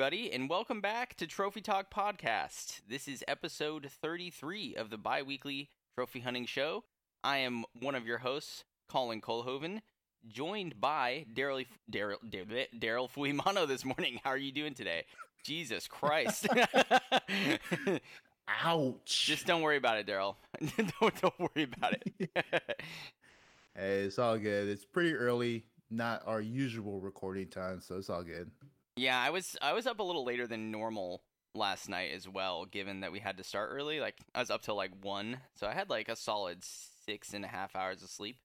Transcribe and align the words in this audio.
everybody, 0.00 0.32
and 0.32 0.48
welcome 0.48 0.80
back 0.80 1.14
to 1.14 1.26
Trophy 1.26 1.60
Talk 1.60 1.92
Podcast. 1.92 2.80
This 2.88 3.06
is 3.06 3.22
episode 3.28 3.90
33 4.00 4.74
of 4.74 4.88
the 4.88 4.96
bi 4.96 5.20
weekly 5.20 5.68
trophy 5.94 6.20
hunting 6.20 6.46
show. 6.46 6.84
I 7.22 7.36
am 7.36 7.66
one 7.78 7.94
of 7.94 8.06
your 8.06 8.16
hosts, 8.16 8.64
Colin 8.88 9.20
Colhoven, 9.20 9.82
joined 10.26 10.80
by 10.80 11.26
Daryl 11.34 11.66
Daryl 11.92 12.16
Daryl 12.24 13.10
Fuimano 13.10 13.68
this 13.68 13.84
morning. 13.84 14.18
How 14.24 14.30
are 14.30 14.38
you 14.38 14.52
doing 14.52 14.72
today? 14.72 15.04
Jesus 15.44 15.86
Christ. 15.86 16.48
Ouch. 18.64 19.26
Just 19.26 19.46
don't 19.46 19.60
worry 19.60 19.76
about 19.76 19.98
it, 19.98 20.06
Daryl. 20.06 20.36
don't, 20.98 21.20
don't 21.20 21.38
worry 21.38 21.68
about 21.76 21.92
it. 21.92 22.30
hey, 23.74 24.04
it's 24.04 24.18
all 24.18 24.38
good. 24.38 24.66
It's 24.66 24.86
pretty 24.86 25.12
early, 25.12 25.66
not 25.90 26.22
our 26.24 26.40
usual 26.40 27.00
recording 27.00 27.48
time, 27.48 27.82
so 27.82 27.98
it's 27.98 28.08
all 28.08 28.22
good. 28.22 28.50
Yeah, 29.00 29.18
I 29.18 29.30
was 29.30 29.56
I 29.62 29.72
was 29.72 29.86
up 29.86 29.98
a 29.98 30.02
little 30.02 30.26
later 30.26 30.46
than 30.46 30.70
normal 30.70 31.22
last 31.54 31.88
night 31.88 32.10
as 32.14 32.28
well, 32.28 32.66
given 32.66 33.00
that 33.00 33.12
we 33.12 33.18
had 33.18 33.38
to 33.38 33.44
start 33.44 33.70
early. 33.72 33.98
Like 33.98 34.16
I 34.34 34.40
was 34.40 34.50
up 34.50 34.60
till 34.60 34.76
like 34.76 34.90
one, 35.02 35.38
so 35.56 35.66
I 35.66 35.72
had 35.72 35.88
like 35.88 36.10
a 36.10 36.16
solid 36.16 36.58
six 37.06 37.32
and 37.32 37.42
a 37.42 37.48
half 37.48 37.74
hours 37.74 38.02
of 38.02 38.10
sleep, 38.10 38.36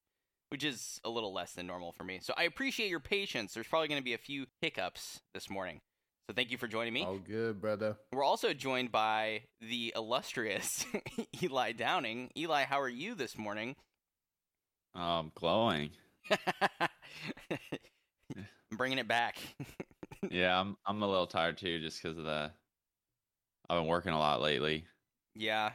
which 0.49 0.63
is 0.63 1.01
a 1.03 1.09
little 1.09 1.33
less 1.33 1.51
than 1.51 1.67
normal 1.67 1.91
for 1.91 2.05
me. 2.05 2.19
So 2.21 2.33
I 2.37 2.43
appreciate 2.43 2.89
your 2.89 3.01
patience. 3.01 3.53
There's 3.53 3.67
probably 3.67 3.89
going 3.89 3.99
to 3.99 4.05
be 4.05 4.13
a 4.13 4.17
few 4.17 4.45
hiccups 4.61 5.19
this 5.33 5.49
morning. 5.49 5.81
So 6.29 6.33
thank 6.33 6.51
you 6.51 6.57
for 6.57 6.69
joining 6.69 6.93
me. 6.93 7.05
Oh, 7.05 7.19
good, 7.19 7.59
brother. 7.59 7.97
We're 8.13 8.23
also 8.23 8.53
joined 8.53 8.93
by 8.93 9.41
the 9.59 9.91
illustrious 9.93 10.85
Eli 11.43 11.73
Downing. 11.73 12.31
Eli, 12.37 12.63
how 12.63 12.79
are 12.79 12.87
you 12.87 13.13
this 13.13 13.37
morning? 13.37 13.75
Um, 14.95 15.33
glowing. 15.35 15.89
I'm 18.71 18.77
bringing 18.77 18.99
it 18.99 19.07
back. 19.09 19.37
yeah, 20.31 20.59
I'm 20.59 20.77
I'm 20.85 21.01
a 21.01 21.07
little 21.07 21.27
tired 21.27 21.57
too, 21.57 21.79
just 21.79 22.01
because 22.01 22.17
of 22.17 22.23
the. 22.25 22.51
I've 23.69 23.79
been 23.79 23.87
working 23.87 24.13
a 24.13 24.19
lot 24.19 24.41
lately. 24.41 24.85
Yeah, 25.33 25.71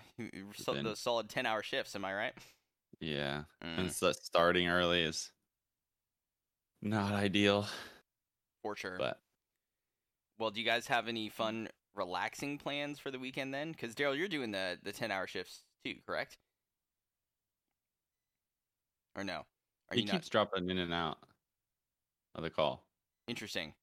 so, 0.57 0.75
been... 0.75 0.85
those 0.85 1.01
solid 1.01 1.29
ten 1.29 1.47
hour 1.47 1.63
shifts. 1.63 1.95
Am 1.95 2.05
I 2.05 2.15
right? 2.15 2.35
Yeah, 3.01 3.45
mm. 3.65 3.79
and 3.79 3.93
so 3.93 4.13
starting 4.13 4.69
early 4.69 5.03
is 5.03 5.31
not 6.83 7.13
ideal. 7.13 7.67
For 8.63 8.77
sure. 8.77 8.97
But 8.99 9.19
well, 10.39 10.51
do 10.51 10.61
you 10.61 10.67
guys 10.67 10.87
have 10.87 11.09
any 11.09 11.29
fun, 11.29 11.69
relaxing 11.95 12.59
plans 12.59 12.99
for 12.99 13.11
the 13.11 13.19
weekend 13.19 13.53
then? 13.53 13.73
Because 13.73 13.95
Daryl, 13.95 14.17
you're 14.17 14.29
doing 14.29 14.51
the 14.51 14.79
the 14.83 14.93
ten 14.93 15.11
hour 15.11 15.27
shifts 15.27 15.61
too, 15.85 15.95
correct? 16.07 16.39
Or 19.17 19.25
no? 19.25 19.45
Are 19.91 19.97
he 19.97 20.03
keeps 20.03 20.13
not... 20.13 20.31
dropping 20.31 20.71
in 20.71 20.79
and 20.79 20.95
out 20.95 21.19
of 22.35 22.43
the 22.43 22.51
call. 22.51 22.85
Interesting. 23.29 23.75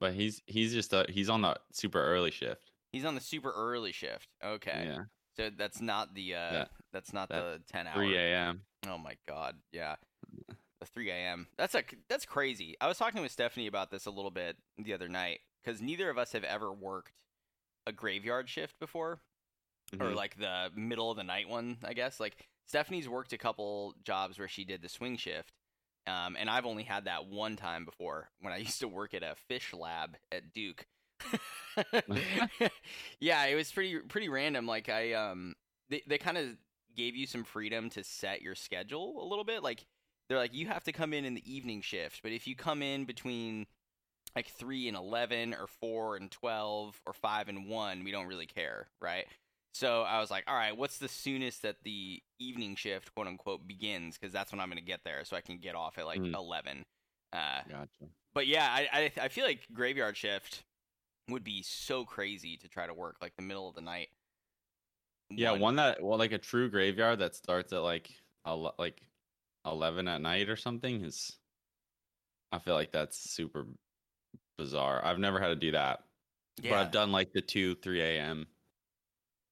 But 0.00 0.12
he's 0.14 0.42
he's 0.46 0.72
just 0.72 0.92
a, 0.92 1.06
he's 1.08 1.28
on 1.28 1.42
the 1.42 1.56
super 1.72 2.02
early 2.02 2.30
shift. 2.30 2.70
He's 2.92 3.04
on 3.04 3.14
the 3.14 3.20
super 3.20 3.52
early 3.52 3.92
shift. 3.92 4.28
Okay. 4.44 4.84
Yeah. 4.86 5.04
So 5.36 5.50
that's 5.56 5.80
not 5.80 6.14
the 6.14 6.34
uh 6.34 6.64
that's 6.92 7.12
not 7.12 7.28
that 7.28 7.42
the 7.42 7.60
ten 7.72 7.86
hour. 7.86 7.94
Three 7.94 8.16
a.m. 8.16 8.62
Oh 8.88 8.98
my 8.98 9.16
god. 9.28 9.56
Yeah. 9.72 9.96
The 10.80 10.86
three 10.86 11.10
a.m. 11.10 11.46
That's 11.56 11.74
a 11.74 11.82
that's 12.08 12.26
crazy. 12.26 12.74
I 12.80 12.88
was 12.88 12.98
talking 12.98 13.22
with 13.22 13.32
Stephanie 13.32 13.66
about 13.66 13.90
this 13.90 14.06
a 14.06 14.10
little 14.10 14.30
bit 14.30 14.56
the 14.78 14.94
other 14.94 15.08
night 15.08 15.40
because 15.64 15.80
neither 15.80 16.10
of 16.10 16.18
us 16.18 16.32
have 16.32 16.44
ever 16.44 16.72
worked 16.72 17.12
a 17.86 17.92
graveyard 17.92 18.48
shift 18.48 18.78
before, 18.78 19.20
mm-hmm. 19.94 20.02
or 20.02 20.14
like 20.14 20.38
the 20.38 20.70
middle 20.74 21.10
of 21.10 21.16
the 21.16 21.24
night 21.24 21.48
one. 21.48 21.78
I 21.84 21.92
guess 21.92 22.20
like 22.20 22.36
Stephanie's 22.66 23.08
worked 23.08 23.32
a 23.32 23.38
couple 23.38 23.94
jobs 24.04 24.38
where 24.38 24.48
she 24.48 24.64
did 24.64 24.82
the 24.82 24.88
swing 24.88 25.16
shift, 25.16 25.52
um, 26.06 26.36
and 26.38 26.48
I've 26.48 26.66
only 26.66 26.84
had 26.84 27.06
that 27.06 27.26
one 27.26 27.56
time 27.56 27.84
before 27.84 28.28
when 28.40 28.52
I 28.52 28.56
used 28.68 28.80
to 28.80 28.88
work 28.88 29.14
at 29.14 29.22
a 29.22 29.34
fish 29.48 29.72
lab 29.72 30.16
at 30.32 30.52
Duke. 30.52 30.86
yeah, 33.20 33.44
it 33.46 33.54
was 33.54 33.72
pretty 33.72 33.98
pretty 34.00 34.28
random. 34.28 34.66
Like 34.66 34.88
I 34.88 35.14
um 35.14 35.54
they 35.88 36.02
they 36.06 36.18
kind 36.18 36.36
of 36.36 36.48
gave 36.94 37.16
you 37.16 37.26
some 37.26 37.44
freedom 37.44 37.90
to 37.90 38.04
set 38.04 38.42
your 38.42 38.54
schedule 38.54 39.22
a 39.22 39.26
little 39.26 39.44
bit. 39.44 39.62
Like 39.62 39.86
they're 40.28 40.38
like 40.38 40.54
you 40.54 40.66
have 40.66 40.84
to 40.84 40.92
come 40.92 41.12
in 41.12 41.24
in 41.24 41.34
the 41.34 41.52
evening 41.52 41.80
shift, 41.80 42.20
but 42.22 42.32
if 42.32 42.46
you 42.46 42.54
come 42.54 42.82
in 42.82 43.04
between 43.04 43.66
like 44.34 44.48
3 44.48 44.88
and 44.88 44.96
11 44.96 45.54
or 45.54 45.66
4 45.66 46.16
and 46.16 46.30
12 46.30 47.00
or 47.06 47.12
5 47.14 47.48
and 47.48 47.68
1, 47.68 48.04
we 48.04 48.12
don't 48.12 48.26
really 48.26 48.46
care, 48.46 48.88
right? 49.00 49.24
So 49.76 50.04
I 50.04 50.20
was 50.20 50.30
like, 50.30 50.44
all 50.48 50.54
right, 50.54 50.74
what's 50.74 50.96
the 50.96 51.08
soonest 51.08 51.60
that 51.60 51.76
the 51.84 52.22
evening 52.38 52.76
shift, 52.76 53.14
quote 53.14 53.26
unquote, 53.26 53.68
begins? 53.68 54.16
Because 54.16 54.32
that's 54.32 54.50
when 54.50 54.58
I'm 54.58 54.68
going 54.68 54.78
to 54.78 54.84
get 54.84 55.00
there, 55.04 55.22
so 55.24 55.36
I 55.36 55.42
can 55.42 55.58
get 55.58 55.74
off 55.74 55.98
at 55.98 56.06
like 56.06 56.18
mm. 56.18 56.34
11. 56.34 56.82
Uh, 57.30 57.36
gotcha. 57.68 58.10
But 58.34 58.46
yeah, 58.46 58.66
I, 58.70 58.88
I, 58.90 59.12
I 59.20 59.28
feel 59.28 59.44
like 59.44 59.66
graveyard 59.74 60.16
shift 60.16 60.62
would 61.28 61.44
be 61.44 61.62
so 61.62 62.06
crazy 62.06 62.56
to 62.56 62.68
try 62.68 62.86
to 62.86 62.94
work 62.94 63.16
like 63.20 63.34
the 63.36 63.42
middle 63.42 63.68
of 63.68 63.74
the 63.74 63.82
night. 63.82 64.08
Yeah, 65.28 65.50
one, 65.50 65.60
one 65.60 65.76
that 65.76 66.02
well, 66.02 66.18
like 66.18 66.32
a 66.32 66.38
true 66.38 66.70
graveyard 66.70 67.18
that 67.18 67.34
starts 67.34 67.70
at 67.74 67.82
like 67.82 68.08
a 68.46 68.56
like 68.78 69.02
11 69.66 70.08
at 70.08 70.22
night 70.22 70.48
or 70.48 70.56
something 70.56 71.04
is. 71.04 71.36
I 72.50 72.60
feel 72.60 72.74
like 72.74 72.92
that's 72.92 73.30
super 73.30 73.66
bizarre. 74.56 75.04
I've 75.04 75.18
never 75.18 75.38
had 75.38 75.48
to 75.48 75.56
do 75.56 75.72
that, 75.72 76.04
yeah. 76.62 76.70
but 76.70 76.78
I've 76.78 76.92
done 76.92 77.12
like 77.12 77.32
the 77.34 77.42
two, 77.42 77.74
three 77.74 78.00
a.m 78.00 78.46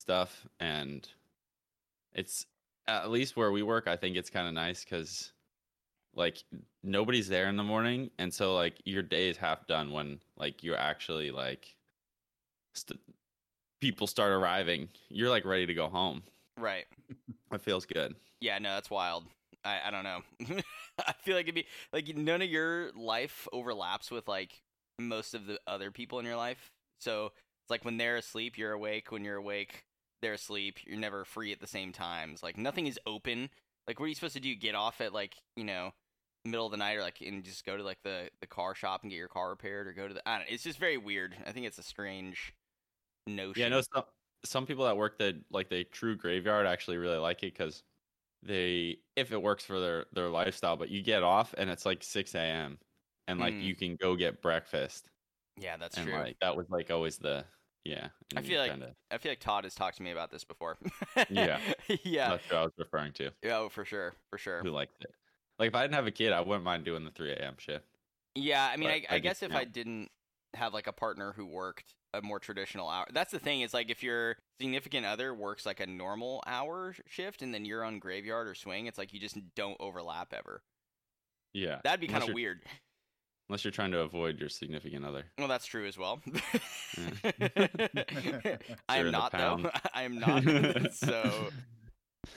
stuff 0.04 0.46
and 0.60 1.08
it's 2.14 2.46
at 2.86 3.10
least 3.10 3.36
where 3.36 3.50
we 3.50 3.62
work 3.62 3.88
i 3.88 3.96
think 3.96 4.16
it's 4.16 4.30
kind 4.30 4.46
of 4.46 4.54
nice 4.54 4.84
because 4.84 5.32
like 6.16 6.44
nobody's 6.82 7.28
there 7.28 7.48
in 7.48 7.56
the 7.56 7.62
morning 7.62 8.10
and 8.18 8.32
so 8.32 8.54
like 8.54 8.74
your 8.84 9.02
day 9.02 9.28
is 9.28 9.36
half 9.36 9.66
done 9.66 9.90
when 9.90 10.20
like 10.36 10.62
you're 10.62 10.78
actually 10.78 11.30
like 11.30 11.74
st- 12.74 13.00
people 13.80 14.06
start 14.06 14.32
arriving. 14.32 14.88
You're 15.08 15.30
like 15.30 15.44
ready 15.44 15.66
to 15.66 15.74
go 15.74 15.88
home. 15.88 16.22
Right. 16.58 16.86
It 17.52 17.60
feels 17.60 17.86
good. 17.86 18.14
Yeah 18.40 18.58
no 18.58 18.74
that's 18.74 18.90
wild. 18.90 19.24
I, 19.64 19.80
I 19.86 19.90
don't 19.90 20.04
know. 20.04 20.20
I 21.06 21.12
feel 21.22 21.36
like 21.36 21.44
it'd 21.44 21.54
be 21.54 21.66
like 21.92 22.16
none 22.16 22.42
of 22.42 22.48
your 22.48 22.90
life 22.92 23.48
overlaps 23.52 24.10
with 24.10 24.28
like 24.28 24.60
most 24.98 25.34
of 25.34 25.46
the 25.46 25.58
other 25.66 25.90
people 25.90 26.18
in 26.18 26.24
your 26.24 26.36
life. 26.36 26.70
So 27.00 27.26
it's 27.26 27.70
like 27.70 27.84
when 27.84 27.96
they're 27.96 28.16
asleep 28.16 28.58
you're 28.58 28.72
awake. 28.72 29.12
When 29.12 29.24
you're 29.24 29.36
awake 29.36 29.84
they're 30.24 30.32
asleep. 30.32 30.78
You're 30.86 30.98
never 30.98 31.24
free 31.24 31.52
at 31.52 31.60
the 31.60 31.66
same 31.66 31.92
times. 31.92 32.42
Like 32.42 32.56
nothing 32.56 32.86
is 32.86 32.98
open. 33.06 33.50
Like 33.86 34.00
what 34.00 34.06
are 34.06 34.08
you 34.08 34.14
supposed 34.14 34.34
to 34.34 34.40
do? 34.40 34.54
Get 34.56 34.74
off 34.74 35.00
at 35.00 35.12
like 35.12 35.36
you 35.56 35.64
know 35.64 35.92
middle 36.44 36.66
of 36.66 36.72
the 36.72 36.78
night 36.78 36.96
or 36.96 37.02
like 37.02 37.20
and 37.20 37.42
just 37.44 37.64
go 37.64 37.76
to 37.76 37.82
like 37.82 38.02
the 38.02 38.30
the 38.40 38.46
car 38.46 38.74
shop 38.74 39.02
and 39.02 39.10
get 39.10 39.16
your 39.16 39.28
car 39.28 39.50
repaired 39.50 39.86
or 39.86 39.92
go 39.92 40.08
to 40.08 40.14
the. 40.14 40.26
I 40.28 40.38
don't. 40.38 40.40
Know, 40.40 40.54
it's 40.54 40.64
just 40.64 40.78
very 40.78 40.96
weird. 40.96 41.36
I 41.46 41.52
think 41.52 41.66
it's 41.66 41.78
a 41.78 41.82
strange 41.82 42.54
notion. 43.26 43.62
Yeah, 43.62 43.68
no. 43.68 43.82
Some 43.94 44.04
some 44.44 44.66
people 44.66 44.84
that 44.86 44.96
work 44.96 45.18
the 45.18 45.40
like 45.50 45.68
the 45.68 45.84
true 45.84 46.16
graveyard 46.16 46.66
actually 46.66 46.96
really 46.96 47.18
like 47.18 47.42
it 47.42 47.52
because 47.56 47.82
they 48.42 48.98
if 49.16 49.32
it 49.32 49.42
works 49.42 49.64
for 49.64 49.78
their 49.80 50.06
their 50.12 50.30
lifestyle. 50.30 50.76
But 50.76 50.90
you 50.90 51.02
get 51.02 51.22
off 51.22 51.54
and 51.56 51.68
it's 51.68 51.84
like 51.84 52.02
six 52.02 52.34
a.m. 52.34 52.78
and 53.28 53.38
like 53.38 53.54
mm. 53.54 53.62
you 53.62 53.74
can 53.74 53.96
go 53.96 54.16
get 54.16 54.40
breakfast. 54.40 55.10
Yeah, 55.58 55.76
that's 55.76 55.96
and 55.96 56.06
true. 56.06 56.16
Like 56.16 56.36
that 56.40 56.56
was 56.56 56.66
like 56.70 56.90
always 56.90 57.18
the 57.18 57.44
yeah. 57.84 58.08
I 58.36 58.42
feel 58.42 58.60
like 58.60 58.70
kinda... 58.70 58.94
I 59.10 59.18
feel 59.18 59.32
like 59.32 59.40
Todd 59.40 59.64
has 59.64 59.74
talked 59.74 59.98
to 59.98 60.02
me 60.02 60.10
about 60.10 60.30
this 60.30 60.44
before. 60.44 60.78
yeah. 61.30 61.58
yeah. 62.02 62.30
That's 62.30 62.50
what 62.50 62.58
I 62.58 62.62
was 62.64 62.72
referring 62.78 63.12
to. 63.14 63.30
Yeah, 63.42 63.58
oh, 63.58 63.68
for 63.68 63.84
sure. 63.84 64.14
For 64.30 64.38
sure. 64.38 64.62
Who 64.62 64.70
liked 64.70 65.02
it. 65.02 65.10
Like 65.58 65.68
if 65.68 65.74
I 65.74 65.82
didn't 65.82 65.94
have 65.94 66.06
a 66.06 66.10
kid, 66.10 66.32
I 66.32 66.40
wouldn't 66.40 66.64
mind 66.64 66.84
doing 66.84 67.04
the 67.04 67.10
three 67.10 67.32
AM 67.32 67.54
shift. 67.58 67.84
Yeah, 68.34 68.68
I 68.72 68.76
mean 68.76 68.90
I, 68.90 69.04
I, 69.08 69.16
I, 69.16 69.18
guess 69.20 69.42
if 69.42 69.52
know. 69.52 69.58
I 69.58 69.64
didn't 69.64 70.10
have 70.54 70.74
like 70.74 70.88
a 70.88 70.92
partner 70.92 71.32
who 71.36 71.46
worked 71.46 71.94
a 72.12 72.22
more 72.22 72.38
traditional 72.38 72.88
hour 72.88 73.06
that's 73.12 73.32
the 73.32 73.38
thing, 73.38 73.60
is 73.60 73.72
like 73.72 73.90
if 73.90 74.02
your 74.02 74.36
significant 74.60 75.06
other 75.06 75.34
works 75.34 75.66
like 75.66 75.80
a 75.80 75.86
normal 75.86 76.42
hour 76.46 76.94
shift 77.06 77.42
and 77.42 77.54
then 77.54 77.64
you're 77.64 77.84
on 77.84 78.00
graveyard 78.00 78.48
or 78.48 78.54
swing, 78.54 78.86
it's 78.86 78.98
like 78.98 79.12
you 79.12 79.20
just 79.20 79.36
don't 79.54 79.76
overlap 79.78 80.32
ever. 80.32 80.62
Yeah. 81.52 81.78
That'd 81.84 82.00
be 82.00 82.08
kind 82.08 82.28
of 82.28 82.34
weird. 82.34 82.62
Unless 83.48 83.64
you're 83.64 83.72
trying 83.72 83.90
to 83.90 84.00
avoid 84.00 84.40
your 84.40 84.48
significant 84.48 85.04
other. 85.04 85.26
Well, 85.38 85.48
that's 85.48 85.66
true 85.66 85.86
as 85.86 85.98
well. 85.98 86.20
I 88.88 88.98
am 88.98 89.10
not 89.10 89.32
though. 89.32 89.70
I 89.94 90.04
am 90.04 90.18
not. 90.18 90.44
so, 90.94 91.50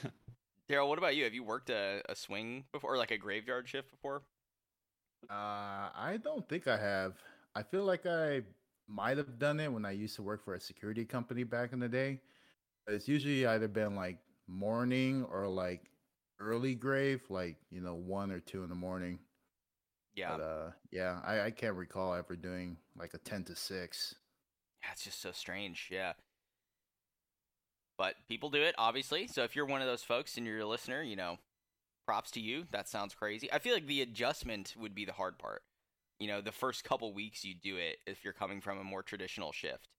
Daryl, 0.70 0.90
what 0.90 0.98
about 0.98 1.16
you? 1.16 1.24
Have 1.24 1.34
you 1.34 1.44
worked 1.44 1.70
a, 1.70 2.02
a 2.10 2.16
swing 2.16 2.66
before, 2.74 2.94
or 2.94 2.98
like 2.98 3.12
a 3.12 3.18
graveyard 3.18 3.70
shift 3.70 3.90
before? 3.90 4.24
Uh, 5.30 5.90
I 5.96 6.20
don't 6.22 6.48
think 6.50 6.68
I 6.68 6.78
have. 6.78 7.14
I 7.56 7.64
feel 7.64 7.86
like 7.86 8.06
I 8.06 8.42
might 8.88 9.18
have 9.18 9.40
done 9.40 9.62
it 9.62 9.72
when 9.72 9.86
I 9.86 9.92
used 9.92 10.16
to 10.18 10.22
work 10.22 10.44
for 10.44 10.56
a 10.56 10.60
security 10.60 11.06
company 11.06 11.44
back 11.44 11.72
in 11.72 11.80
the 11.80 11.90
day. 11.90 12.20
It's 12.88 13.08
usually 13.08 13.46
either 13.46 13.70
been 13.70 13.96
like 13.96 14.18
morning 14.48 15.26
or 15.32 15.48
like 15.48 15.90
early 16.40 16.76
grave, 16.76 17.22
like 17.30 17.56
you 17.72 17.80
know 17.80 17.96
one 17.96 18.30
or 18.30 18.42
two 18.42 18.64
in 18.64 18.70
the 18.70 18.76
morning. 18.76 19.20
Yeah. 20.18 20.36
But, 20.36 20.44
uh, 20.44 20.72
yeah, 20.92 21.20
I, 21.24 21.42
I 21.42 21.52
can't 21.52 21.76
recall 21.76 22.14
ever 22.14 22.36
doing 22.36 22.78
like 22.98 23.14
a 23.14 23.20
10 23.20 23.46
to 23.46 23.56
6. 23.56 24.16
Yeah, 24.84 24.90
it's 24.92 25.04
just 25.04 25.22
so 25.22 25.32
strange. 25.32 25.88
Yeah. 25.92 26.14
But 27.98 28.16
people 28.28 28.50
do 28.50 28.62
it, 28.62 28.76
obviously. 28.78 29.28
So 29.28 29.44
if 29.44 29.56
you're 29.56 29.66
one 29.66 29.82
of 29.82 29.88
those 29.88 30.04
folks 30.04 30.38
and 30.38 30.46
you're 30.46 30.60
a 30.60 30.66
listener, 30.66 31.02
you 31.02 31.16
know, 31.16 31.38
props 32.06 32.32
to 32.32 32.40
you. 32.40 32.66
That 32.72 32.88
sounds 32.88 33.14
crazy. 33.14 33.52
I 33.52 33.60
feel 33.60 33.74
like 33.74 33.88
the 33.88 34.02
adjustment 34.02 34.74
would 34.80 34.96
be 34.96 35.06
the 35.06 35.14
hard 35.14 35.38
part. 35.38 35.62
you 36.20 36.28
know, 36.28 36.42
the 36.42 36.52
first 36.52 36.84
couple 36.84 37.14
weeks 37.14 37.44
you 37.44 37.54
do 37.54 37.78
it 37.78 37.98
if 38.08 38.24
you're 38.24 38.34
coming 38.34 38.62
from 38.62 38.80
a 38.80 38.84
more 38.84 39.04
traditional 39.04 39.52
shift 39.52 39.90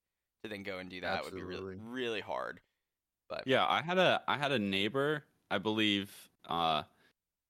to 0.43 0.49
then 0.49 0.63
go 0.63 0.79
and 0.79 0.89
do 0.91 1.01
that 1.01 1.25
would 1.25 1.35
be 1.35 1.43
really 1.43 1.77
really 1.81 2.21
hard. 2.21 2.61
But 3.29 3.47
Yeah, 3.47 3.67
I 3.67 3.83
had 3.83 3.99
a 3.99 4.23
I 4.27 4.37
had 4.39 4.53
a 4.53 4.59
neighbor, 4.59 5.25
I 5.51 5.59
believe 5.59 6.13
uh 6.49 6.85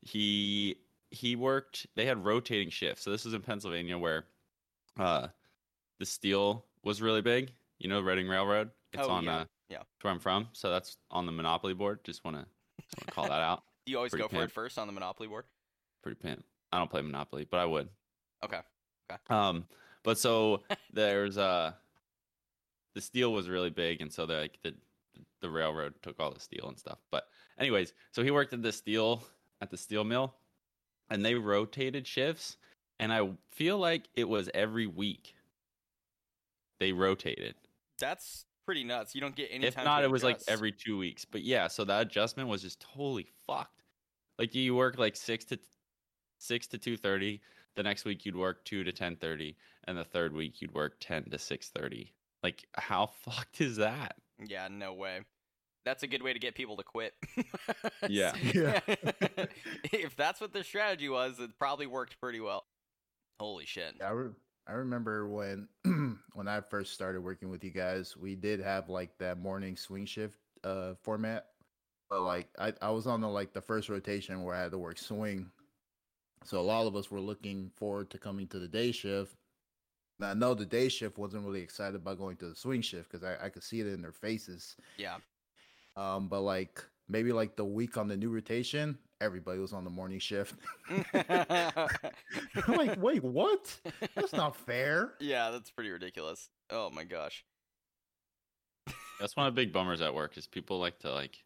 he 0.03 0.77
he 1.11 1.37
worked 1.37 1.87
they 1.95 2.07
had 2.07 2.25
rotating 2.25 2.71
shifts. 2.71 3.03
So 3.03 3.11
this 3.11 3.27
is 3.27 3.35
in 3.35 3.43
Pennsylvania 3.43 3.97
where 3.99 4.27
uh 4.99 5.29
the 5.99 6.07
steel 6.07 6.67
was 6.83 7.03
really 7.03 7.23
big. 7.23 7.53
You 7.79 7.89
know 7.89 8.01
Reading 8.01 8.29
Railroad? 8.29 8.71
It's 8.93 9.03
Oh, 9.07 9.11
on 9.11 9.25
yeah, 9.25 9.37
uh 9.39 9.45
yeah. 9.69 9.83
where 10.03 10.13
I'm 10.13 10.21
from. 10.21 10.49
So 10.53 10.71
that's 10.71 10.99
on 11.11 11.27
the 11.27 11.33
Monopoly 11.33 11.75
board. 11.75 12.05
Just 12.05 12.25
wanna 12.25 12.47
call 13.11 13.25
that 13.29 13.41
out. 13.41 13.65
you 13.87 13.97
always 13.97 14.11
pretty 14.11 14.23
go 14.23 14.29
for 14.29 14.45
it 14.45 14.51
first 14.51 14.79
on 14.79 14.87
the 14.87 14.93
Monopoly 14.93 15.29
board? 15.29 15.47
Pretty 16.03 16.19
pimp. 16.21 16.45
I 16.73 16.79
don't 16.79 16.91
play 16.91 17.03
Monopoly, 17.03 17.45
but 17.45 17.59
I 17.61 17.65
would. 17.65 17.89
Okay. 18.45 18.61
Um, 19.31 19.67
but 20.03 20.19
so 20.19 20.63
there's 20.93 21.39
uh 21.39 21.75
the 22.95 23.01
steel 23.01 23.33
was 23.33 23.49
really 23.49 23.71
big, 23.71 24.01
and 24.01 24.13
so 24.13 24.27
the 24.27 24.35
like 24.35 24.59
the 24.63 24.75
the 25.41 25.51
railroad 25.51 25.95
took 26.03 26.19
all 26.21 26.33
the 26.33 26.41
steel 26.41 26.69
and 26.69 26.79
stuff. 26.79 26.99
But 27.11 27.29
anyways, 27.59 27.93
so 28.13 28.23
he 28.23 28.31
worked 28.31 28.53
at 28.53 28.63
the 28.63 28.73
steel 28.73 29.23
at 29.61 29.71
the 29.71 29.77
steel 29.77 30.05
mill, 30.05 30.37
and 31.11 31.25
they 31.25 31.35
rotated 31.35 32.07
shifts, 32.07 32.57
and 32.99 33.13
I 33.13 33.31
feel 33.51 33.79
like 33.79 34.09
it 34.15 34.29
was 34.29 34.51
every 34.55 34.87
week. 34.87 35.35
They 36.81 36.93
rotated. 36.93 37.55
That's 37.99 38.45
pretty 38.65 38.85
nuts. 38.85 39.15
You 39.15 39.21
don't 39.21 39.35
get 39.35 39.49
any 39.51 39.67
if 39.67 39.77
not, 39.77 40.05
it 40.05 40.11
was 40.11 40.23
like 40.23 40.41
every 40.47 40.73
two 40.73 40.99
weeks. 40.99 41.25
But 41.25 41.43
yeah, 41.43 41.69
so 41.69 41.85
that 41.85 42.03
adjustment 42.03 42.49
was 42.49 42.63
just 42.63 42.81
totally 42.81 43.27
fucked. 43.47 43.83
Like 44.39 44.55
you 44.55 44.75
work 44.75 44.99
like 44.99 45.17
six 45.17 45.45
to 45.47 45.59
six 46.39 46.67
to 46.69 46.79
two 46.79 46.97
thirty. 46.97 47.41
The 47.75 47.83
next 47.83 48.05
week 48.05 48.27
you'd 48.27 48.37
work 48.37 48.65
two 48.65 48.85
to 48.85 48.93
ten 48.93 49.17
thirty, 49.17 49.57
and 49.85 49.97
the 49.97 50.05
third 50.05 50.33
week 50.33 50.61
you'd 50.61 50.75
work 50.75 50.97
ten 51.01 51.25
to 51.31 51.39
six 51.39 51.71
thirty. 51.71 52.13
Like 52.43 52.65
how 52.75 53.07
fucked 53.23 53.61
is 53.61 53.77
that? 53.77 54.17
Yeah, 54.45 54.69
no 54.71 54.95
way. 54.95 55.23
That's 55.89 56.03
a 56.03 56.07
good 56.07 56.21
way 56.23 56.35
to 56.35 56.39
get 56.39 56.55
people 56.55 56.77
to 56.77 56.83
quit. 56.83 57.15
Yeah. 58.09 58.35
Yeah. 58.55 58.81
if 59.93 60.17
that's 60.17 60.41
what 60.41 60.53
the 60.53 60.63
strategy 60.63 61.09
was, 61.09 61.41
it 61.41 61.51
probably 61.59 61.87
worked 61.87 62.21
pretty 62.21 62.41
well. 62.41 62.65
Holy 63.41 63.65
shit. 63.65 63.97
I, 64.05 64.11
re- 64.11 64.35
I 64.67 64.73
remember 64.73 65.29
when 65.29 65.69
when 66.35 66.49
I 66.49 66.61
first 66.61 66.93
started 66.93 67.23
working 67.23 67.51
with 67.51 67.65
you 67.65 67.71
guys, 67.71 68.17
we 68.17 68.35
did 68.35 68.61
have 68.61 68.89
like 68.89 69.17
that 69.19 69.39
morning 69.41 69.77
swing 69.77 70.05
shift 70.07 70.39
uh 70.65 70.95
format. 71.03 71.47
But 72.11 72.23
like 72.23 72.49
I, 72.59 72.73
I 72.83 72.91
was 72.91 73.07
on 73.07 73.21
the 73.21 73.29
like 73.29 73.53
the 73.53 73.61
first 73.61 73.89
rotation 73.89 74.43
where 74.45 74.55
I 74.55 74.63
had 74.63 74.73
to 74.73 74.79
work 74.79 74.99
swing. 74.99 75.51
So 76.45 76.61
a 76.61 76.63
lot 76.63 76.87
of 76.87 76.97
us 76.97 77.11
were 77.11 77.21
looking 77.21 77.71
forward 77.75 78.11
to 78.11 78.19
coming 78.19 78.47
to 78.49 78.59
the 78.59 78.69
day 78.69 78.93
shift. 78.93 79.35
And 80.21 80.29
I 80.29 80.35
know 80.35 80.55
the 80.55 80.67
day 80.67 80.89
shift 80.89 81.19
wasn't 81.19 81.45
really 81.47 81.63
excited 81.63 81.97
about 81.97 82.19
going 82.19 82.37
to 82.39 82.49
the 82.51 82.57
swing 82.57 82.83
shift 82.83 83.11
because 83.11 83.25
I, 83.25 83.47
I 83.47 83.49
could 83.49 83.65
see 83.65 83.81
it 83.81 83.87
in 83.87 84.03
their 84.03 84.13
faces. 84.13 84.77
Yeah. 84.97 85.17
Um, 85.99 86.29
but 86.29 86.43
like 86.43 86.83
maybe 87.09 87.33
like 87.33 87.57
the 87.57 87.65
week 87.65 87.97
on 87.97 88.07
the 88.07 88.17
new 88.17 88.31
rotation, 88.31 88.97
everybody 89.21 89.59
was 89.59 89.73
on 89.73 89.83
the 89.83 89.91
morning 89.91 90.21
shift. 90.21 90.55
I'm 91.13 91.89
like, 92.69 92.97
wait, 93.03 93.25
what? 93.25 93.77
That's 94.15 94.33
not 94.33 94.55
fair. 94.55 95.15
yeah, 95.19 95.51
that's 95.51 95.73
pretty 95.73 95.91
ridiculous. 95.91 96.51
Oh 96.71 96.91
my 96.91 97.03
gosh. 97.05 97.45
That's 99.21 99.37
one 99.37 99.47
of 99.49 99.55
the 99.55 99.61
big 99.61 99.73
bummers 99.73 100.01
at 100.01 100.15
work 100.15 100.39
is 100.39 100.47
people 100.47 100.79
like 100.79 101.01
to 101.01 101.13
like 101.13 101.43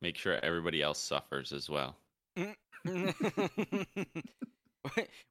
make 0.00 0.16
sure 0.16 0.38
everybody 0.42 0.80
else 0.80 0.98
suffers 0.98 1.52
as 1.52 1.68
well. 1.68 1.96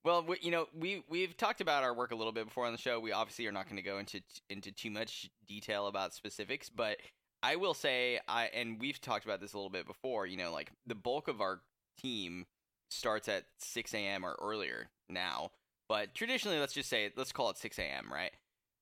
well, 0.03 0.23
we, 0.23 0.37
you 0.41 0.51
know, 0.51 0.67
we 0.79 1.03
we've 1.09 1.35
talked 1.35 1.61
about 1.61 1.83
our 1.83 1.93
work 1.95 2.11
a 2.11 2.15
little 2.15 2.31
bit 2.31 2.45
before 2.45 2.67
on 2.67 2.71
the 2.73 2.77
show. 2.77 2.99
We 2.99 3.11
obviously 3.11 3.47
are 3.47 3.51
not 3.51 3.65
going 3.65 3.77
to 3.77 3.81
go 3.81 3.97
into 3.97 4.21
into 4.51 4.71
too 4.71 4.91
much 4.91 5.31
detail 5.47 5.87
about 5.87 6.13
specifics, 6.13 6.69
but 6.69 6.97
I 7.43 7.57
will 7.57 7.73
say 7.73 8.19
I 8.27 8.45
and 8.45 8.79
we've 8.79 8.99
talked 8.99 9.25
about 9.25 9.41
this 9.41 9.53
a 9.53 9.57
little 9.57 9.69
bit 9.69 9.85
before. 9.85 10.25
You 10.25 10.37
know, 10.37 10.51
like 10.51 10.71
the 10.87 10.95
bulk 10.95 11.27
of 11.27 11.41
our 11.41 11.61
team 12.01 12.45
starts 12.89 13.27
at 13.27 13.45
6 13.59 13.93
a.m. 13.93 14.25
or 14.25 14.35
earlier 14.41 14.89
now, 15.09 15.51
but 15.89 16.15
traditionally, 16.15 16.59
let's 16.59 16.73
just 16.73 16.89
say 16.89 17.11
let's 17.15 17.33
call 17.33 17.49
it 17.49 17.57
6 17.57 17.77
a.m. 17.77 18.09
Right? 18.11 18.31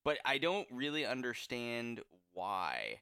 But 0.05 0.19
I 0.23 0.37
don't 0.37 0.67
really 0.71 1.05
understand 1.05 2.01
why 2.33 3.01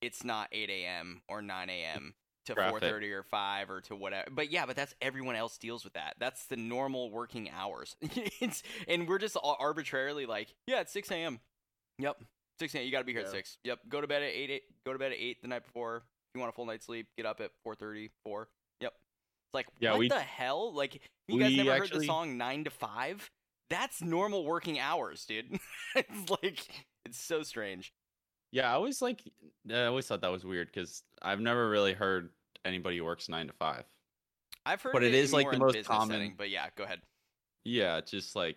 it's 0.00 0.24
not 0.24 0.48
8 0.52 0.70
a.m. 0.70 1.22
or 1.28 1.42
9 1.42 1.70
a.m. 1.70 2.14
to 2.46 2.54
4:30 2.54 3.12
or 3.12 3.22
5 3.24 3.70
or 3.70 3.80
to 3.82 3.96
whatever. 3.96 4.30
But 4.30 4.52
yeah, 4.52 4.66
but 4.66 4.76
that's 4.76 4.94
everyone 5.02 5.34
else 5.34 5.58
deals 5.58 5.82
with 5.82 5.94
that. 5.94 6.14
That's 6.18 6.46
the 6.46 6.56
normal 6.56 7.10
working 7.10 7.50
hours. 7.50 7.96
it's, 8.00 8.62
and 8.86 9.08
we're 9.08 9.18
just 9.18 9.36
all 9.36 9.56
arbitrarily 9.58 10.26
like, 10.26 10.54
yeah, 10.66 10.80
it's 10.80 10.92
6 10.92 11.10
a.m. 11.10 11.40
Yep, 11.98 12.18
6 12.58 12.74
a.m. 12.74 12.84
You 12.84 12.92
got 12.92 12.98
to 13.00 13.04
be 13.04 13.12
here 13.12 13.22
at 13.22 13.28
6. 13.30 13.58
Yep, 13.64 13.80
go 13.88 14.00
to 14.00 14.06
bed 14.06 14.22
at 14.22 14.30
8, 14.30 14.50
8. 14.50 14.62
Go 14.84 14.92
to 14.92 14.98
bed 14.98 15.12
at 15.12 15.18
8 15.18 15.42
the 15.42 15.48
night 15.48 15.64
before. 15.64 15.96
If 15.96 16.02
you 16.34 16.40
want 16.40 16.52
a 16.52 16.54
full 16.54 16.66
night's 16.66 16.86
sleep, 16.86 17.06
get 17.16 17.26
up 17.26 17.40
at 17.40 17.50
4:30, 17.66 18.10
4. 18.24 18.48
Yep. 18.80 18.92
It's 18.92 19.54
like, 19.54 19.66
Yeah, 19.80 19.92
what 19.92 20.00
we- 20.00 20.08
the 20.08 20.20
hell? 20.20 20.72
Like, 20.72 21.00
you 21.28 21.38
guys 21.38 21.50
we 21.50 21.56
never 21.58 21.78
heard 21.78 21.90
the 21.92 22.04
song 22.04 22.36
9 22.36 22.64
to 22.64 22.70
5? 22.70 23.30
That's 23.68 24.00
normal 24.00 24.44
working 24.44 24.78
hours, 24.78 25.24
dude. 25.26 25.58
it's 25.96 26.30
like 26.42 26.68
it's 27.04 27.18
so 27.18 27.42
strange. 27.42 27.92
Yeah, 28.52 28.70
I 28.70 28.74
always 28.74 29.02
like 29.02 29.22
I 29.70 29.84
always 29.86 30.06
thought 30.06 30.20
that 30.20 30.30
was 30.30 30.44
weird 30.44 30.68
because 30.72 31.02
I've 31.20 31.40
never 31.40 31.68
really 31.68 31.92
heard 31.92 32.30
anybody 32.64 32.98
who 32.98 33.04
works 33.04 33.28
nine 33.28 33.48
to 33.48 33.52
five. 33.54 33.84
I've 34.64 34.80
heard 34.82 34.92
But 34.92 35.02
it 35.04 35.14
is, 35.14 35.32
like, 35.32 35.50
the 35.50 35.58
most 35.58 35.84
common- 35.84 36.08
setting, 36.10 36.34
but 36.36 36.48
yeah, 36.50 36.68
go 36.76 36.84
ahead. 36.84 37.00
Yeah, 37.64 38.00
just 38.00 38.36
like 38.36 38.56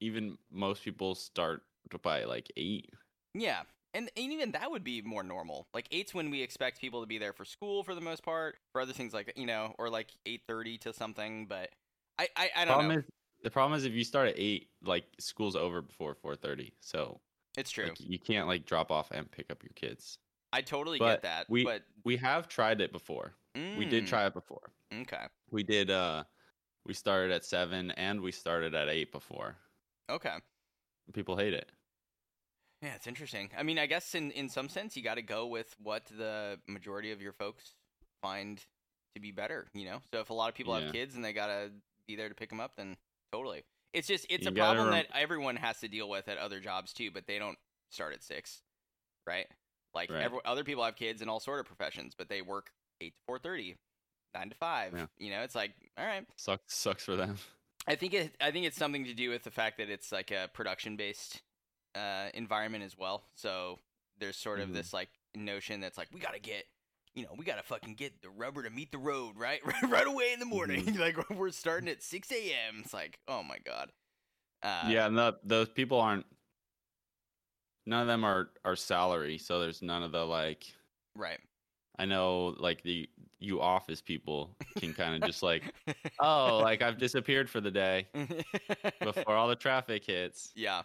even 0.00 0.36
most 0.50 0.82
people 0.84 1.14
start 1.14 1.62
by 2.02 2.24
like 2.24 2.50
eight. 2.56 2.90
Yeah, 3.34 3.62
and, 3.94 4.10
and 4.16 4.32
even 4.32 4.52
that 4.52 4.70
would 4.70 4.84
be 4.84 5.02
more 5.02 5.22
normal. 5.22 5.66
Like 5.74 5.88
eight's 5.90 6.14
when 6.14 6.30
we 6.30 6.42
expect 6.42 6.80
people 6.80 7.00
to 7.00 7.06
be 7.06 7.18
there 7.18 7.32
for 7.32 7.44
school 7.44 7.82
for 7.82 7.94
the 7.94 8.00
most 8.00 8.22
part. 8.22 8.56
For 8.72 8.80
other 8.80 8.92
things 8.92 9.12
like 9.14 9.32
you 9.36 9.46
know, 9.46 9.74
or 9.78 9.88
like 9.90 10.10
eight 10.26 10.42
thirty 10.48 10.78
to 10.78 10.92
something. 10.92 11.46
But 11.46 11.70
I 12.18 12.28
I, 12.36 12.50
I 12.56 12.64
don't 12.64 12.74
problem 12.74 12.88
know. 12.92 12.98
is 12.98 13.04
the 13.42 13.50
problem 13.50 13.76
is 13.76 13.84
if 13.84 13.92
you 13.92 14.04
start 14.04 14.28
at 14.28 14.34
eight, 14.38 14.68
like 14.84 15.04
school's 15.18 15.56
over 15.56 15.82
before 15.82 16.14
four 16.14 16.36
thirty. 16.36 16.72
So 16.80 17.20
it's 17.56 17.70
true. 17.70 17.86
like, 17.86 18.00
you 18.00 18.18
can't 18.18 18.46
like 18.46 18.64
drop 18.66 18.90
off 18.90 19.10
and 19.10 19.30
pick 19.30 19.50
up 19.50 19.62
your 19.62 19.72
kids. 19.74 20.18
I 20.52 20.60
totally 20.60 20.98
but 20.98 21.14
get 21.14 21.22
that. 21.22 21.46
we- 21.48 21.64
but 21.64 21.82
We 22.04 22.16
have 22.18 22.48
tried 22.48 22.80
it 22.80 22.92
before. 22.92 23.34
We 23.54 23.84
did 23.84 24.04
Mm, 24.04 24.08
try 24.08 24.26
it 24.26 24.32
before. 24.32 24.72
Okay. 25.02 25.24
We 25.50 25.62
did 25.62 25.90
uh 25.90 26.24
we 26.86 26.94
started 26.94 27.32
at 27.32 27.44
seven 27.44 27.90
and 27.92 28.20
we 28.20 28.32
started 28.32 28.74
at 28.74 28.88
eight 28.88 29.12
before. 29.12 29.56
Okay. 30.10 30.34
People 31.12 31.36
hate 31.36 31.54
it. 31.54 31.70
Yeah, 32.82 32.94
it's 32.96 33.06
interesting. 33.06 33.50
I 33.56 33.62
mean, 33.62 33.78
I 33.78 33.86
guess 33.86 34.14
in 34.14 34.30
in 34.32 34.48
some 34.48 34.68
sense, 34.68 34.96
you 34.96 35.02
got 35.02 35.14
to 35.14 35.22
go 35.22 35.46
with 35.46 35.74
what 35.82 36.04
the 36.06 36.58
majority 36.66 37.12
of 37.12 37.22
your 37.22 37.32
folks 37.32 37.74
find 38.22 38.58
to 39.14 39.20
be 39.20 39.30
better. 39.30 39.68
You 39.72 39.84
know, 39.86 39.98
so 40.12 40.20
if 40.20 40.30
a 40.30 40.34
lot 40.34 40.48
of 40.48 40.54
people 40.54 40.76
Yeah. 40.78 40.84
have 40.86 40.92
kids 40.92 41.14
and 41.14 41.24
they 41.24 41.32
gotta 41.32 41.70
be 42.08 42.16
there 42.16 42.28
to 42.28 42.34
pick 42.34 42.48
them 42.48 42.60
up, 42.60 42.72
then 42.76 42.96
totally. 43.32 43.62
It's 43.92 44.08
just 44.08 44.26
it's 44.28 44.44
You 44.44 44.50
a 44.50 44.54
problem 44.54 44.88
rem- 44.88 44.94
that 44.94 45.06
everyone 45.16 45.56
has 45.56 45.80
to 45.80 45.88
deal 45.88 46.08
with 46.08 46.28
at 46.28 46.38
other 46.38 46.60
jobs 46.60 46.92
too, 46.92 47.10
but 47.10 47.26
they 47.26 47.38
don't 47.38 47.58
start 47.90 48.14
at 48.14 48.22
six, 48.24 48.62
right? 49.26 49.46
Like 49.94 50.10
Right. 50.10 50.22
every, 50.22 50.38
other 50.44 50.64
people 50.64 50.82
have 50.82 50.96
kids 50.96 51.20
in 51.22 51.28
all 51.28 51.40
sort 51.40 51.60
of 51.60 51.66
professions, 51.66 52.14
but 52.16 52.28
they 52.28 52.40
work 52.42 52.70
eight 53.00 53.14
to 53.14 53.20
four 53.26 53.38
thirty, 53.38 53.76
nine 54.34 54.48
to 54.48 54.56
five. 54.56 54.94
Yeah. 54.94 55.06
You 55.18 55.30
know, 55.30 55.42
it's 55.42 55.54
like 55.54 55.72
all 55.98 56.06
right. 56.06 56.26
Sucks 56.36 56.74
sucks 56.74 57.04
for 57.04 57.14
them. 57.16 57.36
I 57.86 57.94
think 57.96 58.14
it. 58.14 58.34
I 58.40 58.50
think 58.50 58.64
it's 58.66 58.76
something 58.78 59.04
to 59.04 59.14
do 59.14 59.28
with 59.30 59.42
the 59.42 59.50
fact 59.50 59.76
that 59.78 59.90
it's 59.90 60.10
like 60.10 60.30
a 60.30 60.48
production-based 60.54 61.42
uh, 61.94 62.28
environment 62.34 62.84
as 62.84 62.96
well. 62.96 63.24
So 63.34 63.78
there's 64.18 64.36
sort 64.36 64.60
of 64.60 64.68
Mhm. 64.70 64.74
this 64.74 64.92
like 64.92 65.10
notion 65.34 65.80
that's 65.80 65.98
like 65.98 66.08
we 66.12 66.20
gotta 66.20 66.38
get, 66.38 66.64
you 67.14 67.24
know, 67.24 67.30
we 67.36 67.44
gotta 67.44 67.62
fucking 67.62 67.94
get 67.94 68.22
the 68.22 68.30
rubber 68.30 68.62
to 68.62 68.70
meet 68.70 68.92
the 68.92 68.98
road, 68.98 69.36
right? 69.36 69.60
right 69.88 70.06
away 70.06 70.32
in 70.32 70.38
the 70.40 70.46
morning. 70.46 70.94
like 70.98 71.16
we're 71.30 71.50
starting 71.50 71.88
at 71.88 72.02
six 72.02 72.30
a.m. 72.32 72.80
It's 72.84 72.94
like, 72.94 73.18
oh 73.28 73.42
my 73.42 73.58
god. 73.58 73.90
Uh, 74.62 74.88
yeah, 74.90 75.06
and 75.06 75.18
the, 75.18 75.36
those 75.42 75.68
people 75.68 76.00
aren't 76.00 76.24
none 77.86 78.00
of 78.02 78.06
them 78.06 78.24
are 78.24 78.50
are 78.64 78.76
salary, 78.76 79.38
so 79.38 79.58
there's 79.60 79.82
none 79.82 80.02
of 80.02 80.12
the 80.12 80.24
like 80.24 80.72
Right. 81.16 81.40
I 81.98 82.06
know 82.06 82.54
like 82.58 82.82
the 82.82 83.08
you 83.38 83.60
office 83.60 84.00
people 84.00 84.56
can 84.78 84.94
kind 84.94 85.14
of 85.22 85.28
just 85.28 85.42
like 85.42 85.62
oh 86.20 86.58
like 86.62 86.80
I've 86.80 86.96
disappeared 86.98 87.50
for 87.50 87.60
the 87.60 87.70
day 87.70 88.06
before 89.00 89.34
all 89.36 89.48
the 89.48 89.56
traffic 89.56 90.04
hits. 90.04 90.52
yeah. 90.54 90.82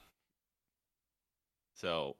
So 1.77 2.15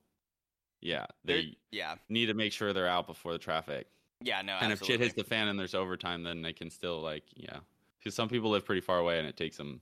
yeah, 0.82 1.06
they 1.26 1.58
yeah. 1.72 1.96
need 2.10 2.28
to 2.28 2.34
make 2.34 2.54
sure 2.54 2.74
they're 2.74 2.88
out 2.88 3.08
before 3.08 3.34
the 3.34 3.40
traffic. 3.40 3.88
Yeah. 4.24 4.42
No. 4.42 4.58
and 4.62 4.72
if 4.72 4.84
shit 4.84 5.00
hits 5.00 5.14
the 5.14 5.24
fan 5.24 5.48
and 5.48 5.60
there's 5.60 5.76
overtime, 5.76 6.24
then 6.24 6.42
they 6.42 6.54
can 6.54 6.70
still 6.70 7.02
like 7.02 7.24
yeah. 7.36 7.60
Because 8.00 8.16
some 8.16 8.30
people 8.30 8.52
live 8.52 8.66
pretty 8.66 8.82
far 8.82 9.00
away 9.00 9.20
and 9.20 9.28
it 9.28 9.36
takes 9.36 9.58
them 9.58 9.82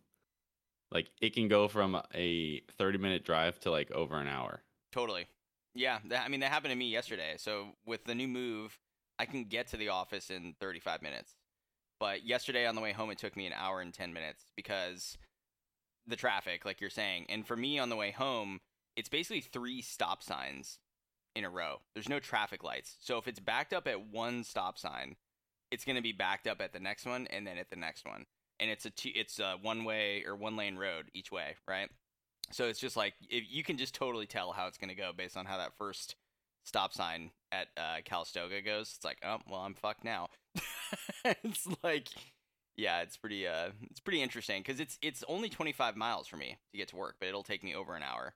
like 0.91 1.11
it 1.21 1.33
can 1.33 1.47
go 1.47 1.67
from 1.67 2.01
a 2.13 2.61
30 2.77 2.97
minute 2.97 3.25
drive 3.25 3.59
to 3.61 3.71
like 3.71 3.91
over 3.91 4.17
an 4.17 4.27
hour. 4.27 4.61
Totally. 4.91 5.27
Yeah, 5.73 5.99
that, 6.05 6.23
I 6.23 6.29
mean 6.29 6.39
that 6.39 6.51
happened 6.51 6.71
to 6.71 6.77
me 6.77 6.89
yesterday. 6.89 7.35
So 7.37 7.67
with 7.85 8.05
the 8.05 8.15
new 8.15 8.27
move, 8.27 8.79
I 9.19 9.25
can 9.25 9.43
get 9.45 9.67
to 9.67 9.77
the 9.77 9.89
office 9.89 10.29
in 10.29 10.55
35 10.59 11.01
minutes. 11.01 11.35
But 11.99 12.25
yesterday 12.25 12.65
on 12.65 12.75
the 12.75 12.81
way 12.81 12.91
home, 12.91 13.09
it 13.11 13.17
took 13.17 13.37
me 13.37 13.45
an 13.45 13.53
hour 13.53 13.81
and 13.81 13.93
10 13.93 14.13
minutes 14.13 14.45
because 14.55 15.17
the 16.07 16.15
traffic, 16.15 16.65
like 16.65 16.81
you're 16.81 16.89
saying. 16.89 17.25
And 17.29 17.47
for 17.47 17.55
me 17.55 17.79
on 17.79 17.89
the 17.89 17.95
way 17.95 18.11
home, 18.11 18.59
it's 18.95 19.09
basically 19.09 19.41
three 19.41 19.81
stop 19.81 20.23
signs 20.23 20.79
in 21.35 21.43
a 21.43 21.49
row. 21.49 21.81
There's 21.93 22.09
no 22.09 22.19
traffic 22.19 22.63
lights. 22.63 22.95
So 22.99 23.17
if 23.17 23.27
it's 23.27 23.39
backed 23.39 23.73
up 23.73 23.87
at 23.87 24.07
one 24.07 24.43
stop 24.43 24.77
sign, 24.77 25.15
it's 25.71 25.83
going 25.83 25.97
to 25.97 26.01
be 26.01 26.13
backed 26.13 26.47
up 26.47 26.61
at 26.61 26.73
the 26.73 26.79
next 26.79 27.05
one 27.05 27.27
and 27.27 27.45
then 27.45 27.57
at 27.57 27.69
the 27.69 27.75
next 27.75 28.05
one. 28.05 28.25
And 28.59 28.71
it's 28.71 28.85
a 28.85 28.89
two, 28.89 29.09
it's 29.13 29.39
a 29.39 29.57
one 29.61 29.83
way 29.83 30.23
or 30.25 30.35
one 30.35 30.55
lane 30.55 30.77
road 30.77 31.11
each 31.13 31.31
way, 31.31 31.55
right? 31.67 31.89
So 32.51 32.65
it's 32.65 32.79
just 32.79 32.95
like 32.95 33.15
if 33.29 33.43
you 33.49 33.63
can 33.63 33.77
just 33.77 33.95
totally 33.95 34.27
tell 34.27 34.53
how 34.53 34.67
it's 34.67 34.77
going 34.77 34.89
to 34.89 34.95
go 34.95 35.11
based 35.15 35.35
on 35.35 35.45
how 35.45 35.57
that 35.57 35.77
first 35.77 36.15
stop 36.63 36.93
sign 36.93 37.31
at 37.51 37.67
uh, 37.75 37.97
Calistoga 38.05 38.61
goes. 38.61 38.93
It's 38.95 39.05
like, 39.05 39.17
oh 39.25 39.39
well, 39.49 39.61
I'm 39.61 39.73
fucked 39.73 40.05
now. 40.05 40.29
it's 41.25 41.67
like, 41.83 42.07
yeah, 42.77 43.01
it's 43.01 43.17
pretty 43.17 43.45
uh, 43.45 43.71
it's 43.89 43.99
pretty 43.99 44.21
interesting 44.21 44.61
because 44.61 44.79
it's 44.79 44.97
it's 45.01 45.23
only 45.27 45.49
25 45.49 45.97
miles 45.97 46.27
for 46.27 46.37
me 46.37 46.57
to 46.71 46.77
get 46.77 46.87
to 46.89 46.95
work, 46.95 47.15
but 47.19 47.27
it'll 47.27 47.43
take 47.43 47.63
me 47.63 47.75
over 47.75 47.95
an 47.95 48.03
hour 48.03 48.35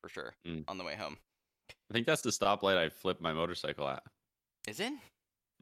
for 0.00 0.08
sure 0.08 0.34
Mm. 0.46 0.64
on 0.68 0.78
the 0.78 0.84
way 0.84 0.94
home. 0.94 1.16
I 1.90 1.92
think 1.92 2.06
that's 2.06 2.22
the 2.22 2.30
stoplight 2.30 2.76
I 2.76 2.88
flipped 2.88 3.20
my 3.20 3.32
motorcycle 3.32 3.88
at. 3.88 4.02
Is 4.66 4.80
it? 4.80 4.92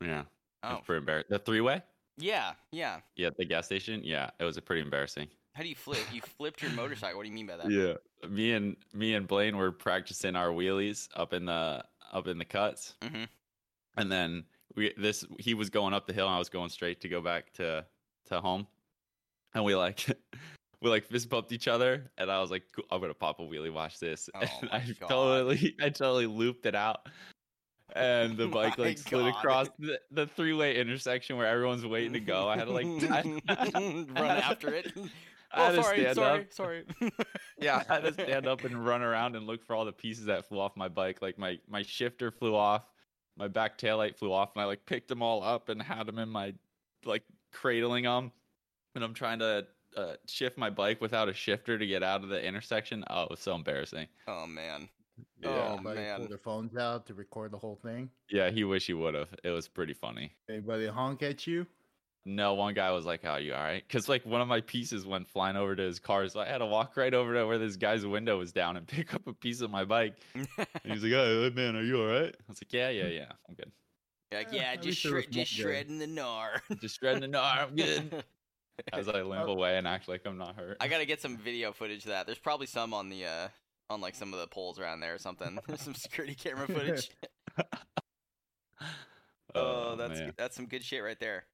Yeah, 0.01 0.25
Oh, 0.63 0.81
pretty 0.85 0.99
embarrassing. 0.99 1.29
The 1.31 1.39
three 1.39 1.61
way. 1.61 1.83
yeah, 2.19 2.55
yeah. 2.73 3.01
Yeah, 3.17 3.31
the 3.37 3.45
gas 3.45 3.67
station. 3.67 4.03
Yeah, 4.05 4.31
it 4.39 4.45
was 4.45 4.57
a 4.57 4.63
pretty 4.63 4.83
embarrassing. 4.83 5.29
How 5.55 5.63
do 5.63 5.69
you 5.69 5.75
flip? 5.75 6.07
You 6.13 6.21
flipped 6.39 6.63
your 6.63 6.73
motorcycle. 6.73 7.17
What 7.17 7.23
do 7.25 7.29
you 7.31 7.35
mean 7.35 7.47
by 7.47 7.57
that? 7.57 7.71
Yeah, 7.71 7.95
me 8.29 8.53
and 8.53 8.77
me 8.93 9.15
and 9.15 9.27
Blaine 9.27 9.57
were 9.57 9.73
practicing 9.73 10.37
our 10.37 10.49
wheelies 10.49 11.09
up 11.15 11.33
in 11.33 11.47
the 11.47 11.85
up 12.13 12.27
in 12.29 12.39
the 12.39 12.45
cuts, 12.45 12.95
hmm 13.03 13.25
and 13.97 14.13
then 14.13 14.45
we 14.75 14.93
this 14.99 15.25
he 15.39 15.55
was 15.55 15.71
going 15.71 15.95
up 15.95 16.07
the 16.07 16.13
hill 16.13 16.27
and 16.27 16.35
I 16.35 16.39
was 16.39 16.49
going 16.51 16.69
straight 16.69 17.01
to 17.01 17.09
go 17.09 17.21
back 17.23 17.53
to 17.55 17.87
to 18.27 18.41
home, 18.41 18.67
and 19.55 19.65
we 19.65 19.75
like 19.75 20.07
we 20.83 20.91
like 20.91 21.07
fist 21.07 21.29
bumped 21.29 21.53
each 21.53 21.69
other, 21.69 22.11
and 22.19 22.31
I 22.31 22.41
was 22.41 22.51
like, 22.51 22.65
"Cool, 22.75 22.85
I'm 22.91 23.01
gonna 23.01 23.15
pop 23.15 23.41
a 23.41 23.43
wheelie. 23.43 23.73
Watch 23.73 23.99
this. 23.99 24.29
Oh 24.37 24.41
and 24.61 24.71
I 24.71 24.81
God. 25.01 25.09
totally 25.09 25.77
I 25.81 25.89
totally 25.89 26.27
looped 26.27 26.67
it 26.67 26.75
out. 26.75 27.09
And 27.95 28.37
the 28.37 28.49
bike 28.53 28.79
like 28.79 28.99
slid 28.99 29.33
God. 29.33 29.39
across 29.39 29.69
the, 29.79 29.99
the 30.11 30.27
three 30.27 30.53
way 30.53 30.77
intersection 30.77 31.37
where 31.37 31.47
everyone's 31.47 31.87
waiting 31.87 32.13
to 32.13 32.21
go. 32.21 32.49
I 32.49 32.57
had 32.57 32.67
to 32.67 32.73
like 32.73 32.87
I, 33.49 34.05
run 34.21 34.39
after 34.39 34.75
it. 34.75 34.93
I 35.53 35.61
oh, 35.61 35.65
had 35.65 35.73
oh, 35.73 35.77
to 35.77 35.83
sorry, 35.83 36.01
stand 36.01 36.15
sorry, 36.17 36.41
up. 36.41 36.53
sorry. 36.53 36.85
Yeah, 37.59 37.83
I 37.89 37.95
had 37.95 38.05
to 38.05 38.13
stand 38.13 38.47
up 38.47 38.65
and 38.65 38.85
run 38.85 39.03
around 39.03 39.37
and 39.37 39.47
look 39.47 39.65
for 39.65 39.75
all 39.75 39.85
the 39.85 39.93
pieces 39.93 40.27
that 40.27 40.47
flew 40.47 40.61
off 40.61 40.77
my 40.77 40.89
bike. 40.89 41.23
Like 41.23 41.39
my 41.39 41.59
my 41.69 41.83
shifter 41.83 42.31
flew 42.31 42.55
off, 42.55 42.85
my 43.37 43.49
back 43.49 43.79
taillight 43.79 44.17
flew 44.17 44.33
off, 44.33 44.51
and 44.55 44.63
I 44.63 44.67
like 44.67 44.85
picked 44.85 45.09
them 45.09 45.23
all 45.23 45.43
up 45.43 45.69
and 45.71 45.81
had 45.81 46.07
them 46.07 46.19
in 46.19 46.29
my 46.29 46.53
like 47.05 47.23
cradling 47.53 48.05
them. 48.05 48.33
And 48.95 49.05
I'm 49.05 49.15
trying 49.15 49.39
to 49.39 49.67
uh, 49.97 50.15
shift 50.29 50.59
my 50.59 50.71
bike 50.71 51.01
without 51.01 51.29
a 51.29 51.33
shifter 51.35 51.79
to 51.79 51.87
get 51.87 52.03
out 52.03 52.23
of 52.23 52.29
the 52.29 52.43
intersection. 52.45 53.05
Oh, 53.11 53.23
it 53.25 53.31
was 53.31 53.41
so 53.41 53.55
embarrassing. 53.55 54.07
Oh 54.29 54.47
man. 54.47 54.89
Yeah, 55.43 55.49
Oh, 55.49 55.73
Everybody 55.75 56.01
man. 56.01 56.19
pull 56.19 56.29
their 56.29 56.39
phones 56.39 56.77
out 56.77 57.07
to 57.07 57.15
record 57.15 57.51
the 57.51 57.59
whole 57.59 57.77
thing. 57.83 58.11
yeah. 58.31 58.51
He 58.51 58.65
wish 58.65 58.87
he 58.87 58.93
would 58.95 59.15
have. 59.15 59.29
It 59.45 59.51
was 59.51 59.67
pretty 59.69 59.95
funny. 59.95 60.33
Anybody 60.49 60.87
honk 60.87 61.23
at 61.23 61.47
you? 61.47 61.67
No, 62.29 62.55
one 62.55 62.75
guy 62.75 62.91
was 62.91 63.07
like, 63.07 63.21
"Oh, 63.25 63.37
you 63.37 63.55
all 63.55 63.63
right?" 63.63 63.85
Because 63.87 64.09
like 64.09 64.27
one 64.27 64.41
of 64.41 64.49
my 64.49 64.61
pieces 64.61 65.07
went 65.07 65.29
flying 65.29 65.57
over 65.57 65.77
to 65.77 65.83
his 65.85 66.01
car, 66.01 66.27
so 66.29 66.41
I 66.41 66.47
had 66.47 66.59
to 66.59 66.67
walk 66.67 66.97
right 66.97 67.15
over 67.15 67.33
to 67.35 67.47
where 67.47 67.57
this 67.57 67.77
guy's 67.77 68.05
window 68.05 68.37
was 68.39 68.51
down 68.53 68.77
and 68.77 68.85
pick 68.97 69.15
up 69.15 69.27
a 69.29 69.33
piece 69.33 69.61
of 69.61 69.71
my 69.71 69.85
bike. 69.85 70.15
And 70.35 70.47
he 70.85 70.91
was 70.91 71.05
like, 71.05 71.13
"Oh, 71.13 71.51
man, 71.55 71.77
are 71.77 71.83
you 71.83 72.01
all 72.01 72.09
right?" 72.09 72.35
I 72.37 72.43
was 72.49 72.61
like, 72.61 72.73
"Yeah, 72.73 72.91
yeah, 72.91 73.07
yeah, 73.07 73.33
I'm 73.49 73.55
good. 73.55 73.71
like, 74.33 74.49
Yeah, 74.53 74.73
yeah, 74.73 74.75
just 74.75 74.87
least 74.87 75.05
it 75.05 75.13
was 75.15 75.23
shred, 75.25 75.33
just 75.33 75.53
shredding 75.53 75.99
the 76.01 76.07
gnar. 76.07 76.61
Just 76.81 76.99
shredding 76.99 77.21
the 77.31 77.39
gnar. 77.39 77.69
I'm 77.69 77.77
good." 77.77 78.25
As 78.93 79.09
I 79.09 79.23
limp 79.23 79.49
away 79.49 79.79
and 79.79 79.87
act 79.87 80.09
like 80.09 80.27
I'm 80.27 80.39
not 80.39 80.57
hurt. 80.57 80.77
I 80.81 80.89
gotta 80.89 81.07
get 81.07 81.21
some 81.21 81.37
video 81.37 81.73
footage 81.73 82.05
of 82.05 82.11
that. 82.11 82.27
There's 82.27 82.39
probably 82.39 82.67
some 82.67 82.93
on 82.95 83.09
the 83.09 83.25
uh 83.27 83.49
on 83.89 84.01
like 84.01 84.15
some 84.15 84.33
of 84.35 84.41
the 84.41 84.47
poles 84.47 84.79
around 84.79 85.01
there 85.01 85.15
or 85.15 85.19
something. 85.19 85.59
There's 85.67 85.81
some 85.83 85.95
security 85.95 86.35
camera 86.35 86.67
footage. 86.69 87.11
Oh, 89.55 89.97
that's 89.97 90.21
man. 90.21 90.33
that's 90.37 90.55
some 90.55 90.67
good 90.67 90.85
shit 90.85 91.03
right 91.03 91.19
there. 91.19 91.45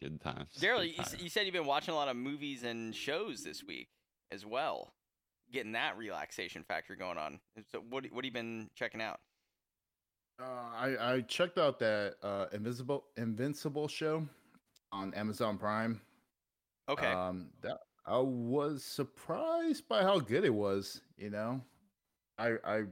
good 0.00 0.20
times. 0.20 0.50
Daryl, 0.60 0.78
good 0.82 0.88
you, 0.96 1.00
s- 1.00 1.16
you 1.20 1.28
said 1.28 1.44
you've 1.44 1.54
been 1.54 1.66
watching 1.66 1.92
a 1.92 1.96
lot 1.96 2.08
of 2.08 2.16
movies 2.16 2.62
and 2.62 2.94
shows 2.94 3.42
this 3.42 3.64
week 3.64 3.88
as 4.30 4.46
well, 4.46 4.92
getting 5.52 5.72
that 5.72 5.98
relaxation 5.98 6.62
factor 6.62 6.94
going 6.94 7.18
on. 7.18 7.40
So 7.72 7.80
what 7.90 8.04
what 8.12 8.24
have 8.24 8.24
you 8.26 8.30
been 8.32 8.70
checking 8.76 9.02
out? 9.02 9.18
Uh, 10.40 10.44
I 10.76 11.14
I 11.14 11.20
checked 11.22 11.58
out 11.58 11.80
that 11.80 12.14
uh, 12.22 12.46
Invisible 12.52 13.06
Invincible 13.16 13.88
show 13.88 14.24
on 14.92 15.12
Amazon 15.14 15.58
Prime. 15.58 16.00
Okay, 16.88 17.06
Um, 17.06 17.50
that 17.62 17.78
I 18.06 18.18
was 18.18 18.82
surprised 18.84 19.88
by 19.88 20.02
how 20.02 20.18
good 20.18 20.44
it 20.44 20.54
was. 20.54 21.02
You 21.16 21.30
know, 21.30 21.60
I 22.38 22.54
I 22.64 22.82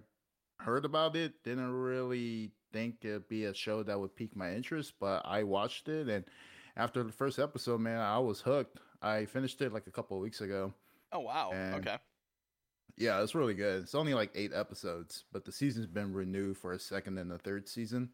heard 0.61 0.85
about 0.85 1.17
it, 1.17 1.43
didn't 1.43 1.73
really 1.73 2.53
think 2.73 2.97
it'd 3.05 3.29
be 3.29 3.45
a 3.45 3.55
show 3.55 3.83
that 3.83 3.99
would 3.99 4.15
pique 4.17 4.37
my 4.37 4.53
interest, 4.55 4.95
but 5.01 5.23
I 5.25 5.43
watched 5.45 5.89
it, 5.89 6.09
and 6.09 6.25
after 6.77 7.03
the 7.03 7.13
first 7.13 7.39
episode, 7.39 7.81
man, 7.81 8.01
I 8.01 8.19
was 8.19 8.41
hooked. 8.41 8.81
I 9.01 9.25
finished 9.27 9.61
it 9.63 9.73
like 9.73 9.87
a 9.87 9.91
couple 9.91 10.17
of 10.17 10.23
weeks 10.23 10.41
ago. 10.41 10.75
oh 11.13 11.21
wow, 11.21 11.53
okay, 11.77 11.97
Yeah, 12.99 13.23
it's 13.23 13.35
really 13.35 13.55
good. 13.55 13.83
It's 13.83 13.95
only 13.95 14.15
like 14.15 14.31
eight 14.35 14.53
episodes, 14.55 15.25
but 15.33 15.45
the 15.45 15.53
season's 15.53 15.87
been 15.87 16.13
renewed 16.13 16.57
for 16.57 16.73
a 16.73 16.79
second 16.79 17.19
and 17.19 17.31
a 17.33 17.39
third 17.39 17.69
season. 17.69 18.11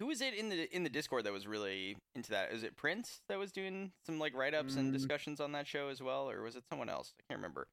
Who 0.00 0.06
was 0.06 0.20
it 0.22 0.34
in 0.34 0.48
the 0.48 0.74
in 0.74 0.82
the 0.82 0.88
Discord 0.88 1.24
that 1.24 1.32
was 1.32 1.46
really 1.46 1.96
into 2.16 2.30
that? 2.30 2.50
Is 2.52 2.64
it 2.64 2.74
Prince 2.74 3.20
that 3.28 3.38
was 3.38 3.52
doing 3.52 3.92
some 4.04 4.18
like 4.18 4.34
write 4.34 4.54
ups 4.54 4.76
and 4.76 4.90
Mm. 4.90 4.92
discussions 4.94 5.40
on 5.40 5.52
that 5.52 5.68
show 5.68 5.88
as 5.88 6.02
well, 6.02 6.28
or 6.28 6.42
was 6.42 6.56
it 6.56 6.64
someone 6.68 6.88
else? 6.88 7.12
I 7.20 7.22
can't 7.28 7.38
remember. 7.38 7.68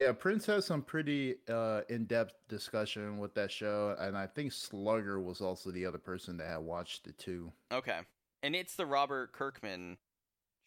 Yeah, 0.00 0.12
Prince 0.12 0.46
has 0.46 0.66
some 0.66 0.82
pretty 0.82 1.36
uh, 1.48 1.82
in-depth 1.88 2.34
discussion 2.48 3.18
with 3.18 3.34
that 3.34 3.52
show, 3.52 3.94
and 4.00 4.16
I 4.16 4.26
think 4.26 4.52
Slugger 4.52 5.20
was 5.20 5.40
also 5.40 5.70
the 5.70 5.86
other 5.86 5.98
person 5.98 6.38
that 6.38 6.48
had 6.48 6.56
watched 6.58 7.06
it 7.06 7.18
too. 7.18 7.52
Okay, 7.70 8.00
and 8.42 8.56
it's 8.56 8.74
the 8.74 8.86
Robert 8.86 9.32
Kirkman 9.32 9.98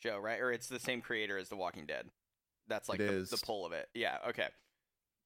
show, 0.02 0.20
right? 0.20 0.40
Or 0.40 0.52
it's 0.52 0.68
the 0.68 0.80
same 0.80 1.02
creator 1.02 1.38
as 1.38 1.50
The 1.50 1.58
Walking 1.58 1.86
Dead. 1.86 2.12
That's 2.68 2.88
like 2.88 3.00
the, 3.00 3.28
the 3.30 3.42
pull 3.44 3.66
of 3.66 3.74
it. 3.74 3.90
Yeah. 3.94 4.20
Okay. 4.30 4.48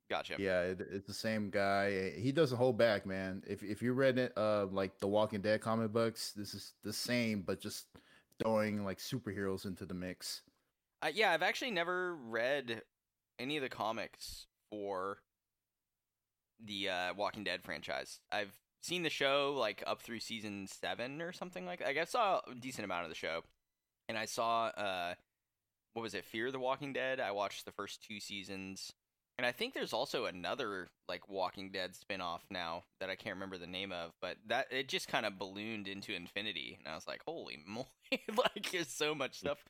Gotcha. 0.10 0.36
Yeah, 0.40 0.62
it, 0.62 0.82
it's 0.92 1.08
the 1.08 1.14
same 1.14 1.50
guy. 1.50 2.12
He 2.12 2.32
doesn't 2.32 2.58
hold 2.58 2.78
back, 2.78 3.06
man. 3.06 3.44
If 3.48 3.62
if 3.62 3.82
you 3.82 3.94
read 3.94 4.18
it, 4.18 4.34
uh, 4.36 4.66
like 4.72 4.98
the 5.00 5.08
Walking 5.08 5.42
Dead 5.42 5.62
comic 5.62 5.92
books, 5.92 6.32
this 6.32 6.54
is 6.54 6.74
the 6.84 6.94
same, 6.94 7.42
but 7.42 7.60
just 7.60 7.86
throwing 8.42 8.84
like 8.84 8.98
superheroes 8.98 9.66
into 9.66 9.86
the 9.86 9.94
mix. 9.94 10.42
Uh, 11.02 11.10
yeah, 11.14 11.32
I've 11.32 11.44
actually 11.44 11.72
never 11.72 12.16
read 12.16 12.82
any 13.38 13.58
of 13.58 13.64
the 13.64 13.70
comics 13.70 14.48
for 14.72 15.20
the 16.64 16.90
uh, 16.90 17.14
Walking 17.16 17.44
Dead 17.44 17.64
franchise. 17.64 18.20
I've 18.32 18.54
seen 18.82 19.04
the 19.04 19.10
show 19.10 19.56
like 19.58 19.84
up 19.86 20.02
through 20.02 20.22
season 20.22 20.68
seven 20.68 21.22
or 21.22 21.32
something 21.32 21.66
like 21.66 21.80
that. 21.80 21.88
Like, 21.90 21.98
I 21.98 22.06
saw 22.06 22.42
a 22.50 22.56
decent 22.56 22.86
amount 22.86 23.04
of 23.04 23.10
the 23.10 23.16
show, 23.16 23.44
and 24.08 24.18
I 24.18 24.26
saw 24.26 24.68
uh, 24.68 25.14
what 25.94 26.04
was 26.04 26.14
it, 26.14 26.26
Fear 26.26 26.52
the 26.52 26.60
Walking 26.60 26.94
Dead? 26.94 27.20
I 27.20 27.32
watched 27.32 27.66
the 27.66 27.72
first 27.72 28.04
two 28.04 28.20
seasons, 28.20 28.94
and 29.40 29.46
I 29.46 29.54
think 29.54 29.74
there's 29.74 29.94
also 29.94 30.26
another 30.26 30.90
like 31.08 31.30
Walking 31.30 31.72
Dead 31.72 31.96
spin-off 31.96 32.44
now 32.52 32.84
that 33.00 33.10
I 33.10 33.16
can't 33.16 33.38
remember 33.38 33.58
the 33.58 33.68
name 33.68 33.94
of, 33.94 34.12
but 34.20 34.36
that 34.48 34.68
it 34.70 34.90
just 34.90 35.08
kind 35.08 35.26
of 35.26 35.40
ballooned 35.40 35.88
into 35.88 36.14
infinity, 36.14 36.78
and 36.78 36.92
I 36.92 36.96
was 36.96 37.08
like, 37.08 37.22
holy 37.26 37.58
moly! 37.66 37.86
like, 38.12 38.70
there's 38.70 38.90
so 38.90 39.16
much 39.16 39.40
stuff. 39.40 39.64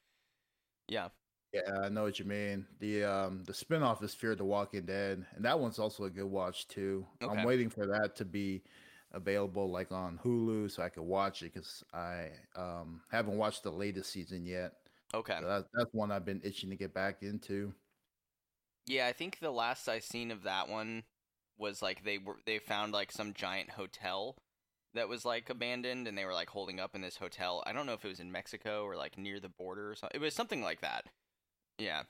Yeah. 0.87 1.09
Yeah, 1.53 1.81
I 1.83 1.89
know 1.89 2.01
what 2.01 2.17
you 2.17 2.25
mean. 2.25 2.65
The 2.79 3.03
um 3.03 3.43
the 3.43 3.53
spinoff 3.53 4.03
is 4.03 4.15
Fear 4.15 4.33
the 4.33 4.43
Walking 4.43 4.87
Dead, 4.87 5.23
and 5.35 5.45
that 5.45 5.59
one's 5.59 5.77
also 5.77 6.05
a 6.05 6.09
good 6.09 6.25
watch 6.25 6.67
too. 6.67 7.05
Okay. 7.21 7.31
I'm 7.31 7.45
waiting 7.45 7.69
for 7.69 7.85
that 7.85 8.15
to 8.15 8.25
be 8.25 8.63
available 9.11 9.69
like 9.69 9.91
on 9.91 10.19
Hulu 10.23 10.71
so 10.71 10.81
I 10.81 10.89
could 10.89 11.03
watch 11.03 11.43
it 11.43 11.53
because 11.53 11.83
I 11.93 12.29
um 12.55 13.01
haven't 13.11 13.37
watched 13.37 13.61
the 13.61 13.71
latest 13.71 14.11
season 14.11 14.47
yet. 14.47 14.73
Okay. 15.13 15.37
So 15.39 15.47
that, 15.47 15.65
that's 15.75 15.93
one 15.93 16.11
I've 16.11 16.25
been 16.25 16.41
itching 16.43 16.71
to 16.71 16.75
get 16.75 16.91
back 16.91 17.21
into. 17.21 17.71
Yeah, 18.89 19.05
I 19.07 19.13
think 19.13 19.39
the 19.39 19.51
last 19.51 19.87
I 19.87 19.99
seen 19.99 20.31
of 20.31 20.43
that 20.43 20.67
one 20.67 21.03
was 21.59 21.81
like 21.81 22.03
they 22.03 22.17
were 22.17 22.37
they 22.45 22.57
found 22.57 22.91
like 22.91 23.11
some 23.11 23.33
giant 23.33 23.69
hotel 23.69 24.35
that 24.95 25.07
was 25.07 25.23
like 25.25 25.49
abandoned 25.51 26.07
and 26.07 26.17
they 26.17 26.25
were 26.25 26.33
like 26.33 26.49
holding 26.49 26.79
up 26.79 26.95
in 26.95 27.01
this 27.01 27.17
hotel. 27.17 27.63
I 27.67 27.71
don't 27.71 27.85
know 27.85 27.93
if 27.93 28.03
it 28.03 28.07
was 28.07 28.19
in 28.19 28.31
Mexico 28.31 28.83
or 28.83 28.95
like 28.95 29.15
near 29.17 29.39
the 29.39 29.47
border 29.49 29.91
or 29.91 29.95
something. 29.95 30.19
It 30.19 30.23
was 30.23 30.33
something 30.33 30.63
like 30.63 30.81
that. 30.81 31.05
Yeah. 31.77 32.01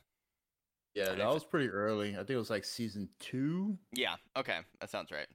Yeah, 0.95 1.13
that 1.15 1.27
was 1.33 1.43
pretty 1.43 1.67
early. 1.67 2.13
I 2.13 2.17
think 2.19 2.31
it 2.31 2.37
was 2.37 2.49
like 2.49 2.63
season 2.65 3.09
two, 3.19 3.77
Yeah. 3.93 4.15
Okay. 4.37 4.59
That 4.79 4.89
sounds 4.89 5.11
right. 5.11 5.27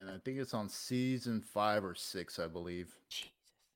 and 0.00 0.10
I 0.10 0.18
think 0.18 0.38
it's 0.38 0.54
on 0.54 0.68
season 0.68 1.40
five 1.40 1.84
or 1.84 1.94
six, 1.94 2.40
I 2.40 2.48
believe. 2.48 2.96
Jesus. 3.08 3.30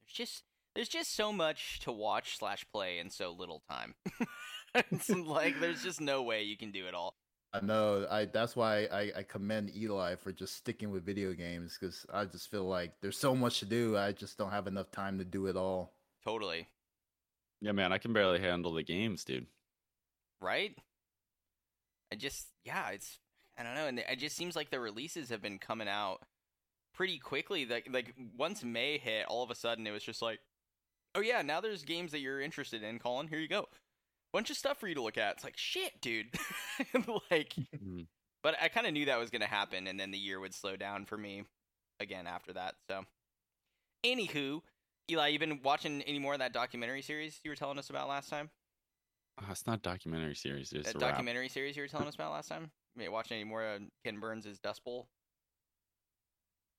There's 0.04 0.12
just 0.28 0.42
there's 0.74 0.88
just 0.88 1.14
so 1.14 1.32
much 1.32 1.78
to 1.80 1.92
watch 1.92 2.36
slash 2.36 2.66
play 2.72 2.98
in 2.98 3.08
so 3.10 3.30
little 3.30 3.62
time. 3.70 3.94
it's 4.90 5.08
like 5.26 5.60
there's 5.60 5.82
just 5.82 6.00
no 6.00 6.22
way 6.22 6.42
you 6.42 6.56
can 6.56 6.70
do 6.70 6.86
it 6.86 6.94
all. 6.94 7.14
I 7.52 7.60
know. 7.60 8.06
I 8.10 8.26
that's 8.26 8.56
why 8.56 8.84
I, 8.86 9.12
I 9.18 9.22
commend 9.22 9.74
Eli 9.74 10.16
for 10.16 10.32
just 10.32 10.56
sticking 10.56 10.90
with 10.90 11.04
video 11.04 11.32
games 11.32 11.76
because 11.78 12.04
I 12.12 12.24
just 12.24 12.50
feel 12.50 12.64
like 12.64 12.92
there's 13.00 13.18
so 13.18 13.34
much 13.34 13.60
to 13.60 13.64
do. 13.64 13.96
I 13.96 14.12
just 14.12 14.36
don't 14.36 14.50
have 14.50 14.66
enough 14.66 14.90
time 14.90 15.18
to 15.18 15.24
do 15.24 15.46
it 15.46 15.56
all. 15.56 15.94
Totally. 16.24 16.68
Yeah, 17.60 17.72
man, 17.72 17.92
I 17.92 17.98
can 17.98 18.12
barely 18.12 18.40
handle 18.40 18.74
the 18.74 18.82
games, 18.82 19.24
dude. 19.24 19.46
Right? 20.40 20.76
I 22.12 22.16
just 22.16 22.48
yeah, 22.64 22.90
it's 22.90 23.18
I 23.58 23.62
don't 23.62 23.74
know, 23.74 23.86
and 23.86 23.98
it 23.98 24.18
just 24.18 24.36
seems 24.36 24.54
like 24.54 24.70
the 24.70 24.80
releases 24.80 25.30
have 25.30 25.40
been 25.40 25.58
coming 25.58 25.88
out 25.88 26.18
pretty 26.94 27.18
quickly. 27.18 27.64
Like 27.64 27.88
like 27.90 28.14
once 28.36 28.62
May 28.62 28.98
hit, 28.98 29.26
all 29.28 29.42
of 29.42 29.50
a 29.50 29.54
sudden 29.54 29.86
it 29.86 29.92
was 29.92 30.02
just 30.02 30.20
like, 30.20 30.40
oh 31.14 31.20
yeah, 31.20 31.42
now 31.42 31.60
there's 31.60 31.84
games 31.84 32.12
that 32.12 32.20
you're 32.20 32.40
interested 32.40 32.82
in, 32.82 32.98
Colin. 32.98 33.28
Here 33.28 33.38
you 33.38 33.48
go, 33.48 33.66
bunch 34.36 34.50
of 34.50 34.56
stuff 34.58 34.78
for 34.78 34.86
you 34.86 34.94
to 34.94 35.00
look 35.02 35.16
at. 35.16 35.36
It's 35.36 35.44
like 35.44 35.56
shit, 35.56 35.98
dude. 36.02 36.26
like, 37.30 37.54
Mhm. 37.74 38.06
but 38.42 38.54
I 38.60 38.68
kind 38.68 38.86
of 38.86 38.92
knew 38.92 39.06
that 39.06 39.18
was 39.18 39.30
gonna 39.30 39.46
happen, 39.46 39.86
and 39.86 39.98
then 39.98 40.10
the 40.10 40.18
year 40.18 40.38
would 40.38 40.52
slow 40.52 40.76
down 40.76 41.06
for 41.06 41.16
me 41.16 41.44
again 42.00 42.26
after 42.26 42.52
that. 42.52 42.74
So, 42.90 43.06
anywho, 44.04 44.60
Eli, 45.10 45.28
you 45.28 45.38
been 45.38 45.62
watching 45.62 46.02
any 46.02 46.18
more 46.18 46.34
of 46.34 46.40
that 46.40 46.52
documentary 46.52 47.00
series 47.00 47.40
you 47.44 47.50
were 47.50 47.56
telling 47.56 47.78
us 47.78 47.88
about 47.88 48.08
last 48.08 48.28
time? 48.28 48.50
Oh, 49.40 49.46
it's 49.50 49.66
not 49.66 49.80
documentary 49.82 50.34
series. 50.34 50.70
It's 50.72 50.92
that 50.92 50.98
documentary 50.98 51.48
series 51.48 51.74
you 51.76 51.82
were 51.82 51.88
telling 51.88 52.06
us 52.08 52.14
about 52.14 52.32
last 52.32 52.48
time? 52.48 52.70
You 52.94 53.10
watching 53.10 53.36
any 53.36 53.44
more 53.44 53.64
of 53.64 53.82
Ken 54.04 54.20
Burns' 54.20 54.58
Dust 54.58 54.84
Bowl? 54.84 55.08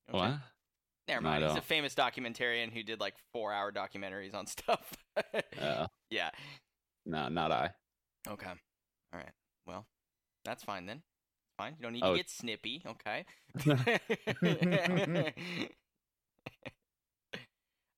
You 0.08 0.14
know 0.14 0.20
I'm? 0.20 0.32
What? 0.34 0.40
Never 1.08 1.22
mind. 1.22 1.44
He's 1.44 1.56
a 1.56 1.62
famous 1.62 1.96
documentarian 1.96 2.72
who 2.72 2.84
did 2.84 3.00
like 3.00 3.16
four 3.34 3.54
hour 3.54 3.72
documentaries 3.72 4.36
on 4.36 4.46
stuff. 4.58 4.94
Uh, 5.60 5.88
yeah. 6.12 6.30
No, 7.08 7.28
not 7.30 7.52
I. 7.52 7.70
Okay. 8.28 8.50
All 8.50 9.20
right. 9.20 9.32
Well, 9.66 9.86
that's 10.46 10.64
fine 10.64 10.86
then. 10.86 11.02
Fine. 11.58 11.76
You 11.80 11.84
don't 11.84 11.94
need 11.94 12.04
Oh. 12.04 12.12
to 12.12 12.18
get 12.18 12.30
snippy. 12.30 12.84
Okay. 12.86 13.26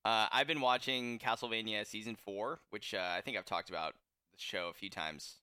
uh, 0.06 0.28
I've 0.32 0.48
been 0.48 0.62
watching 0.62 1.20
Castlevania 1.20 1.86
season 1.86 2.16
four, 2.16 2.62
which 2.70 2.94
uh, 2.94 3.14
I 3.18 3.22
think 3.22 3.38
I've 3.38 3.46
talked 3.46 3.70
about 3.70 3.94
the 4.34 4.40
show 4.40 4.70
a 4.70 4.74
few 4.74 4.90
times 4.90 5.36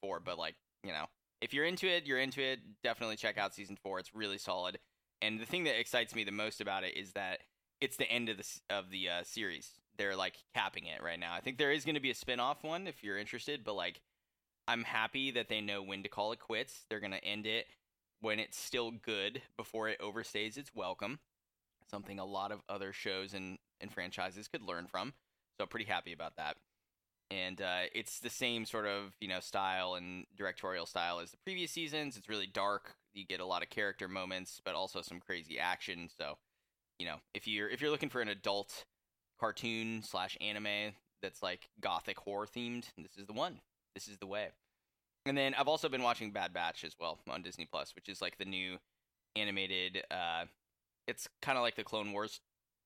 before. 0.00 0.20
But 0.20 0.38
like, 0.38 0.54
you 0.82 0.92
know, 0.92 1.06
if 1.40 1.52
you're 1.52 1.66
into 1.66 1.86
it, 1.86 2.06
you're 2.06 2.18
into 2.18 2.40
it. 2.42 2.60
Definitely 2.82 3.16
check 3.16 3.36
out 3.38 3.54
season 3.54 3.76
four. 3.82 3.98
It's 3.98 4.14
really 4.14 4.38
solid. 4.38 4.78
And 5.20 5.38
the 5.38 5.46
thing 5.46 5.64
that 5.64 5.78
excites 5.78 6.14
me 6.14 6.24
the 6.24 6.32
most 6.32 6.60
about 6.60 6.84
it 6.84 6.96
is 6.96 7.12
that 7.12 7.40
it's 7.80 7.96
the 7.96 8.10
end 8.10 8.28
of 8.28 8.38
the 8.38 8.46
of 8.70 8.90
the 8.90 9.08
uh, 9.08 9.22
series. 9.24 9.70
They're 9.98 10.16
like 10.16 10.34
capping 10.54 10.86
it 10.86 11.02
right 11.02 11.18
now. 11.20 11.34
I 11.34 11.40
think 11.40 11.58
there 11.58 11.72
is 11.72 11.84
going 11.84 11.94
to 11.94 12.00
be 12.00 12.10
a 12.10 12.14
spin-off 12.14 12.64
one 12.64 12.86
if 12.86 13.04
you're 13.04 13.18
interested, 13.18 13.62
but 13.64 13.74
like 13.74 14.00
I'm 14.68 14.84
happy 14.84 15.30
that 15.32 15.48
they 15.48 15.60
know 15.60 15.82
when 15.82 16.02
to 16.02 16.08
call 16.08 16.32
it 16.32 16.38
quits. 16.38 16.84
They're 16.88 17.00
going 17.00 17.12
to 17.12 17.24
end 17.24 17.46
it 17.46 17.66
when 18.20 18.38
it's 18.38 18.58
still 18.58 18.90
good 18.90 19.42
before 19.56 19.88
it 19.88 20.00
overstays 20.00 20.56
its 20.56 20.70
welcome. 20.74 21.18
Something 21.90 22.18
a 22.18 22.24
lot 22.24 22.52
of 22.52 22.62
other 22.68 22.92
shows 22.92 23.34
and, 23.34 23.58
and 23.80 23.92
franchises 23.92 24.48
could 24.48 24.62
learn 24.62 24.86
from. 24.86 25.12
So 25.56 25.64
I'm 25.64 25.68
pretty 25.68 25.86
happy 25.86 26.12
about 26.12 26.36
that. 26.36 26.56
And 27.30 27.60
uh, 27.60 27.82
it's 27.94 28.20
the 28.20 28.30
same 28.30 28.64
sort 28.66 28.86
of 28.86 29.14
you 29.20 29.28
know 29.28 29.40
style 29.40 29.94
and 29.94 30.26
directorial 30.36 30.86
style 30.86 31.18
as 31.18 31.30
the 31.30 31.38
previous 31.38 31.70
seasons. 31.70 32.16
It's 32.16 32.28
really 32.28 32.46
dark. 32.46 32.94
You 33.14 33.24
get 33.26 33.40
a 33.40 33.46
lot 33.46 33.62
of 33.62 33.70
character 33.70 34.06
moments, 34.06 34.60
but 34.64 34.74
also 34.74 35.00
some 35.00 35.18
crazy 35.18 35.58
action. 35.58 36.08
So 36.16 36.36
you 36.98 37.06
know 37.06 37.16
if 37.32 37.48
you're 37.48 37.70
if 37.70 37.80
you're 37.80 37.90
looking 37.90 38.10
for 38.10 38.20
an 38.20 38.28
adult 38.28 38.84
cartoon 39.42 40.02
slash 40.04 40.38
anime 40.40 40.94
that's 41.20 41.42
like 41.42 41.68
gothic 41.80 42.16
horror 42.16 42.46
themed, 42.46 42.84
this 42.96 43.16
is 43.18 43.26
the 43.26 43.32
one. 43.32 43.58
This 43.94 44.06
is 44.06 44.18
the 44.18 44.26
way. 44.26 44.50
And 45.26 45.36
then 45.36 45.52
I've 45.58 45.66
also 45.66 45.88
been 45.88 46.02
watching 46.02 46.30
Bad 46.30 46.52
Batch 46.52 46.84
as 46.84 46.94
well 47.00 47.18
on 47.28 47.42
Disney 47.42 47.66
Plus, 47.70 47.92
which 47.96 48.08
is 48.08 48.22
like 48.22 48.38
the 48.38 48.44
new 48.44 48.78
animated. 49.34 50.04
Uh, 50.12 50.44
it's 51.08 51.28
kind 51.42 51.58
of 51.58 51.62
like 51.62 51.74
the 51.74 51.82
Clone 51.82 52.12
Wars 52.12 52.40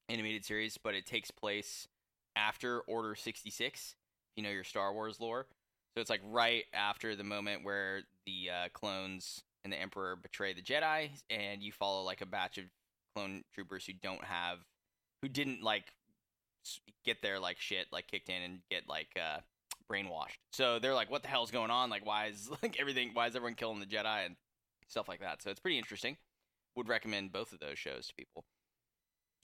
animated 0.09 0.47
series, 0.47 0.79
but 0.83 0.95
it 0.95 1.05
takes 1.05 1.31
place 1.31 1.89
after 2.37 2.81
Order 2.81 3.15
sixty 3.15 3.51
six. 3.51 3.95
You 4.37 4.43
know 4.43 4.51
your 4.51 4.65
Star 4.65 4.93
Wars 4.93 5.21
lore, 5.21 5.47
so 5.95 6.01
it's 6.01 6.11
like 6.11 6.21
right 6.31 6.65
after 6.73 7.17
the 7.17 7.25
moment 7.25 7.65
where 7.65 8.03
the 8.27 8.51
uh, 8.51 8.69
clones 8.73 9.43
and 9.65 9.73
the 9.73 9.81
Emperor 9.81 10.17
betray 10.17 10.55
the 10.55 10.63
Jedi, 10.63 11.11
and 11.29 11.63
you 11.63 11.73
follow 11.73 12.03
like 12.03 12.23
a 12.23 12.27
batch 12.27 12.59
of 12.59 12.65
clone 13.15 13.45
troopers 13.55 13.87
who 13.87 13.93
don't 14.03 14.25
have, 14.25 14.59
who 15.23 15.29
didn't 15.29 15.63
like 15.63 15.93
get 17.05 17.23
their 17.23 17.39
like 17.39 17.59
shit 17.61 17.87
like 17.93 18.07
kicked 18.09 18.29
in 18.29 18.43
and 18.43 18.59
get 18.71 18.89
like 18.89 19.09
uh 19.17 19.41
brainwashed. 19.91 20.39
So 20.53 20.79
they're 20.79 20.95
like, 20.95 21.11
what 21.11 21.23
the 21.23 21.29
hell's 21.29 21.51
going 21.51 21.71
on? 21.71 21.91
Like, 21.91 22.05
why 22.05 22.27
is 22.27 22.51
like 22.63 22.79
everything? 22.81 23.11
Why 23.13 23.27
is 23.27 23.37
everyone 23.37 23.55
killing 23.55 23.81
the 23.81 23.87
Jedi 23.87 24.27
and 24.27 24.37
stuff 24.89 25.09
like 25.09 25.21
that? 25.21 25.43
So 25.43 25.51
it's 25.51 25.61
pretty 25.61 25.79
interesting. 25.79 26.17
Would 26.77 26.89
recommend 26.89 27.33
both 27.33 27.53
of 27.53 27.61
those 27.61 27.79
shows 27.79 28.09
to 28.09 28.15
people. 28.15 28.45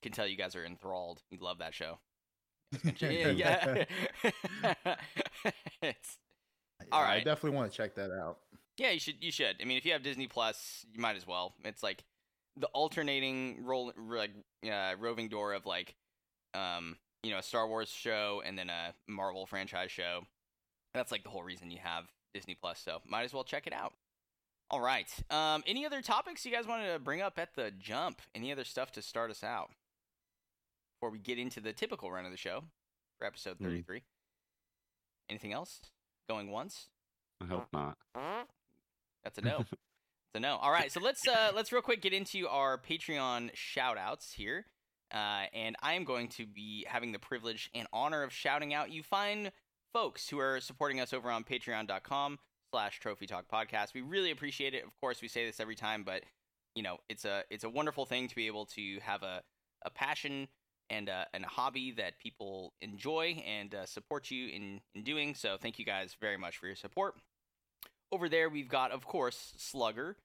Can 0.02 0.12
tell 0.12 0.26
you 0.26 0.36
guys 0.36 0.56
are 0.56 0.64
enthralled. 0.64 1.22
You 1.30 1.38
love 1.40 1.58
that 1.58 1.74
show. 1.74 1.98
yeah, 3.00 3.28
yeah. 3.28 3.84
it's, 5.82 6.18
All 6.90 7.02
Yeah, 7.02 7.08
I 7.08 7.18
definitely 7.18 7.56
want 7.56 7.70
to 7.70 7.76
check 7.76 7.94
that 7.94 8.10
out. 8.10 8.38
yeah, 8.76 8.90
you 8.90 9.00
should. 9.00 9.16
You 9.20 9.30
should. 9.30 9.56
I 9.60 9.64
mean, 9.64 9.78
if 9.78 9.86
you 9.86 9.92
have 9.92 10.02
Disney 10.02 10.26
Plus, 10.26 10.84
you 10.92 11.00
might 11.00 11.16
as 11.16 11.26
well. 11.26 11.54
It's 11.64 11.82
like 11.82 12.02
the 12.56 12.66
alternating 12.68 13.64
roll, 13.64 13.92
like 13.96 14.32
uh, 14.70 14.94
roving 14.98 15.28
door 15.28 15.54
of 15.54 15.66
like, 15.66 15.94
um, 16.54 16.96
you 17.22 17.30
know, 17.30 17.38
a 17.38 17.42
Star 17.42 17.66
Wars 17.68 17.88
show 17.88 18.42
and 18.44 18.58
then 18.58 18.68
a 18.70 18.94
Marvel 19.08 19.46
franchise 19.46 19.90
show. 19.90 20.22
That's 20.94 21.10
like 21.12 21.22
the 21.22 21.30
whole 21.30 21.42
reason 21.42 21.70
you 21.70 21.78
have 21.82 22.04
Disney 22.34 22.54
Plus. 22.54 22.78
So 22.84 23.00
might 23.06 23.22
as 23.24 23.32
well 23.32 23.44
check 23.44 23.66
it 23.66 23.72
out. 23.72 23.92
All 24.70 24.80
right. 24.80 25.08
Um, 25.30 25.62
any 25.66 25.84
other 25.86 26.00
topics 26.02 26.44
you 26.44 26.52
guys 26.52 26.66
wanted 26.66 26.92
to 26.92 26.98
bring 26.98 27.20
up 27.20 27.38
at 27.38 27.54
the 27.54 27.70
jump? 27.78 28.22
Any 28.34 28.50
other 28.52 28.64
stuff 28.64 28.90
to 28.92 29.02
start 29.02 29.30
us 29.30 29.44
out 29.44 29.70
before 30.96 31.10
we 31.10 31.18
get 31.18 31.38
into 31.38 31.60
the 31.60 31.72
typical 31.72 32.10
run 32.10 32.24
of 32.24 32.30
the 32.30 32.36
show 32.38 32.64
for 33.18 33.26
episode 33.26 33.56
Hmm. 33.58 33.64
thirty-three? 33.64 34.02
Anything 35.28 35.52
else? 35.52 35.80
Going 36.28 36.50
once? 36.50 36.88
I 37.42 37.46
hope 37.46 37.66
not. 37.72 37.96
That's 39.24 39.38
a 39.38 39.42
no. 39.42 39.64
It's 40.34 40.38
a 40.38 40.40
no. 40.40 40.56
All 40.56 40.70
right, 40.72 40.90
so 40.90 40.98
let's 40.98 41.20
uh 41.28 41.52
let's 41.54 41.72
real 41.72 41.82
quick 41.82 42.00
get 42.00 42.14
into 42.14 42.48
our 42.48 42.78
Patreon 42.78 43.50
shout 43.52 43.98
outs 43.98 44.32
here. 44.32 44.64
Uh, 45.12 45.44
and 45.52 45.76
I 45.82 45.94
am 45.94 46.04
going 46.04 46.28
to 46.30 46.46
be 46.46 46.86
having 46.88 47.12
the 47.12 47.18
privilege 47.18 47.70
and 47.74 47.86
honor 47.92 48.22
of 48.22 48.32
shouting 48.32 48.72
out 48.72 48.90
you 48.90 49.02
fine 49.02 49.50
folks 49.92 50.28
who 50.28 50.38
are 50.38 50.60
supporting 50.60 51.00
us 51.00 51.12
over 51.12 51.30
on 51.30 51.44
patreon.com 51.44 52.38
slash 52.72 52.98
trophy 53.00 53.26
talk 53.26 53.44
podcast. 53.52 53.92
We 53.94 54.00
really 54.00 54.30
appreciate 54.30 54.74
it. 54.74 54.84
Of 54.84 54.90
course, 55.00 55.20
we 55.20 55.28
say 55.28 55.44
this 55.44 55.60
every 55.60 55.74
time, 55.74 56.02
but 56.04 56.22
you 56.74 56.82
know, 56.82 56.96
it's 57.10 57.26
a 57.26 57.44
it's 57.50 57.64
a 57.64 57.68
wonderful 57.68 58.06
thing 58.06 58.28
to 58.28 58.34
be 58.34 58.46
able 58.46 58.64
to 58.66 58.98
have 59.02 59.22
a, 59.22 59.42
a 59.84 59.90
passion 59.90 60.48
and 60.92 61.08
a, 61.08 61.26
and 61.32 61.44
a 61.44 61.48
hobby 61.48 61.92
that 61.92 62.18
people 62.18 62.74
enjoy 62.82 63.42
and 63.46 63.74
uh, 63.74 63.86
support 63.86 64.30
you 64.30 64.48
in, 64.48 64.80
in 64.94 65.02
doing. 65.02 65.34
So 65.34 65.56
thank 65.60 65.78
you 65.78 65.84
guys 65.84 66.16
very 66.20 66.36
much 66.36 66.58
for 66.58 66.66
your 66.66 66.76
support. 66.76 67.14
Over 68.10 68.28
there, 68.28 68.50
we've 68.50 68.68
got, 68.68 68.90
of 68.90 69.06
course, 69.06 69.54
Slugger. 69.56 70.16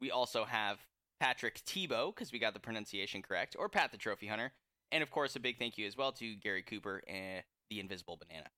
We 0.00 0.10
also 0.10 0.44
have 0.44 0.78
Patrick 1.20 1.60
Tebow, 1.64 2.14
because 2.14 2.32
we 2.32 2.38
got 2.38 2.54
the 2.54 2.60
pronunciation 2.60 3.22
correct, 3.22 3.56
or 3.58 3.68
Pat 3.68 3.92
the 3.92 3.98
Trophy 3.98 4.26
Hunter. 4.26 4.52
And, 4.92 5.02
of 5.02 5.10
course, 5.10 5.34
a 5.36 5.40
big 5.40 5.58
thank 5.58 5.78
you 5.78 5.86
as 5.86 5.96
well 5.96 6.12
to 6.12 6.34
Gary 6.36 6.62
Cooper 6.62 7.02
and 7.08 7.42
the 7.70 7.80
Invisible 7.80 8.16
Banana, 8.16 8.50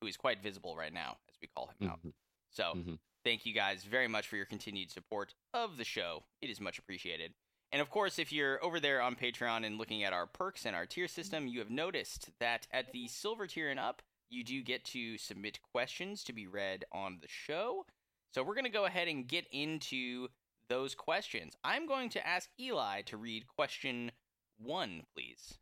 who 0.00 0.06
is 0.06 0.16
quite 0.16 0.42
visible 0.42 0.76
right 0.76 0.92
now, 0.92 1.18
as 1.28 1.36
we 1.40 1.48
call 1.48 1.72
him 1.78 1.88
out. 1.88 2.02
Mhm. 2.02 2.12
So, 2.50 2.74
Mhm. 2.74 2.98
thank 3.24 3.44
you 3.44 3.52
guys 3.52 3.84
very 3.84 4.08
much 4.08 4.28
for 4.28 4.36
your 4.36 4.46
continued 4.46 4.90
support 4.90 5.34
of 5.52 5.76
the 5.76 5.84
show. 5.84 6.24
It 6.40 6.50
is 6.50 6.60
much 6.60 6.78
appreciated. 6.78 7.34
And 7.72 7.80
of 7.80 7.90
course, 7.90 8.18
if 8.18 8.32
you're 8.32 8.62
over 8.64 8.80
there 8.80 9.00
on 9.00 9.14
Patreon 9.16 9.64
and 9.64 9.78
looking 9.78 10.02
at 10.02 10.12
our 10.12 10.26
perks 10.26 10.66
and 10.66 10.74
our 10.74 10.86
tier 10.86 11.06
system, 11.08 11.46
you 11.46 11.60
have 11.60 11.70
noticed 11.70 12.36
that 12.38 12.66
at 12.70 12.92
the 12.92 13.06
silver 13.08 13.46
tier 13.46 13.70
and 13.70 13.78
up, 13.78 14.02
you 14.28 14.42
do 14.44 14.62
get 14.62 14.84
to 14.86 15.18
submit 15.18 15.60
questions 15.62 16.24
to 16.24 16.32
be 16.32 16.46
read 16.46 16.84
on 16.92 17.20
the 17.20 17.28
show. 17.28 17.86
So 18.32 18.42
we're 18.42 18.54
going 18.54 18.64
to 18.64 18.70
go 18.70 18.84
ahead 18.84 19.08
and 19.08 19.26
get 19.26 19.46
into 19.48 20.28
those 20.70 20.94
questions. 20.94 21.52
I'm 21.64 21.86
going 21.86 22.08
to 22.10 22.26
ask 22.26 22.48
Eli 22.58 23.02
to 23.02 23.18
read 23.18 23.46
question 23.46 24.10
one, 24.58 25.02
please, 25.14 25.58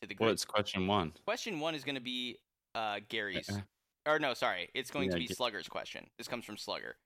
to 0.00 0.08
the 0.08 0.14
group. 0.14 0.30
What's 0.30 0.44
question 0.46 0.86
one? 0.86 1.12
Question 1.26 1.60
one 1.60 1.74
is 1.74 1.84
going 1.84 1.96
to 1.96 2.00
be 2.00 2.38
uh, 2.74 3.00
Gary's. 3.10 3.50
Uh, 3.50 3.60
Or 4.06 4.18
no, 4.18 4.32
sorry, 4.34 4.68
it's 4.74 4.90
going 4.90 5.10
to 5.10 5.16
be 5.16 5.26
get- 5.26 5.36
Slugger's 5.36 5.68
question. 5.68 6.06
This 6.16 6.26
comes 6.28 6.44
from 6.46 6.56
Slugger. 6.56 6.96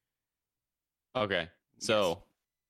Okay, 1.16 1.48
so 1.78 2.22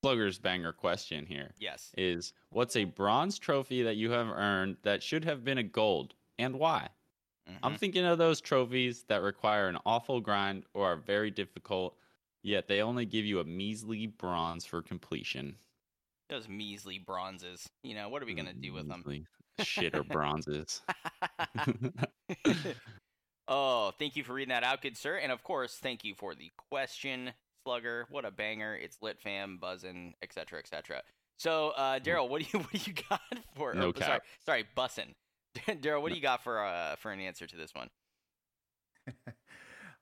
Slugger's 0.03 0.39
banger 0.39 0.71
question 0.73 1.25
here 1.25 1.51
Yes. 1.59 1.91
is: 1.97 2.33
What's 2.49 2.75
a 2.77 2.85
bronze 2.85 3.37
trophy 3.37 3.83
that 3.83 3.95
you 3.97 4.09
have 4.11 4.27
earned 4.27 4.77
that 4.83 5.03
should 5.03 5.23
have 5.25 5.43
been 5.43 5.57
a 5.59 5.63
gold, 5.63 6.13
and 6.39 6.55
why? 6.57 6.89
I'm 7.63 7.75
Mhm. 7.75 7.77
thinking 7.79 8.05
of 8.05 8.17
those 8.17 8.41
trophies 8.41 9.03
that 9.03 9.21
require 9.21 9.69
an 9.69 9.77
awful 9.85 10.19
grind 10.19 10.65
or 10.73 10.85
are 10.91 10.97
very 10.97 11.31
difficult, 11.31 11.97
yet 12.47 12.67
they 12.67 12.81
only 12.81 13.05
give 13.05 13.25
you 13.25 13.39
a 13.39 13.43
measly 13.43 14.07
bronze 14.07 14.65
for 14.65 14.81
completion. 14.81 15.55
Those 16.29 16.47
measly 16.47 16.97
bronzes. 16.97 17.69
You 17.83 17.95
know, 17.95 18.09
what 18.09 18.23
are 18.23 18.25
we 18.25 18.33
going 18.33 18.47
to 18.47 18.53
do 18.53 18.73
with 18.73 18.87
them? 18.87 19.03
Measly 19.05 19.25
Shitter 19.59 20.07
bronzes. 20.07 20.81
oh, 23.47 23.91
thank 23.97 24.15
you 24.15 24.23
for 24.23 24.33
reading 24.33 24.49
that 24.49 24.63
out, 24.63 24.81
good 24.81 24.97
sir. 24.97 25.17
And 25.17 25.31
of 25.31 25.43
course, 25.43 25.77
thank 25.81 26.03
you 26.03 26.15
for 26.15 26.35
the 26.35 26.51
question, 26.69 27.31
Slugger. 27.63 28.05
What 28.09 28.25
a 28.25 28.31
banger. 28.31 28.75
It's 28.75 28.97
lit 29.01 29.19
fam, 29.19 29.57
buzzing, 29.57 30.13
etc., 30.21 30.59
etc. 30.59 31.01
So, 31.37 31.71
uh, 31.77 31.99
Daryl, 31.99 32.29
what 32.29 32.41
do 32.41 32.47
you 32.53 32.59
what 32.63 32.71
do 32.71 32.79
you 32.85 32.93
got 33.09 33.21
for 33.55 33.73
No 33.73 33.89
or, 33.89 33.93
sorry, 33.95 34.19
cap. 34.19 34.23
sorry, 34.45 34.65
bussin'. 34.75 35.13
Daryl, 35.81 36.01
what 36.01 36.09
do 36.09 36.15
you 36.15 36.21
got 36.21 36.43
for 36.43 36.63
uh 36.63 36.95
for 36.97 37.11
an 37.11 37.19
answer 37.19 37.47
to 37.47 37.57
this 37.57 37.73
one? 37.73 37.89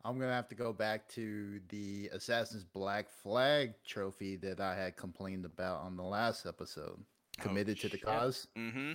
I'm 0.06 0.20
gonna 0.20 0.34
have 0.34 0.48
to 0.50 0.56
go 0.56 0.72
back 0.72 1.10
to 1.10 1.60
the 1.70 2.10
Assassin's 2.14 2.64
Black 2.64 3.10
Flag 3.10 3.74
trophy 3.84 4.36
that 4.36 4.60
I 4.60 4.76
had 4.76 4.96
complained 4.96 5.46
about 5.46 5.82
on 5.82 5.98
the 5.98 6.04
last 6.04 6.46
episode. 6.46 7.00
Committed 7.40 7.80
to 7.80 7.90
the 7.90 7.98
cause. 7.98 8.48
Mm-hmm. 8.56 8.94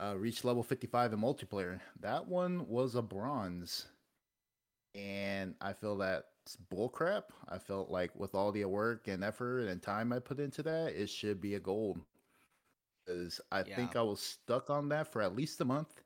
Uh, 0.00 0.14
reached 0.16 0.44
level 0.44 0.62
55 0.62 1.12
in 1.12 1.20
multiplayer. 1.20 1.78
That 2.00 2.26
one 2.26 2.66
was 2.66 2.94
a 2.94 3.02
bronze, 3.02 3.86
and 4.94 5.54
I 5.60 5.74
feel 5.74 5.98
that's 5.98 6.56
bullcrap. 6.72 7.24
I 7.46 7.58
felt 7.58 7.90
like 7.90 8.18
with 8.18 8.34
all 8.34 8.50
the 8.50 8.64
work 8.64 9.08
and 9.08 9.22
effort 9.22 9.68
and 9.68 9.82
time 9.82 10.10
I 10.10 10.20
put 10.20 10.40
into 10.40 10.62
that, 10.62 10.94
it 10.94 11.10
should 11.10 11.38
be 11.38 11.54
a 11.54 11.60
gold. 11.60 12.00
Because 13.04 13.42
I 13.52 13.62
think 13.62 13.94
I 13.94 14.02
was 14.02 14.20
stuck 14.20 14.70
on 14.70 14.88
that 14.88 15.12
for 15.12 15.20
at 15.20 15.36
least 15.36 15.60
a 15.60 15.66
month, 15.66 16.02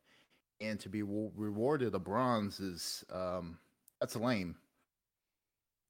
and 0.61 0.81
to 0.81 0.89
be 0.89 1.05
wa- 1.05 1.31
rewarded 1.37 1.95
a 1.95 2.01
bronze 2.01 2.59
is 2.59 3.05
um, 3.13 3.59
that's 4.01 4.17
lame. 4.17 4.57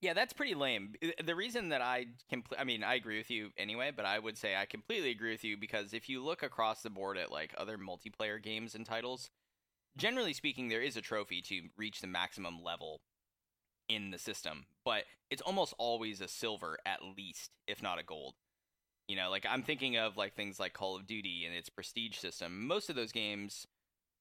Yeah, 0.00 0.14
that's 0.14 0.32
pretty 0.32 0.54
lame. 0.54 0.94
The 1.24 1.34
reason 1.34 1.70
that 1.70 1.82
I 1.82 2.06
compl- 2.32 2.58
I 2.58 2.62
mean, 2.64 2.84
I 2.84 2.94
agree 2.94 3.18
with 3.18 3.30
you 3.30 3.50
anyway, 3.56 3.90
but 3.94 4.04
I 4.04 4.18
would 4.18 4.38
say 4.38 4.54
I 4.54 4.64
completely 4.64 5.10
agree 5.10 5.32
with 5.32 5.42
you 5.42 5.56
because 5.56 5.92
if 5.92 6.08
you 6.08 6.22
look 6.22 6.44
across 6.44 6.82
the 6.82 6.90
board 6.90 7.18
at 7.18 7.32
like 7.32 7.52
other 7.58 7.76
multiplayer 7.76 8.40
games 8.40 8.76
and 8.76 8.86
titles, 8.86 9.30
generally 9.96 10.32
speaking, 10.32 10.68
there 10.68 10.82
is 10.82 10.96
a 10.96 11.00
trophy 11.00 11.42
to 11.42 11.62
reach 11.76 12.00
the 12.00 12.06
maximum 12.06 12.62
level 12.62 13.00
in 13.88 14.12
the 14.12 14.18
system, 14.18 14.66
but 14.84 15.04
it's 15.30 15.42
almost 15.42 15.74
always 15.78 16.20
a 16.20 16.28
silver 16.28 16.78
at 16.86 17.00
least, 17.16 17.50
if 17.66 17.82
not 17.82 17.98
a 17.98 18.04
gold. 18.04 18.34
You 19.08 19.16
know, 19.16 19.30
like 19.30 19.46
I'm 19.48 19.62
thinking 19.62 19.96
of 19.96 20.16
like 20.16 20.34
things 20.34 20.60
like 20.60 20.74
Call 20.74 20.94
of 20.94 21.06
Duty 21.06 21.44
and 21.44 21.54
its 21.56 21.70
prestige 21.70 22.16
system. 22.18 22.68
Most 22.68 22.88
of 22.88 22.94
those 22.94 23.10
games 23.10 23.66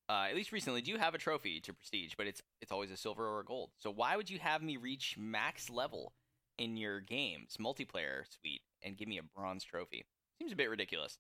uh, 0.10 0.28
at 0.30 0.36
least 0.36 0.52
recently, 0.52 0.82
do 0.82 0.92
you 0.92 0.98
have 0.98 1.16
a 1.16 1.18
trophy 1.18 1.60
to 1.62 1.74
prestige, 1.74 2.14
but 2.18 2.28
it's 2.28 2.42
it's 2.62 2.72
always 2.72 2.92
a 2.92 2.98
silver 2.98 3.28
or 3.28 3.42
a 3.42 3.46
gold. 3.46 3.72
So 3.78 3.92
why 3.92 4.16
would 4.16 4.30
you 4.30 4.40
have 4.40 4.62
me 4.62 4.78
reach 4.78 5.18
max 5.18 5.70
level 5.70 6.14
in 6.58 6.78
your 6.78 7.02
games 7.02 7.58
multiplayer 7.60 8.24
suite 8.40 8.62
and 8.82 8.98
give 8.98 9.08
me 9.08 9.18
a 9.18 9.24
bronze 9.24 9.64
trophy? 9.64 10.06
Seems 10.40 10.52
a 10.52 10.56
bit 10.56 10.70
ridiculous. 10.70 11.18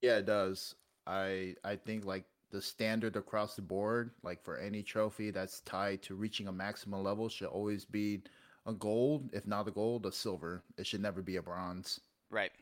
Yeah, 0.00 0.16
it 0.18 0.26
does. 0.26 0.74
I 1.06 1.56
I 1.64 1.76
think 1.76 2.04
like 2.04 2.24
the 2.50 2.62
standard 2.62 3.16
across 3.16 3.56
the 3.56 3.62
board, 3.62 4.10
like 4.22 4.42
for 4.42 4.58
any 4.58 4.82
trophy 4.82 5.30
that's 5.30 5.60
tied 5.60 6.02
to 6.02 6.14
reaching 6.14 6.48
a 6.48 6.52
maximum 6.52 7.02
level, 7.02 7.28
should 7.28 7.48
always 7.48 7.84
be 7.84 8.22
a 8.66 8.72
gold. 8.72 9.30
If 9.32 9.46
not 9.46 9.68
a 9.68 9.70
gold, 9.70 10.06
a 10.06 10.12
silver. 10.12 10.62
It 10.78 10.86
should 10.86 11.02
never 11.02 11.22
be 11.22 11.36
a 11.36 11.42
bronze. 11.42 12.00
Right. 12.30 12.52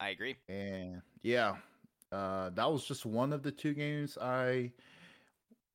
I 0.00 0.10
agree. 0.10 0.36
And 0.48 1.02
yeah, 1.22 1.56
uh, 2.12 2.50
that 2.50 2.70
was 2.70 2.84
just 2.84 3.04
one 3.04 3.32
of 3.32 3.42
the 3.42 3.52
two 3.52 3.74
games 3.74 4.16
I, 4.18 4.72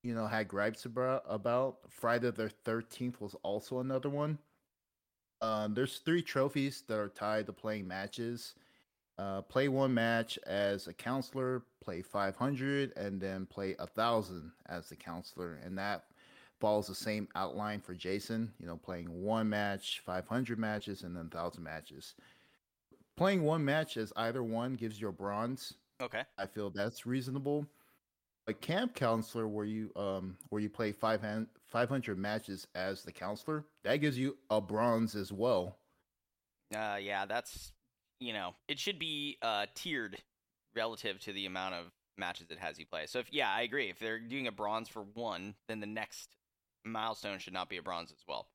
you 0.01 0.15
know, 0.15 0.27
had 0.27 0.47
gripes 0.47 0.85
about. 0.85 1.77
Friday 1.89 2.31
the 2.31 2.49
Thirteenth 2.49 3.21
was 3.21 3.35
also 3.43 3.79
another 3.79 4.09
one. 4.09 4.37
Uh, 5.41 5.67
there's 5.67 5.97
three 5.97 6.21
trophies 6.21 6.83
that 6.87 6.97
are 6.97 7.09
tied 7.09 7.45
to 7.45 7.53
playing 7.53 7.87
matches. 7.87 8.55
Uh, 9.19 9.41
play 9.41 9.67
one 9.67 9.93
match 9.93 10.39
as 10.47 10.87
a 10.87 10.93
counselor, 10.93 11.61
play 11.83 12.01
500, 12.01 12.93
and 12.97 13.21
then 13.21 13.45
play 13.45 13.75
a 13.77 13.85
thousand 13.85 14.51
as 14.67 14.89
the 14.89 14.95
counselor, 14.95 15.59
and 15.63 15.77
that 15.77 16.05
follows 16.59 16.87
the 16.87 16.95
same 16.95 17.27
outline 17.35 17.79
for 17.79 17.93
Jason. 17.93 18.51
You 18.59 18.65
know, 18.65 18.77
playing 18.77 19.07
one 19.09 19.49
match, 19.49 20.01
500 20.03 20.57
matches, 20.57 21.03
and 21.03 21.15
then 21.15 21.29
thousand 21.29 21.63
matches. 21.63 22.15
Playing 23.15 23.43
one 23.43 23.63
match 23.63 23.97
as 23.97 24.11
either 24.15 24.41
one 24.41 24.73
gives 24.73 24.99
you 24.99 25.09
a 25.09 25.11
bronze. 25.11 25.75
Okay. 26.03 26.23
I 26.37 26.45
feel 26.45 26.69
that's 26.69 27.05
reasonable. 27.05 27.65
A 28.47 28.53
camp 28.53 28.93
counselor 28.93 29.47
where 29.47 29.65
you 29.65 29.91
um 29.95 30.37
where 30.49 30.61
you 30.61 30.69
play 30.69 30.91
five 30.91 31.21
hand, 31.21 31.47
500 31.65 32.17
matches 32.17 32.67
as 32.75 33.03
the 33.03 33.11
counselor, 33.11 33.65
that 33.83 33.97
gives 33.97 34.17
you 34.17 34.37
a 34.49 34.59
bronze 34.59 35.15
as 35.15 35.31
well. 35.31 35.77
Uh, 36.75 36.97
yeah, 37.01 37.25
that's 37.25 37.71
you 38.19 38.33
know, 38.33 38.55
it 38.67 38.79
should 38.79 38.99
be 38.99 39.37
uh 39.41 39.65
tiered 39.75 40.21
relative 40.75 41.19
to 41.21 41.33
the 41.33 41.45
amount 41.45 41.75
of 41.75 41.85
matches 42.17 42.47
it 42.49 42.59
has 42.59 42.77
you 42.79 42.85
play. 42.85 43.05
So 43.07 43.19
if 43.19 43.31
yeah, 43.31 43.51
I 43.51 43.61
agree. 43.61 43.89
If 43.89 43.99
they're 43.99 44.19
doing 44.19 44.47
a 44.47 44.51
bronze 44.51 44.89
for 44.89 45.03
one, 45.13 45.55
then 45.67 45.79
the 45.79 45.87
next 45.87 46.35
milestone 46.83 47.39
should 47.39 47.53
not 47.53 47.69
be 47.69 47.77
a 47.77 47.81
bronze 47.83 48.11
as 48.11 48.23
well. 48.27 48.49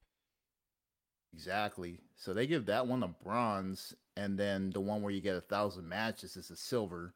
Exactly. 1.33 2.01
So 2.17 2.35
they 2.35 2.47
give 2.47 2.67
that 2.67 2.87
one 2.87 3.03
a 3.03 3.09
bronze, 3.09 3.95
and 4.17 4.39
then 4.39 4.71
the 4.71 4.81
one 4.81 5.03
where 5.03 5.13
you 5.13 5.21
get 5.21 5.37
a 5.37 5.41
thousand 5.41 5.89
matches 5.89 6.37
is 6.37 6.51
a 6.51 6.57
silver. 6.57 7.15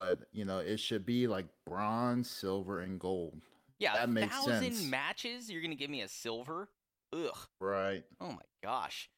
But 0.00 0.20
you 0.32 0.44
know, 0.44 0.58
it 0.58 0.78
should 0.80 1.04
be 1.04 1.26
like 1.26 1.46
bronze, 1.66 2.30
silver, 2.30 2.80
and 2.80 2.98
gold. 2.98 3.40
Yeah, 3.78 3.94
That 3.94 4.04
a 4.04 4.12
makes 4.12 4.34
thousand 4.34 4.72
sense. 4.72 4.84
matches. 4.84 5.50
You're 5.50 5.62
gonna 5.62 5.74
give 5.74 5.90
me 5.90 6.00
a 6.02 6.08
silver? 6.08 6.70
Ugh. 7.12 7.36
Right. 7.60 8.04
Oh 8.20 8.30
my 8.32 8.42
gosh. 8.62 9.10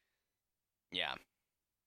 Yeah. 0.90 1.14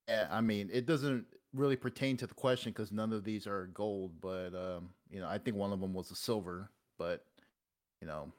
Yeah, 0.08 0.28
I 0.30 0.42
mean, 0.42 0.70
it 0.72 0.86
doesn't 0.86 1.26
really 1.54 1.76
pertain 1.76 2.16
to 2.18 2.28
the 2.28 2.34
question 2.34 2.72
because 2.72 2.92
none 2.92 3.12
of 3.12 3.24
these 3.24 3.48
are 3.48 3.68
gold, 3.68 4.22
but 4.22 4.54
um, 4.54 4.90
you 5.10 5.20
know, 5.20 5.28
I 5.28 5.38
think 5.40 5.58
one 5.58 5.74
of 5.74 5.80
them 5.80 5.94
was 5.94 6.12
a 6.12 6.16
silver, 6.16 6.70
but 6.98 7.26
you 8.02 8.08
know, 8.08 8.32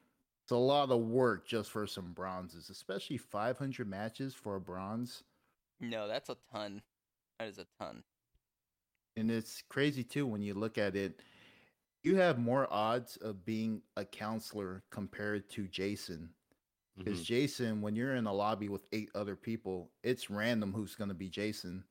it's 0.44 0.52
a 0.52 0.56
lot 0.56 0.90
of 0.90 1.00
work 1.00 1.46
just 1.46 1.70
for 1.70 1.86
some 1.86 2.12
bronzes, 2.12 2.70
especially 2.70 3.16
500 3.18 3.88
matches 3.88 4.32
for 4.32 4.56
a 4.56 4.60
bronze. 4.60 5.24
No, 5.80 6.06
that's 6.08 6.28
a 6.28 6.36
ton. 6.52 6.82
That 7.38 7.48
is 7.48 7.58
a 7.58 7.66
ton. 7.80 8.04
And 9.16 9.30
it's 9.30 9.62
crazy 9.68 10.04
too 10.04 10.26
when 10.26 10.42
you 10.42 10.54
look 10.54 10.78
at 10.78 10.96
it. 10.96 11.20
You 12.02 12.16
have 12.16 12.38
more 12.38 12.72
odds 12.72 13.16
of 13.16 13.44
being 13.44 13.82
a 13.96 14.04
counselor 14.04 14.84
compared 14.90 15.48
to 15.50 15.66
Jason. 15.66 16.30
Because 16.98 17.20
Mhm. 17.20 17.26
Jason, 17.26 17.80
when 17.82 17.96
you're 17.96 18.14
in 18.16 18.26
a 18.26 18.32
lobby 18.32 18.68
with 18.68 18.86
eight 18.92 19.10
other 19.14 19.36
people, 19.36 19.90
it's 20.02 20.30
random 20.30 20.72
who's 20.72 20.94
going 20.94 21.08
to 21.08 21.14
be 21.14 21.28
Jason. 21.28 21.84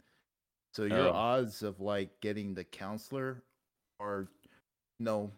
So 0.74 0.86
your 0.86 1.10
Oh. 1.10 1.14
odds 1.14 1.64
of 1.64 1.80
like 1.82 2.20
getting 2.22 2.54
the 2.54 2.64
counselor 2.64 3.44
are, 4.00 4.28
you 5.00 5.06
know, 5.06 5.32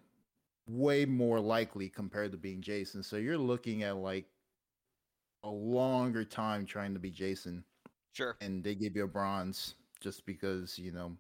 way 0.68 1.06
more 1.06 1.40
likely 1.40 1.90
compared 1.90 2.32
to 2.32 2.38
being 2.38 2.62
Jason. 2.62 3.04
So 3.04 3.18
you're 3.18 3.38
looking 3.38 3.84
at 3.84 3.98
like 3.98 4.28
a 5.44 5.50
longer 5.50 6.24
time 6.26 6.66
trying 6.66 6.94
to 6.94 7.00
be 7.00 7.12
Jason, 7.12 7.64
Sure. 8.14 8.38
and 8.42 8.64
they 8.64 8.76
give 8.76 8.96
you 8.96 9.04
a 9.04 9.08
bronze 9.08 9.76
just 10.00 10.26
because 10.26 10.78
you 10.80 10.92
know 10.92 11.18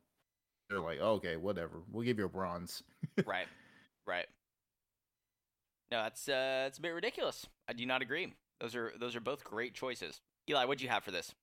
they're 0.70 0.80
like, 0.80 1.00
okay, 1.00 1.38
whatever, 1.38 1.82
we'll 1.92 2.04
give 2.06 2.18
you 2.20 2.26
a 2.26 2.30
bronze. 2.30 2.84
right. 3.26 3.48
Right. 4.06 4.26
No, 5.92 6.04
that's 6.04 6.28
uh 6.28 6.66
it's 6.68 6.78
a 6.78 6.82
bit 6.82 6.90
ridiculous. 6.94 7.46
I 7.70 7.74
do 7.74 7.86
not 7.86 8.02
agree. 8.02 8.34
Those 8.60 8.76
are 8.76 8.92
those 9.00 9.16
are 9.16 9.22
both 9.22 9.44
great 9.44 9.74
choices. 9.74 10.20
Eli, 10.50 10.66
what'd 10.66 10.82
you 10.82 10.90
have 10.90 11.04
for 11.04 11.12
this? 11.12 11.34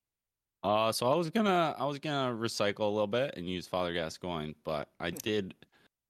Uh, 0.62 0.90
so 0.92 1.10
I 1.10 1.14
was 1.14 1.28
gonna 1.30 1.74
I 1.78 1.84
was 1.84 1.98
gonna 1.98 2.34
recycle 2.36 2.80
a 2.80 2.84
little 2.84 3.06
bit 3.06 3.34
and 3.36 3.48
use 3.48 3.66
Father 3.66 3.92
Gascoigne, 3.92 4.52
but 4.64 4.88
I 5.00 5.10
did 5.22 5.54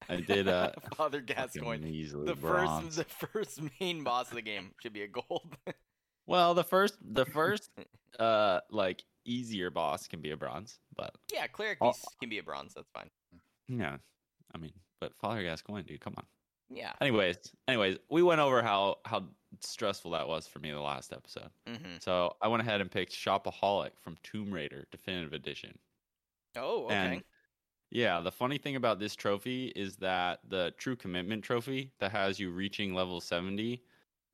I 0.09 0.17
did 0.17 0.49
uh 0.49 0.71
Father 0.97 1.21
fucking 1.21 1.37
Gascoigne. 1.37 1.85
measly 1.85 2.27
The 2.27 2.35
bronze. 2.35 2.97
first 2.97 3.09
the 3.21 3.27
first 3.29 3.61
main 3.81 4.03
boss 4.05 4.29
of 4.31 4.35
the 4.37 4.43
game 4.43 4.73
should 4.81 4.93
be 4.93 5.03
a 5.03 5.09
gold. 5.09 5.57
Well, 6.27 6.55
the 6.55 6.65
first 6.65 6.97
the 7.03 7.27
first 7.27 7.71
uh 8.19 8.61
like 8.71 9.05
easier 9.25 9.71
boss 9.71 10.07
can 10.07 10.21
be 10.21 10.31
a 10.31 10.37
bronze, 10.37 10.79
but 10.97 11.15
yeah, 11.33 11.47
cleric 11.47 11.79
Oh. 11.81 11.93
can 12.21 12.29
be 12.29 12.39
a 12.39 12.43
bronze, 12.43 12.75
that's 12.75 12.91
fine. 12.91 13.11
yeah, 13.69 13.97
I 14.55 14.59
mean, 14.59 14.73
but 15.01 15.15
Father 15.17 15.43
Gascoigne, 15.43 15.83
dude, 15.83 16.01
come 16.01 16.15
on. 16.17 16.25
Yeah. 16.71 16.93
Anyways, 17.01 17.37
anyways, 17.69 17.99
we 18.11 18.23
went 18.23 18.41
over 18.41 18.63
how 18.63 18.97
how 19.05 19.25
stressful 19.61 20.11
that 20.13 20.27
was 20.27 20.47
for 20.47 20.59
me 20.59 20.71
the 20.71 20.81
last 20.81 21.13
episode. 21.13 21.51
Mm-hmm. 21.69 21.97
So 22.01 22.35
I 22.43 22.49
went 22.49 22.63
ahead 22.63 22.81
and 22.81 22.91
picked 22.91 23.13
Shopaholic 23.13 23.91
from 24.03 24.17
Tomb 24.23 24.51
Raider 24.53 24.87
Definitive 24.91 25.33
Edition. 25.33 25.79
Oh, 26.57 26.87
okay. 26.87 26.95
And 26.95 27.25
yeah, 27.91 28.19
the 28.21 28.33
funny 28.33 28.59
thing 28.59 28.77
about 28.77 28.99
this 28.99 29.15
trophy 29.15 29.67
is 29.77 29.97
that 29.97 30.41
the 30.49 30.73
True 30.79 30.97
Commitment 30.97 31.45
trophy 31.45 31.93
that 32.01 32.11
has 32.11 32.41
you 32.41 32.51
reaching 32.51 32.95
level 32.95 33.21
70 33.21 33.83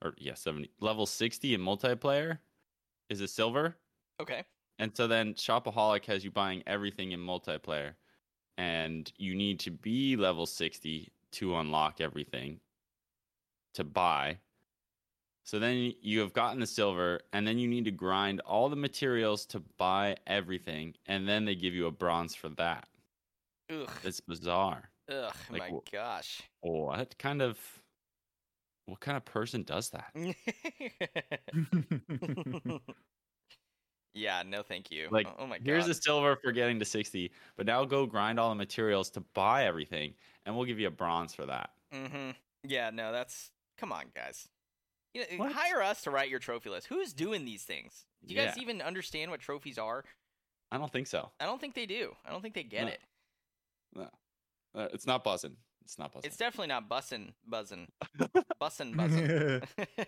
or 0.03 0.14
yeah, 0.16 0.35
70, 0.35 0.70
level 0.81 1.05
60 1.05 1.53
in 1.55 1.61
multiplayer 1.61 2.38
is 3.11 3.20
a 3.20 3.29
silver. 3.29 3.76
okay. 4.20 4.44
And 4.80 4.96
so 4.96 5.06
then 5.06 5.34
Shopaholic 5.34 6.06
has 6.06 6.24
you 6.24 6.30
buying 6.30 6.62
everything 6.66 7.12
in 7.12 7.20
multiplayer 7.20 7.92
and 8.56 9.12
you 9.18 9.34
need 9.34 9.60
to 9.60 9.70
be 9.70 10.16
level 10.16 10.46
60 10.46 11.12
to 11.32 11.56
unlock 11.56 12.00
everything 12.00 12.60
to 13.74 13.84
buy. 13.84 14.38
So 15.44 15.58
then 15.58 15.92
you 16.00 16.20
have 16.20 16.32
gotten 16.32 16.60
the 16.60 16.66
silver 16.66 17.20
and 17.34 17.46
then 17.46 17.58
you 17.58 17.68
need 17.68 17.84
to 17.84 17.90
grind 17.90 18.40
all 18.40 18.70
the 18.70 18.76
materials 18.76 19.44
to 19.46 19.60
buy 19.76 20.16
everything 20.26 20.94
and 21.04 21.28
then 21.28 21.44
they 21.44 21.54
give 21.54 21.74
you 21.74 21.86
a 21.86 21.92
bronze 21.92 22.34
for 22.34 22.48
that. 22.50 22.88
Ugh. 23.70 23.90
It's 24.02 24.20
bizarre. 24.20 24.88
Ugh. 25.10 25.34
like, 25.50 25.60
my 25.60 25.68
wh- 25.68 25.92
gosh. 25.92 26.40
What 26.62 27.18
kind 27.18 27.42
of 27.42 27.58
what 28.86 29.00
kind 29.00 29.18
of 29.18 29.26
person 29.26 29.62
does 29.62 29.90
that? 29.90 30.14
yeah, 34.14 34.42
no 34.46 34.62
thank 34.62 34.90
you. 34.90 35.08
Like, 35.10 35.26
oh 35.38 35.46
my 35.46 35.58
god. 35.58 35.66
Here's 35.66 35.88
a 35.88 35.94
silver 35.94 36.36
for 36.36 36.52
getting 36.52 36.78
to 36.78 36.84
60, 36.84 37.30
but 37.56 37.66
now 37.66 37.84
go 37.84 38.06
grind 38.06 38.38
all 38.40 38.48
the 38.48 38.54
materials 38.54 39.10
to 39.10 39.20
buy 39.34 39.64
everything 39.66 40.14
and 40.46 40.56
we'll 40.56 40.66
give 40.66 40.78
you 40.78 40.86
a 40.88 40.90
bronze 40.92 41.34
for 41.34 41.46
that. 41.46 41.70
Mm-hmm. 41.94 42.30
Yeah, 42.64 42.90
no, 42.90 43.12
that's 43.12 43.50
come 43.78 43.92
on, 43.92 44.04
guys. 44.14 44.48
You 45.14 45.22
know, 45.22 45.44
What? 45.44 45.52
hire 45.52 45.82
us 45.82 46.02
to 46.02 46.10
write 46.10 46.28
your 46.30 46.38
trophy 46.38 46.70
list. 46.70 46.86
Who's 46.86 47.12
doing 47.12 47.44
these 47.44 47.62
things? 47.64 48.06
Do 48.24 48.34
you 48.34 48.40
guys 48.40 48.56
even 48.58 48.80
understand 48.82 49.30
what 49.30 49.40
trophies 49.40 49.78
are? 49.78 50.04
I 50.70 50.78
don't 50.78 50.92
think 50.92 51.08
so. 51.08 51.30
I 51.40 51.46
don't 51.46 51.60
think 51.60 51.74
they 51.74 51.86
do. 51.86 52.14
I 52.24 52.30
don't 52.30 52.42
think 52.42 52.54
they 52.54 52.62
get 52.62 52.84
No. 52.84 54.02
it. 54.02 54.08
Uh, 54.72 54.86
it's 54.92 55.06
not 55.06 55.24
buzzing. 55.24 55.56
It's 55.82 55.98
not 55.98 56.12
buzzing. 56.12 56.28
It's 56.28 56.36
definitely 56.36 56.68
not 56.68 56.88
bussin' 56.88 57.32
buzzing, 57.48 57.88
bussin' 58.62 58.94
buzzin'. 58.94 59.64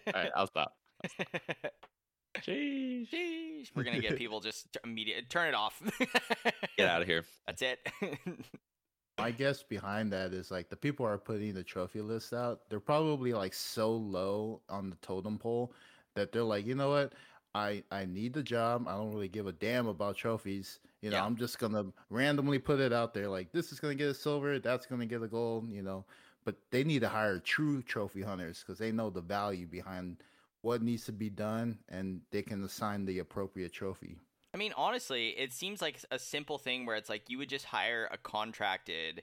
All 0.06 0.12
right, 0.14 0.30
I'll 0.36 0.46
stop. 0.46 0.76
Sheesh. 2.40 3.09
Sheesh. 3.11 3.71
We're 3.75 3.83
gonna 3.85 4.01
get 4.01 4.16
people 4.18 4.40
just 4.40 4.73
t- 4.73 4.81
immediate 4.85 5.29
turn 5.29 5.49
it 5.49 5.55
off. 5.55 5.81
Get 6.79 6.88
out 6.88 7.03
of 7.03 7.09
here. 7.09 7.25
That's 7.47 7.62
it. 7.62 7.79
My 9.18 9.31
guess 9.31 9.62
behind 9.62 10.12
that 10.12 10.33
is 10.33 10.51
like 10.51 10.68
the 10.71 10.77
people 10.77 11.07
are 11.07 11.18
putting 11.18 11.55
the 11.55 11.62
trophy 11.62 12.01
list 12.01 12.33
out, 12.33 12.61
they're 12.71 12.81
probably 12.81 13.33
like 13.33 13.55
so 13.55 13.92
low 13.92 14.62
on 14.68 14.90
the 14.90 14.97
totem 14.97 15.38
pole 15.38 15.73
that 16.14 16.33
they're 16.33 16.42
like, 16.42 16.66
you 16.66 16.75
know 16.75 16.90
what? 16.90 17.12
I 17.55 17.83
I 17.92 18.07
need 18.07 18.33
the 18.33 18.42
job. 18.42 18.87
I 18.88 18.97
don't 18.97 19.12
really 19.12 19.29
give 19.29 19.47
a 19.47 19.53
damn 19.53 19.87
about 19.87 20.16
trophies. 20.16 20.81
You 21.03 21.11
know, 21.11 21.16
Yeah. 21.18 21.25
I'm 21.27 21.37
just 21.37 21.59
gonna 21.59 21.85
randomly 22.09 22.59
put 22.59 22.81
it 22.81 22.92
out 22.92 23.12
there. 23.12 23.29
Like 23.29 23.53
this 23.53 23.71
is 23.73 23.79
gonna 23.79 23.95
get 23.95 24.09
a 24.09 24.14
silver, 24.14 24.59
that's 24.59 24.87
gonna 24.87 25.07
get 25.07 25.23
a 25.23 25.29
gold. 25.29 25.71
You 25.71 25.83
know, 25.83 26.05
but 26.45 26.57
they 26.71 26.83
need 26.83 27.01
to 27.01 27.09
hire 27.09 27.38
true 27.38 27.83
trophy 27.83 28.23
hunters 28.23 28.64
because 28.66 28.79
they 28.79 28.90
know 28.90 29.11
the 29.11 29.21
value 29.21 29.66
behind 29.66 30.16
what 30.62 30.83
needs 30.83 31.05
to 31.05 31.12
be 31.12 31.29
done, 31.29 31.79
and 31.88 32.22
they 32.31 32.42
can 32.42 32.64
assign 32.64 33.05
the 33.05 33.18
appropriate 33.18 33.72
trophy. 33.72 34.16
I 34.55 34.59
mean, 34.59 34.72
honestly, 34.77 35.31
it 35.31 35.53
seems 35.53 35.83
like 35.83 35.98
a 36.11 36.18
simple 36.18 36.59
thing 36.59 36.87
where 36.87 36.96
it's 36.96 37.09
like 37.09 37.29
you 37.29 37.38
would 37.38 37.48
just 37.48 37.64
hire 37.64 38.09
a 38.11 38.18
contracted 38.18 39.22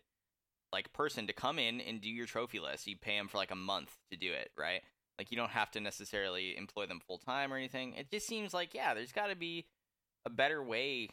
like 0.72 0.94
person 0.94 1.28
to 1.28 1.34
come 1.34 1.58
in 1.58 1.82
and 1.82 2.02
do 2.02 2.10
your 2.10 2.26
trophy 2.26 2.60
list. 2.60 2.88
You 2.88 2.96
pay 2.98 3.18
them 3.18 3.28
for 3.28 3.38
like 3.38 3.52
a 3.52 3.56
month 3.56 3.96
to 4.12 4.18
do 4.18 4.32
it, 4.32 4.52
right? 4.58 4.82
Like 5.18 5.32
you 5.32 5.38
don't 5.38 5.52
have 5.52 5.72
to 5.72 5.80
necessarily 5.80 6.56
employ 6.58 6.86
them 6.86 7.02
full 7.06 7.18
time 7.18 7.52
or 7.54 7.58
anything. 7.58 7.94
It 7.94 8.12
just 8.12 8.28
seems 8.28 8.54
like 8.54 8.74
yeah, 8.74 8.94
there's 8.94 9.12
got 9.12 9.28
to 9.28 9.36
be 9.36 9.66
a 10.26 10.30
better 10.30 10.64
way 10.64 11.10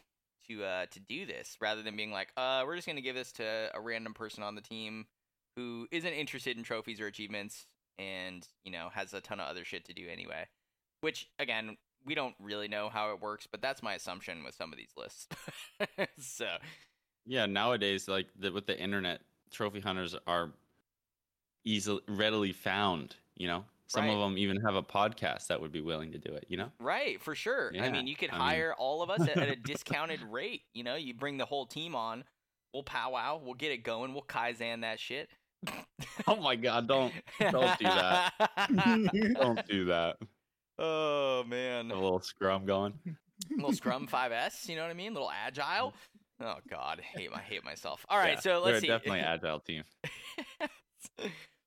to 0.48 0.64
uh 0.64 0.86
to 0.90 1.00
do 1.00 1.26
this 1.26 1.56
rather 1.60 1.82
than 1.82 1.96
being 1.96 2.10
like, 2.12 2.28
uh, 2.36 2.64
we're 2.66 2.76
just 2.76 2.86
gonna 2.86 3.00
give 3.00 3.16
this 3.16 3.32
to 3.32 3.70
a 3.74 3.80
random 3.80 4.14
person 4.14 4.42
on 4.42 4.54
the 4.54 4.60
team 4.60 5.06
who 5.56 5.86
isn't 5.90 6.12
interested 6.12 6.56
in 6.56 6.62
trophies 6.62 7.00
or 7.00 7.06
achievements 7.06 7.66
and 7.98 8.46
you 8.64 8.72
know 8.72 8.88
has 8.92 9.14
a 9.14 9.20
ton 9.20 9.40
of 9.40 9.48
other 9.48 9.64
shit 9.64 9.84
to 9.86 9.92
do 9.92 10.06
anyway. 10.10 10.46
Which 11.00 11.28
again, 11.38 11.76
we 12.04 12.14
don't 12.14 12.34
really 12.40 12.68
know 12.68 12.88
how 12.88 13.12
it 13.12 13.20
works, 13.20 13.46
but 13.50 13.60
that's 13.60 13.82
my 13.82 13.94
assumption 13.94 14.44
with 14.44 14.54
some 14.54 14.72
of 14.72 14.78
these 14.78 14.92
lists. 14.96 15.28
so 16.18 16.46
Yeah, 17.26 17.46
nowadays, 17.46 18.08
like 18.08 18.26
the, 18.38 18.50
with 18.52 18.66
the 18.66 18.78
internet, 18.78 19.20
trophy 19.50 19.80
hunters 19.80 20.14
are 20.26 20.52
easily 21.64 22.00
readily 22.08 22.52
found. 22.52 23.16
You 23.36 23.48
know, 23.48 23.64
some 23.88 24.08
of 24.08 24.18
them 24.18 24.38
even 24.38 24.58
have 24.66 24.74
a 24.74 24.82
podcast 24.82 25.48
that 25.48 25.60
would 25.60 25.72
be 25.72 25.80
willing 25.80 26.12
to 26.12 26.18
do 26.18 26.32
it. 26.32 26.46
You 26.48 26.56
know, 26.56 26.72
right, 26.80 27.20
for 27.20 27.34
sure. 27.34 27.72
I 27.78 27.90
mean, 27.90 28.06
you 28.06 28.16
could 28.16 28.30
I 28.30 28.38
mean- 28.38 28.48
hire 28.48 28.74
all 28.78 29.02
of 29.02 29.10
us 29.10 29.20
at, 29.22 29.36
at 29.36 29.48
a 29.48 29.56
discounted 29.64 30.22
rate. 30.22 30.62
You 30.72 30.84
know, 30.84 30.96
you 30.96 31.14
bring 31.14 31.36
the 31.36 31.44
whole 31.44 31.66
team 31.66 31.94
on, 31.94 32.24
we'll 32.72 32.82
powwow, 32.84 33.40
we'll 33.42 33.54
get 33.54 33.72
it 33.72 33.84
going, 33.84 34.12
we'll 34.12 34.22
kaizen 34.22 34.80
that 34.82 35.00
shit. 35.00 35.28
oh 36.26 36.36
my 36.36 36.56
god, 36.56 36.88
don't 36.88 37.12
don't 37.40 37.78
do 37.78 37.84
that. 37.84 38.32
don't 39.34 39.66
do 39.68 39.84
that. 39.86 40.16
oh 40.78 41.44
man, 41.44 41.90
A 41.90 41.94
little 41.94 42.20
scrum 42.20 42.66
going. 42.66 42.94
A 43.06 43.54
little 43.56 43.72
Scrum 43.72 44.06
5S. 44.08 44.68
You 44.68 44.76
know 44.76 44.82
what 44.82 44.90
I 44.90 44.94
mean? 44.94 45.12
A 45.12 45.14
little 45.14 45.30
agile. 45.30 45.94
Oh 46.40 46.56
god, 46.68 47.00
hate 47.00 47.30
my 47.30 47.40
hate 47.40 47.64
myself. 47.64 48.04
All 48.08 48.18
right, 48.18 48.34
Yeah, 48.34 48.40
so 48.40 48.62
let's 48.64 48.80
see. 48.80 48.86
definitely 48.88 49.20
agile 49.34 49.60
team. 49.60 49.84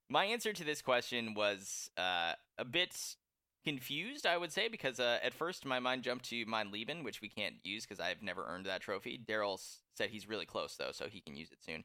My 0.09 0.25
answer 0.25 0.53
to 0.53 0.63
this 0.63 0.81
question 0.81 1.33
was 1.35 1.89
uh, 1.97 2.33
a 2.57 2.65
bit 2.65 2.95
confused, 3.63 4.25
I 4.25 4.38
would 4.38 4.51
say, 4.51 4.67
because 4.67 4.99
uh, 4.99 5.19
at 5.23 5.33
first 5.33 5.65
my 5.65 5.79
mind 5.79 6.01
jumped 6.03 6.25
to 6.29 6.45
Mein 6.47 6.71
Leben, 6.71 7.03
which 7.03 7.21
we 7.21 7.29
can't 7.29 7.55
use 7.63 7.85
because 7.85 7.99
I've 7.99 8.23
never 8.23 8.43
earned 8.47 8.65
that 8.65 8.81
trophy. 8.81 9.19
Daryl 9.23 9.59
said 9.95 10.09
he's 10.09 10.27
really 10.27 10.45
close 10.47 10.75
though, 10.75 10.91
so 10.91 11.07
he 11.07 11.21
can 11.21 11.35
use 11.35 11.51
it 11.51 11.59
soon. 11.63 11.83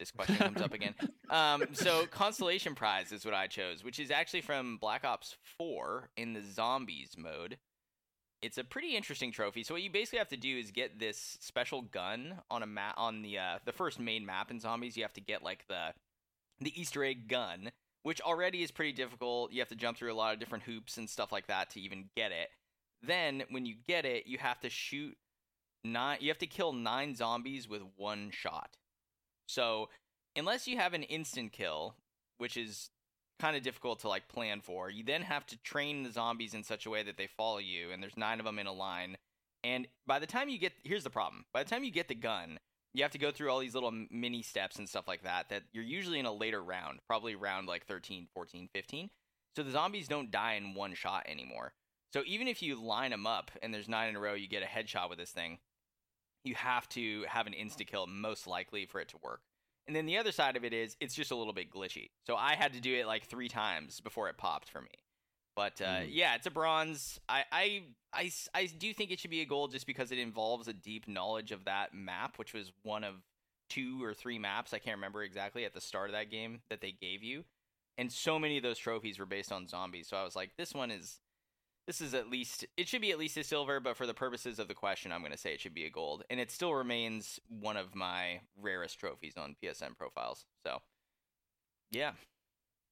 This 0.00 0.10
question 0.10 0.36
comes 0.36 0.62
up 0.62 0.72
again. 0.72 0.94
Um, 1.28 1.66
so 1.74 2.06
Constellation 2.06 2.74
Prize 2.74 3.12
is 3.12 3.24
what 3.24 3.34
I 3.34 3.46
chose, 3.46 3.84
which 3.84 4.00
is 4.00 4.10
actually 4.10 4.40
from 4.40 4.78
Black 4.78 5.04
Ops 5.04 5.36
4 5.58 6.08
in 6.16 6.32
the 6.32 6.42
Zombies 6.42 7.16
mode. 7.18 7.58
It's 8.42 8.56
a 8.56 8.64
pretty 8.64 8.96
interesting 8.96 9.30
trophy. 9.30 9.62
So 9.62 9.74
what 9.74 9.82
you 9.82 9.90
basically 9.90 10.18
have 10.18 10.30
to 10.30 10.38
do 10.38 10.56
is 10.56 10.70
get 10.70 10.98
this 10.98 11.36
special 11.40 11.82
gun 11.82 12.36
on 12.50 12.62
a 12.62 12.66
map 12.66 12.94
on 12.96 13.20
the 13.20 13.38
uh, 13.38 13.58
the 13.66 13.72
first 13.72 14.00
main 14.00 14.24
map 14.24 14.50
in 14.50 14.58
Zombies. 14.58 14.96
You 14.96 15.04
have 15.04 15.12
to 15.12 15.20
get 15.20 15.42
like 15.42 15.68
the 15.68 15.92
the 16.60 16.80
Easter 16.80 17.04
egg 17.04 17.28
gun, 17.28 17.70
which 18.02 18.22
already 18.22 18.62
is 18.62 18.70
pretty 18.70 18.92
difficult. 18.92 19.52
You 19.52 19.60
have 19.60 19.68
to 19.68 19.76
jump 19.76 19.98
through 19.98 20.12
a 20.12 20.14
lot 20.14 20.32
of 20.32 20.40
different 20.40 20.64
hoops 20.64 20.96
and 20.96 21.10
stuff 21.10 21.30
like 21.30 21.48
that 21.48 21.68
to 21.70 21.80
even 21.80 22.08
get 22.16 22.32
it. 22.32 22.48
Then 23.02 23.44
when 23.50 23.66
you 23.66 23.74
get 23.86 24.06
it, 24.06 24.26
you 24.26 24.38
have 24.38 24.60
to 24.60 24.70
shoot 24.70 25.16
nine. 25.84 26.18
You 26.22 26.28
have 26.28 26.38
to 26.38 26.46
kill 26.46 26.72
nine 26.72 27.14
zombies 27.14 27.68
with 27.68 27.82
one 27.96 28.30
shot. 28.32 28.78
So 29.50 29.88
unless 30.36 30.66
you 30.66 30.78
have 30.78 30.94
an 30.94 31.02
instant 31.04 31.52
kill, 31.52 31.96
which 32.38 32.56
is 32.56 32.90
kind 33.40 33.56
of 33.56 33.62
difficult 33.62 34.00
to 34.00 34.08
like 34.08 34.28
plan 34.28 34.60
for, 34.60 34.90
you 34.90 35.04
then 35.04 35.22
have 35.22 35.46
to 35.46 35.58
train 35.58 36.02
the 36.02 36.10
zombies 36.10 36.54
in 36.54 36.62
such 36.62 36.86
a 36.86 36.90
way 36.90 37.02
that 37.02 37.16
they 37.16 37.26
follow 37.26 37.58
you, 37.58 37.90
and 37.90 38.02
there's 38.02 38.16
nine 38.16 38.38
of 38.38 38.46
them 38.46 38.58
in 38.58 38.66
a 38.66 38.72
line. 38.72 39.16
And 39.62 39.88
by 40.06 40.18
the 40.18 40.26
time 40.26 40.48
you 40.48 40.58
get, 40.58 40.72
here's 40.84 41.04
the 41.04 41.10
problem: 41.10 41.44
by 41.52 41.62
the 41.62 41.70
time 41.70 41.84
you 41.84 41.90
get 41.90 42.08
the 42.08 42.14
gun, 42.14 42.58
you 42.92 43.02
have 43.02 43.12
to 43.12 43.18
go 43.18 43.30
through 43.30 43.50
all 43.50 43.58
these 43.58 43.74
little 43.74 43.92
mini 44.10 44.42
steps 44.42 44.76
and 44.76 44.88
stuff 44.88 45.06
like 45.06 45.22
that 45.22 45.48
that 45.48 45.62
you're 45.72 45.84
usually 45.84 46.18
in 46.18 46.26
a 46.26 46.32
later 46.32 46.62
round 46.62 47.00
probably 47.06 47.34
round 47.34 47.68
like 47.68 47.86
13 47.86 48.26
14 48.34 48.68
15 48.72 49.10
so 49.56 49.62
the 49.62 49.70
zombies 49.70 50.08
don't 50.08 50.30
die 50.30 50.54
in 50.54 50.74
one 50.74 50.94
shot 50.94 51.24
anymore 51.28 51.72
so 52.12 52.22
even 52.26 52.48
if 52.48 52.62
you 52.62 52.80
line 52.80 53.10
them 53.10 53.26
up 53.26 53.50
and 53.62 53.72
there's 53.72 53.88
nine 53.88 54.08
in 54.08 54.16
a 54.16 54.20
row 54.20 54.34
you 54.34 54.48
get 54.48 54.62
a 54.62 54.66
headshot 54.66 55.08
with 55.08 55.18
this 55.18 55.30
thing 55.30 55.58
you 56.44 56.54
have 56.54 56.88
to 56.88 57.24
have 57.28 57.46
an 57.46 57.52
insta 57.52 57.86
kill 57.86 58.06
most 58.06 58.46
likely 58.46 58.86
for 58.86 59.00
it 59.00 59.08
to 59.08 59.16
work 59.22 59.40
and 59.86 59.96
then 59.96 60.06
the 60.06 60.18
other 60.18 60.32
side 60.32 60.56
of 60.56 60.64
it 60.64 60.72
is 60.72 60.96
it's 61.00 61.14
just 61.14 61.30
a 61.30 61.36
little 61.36 61.52
bit 61.52 61.70
glitchy 61.70 62.10
so 62.26 62.36
i 62.36 62.54
had 62.54 62.72
to 62.72 62.80
do 62.80 62.94
it 62.94 63.06
like 63.06 63.24
three 63.26 63.48
times 63.48 64.00
before 64.00 64.28
it 64.28 64.36
popped 64.38 64.68
for 64.68 64.80
me 64.80 64.88
but 65.56 65.80
uh, 65.82 65.84
Mm. 66.02 66.08
yeah, 66.10 66.36
it's 66.36 66.46
a 66.46 66.50
bronze. 66.50 67.18
I 67.28 67.44
I 68.14 68.30
I 68.54 68.66
do 68.66 68.94
think 68.94 69.10
it 69.10 69.18
should 69.18 69.32
be 69.32 69.40
a 69.42 69.44
gold 69.44 69.72
just 69.72 69.84
because 69.84 70.12
it 70.12 70.18
involves 70.18 70.68
a 70.68 70.72
deep 70.72 71.08
knowledge 71.08 71.50
of 71.50 71.64
that 71.64 71.92
map, 71.92 72.38
which 72.38 72.54
was 72.54 72.72
one 72.84 73.02
of 73.02 73.16
two 73.68 74.02
or 74.02 74.14
three 74.14 74.38
maps. 74.38 74.72
I 74.72 74.78
can't 74.78 74.96
remember 74.96 75.22
exactly 75.24 75.64
at 75.64 75.74
the 75.74 75.80
start 75.80 76.08
of 76.08 76.12
that 76.12 76.30
game 76.30 76.60
that 76.70 76.80
they 76.80 76.92
gave 76.92 77.22
you. 77.24 77.44
And 77.98 78.10
so 78.12 78.38
many 78.38 78.56
of 78.58 78.62
those 78.62 78.78
trophies 78.78 79.18
were 79.18 79.26
based 79.26 79.50
on 79.52 79.66
zombies. 79.66 80.06
So 80.08 80.16
I 80.16 80.22
was 80.22 80.36
like, 80.36 80.50
this 80.56 80.72
one 80.72 80.90
is, 80.92 81.18
this 81.90 82.00
is 82.00 82.14
at 82.14 82.30
least, 82.30 82.64
it 82.76 82.86
should 82.86 83.00
be 83.00 83.10
at 83.10 83.18
least 83.18 83.36
a 83.36 83.42
silver, 83.42 83.80
but 83.80 83.96
for 83.96 84.06
the 84.06 84.14
purposes 84.14 84.60
of 84.60 84.68
the 84.68 84.74
question, 84.74 85.10
I'm 85.10 85.22
going 85.22 85.32
to 85.32 85.36
say 85.38 85.52
it 85.52 85.60
should 85.60 85.74
be 85.74 85.86
a 85.86 85.90
gold. 85.90 86.22
And 86.30 86.38
it 86.38 86.52
still 86.52 86.72
remains 86.72 87.40
one 87.48 87.76
of 87.76 87.96
my 87.96 88.42
rarest 88.56 89.00
trophies 89.00 89.34
on 89.36 89.56
PSN 89.60 89.98
profiles. 89.98 90.44
So, 90.64 90.78
yeah. 91.90 92.12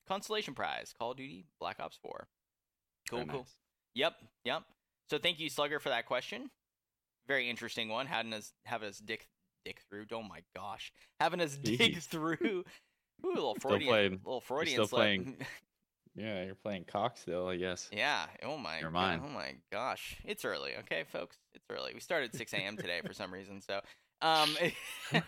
Consolation 0.08 0.52
prize 0.52 0.92
Call 0.98 1.12
of 1.12 1.16
Duty 1.16 1.44
Black 1.60 1.78
Ops 1.78 1.96
4. 2.02 2.26
Cool, 3.08 3.18
Very 3.20 3.28
cool. 3.30 3.38
nice. 3.42 3.54
Yep, 3.94 4.14
yep. 4.44 4.62
So 5.08 5.18
thank 5.18 5.38
you, 5.38 5.48
Slugger, 5.48 5.78
for 5.78 5.90
that 5.90 6.06
question. 6.06 6.50
Very 7.28 7.48
interesting 7.48 7.88
one. 7.90 8.06
Having 8.06 8.32
us 8.32 8.52
have 8.64 8.82
us 8.82 8.98
dick 8.98 9.28
dick 9.64 9.80
through. 9.88 10.06
Oh 10.12 10.22
my 10.24 10.40
gosh, 10.56 10.92
having 11.20 11.40
us 11.40 11.54
dig 11.62 11.98
through. 11.98 12.36
Ooh, 12.42 12.64
a 13.24 13.28
little 13.28 13.54
Still 13.60 13.70
Freudian, 13.70 14.20
little 14.24 14.40
Freudian 14.40 14.74
still 14.74 14.86
slip. 14.88 14.98
playing. 14.98 15.36
Yeah, 16.18 16.44
you're 16.44 16.54
playing 16.54 16.84
cock 16.84 17.16
still, 17.16 17.46
I 17.48 17.56
guess. 17.56 17.88
yeah. 17.92 18.26
Oh 18.42 18.58
my. 18.58 18.80
You're 18.80 18.90
God. 18.90 19.20
Oh 19.24 19.28
my 19.28 19.54
gosh. 19.70 20.16
It's 20.24 20.44
early. 20.44 20.72
Okay, 20.80 21.04
folks. 21.12 21.36
It's 21.54 21.64
early. 21.70 21.92
We 21.94 22.00
started 22.00 22.34
6 22.34 22.52
a.m. 22.54 22.76
today 22.76 23.00
for 23.06 23.12
some 23.12 23.32
reason. 23.32 23.60
So, 23.60 23.80
um. 24.22 24.50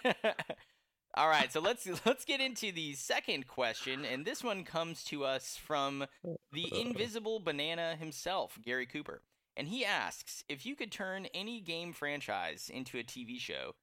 All 1.17 1.29
right, 1.29 1.53
so 1.53 1.61
let's 1.61 1.89
let's 2.07 2.25
get 2.25 2.41
into 2.41 2.71
the 2.71 2.93
second 2.95 3.49
question, 3.49 4.05
and 4.05 4.25
this 4.25 4.45
one 4.45 4.63
comes 4.63 5.03
to 5.05 5.25
us 5.25 5.57
from 5.57 6.07
the 6.53 6.81
invisible 6.81 7.41
banana 7.41 7.97
himself, 7.99 8.59
Gary 8.65 8.87
Cooper. 8.87 9.23
And 9.57 9.67
he 9.67 9.85
asks 9.85 10.45
if 10.49 10.65
you 10.65 10.77
could 10.77 10.93
turn 10.93 11.27
any 11.35 11.61
game 11.61 11.93
franchise 11.93 12.71
into 12.73 12.97
a 12.99 13.03
TV 13.03 13.41
show, 13.41 13.75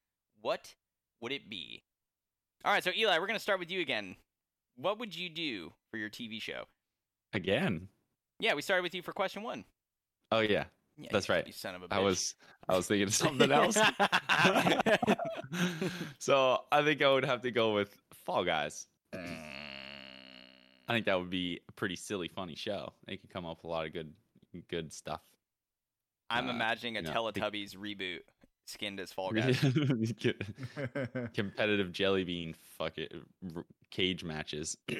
what 0.41 0.75
would 1.19 1.33
it 1.33 1.49
be? 1.49 1.83
All 2.63 2.71
right, 2.71 2.83
so 2.83 2.91
Eli, 2.97 3.19
we're 3.19 3.27
going 3.27 3.37
to 3.37 3.43
start 3.43 3.59
with 3.59 3.69
you 3.69 3.81
again. 3.81 4.15
What 4.77 4.97
would 4.99 5.15
you 5.15 5.29
do 5.29 5.73
for 5.91 5.97
your 5.97 6.09
TV 6.09 6.41
show? 6.41 6.63
Again. 7.33 7.87
Yeah, 8.39 8.53
we 8.53 8.61
started 8.61 8.83
with 8.83 8.95
you 8.95 9.01
for 9.01 9.11
question 9.13 9.43
one. 9.43 9.65
Oh 10.31 10.39
yeah, 10.39 10.65
Yeah, 10.97 11.09
That's 11.11 11.27
you- 11.27 11.35
right. 11.35 11.47
You 11.47 11.53
son 11.53 11.75
of 11.75 11.83
a 11.83 11.87
bitch. 11.87 11.95
I 11.95 11.99
was 11.99 12.35
I 12.69 12.75
was 12.75 12.87
thinking 12.87 13.07
of 13.07 13.13
something 13.15 13.51
else. 13.51 13.77
so 16.19 16.59
I 16.71 16.83
think 16.83 17.01
I 17.01 17.11
would 17.11 17.25
have 17.25 17.41
to 17.41 17.51
go 17.51 17.73
with 17.73 17.95
Fall 18.25 18.43
Guys. 18.43 18.87
I 19.13 20.93
think 20.93 21.05
that 21.05 21.19
would 21.19 21.29
be 21.29 21.59
a 21.67 21.71
pretty 21.73 21.95
silly, 21.95 22.27
funny 22.29 22.55
show. 22.55 22.93
They 23.07 23.17
could 23.17 23.29
come 23.29 23.45
up 23.45 23.57
with 23.57 23.65
a 23.65 23.67
lot 23.67 23.85
of 23.85 23.93
good, 23.93 24.11
good 24.69 24.93
stuff. 24.93 25.21
I'm 26.29 26.47
uh, 26.47 26.51
imagining 26.53 26.97
a 26.97 27.01
you 27.01 27.07
know, 27.07 27.11
Teletubbies 27.13 27.75
reboot 27.75 28.19
skinned 28.65 28.99
as 28.99 29.11
Fall 29.11 29.31
Guys. 29.33 29.59
Competitive 31.33 31.91
jelly 31.91 32.23
bean 32.23 32.55
fuck 32.77 32.97
it 32.97 33.13
r- 33.55 33.65
cage 33.91 34.23
matches. 34.23 34.77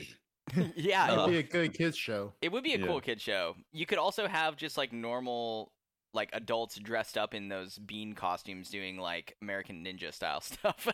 yeah, 0.76 1.14
It'd 1.14 1.30
be 1.30 1.38
a 1.38 1.44
good 1.44 1.74
kids 1.74 1.98
show. 1.98 2.34
it 2.42 2.52
would 2.52 2.64
be 2.64 2.74
a 2.74 2.78
yeah. 2.80 2.86
cool 2.86 3.02
kid 3.02 3.20
show. 3.22 3.56
You 3.72 3.86
could 3.86 3.98
also 3.98 4.28
have 4.28 4.56
just 4.56 4.78
like 4.78 4.94
normal 4.94 5.72
like 6.14 6.30
adults 6.34 6.78
dressed 6.80 7.18
up 7.18 7.34
in 7.34 7.50
those 7.50 7.78
bean 7.78 8.14
costumes 8.14 8.70
doing 8.70 8.98
like 8.98 9.36
American 9.42 9.84
Ninja 9.86 10.14
style 10.14 10.42
stuff. 10.42 10.88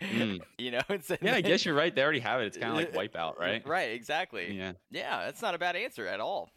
Mm. 0.00 0.40
You 0.58 0.70
know, 0.70 0.80
instead 0.90 1.18
Yeah, 1.22 1.34
I 1.34 1.40
guess 1.40 1.64
you're 1.64 1.74
right. 1.74 1.92
They 1.94 2.02
already 2.02 2.20
have 2.20 2.40
it. 2.40 2.46
It's 2.46 2.56
kind 2.56 2.70
of 2.70 2.76
like 2.76 2.92
Wipeout, 3.12 3.36
right? 3.38 3.66
Right, 3.66 3.90
exactly. 3.92 4.56
Yeah. 4.56 4.72
Yeah, 4.92 5.24
that's 5.24 5.42
not 5.42 5.54
a 5.56 5.58
bad 5.58 5.74
answer 5.74 6.06
at 6.06 6.20
all. 6.20 6.50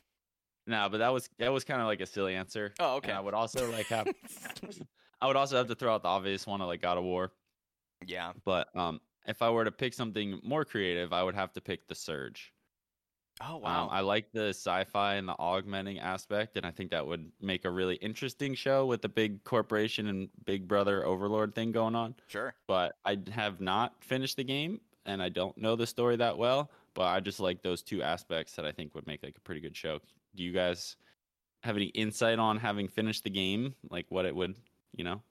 No, 0.68 0.88
but 0.92 1.00
that 1.00 1.12
was 1.12 1.30
that 1.40 1.52
was 1.52 1.64
kind 1.64 1.82
of 1.82 1.88
like 1.88 2.02
a 2.02 2.06
silly 2.06 2.36
answer. 2.36 2.74
Oh, 2.80 2.98
And 2.98 3.06
okay. 3.06 3.12
I 3.12 3.20
would 3.20 3.34
also 3.34 3.72
like 3.72 3.88
have 3.88 4.08
I 5.22 5.28
would 5.28 5.36
also 5.36 5.58
have 5.58 5.68
to 5.68 5.76
throw 5.76 5.96
out 5.96 6.04
the 6.04 6.10
obvious 6.10 6.46
one 6.46 6.62
of 6.62 6.68
like 6.68 6.82
God 6.82 6.98
of 7.00 7.04
War. 7.04 7.32
yeah. 8.06 8.34
But 8.46 8.68
um, 8.76 9.00
if 9.28 9.42
I 9.42 9.50
were 9.50 9.64
to 9.66 9.72
pick 9.72 9.94
something 9.94 10.40
more 10.44 10.66
creative, 10.66 11.14
I 11.14 11.24
would 11.24 11.36
have 11.36 11.54
to 11.54 11.62
pick 11.62 11.88
The 11.88 11.96
Surge. 11.96 12.52
Oh 13.42 13.56
Um, 13.56 13.62
wow. 13.64 13.88
I 13.92 14.00
like 14.00 14.32
the 14.32 14.50
sci-fi 14.50 15.16
and 15.16 15.28
the 15.28 15.36
augmenting 15.38 16.00
aspect, 16.00 16.56
and 16.56 16.66
I 16.66 16.72
think 16.72 16.92
that 16.92 17.06
would 17.06 17.32
make 17.42 17.66
a 17.66 17.70
really 17.70 17.96
interesting 17.96 18.56
show 18.56 18.86
with 18.86 19.02
the 19.02 19.10
big 19.10 19.44
corporation 19.44 20.08
and 20.08 20.30
Big 20.46 20.68
Brother 20.68 21.06
Overlord 21.06 21.54
thing 21.54 21.72
going 21.74 21.96
on. 21.96 22.16
sure. 22.28 22.56
But 22.66 22.96
I 23.04 23.20
have 23.32 23.60
not 23.60 24.02
finished 24.02 24.38
the 24.38 24.46
game, 24.46 24.80
and 25.06 25.22
I 25.22 25.28
don't 25.30 25.58
know 25.58 25.76
the 25.76 25.86
story 25.88 26.16
that 26.16 26.38
well. 26.38 26.72
But 26.94 27.08
I 27.08 27.20
just 27.20 27.42
like 27.42 27.62
those 27.62 27.82
two 27.82 28.02
aspects 28.02 28.56
that 28.56 28.66
I 28.66 28.72
think 28.72 28.96
would 28.96 29.06
make 29.06 29.22
like 29.22 29.36
a 29.36 29.42
pretty 29.42 29.60
good 29.60 29.76
show. 29.76 30.00
Do 30.36 30.44
you 30.44 30.54
guys 30.54 30.96
have 31.62 31.76
any 31.76 31.88
insight 31.88 32.40
on 32.40 32.58
having 32.58 32.88
finished 32.88 33.26
the 33.26 33.30
game, 33.30 33.76
like 33.90 34.06
what 34.10 34.26
it 34.26 34.34
would, 34.34 34.56
you 34.96 35.04
know, 35.04 35.22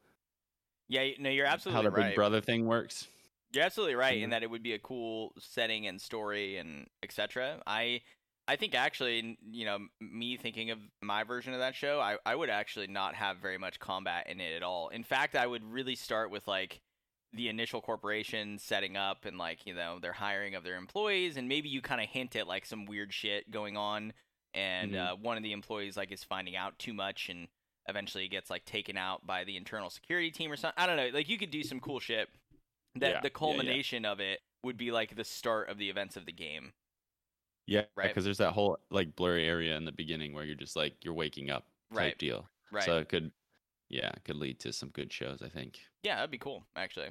Yeah, 0.88 1.08
no, 1.18 1.30
you're 1.30 1.46
absolutely 1.46 1.76
how 1.84 1.90
the 1.90 1.96
right. 1.96 2.08
Big 2.08 2.16
Brother 2.16 2.42
thing 2.42 2.66
works? 2.66 3.08
You're 3.54 3.64
absolutely 3.64 3.94
right 3.94 4.16
Yeah. 4.18 4.24
in 4.24 4.30
that 4.30 4.42
it 4.42 4.50
would 4.50 4.62
be 4.62 4.72
a 4.74 4.78
cool 4.78 5.32
setting 5.38 5.86
and 5.86 6.00
story 6.00 6.56
and 6.56 6.88
etc. 7.02 7.62
I 7.66 8.02
I 8.46 8.56
think 8.56 8.74
actually, 8.74 9.38
you 9.50 9.64
know, 9.64 9.78
me 10.00 10.36
thinking 10.36 10.70
of 10.70 10.78
my 11.00 11.24
version 11.24 11.54
of 11.54 11.60
that 11.60 11.74
show, 11.74 12.00
I 12.00 12.18
I 12.26 12.34
would 12.34 12.50
actually 12.50 12.88
not 12.88 13.14
have 13.14 13.38
very 13.38 13.58
much 13.58 13.78
combat 13.78 14.26
in 14.28 14.40
it 14.40 14.54
at 14.54 14.62
all. 14.62 14.88
In 14.88 15.02
fact, 15.04 15.34
I 15.34 15.46
would 15.46 15.64
really 15.64 15.94
start 15.94 16.30
with 16.30 16.46
like 16.46 16.80
the 17.32 17.48
initial 17.48 17.80
corporation 17.80 18.58
setting 18.58 18.96
up 18.96 19.24
and 19.24 19.38
like, 19.38 19.66
you 19.66 19.74
know, 19.74 19.98
their 19.98 20.12
hiring 20.12 20.54
of 20.54 20.62
their 20.62 20.76
employees 20.76 21.36
and 21.36 21.48
maybe 21.48 21.68
you 21.68 21.80
kind 21.82 22.00
of 22.00 22.08
hint 22.08 22.36
at 22.36 22.46
like 22.46 22.64
some 22.64 22.84
weird 22.86 23.12
shit 23.12 23.50
going 23.50 23.76
on 23.76 24.12
and 24.52 24.92
Mhm. 24.92 25.12
uh, 25.12 25.16
one 25.16 25.36
of 25.36 25.42
the 25.42 25.50
employees 25.52 25.96
like 25.96 26.12
is 26.12 26.22
finding 26.22 26.54
out 26.54 26.78
too 26.78 26.92
much 26.94 27.28
and 27.28 27.48
eventually 27.88 28.28
gets 28.28 28.50
like 28.50 28.64
taken 28.64 28.96
out 28.96 29.26
by 29.26 29.42
the 29.42 29.56
internal 29.56 29.90
security 29.90 30.30
team 30.30 30.52
or 30.52 30.56
something. 30.56 30.80
I 30.80 30.86
don't 30.86 30.96
know. 30.96 31.08
Like 31.08 31.28
you 31.28 31.36
could 31.38 31.50
do 31.50 31.64
some 31.64 31.80
cool 31.80 31.98
shit. 31.98 32.28
That 32.96 33.06
Yeah, 33.06 33.12
yeah, 33.14 33.20
the 33.20 33.28
yeah. 33.28 33.30
culmination 33.34 34.04
of 34.04 34.20
it 34.20 34.40
would 34.62 34.76
be 34.76 34.90
like 34.92 35.16
the 35.16 35.24
start 35.24 35.68
of 35.68 35.78
the 35.78 35.90
events 35.90 36.16
of 36.16 36.26
the 36.26 36.32
game. 36.32 36.72
Yeah, 37.66 37.84
Right. 37.96 38.08
Because 38.08 38.24
there's 38.24 38.38
that 38.38 38.52
whole 38.52 38.78
like 38.90 39.16
blurry 39.16 39.46
area 39.46 39.76
in 39.76 39.84
the 39.84 39.92
beginning 39.92 40.32
where 40.34 40.44
you're 40.44 40.54
just 40.54 40.76
like 40.76 40.94
you're 41.02 41.14
waking 41.14 41.50
up 41.50 41.64
type 41.92 41.98
Right. 42.00 42.18
deal. 42.18 42.48
Right. 42.70 42.84
So 42.84 42.98
it 42.98 43.08
could, 43.08 43.30
yeah, 43.88 44.08
it 44.08 44.24
could 44.24 44.36
lead 44.36 44.60
to 44.60 44.72
some 44.72 44.90
good 44.90 45.12
shows. 45.12 45.42
I 45.42 45.48
think. 45.48 45.80
yeah, 46.02 46.16
that'd 46.16 46.30
be 46.30 46.38
cool 46.38 46.64
actually. 46.76 47.08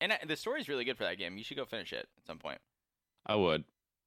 And 0.00 0.12
uh, 0.12 0.16
the 0.26 0.36
story's 0.36 0.68
really 0.68 0.84
good 0.84 0.98
for 0.98 1.04
that 1.04 1.18
game. 1.18 1.38
You 1.38 1.44
should 1.44 1.56
go 1.56 1.64
finish 1.64 1.92
it 1.92 2.08
at 2.18 2.26
some 2.26 2.38
point. 2.38 2.58
I 3.26 3.36
would, 3.36 3.64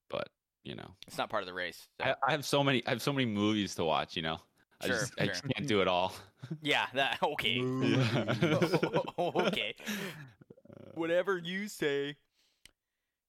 but 0.10 0.30
you 0.64 0.76
know, 0.76 0.92
It's 1.08 1.18
not 1.18 1.30
part 1.30 1.44
of 1.44 1.48
the 1.48 1.54
race. 1.54 1.88
so- 2.00 2.06
I, 2.08 2.16
I 2.28 2.32
have 2.32 2.46
so 2.46 2.64
many, 2.64 2.86
I 2.86 2.90
have 2.92 3.02
so 3.02 3.14
many 3.14 3.26
movies 3.26 3.74
to 3.76 3.86
watch. 3.86 4.16
You 4.18 4.22
know, 4.24 4.38
I 4.82 4.88
Sure, 4.88 5.00
just, 5.00 5.14
I 5.20 5.28
just 5.28 5.44
can't 5.56 5.68
do 5.68 5.82
it 5.82 5.88
all. 5.88 6.14
yeah, 6.62 6.88
that 6.94 7.18
okay. 7.24 7.62
Moo. 7.62 7.96
okay. 9.18 9.74
Whatever 10.98 11.38
you 11.38 11.68
say. 11.68 12.16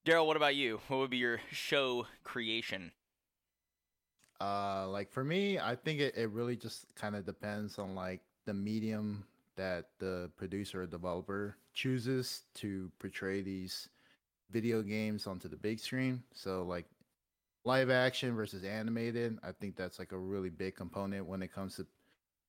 Daryl, 0.07 0.27
what 0.27 0.39
about 0.39 0.57
you? 0.57 0.81
What 0.89 1.01
would 1.01 1.11
be 1.11 1.19
your 1.19 1.39
show 1.53 2.07
creation? 2.25 2.93
Uh, 4.41 4.89
like 4.89 5.11
for 5.11 5.23
me, 5.23 5.59
I 5.59 5.77
think 5.77 6.01
it, 6.01 6.17
it 6.17 6.31
really 6.31 6.57
just 6.57 6.87
kind 6.95 7.15
of 7.15 7.27
depends 7.27 7.79
on 7.79 7.95
like 7.95 8.23
the 8.47 8.55
medium 8.55 9.25
that 9.57 9.91
the 9.99 10.31
producer 10.39 10.83
or 10.83 10.87
developer 10.87 11.57
chooses 11.75 12.45
to 12.55 12.91
portray 12.99 13.43
these 13.43 13.91
video 14.51 14.81
games 14.81 15.27
onto 15.27 15.47
the 15.47 15.57
big 15.57 15.79
screen. 15.79 16.23
So 16.33 16.63
like 16.63 16.87
live 17.67 17.91
action 17.91 18.35
versus 18.35 18.65
animated, 18.65 19.39
I 19.43 19.53
think 19.53 19.77
that's 19.77 19.99
like 19.99 20.13
a 20.13 20.19
really 20.19 20.49
big 20.49 20.75
component 20.75 21.27
when 21.27 21.43
it 21.43 21.53
comes 21.53 21.77
to 21.77 21.87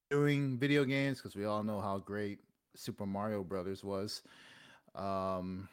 doing 0.10 0.58
video 0.58 0.86
games 0.86 1.18
because 1.18 1.36
we 1.36 1.44
all 1.44 1.62
know 1.62 1.82
how 1.82 1.98
great 1.98 2.40
Super 2.74 3.06
Mario 3.06 3.44
Brothers 3.44 3.84
was. 3.84 4.22
Um, 4.96 5.70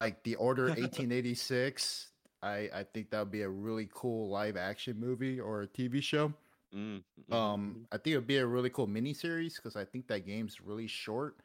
like 0.00 0.22
The 0.24 0.36
Order 0.36 0.70
1886, 0.76 2.10
I 2.42 2.68
I 2.72 2.84
think 2.84 3.10
that 3.10 3.20
would 3.20 3.30
be 3.30 3.42
a 3.42 3.48
really 3.48 3.88
cool 3.92 4.28
live 4.28 4.56
action 4.56 4.98
movie 4.98 5.40
or 5.40 5.62
a 5.62 5.66
TV 5.66 6.00
show. 6.00 6.32
Mm, 6.74 7.02
mhm, 7.30 7.34
Um, 7.34 7.86
I 7.90 7.96
think 7.96 8.14
it 8.14 8.18
would 8.18 8.26
be 8.26 8.38
a 8.38 8.46
really 8.46 8.70
cool 8.70 8.86
miniseries 8.86 9.56
because 9.56 9.76
I 9.76 9.84
think 9.84 10.06
that 10.08 10.26
game's 10.26 10.60
really 10.60 10.86
short. 10.86 11.36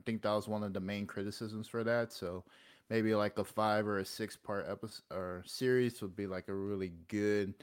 I 0.00 0.02
think 0.06 0.22
that 0.22 0.32
was 0.32 0.48
one 0.48 0.62
of 0.62 0.72
the 0.72 0.80
main 0.80 1.06
criticisms 1.06 1.68
for 1.68 1.82
that. 1.84 2.12
So 2.12 2.44
maybe 2.88 3.14
like 3.14 3.38
a 3.38 3.44
five 3.44 3.86
or 3.86 3.98
a 3.98 4.04
six 4.04 4.36
part 4.36 4.66
episode 4.68 5.02
or 5.10 5.42
series 5.46 6.00
would 6.02 6.14
be 6.16 6.26
like 6.26 6.48
a 6.48 6.54
really 6.54 6.92
good, 7.08 7.54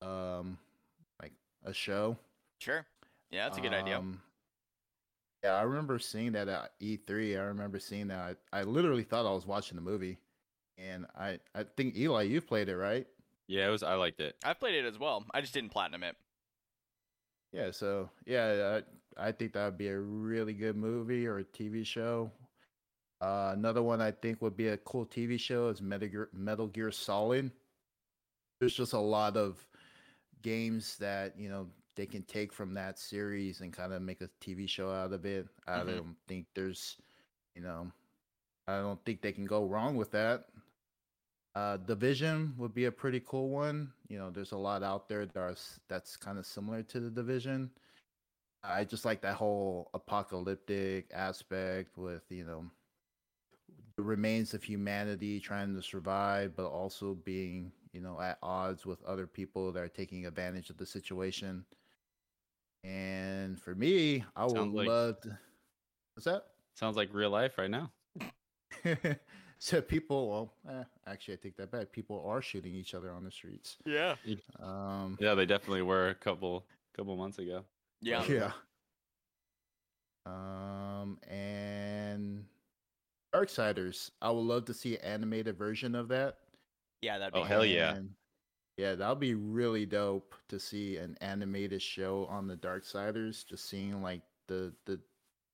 um, 0.00 0.58
like 1.20 1.32
a 1.64 1.72
show. 1.74 2.16
Sure. 2.58 2.86
Yeah, 3.30 3.44
that's 3.44 3.58
a 3.58 3.60
good 3.60 3.74
idea. 3.74 4.02
Yeah, 5.44 5.56
I 5.56 5.62
remember 5.62 5.98
seeing 5.98 6.32
that 6.32 6.48
at 6.48 6.72
E3. 6.80 7.38
I 7.38 7.42
remember 7.42 7.78
seeing 7.78 8.08
that. 8.08 8.38
I, 8.50 8.60
I 8.60 8.62
literally 8.62 9.02
thought 9.02 9.26
I 9.26 9.34
was 9.34 9.46
watching 9.46 9.76
the 9.76 9.82
movie, 9.82 10.16
and 10.78 11.04
I 11.14 11.38
I 11.54 11.64
think 11.76 11.98
Eli, 11.98 12.22
you've 12.22 12.46
played 12.46 12.70
it, 12.70 12.76
right? 12.76 13.06
yeah, 13.46 13.68
it 13.68 13.70
was. 13.70 13.82
I 13.82 13.94
liked 13.94 14.20
it. 14.20 14.36
I've 14.42 14.58
played 14.58 14.74
it 14.74 14.86
as 14.86 14.98
well. 14.98 15.22
I 15.34 15.42
just 15.42 15.52
didn't 15.52 15.68
platinum 15.68 16.02
it. 16.02 16.16
Yeah, 17.52 17.72
so 17.72 18.08
yeah, 18.24 18.80
I, 19.18 19.28
I 19.28 19.32
think 19.32 19.52
that 19.52 19.66
would 19.66 19.76
be 19.76 19.88
a 19.88 19.98
really 19.98 20.54
good 20.54 20.76
movie 20.76 21.26
or 21.26 21.38
a 21.38 21.44
TV 21.44 21.84
show. 21.84 22.30
Uh, 23.20 23.52
another 23.52 23.82
one 23.82 24.00
I 24.00 24.12
think 24.12 24.40
would 24.40 24.56
be 24.56 24.68
a 24.68 24.78
cool 24.78 25.04
TV 25.04 25.38
show 25.38 25.68
is 25.68 25.82
Metal 25.82 26.08
Gear, 26.08 26.28
Metal 26.32 26.68
Gear 26.68 26.90
Solid. 26.90 27.50
There's 28.60 28.74
just 28.74 28.94
a 28.94 28.98
lot 28.98 29.36
of 29.36 29.64
games 30.40 30.96
that 30.98 31.38
you 31.38 31.50
know 31.50 31.68
they 31.96 32.06
can 32.06 32.22
take 32.24 32.52
from 32.52 32.74
that 32.74 32.98
series 32.98 33.60
and 33.60 33.72
kind 33.72 33.92
of 33.92 34.02
make 34.02 34.20
a 34.20 34.28
TV 34.40 34.66
show 34.66 34.90
out 34.90 35.12
of 35.12 35.24
it. 35.24 35.46
I 35.66 35.84
Mhm. 35.84 35.84
don't 35.84 36.16
think 36.28 36.46
there's, 36.54 36.96
you 37.54 37.62
know, 37.62 37.92
I 38.66 38.78
don't 38.78 39.04
think 39.04 39.22
they 39.22 39.32
can 39.32 39.46
go 39.46 39.64
wrong 39.64 39.96
with 39.96 40.10
that. 40.12 40.46
Uh, 41.54 41.76
Division 41.76 42.54
would 42.58 42.74
be 42.74 42.86
a 42.86 42.92
pretty 42.92 43.20
cool 43.20 43.48
one. 43.48 43.92
You 44.08 44.18
know, 44.18 44.30
there's 44.30 44.52
a 44.52 44.56
lot 44.58 44.82
out 44.82 45.08
there 45.08 45.24
that 45.26 45.36
are, 45.38 45.54
that's 45.88 46.16
kind 46.16 46.38
of 46.38 46.46
similar 46.46 46.82
to 46.84 47.00
the 47.00 47.10
Division. 47.10 47.70
I 48.62 48.84
just 48.84 49.04
like 49.04 49.22
that 49.22 49.36
whole 49.36 49.90
apocalyptic 49.94 51.10
aspect 51.14 51.98
with 51.98 52.22
you 52.30 52.44
know 52.44 52.70
the 53.96 54.02
remains 54.02 54.54
of 54.54 54.62
humanity 54.62 55.40
trying 55.40 55.74
to 55.74 55.82
survive, 55.82 56.54
but 56.56 56.66
also 56.66 57.14
being 57.14 57.72
you 57.92 58.00
know 58.00 58.20
at 58.20 58.38
odds 58.42 58.84
with 58.86 59.02
other 59.04 59.26
people 59.26 59.72
that 59.72 59.82
are 59.82 59.88
taking 59.88 60.26
advantage 60.26 60.70
of 60.70 60.76
the 60.78 60.86
situation. 60.86 61.64
And 62.84 63.58
for 63.60 63.74
me, 63.74 64.24
I 64.36 64.44
would 64.44 64.68
like- 64.68 64.86
love. 64.86 65.20
To, 65.22 65.38
what's 66.14 66.26
that? 66.26 66.44
Sounds 66.74 66.96
like 66.96 67.08
real 67.12 67.30
life 67.30 67.56
right 67.56 67.70
now. 67.70 67.90
so 69.58 69.80
people, 69.80 70.28
well, 70.28 70.54
eh, 70.68 70.84
actually, 71.06 71.34
I 71.34 71.36
take 71.38 71.56
that 71.56 71.70
back. 71.70 71.92
People 71.92 72.22
are 72.26 72.42
shooting 72.42 72.74
each 72.74 72.94
other 72.94 73.10
on 73.10 73.24
the 73.24 73.30
streets. 73.30 73.76
Yeah. 73.86 74.16
Um, 74.60 75.16
Yeah, 75.20 75.34
they 75.34 75.46
definitely 75.46 75.82
were 75.82 76.08
a 76.10 76.14
couple 76.14 76.66
couple 76.96 77.16
months 77.16 77.38
ago. 77.38 77.64
Yeah. 78.00 78.24
Yeah. 78.28 78.52
Um, 80.26 81.18
and 81.28 82.44
Darksiders. 83.34 84.10
I 84.22 84.30
would 84.30 84.40
love 84.40 84.64
to 84.66 84.74
see 84.74 84.96
an 84.96 85.02
animated 85.02 85.58
version 85.58 85.94
of 85.94 86.08
that. 86.08 86.36
Yeah, 87.02 87.18
that'd 87.18 87.34
be 87.34 87.40
Oh, 87.40 87.44
hell 87.44 87.64
yeah. 87.64 87.94
And, 87.96 88.10
Yeah, 88.76 88.96
that'd 88.96 89.20
be 89.20 89.34
really 89.34 89.86
dope 89.86 90.34
to 90.48 90.58
see 90.58 90.96
an 90.96 91.16
animated 91.20 91.80
show 91.80 92.26
on 92.28 92.48
the 92.48 92.56
Darksiders. 92.56 93.46
Just 93.46 93.68
seeing 93.68 94.02
like 94.02 94.22
the 94.48 94.72
the 94.84 94.98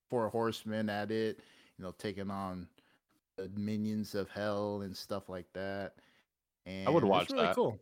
four 0.09 0.29
horsemen 0.29 0.89
at 0.89 1.11
it, 1.11 1.41
you 1.79 1.85
know, 1.85 1.95
taking 1.99 2.31
on 2.31 2.67
the 3.37 3.51
minions 3.55 4.15
of 4.15 4.29
hell 4.31 4.83
and 4.83 4.97
stuff 4.97 5.29
like 5.29 5.53
that. 5.53 5.95
And 6.67 6.89
I 6.89 6.91
would 6.91 7.03
it's 7.03 7.11
watch 7.11 7.31
really 7.31 7.45
that. 7.45 7.55
Cool. 7.55 7.79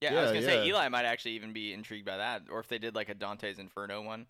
Yeah, 0.00 0.14
yeah, 0.14 0.18
I 0.18 0.22
was 0.22 0.32
gonna 0.32 0.42
say. 0.44 0.66
Eli 0.66 0.88
might 0.88 1.04
actually 1.04 1.32
even 1.32 1.52
be 1.52 1.72
intrigued 1.72 2.06
by 2.06 2.16
that, 2.16 2.42
or 2.50 2.58
if 2.58 2.68
they 2.68 2.78
did 2.78 2.94
like 2.94 3.08
a 3.08 3.14
Dante's 3.14 3.58
Inferno 3.58 4.02
one. 4.02 4.26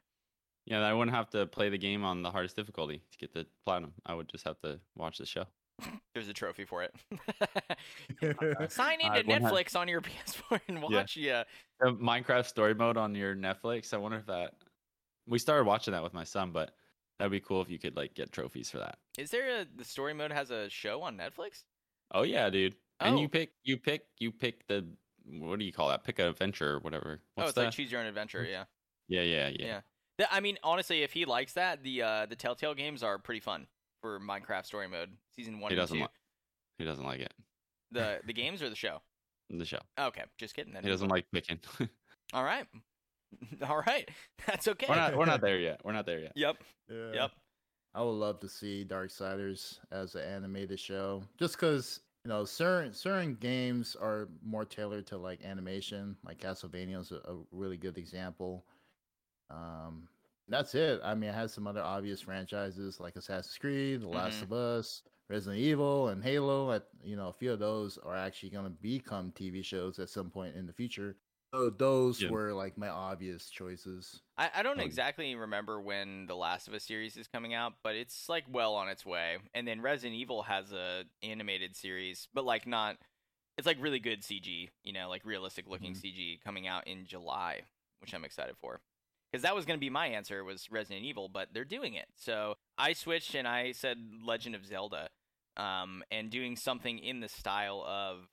Yeah, 0.66 0.80
I 0.80 0.92
wouldn't 0.92 1.16
have 1.16 1.30
to 1.30 1.46
play 1.46 1.68
the 1.68 1.78
game 1.78 2.04
on 2.04 2.22
the 2.22 2.30
hardest 2.30 2.56
difficulty 2.56 3.02
to 3.10 3.18
get 3.18 3.32
the 3.32 3.46
platinum. 3.64 3.94
I 4.04 4.14
would 4.14 4.28
just 4.28 4.44
have 4.44 4.60
to 4.60 4.80
watch 4.96 5.18
the 5.18 5.26
show. 5.26 5.46
There's 6.14 6.28
a 6.28 6.32
trophy 6.32 6.64
for 6.64 6.82
it. 6.82 6.94
Sign 8.70 9.00
into 9.00 9.12
I 9.12 9.22
won't 9.26 9.42
have- 9.42 9.42
Netflix 9.52 9.76
on 9.76 9.88
your 9.88 10.00
PS4 10.02 10.60
and 10.68 10.82
watch. 10.82 11.16
Yeah. 11.16 11.44
Uh, 11.84 11.90
Minecraft 11.92 12.46
story 12.46 12.74
mode 12.74 12.96
on 12.96 13.14
your 13.14 13.34
Netflix. 13.34 13.94
I 13.94 13.96
wonder 13.98 14.18
if 14.18 14.26
that. 14.26 14.54
We 15.26 15.38
started 15.38 15.64
watching 15.66 15.92
that 15.92 16.02
with 16.02 16.14
my 16.14 16.24
son, 16.24 16.50
but 16.50 16.72
that'd 17.18 17.30
be 17.30 17.40
cool 17.40 17.62
if 17.62 17.70
you 17.70 17.78
could 17.78 17.96
like 17.96 18.14
get 18.14 18.32
trophies 18.32 18.70
for 18.70 18.78
that. 18.78 18.98
Is 19.18 19.30
there 19.30 19.60
a 19.60 19.66
the 19.76 19.84
story 19.84 20.14
mode 20.14 20.32
has 20.32 20.50
a 20.50 20.68
show 20.68 21.02
on 21.02 21.16
Netflix? 21.16 21.64
Oh 22.12 22.22
yeah, 22.22 22.50
dude. 22.50 22.74
And 23.00 23.16
Oh. 23.16 23.20
you 23.20 23.28
pick 23.28 23.50
you 23.62 23.76
pick 23.78 24.02
you 24.18 24.32
pick 24.32 24.66
the 24.66 24.86
what 25.38 25.58
do 25.58 25.64
you 25.64 25.72
call 25.72 25.88
that? 25.90 26.02
Pick 26.04 26.18
an 26.18 26.26
adventure 26.26 26.74
or 26.76 26.78
whatever. 26.80 27.20
oh, 27.36 27.44
it's 27.44 27.52
that? 27.52 27.64
like 27.66 27.72
choose 27.72 27.92
your 27.92 28.00
own 28.00 28.06
adventure. 28.06 28.44
Yeah. 28.50 28.64
yeah, 29.08 29.22
yeah, 29.22 29.48
yeah, 29.48 29.80
Yeah. 30.18 30.26
I 30.30 30.40
mean, 30.40 30.58
honestly, 30.62 31.02
if 31.02 31.12
he 31.12 31.24
likes 31.24 31.52
that, 31.54 31.82
the 31.82 32.02
uh, 32.02 32.26
the 32.26 32.36
Telltale 32.36 32.74
games 32.74 33.02
are 33.02 33.18
pretty 33.18 33.40
fun 33.40 33.66
for 34.00 34.18
Minecraft 34.20 34.66
Story 34.66 34.88
Mode, 34.88 35.10
season 35.34 35.60
one 35.60 35.70
He 35.70 35.74
and 35.76 35.82
doesn't 35.82 35.96
two. 35.96 36.02
like 36.02 36.10
he 36.78 36.84
doesn't 36.84 37.04
like 37.04 37.20
it. 37.20 37.32
the 37.92 38.20
the 38.26 38.32
games 38.32 38.62
or 38.62 38.68
the 38.70 38.76
show? 38.76 39.00
The 39.50 39.64
show. 39.64 39.80
Okay, 39.98 40.22
just 40.38 40.54
kidding. 40.54 40.72
Then 40.72 40.82
He 40.84 40.88
doesn't 40.88 41.08
like 41.08 41.26
picking. 41.32 41.58
All 42.32 42.44
right, 42.44 42.66
all 43.68 43.82
right, 43.86 44.08
that's 44.46 44.68
okay. 44.68 44.86
we're 44.88 44.94
not 44.94 45.16
we're 45.16 45.24
not 45.24 45.40
there 45.40 45.58
yet. 45.58 45.80
We're 45.84 45.92
not 45.92 46.06
there 46.06 46.20
yet. 46.20 46.32
Yep, 46.36 46.56
Yeah. 46.88 47.12
yep. 47.12 47.30
I 47.92 48.02
would 48.02 48.12
love 48.12 48.38
to 48.40 48.48
see 48.48 48.86
Darksiders 48.88 49.80
as 49.90 50.14
an 50.14 50.22
animated 50.22 50.78
show, 50.78 51.24
just 51.40 51.54
because 51.56 51.98
you 52.24 52.28
know 52.28 52.44
certain 52.44 52.92
certain 52.94 53.34
games 53.34 53.96
are 54.00 54.28
more 54.44 54.64
tailored 54.64 55.08
to 55.08 55.18
like 55.18 55.44
animation. 55.44 56.16
Like 56.24 56.38
Castlevania 56.38 57.00
is 57.00 57.10
a, 57.10 57.16
a 57.16 57.36
really 57.50 57.76
good 57.76 57.98
example. 57.98 58.64
Um, 59.50 60.06
that's 60.50 60.74
it. 60.74 61.00
I 61.02 61.14
mean, 61.14 61.30
it 61.30 61.34
has 61.34 61.52
some 61.54 61.66
other 61.66 61.82
obvious 61.82 62.20
franchises 62.20 63.00
like 63.00 63.16
Assassin's 63.16 63.58
Creed, 63.58 64.00
The 64.02 64.08
Last 64.08 64.42
Mhm. 64.42 64.42
of 64.42 64.52
Us, 64.52 65.02
Resident 65.28 65.60
Evil, 65.60 66.08
and 66.08 66.22
Halo. 66.22 66.72
At 66.72 66.88
you 67.02 67.16
know, 67.16 67.28
a 67.28 67.32
few 67.32 67.52
of 67.52 67.58
those 67.58 67.98
are 67.98 68.16
actually 68.16 68.50
going 68.50 68.64
to 68.64 68.70
become 68.70 69.32
TV 69.32 69.62
shows 69.62 69.98
at 69.98 70.10
some 70.10 70.30
point 70.30 70.56
in 70.56 70.66
the 70.66 70.72
future. 70.72 71.18
So 71.54 71.70
those 71.70 72.26
Yeah. 72.26 72.28
were 72.28 72.52
like 72.52 72.76
my 72.78 72.88
obvious 72.88 73.50
choices. 73.50 74.22
I, 74.36 74.50
I 74.56 74.62
don't 74.62 74.80
Um, 74.80 74.80
exactly 74.80 75.34
remember 75.34 75.80
when 75.80 76.26
the 76.26 76.36
Last 76.36 76.68
of 76.68 76.74
Us 76.74 76.84
series 76.84 77.16
is 77.16 77.28
coming 77.28 77.52
out, 77.54 77.74
but 77.82 77.94
it's 77.96 78.28
like 78.28 78.44
well 78.48 78.74
on 78.74 78.88
its 78.88 79.04
way. 79.04 79.38
And 79.54 79.66
then 79.66 79.80
Resident 79.80 80.18
Evil 80.18 80.42
has 80.42 80.72
a 80.72 81.04
animated 81.22 81.76
series, 81.76 82.28
but 82.32 82.44
like 82.44 82.66
not. 82.66 82.98
It's 83.58 83.66
like 83.66 83.80
really 83.80 84.00
good 84.00 84.24
CG, 84.24 84.70
you 84.82 84.92
know, 84.94 85.08
like 85.10 85.24
realistic 85.24 85.66
looking 85.68 85.92
Mhm. 85.92 86.00
CG 86.10 86.40
coming 86.42 86.66
out 86.66 86.86
in 86.86 87.04
July, 87.06 87.64
which 88.00 88.14
I'm 88.14 88.24
excited 88.24 88.56
for. 88.58 88.80
Because 89.30 89.42
that 89.42 89.54
was 89.54 89.64
going 89.64 89.78
to 89.78 89.80
be 89.80 89.90
my 89.90 90.08
answer 90.08 90.42
was 90.42 90.70
Resident 90.70 91.04
Evil, 91.04 91.28
but 91.28 91.48
they're 91.52 91.64
doing 91.64 91.94
it. 91.94 92.06
So 92.16 92.54
I 92.76 92.94
switched 92.94 93.34
and 93.34 93.46
I 93.46 93.72
said 93.72 93.98
Legend 94.24 94.54
of 94.56 94.66
Zelda, 94.66 95.08
um, 95.56 96.02
and 96.10 96.30
doing 96.30 96.56
something 96.56 96.98
in 96.98 97.20
the 97.20 97.28
style 97.28 97.84
of 97.86 98.28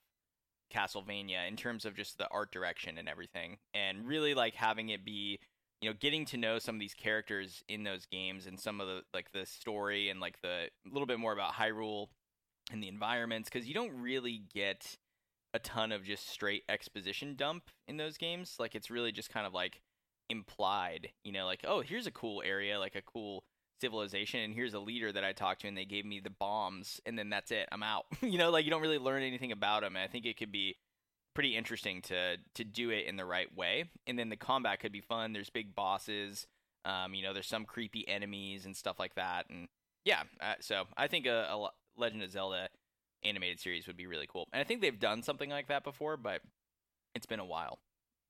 Castlevania 0.73 1.47
in 1.47 1.55
terms 1.55 1.85
of 1.85 1.95
just 1.95 2.17
the 2.17 2.27
art 2.29 2.51
direction 2.51 2.97
and 2.97 3.07
everything, 3.07 3.57
and 3.73 4.07
really 4.07 4.33
like 4.33 4.55
having 4.55 4.89
it 4.89 5.05
be, 5.05 5.39
you 5.81 5.89
know, 5.89 5.95
getting 5.99 6.25
to 6.25 6.37
know 6.37 6.59
some 6.59 6.75
of 6.75 6.79
these 6.79 6.93
characters 6.93 7.63
in 7.69 7.83
those 7.83 8.05
games 8.05 8.47
and 8.47 8.59
some 8.59 8.81
of 8.81 8.87
the 8.87 9.01
like 9.13 9.31
the 9.31 9.45
story 9.45 10.09
and 10.09 10.19
like 10.19 10.41
the 10.41 10.69
a 10.85 10.89
little 10.91 11.05
bit 11.05 11.19
more 11.19 11.33
about 11.33 11.53
Hyrule 11.53 12.07
and 12.71 12.83
the 12.83 12.87
environments 12.87 13.49
because 13.49 13.67
you 13.67 13.73
don't 13.73 13.93
really 14.01 14.43
get 14.53 14.97
a 15.53 15.59
ton 15.59 15.91
of 15.91 16.03
just 16.03 16.29
straight 16.29 16.63
exposition 16.69 17.35
dump 17.35 17.69
in 17.87 17.97
those 17.97 18.17
games. 18.17 18.55
Like 18.59 18.75
it's 18.75 18.91
really 18.91 19.11
just 19.11 19.29
kind 19.29 19.47
of 19.47 19.53
like 19.53 19.81
implied, 20.29 21.09
you 21.23 21.31
know, 21.31 21.45
like 21.45 21.61
oh 21.65 21.81
here's 21.81 22.07
a 22.07 22.11
cool 22.11 22.41
area, 22.45 22.79
like 22.79 22.95
a 22.95 23.01
cool 23.01 23.43
civilization 23.79 24.39
and 24.39 24.53
here's 24.53 24.73
a 24.73 24.79
leader 24.79 25.11
that 25.11 25.23
I 25.23 25.33
talked 25.33 25.61
to 25.61 25.67
and 25.67 25.77
they 25.77 25.85
gave 25.85 26.05
me 26.05 26.19
the 26.19 26.29
bombs 26.29 26.99
and 27.05 27.17
then 27.17 27.29
that's 27.29 27.51
it. 27.51 27.67
I'm 27.71 27.83
out. 27.83 28.05
you 28.21 28.37
know, 28.37 28.49
like 28.49 28.65
you 28.65 28.71
don't 28.71 28.81
really 28.81 28.97
learn 28.97 29.23
anything 29.23 29.51
about 29.51 29.81
them. 29.81 29.95
And 29.95 30.03
I 30.03 30.07
think 30.07 30.25
it 30.25 30.37
could 30.37 30.51
be 30.51 30.75
pretty 31.33 31.55
interesting 31.55 32.01
to 32.01 32.37
to 32.55 32.63
do 32.63 32.89
it 32.89 33.05
in 33.05 33.15
the 33.15 33.25
right 33.25 33.55
way. 33.55 33.85
And 34.07 34.17
then 34.17 34.29
the 34.29 34.35
combat 34.35 34.79
could 34.79 34.91
be 34.91 35.01
fun. 35.01 35.33
There's 35.33 35.49
big 35.49 35.75
bosses. 35.75 36.47
Um, 36.85 37.13
you 37.13 37.23
know, 37.23 37.33
there's 37.33 37.47
some 37.47 37.65
creepy 37.65 38.07
enemies 38.07 38.65
and 38.65 38.75
stuff 38.75 38.97
like 38.97 39.15
that. 39.15 39.49
And 39.49 39.67
yeah, 40.05 40.23
uh, 40.39 40.53
so 40.61 40.85
I 40.95 41.07
think 41.07 41.25
a, 41.25 41.47
a 41.51 41.69
Legend 41.97 42.23
of 42.23 42.31
Zelda 42.31 42.69
animated 43.23 43.59
series 43.59 43.87
would 43.87 43.97
be 43.97 44.07
really 44.07 44.27
cool. 44.27 44.47
And 44.53 44.61
I 44.61 44.63
think 44.63 44.81
they've 44.81 44.99
done 44.99 45.21
something 45.21 45.49
like 45.49 45.67
that 45.67 45.83
before, 45.83 46.17
but 46.17 46.41
it's 47.13 47.25
been 47.25 47.39
a 47.39 47.45
while. 47.45 47.79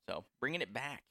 So 0.09 0.23
bringing 0.39 0.61
it 0.61 0.73
back. 0.73 1.03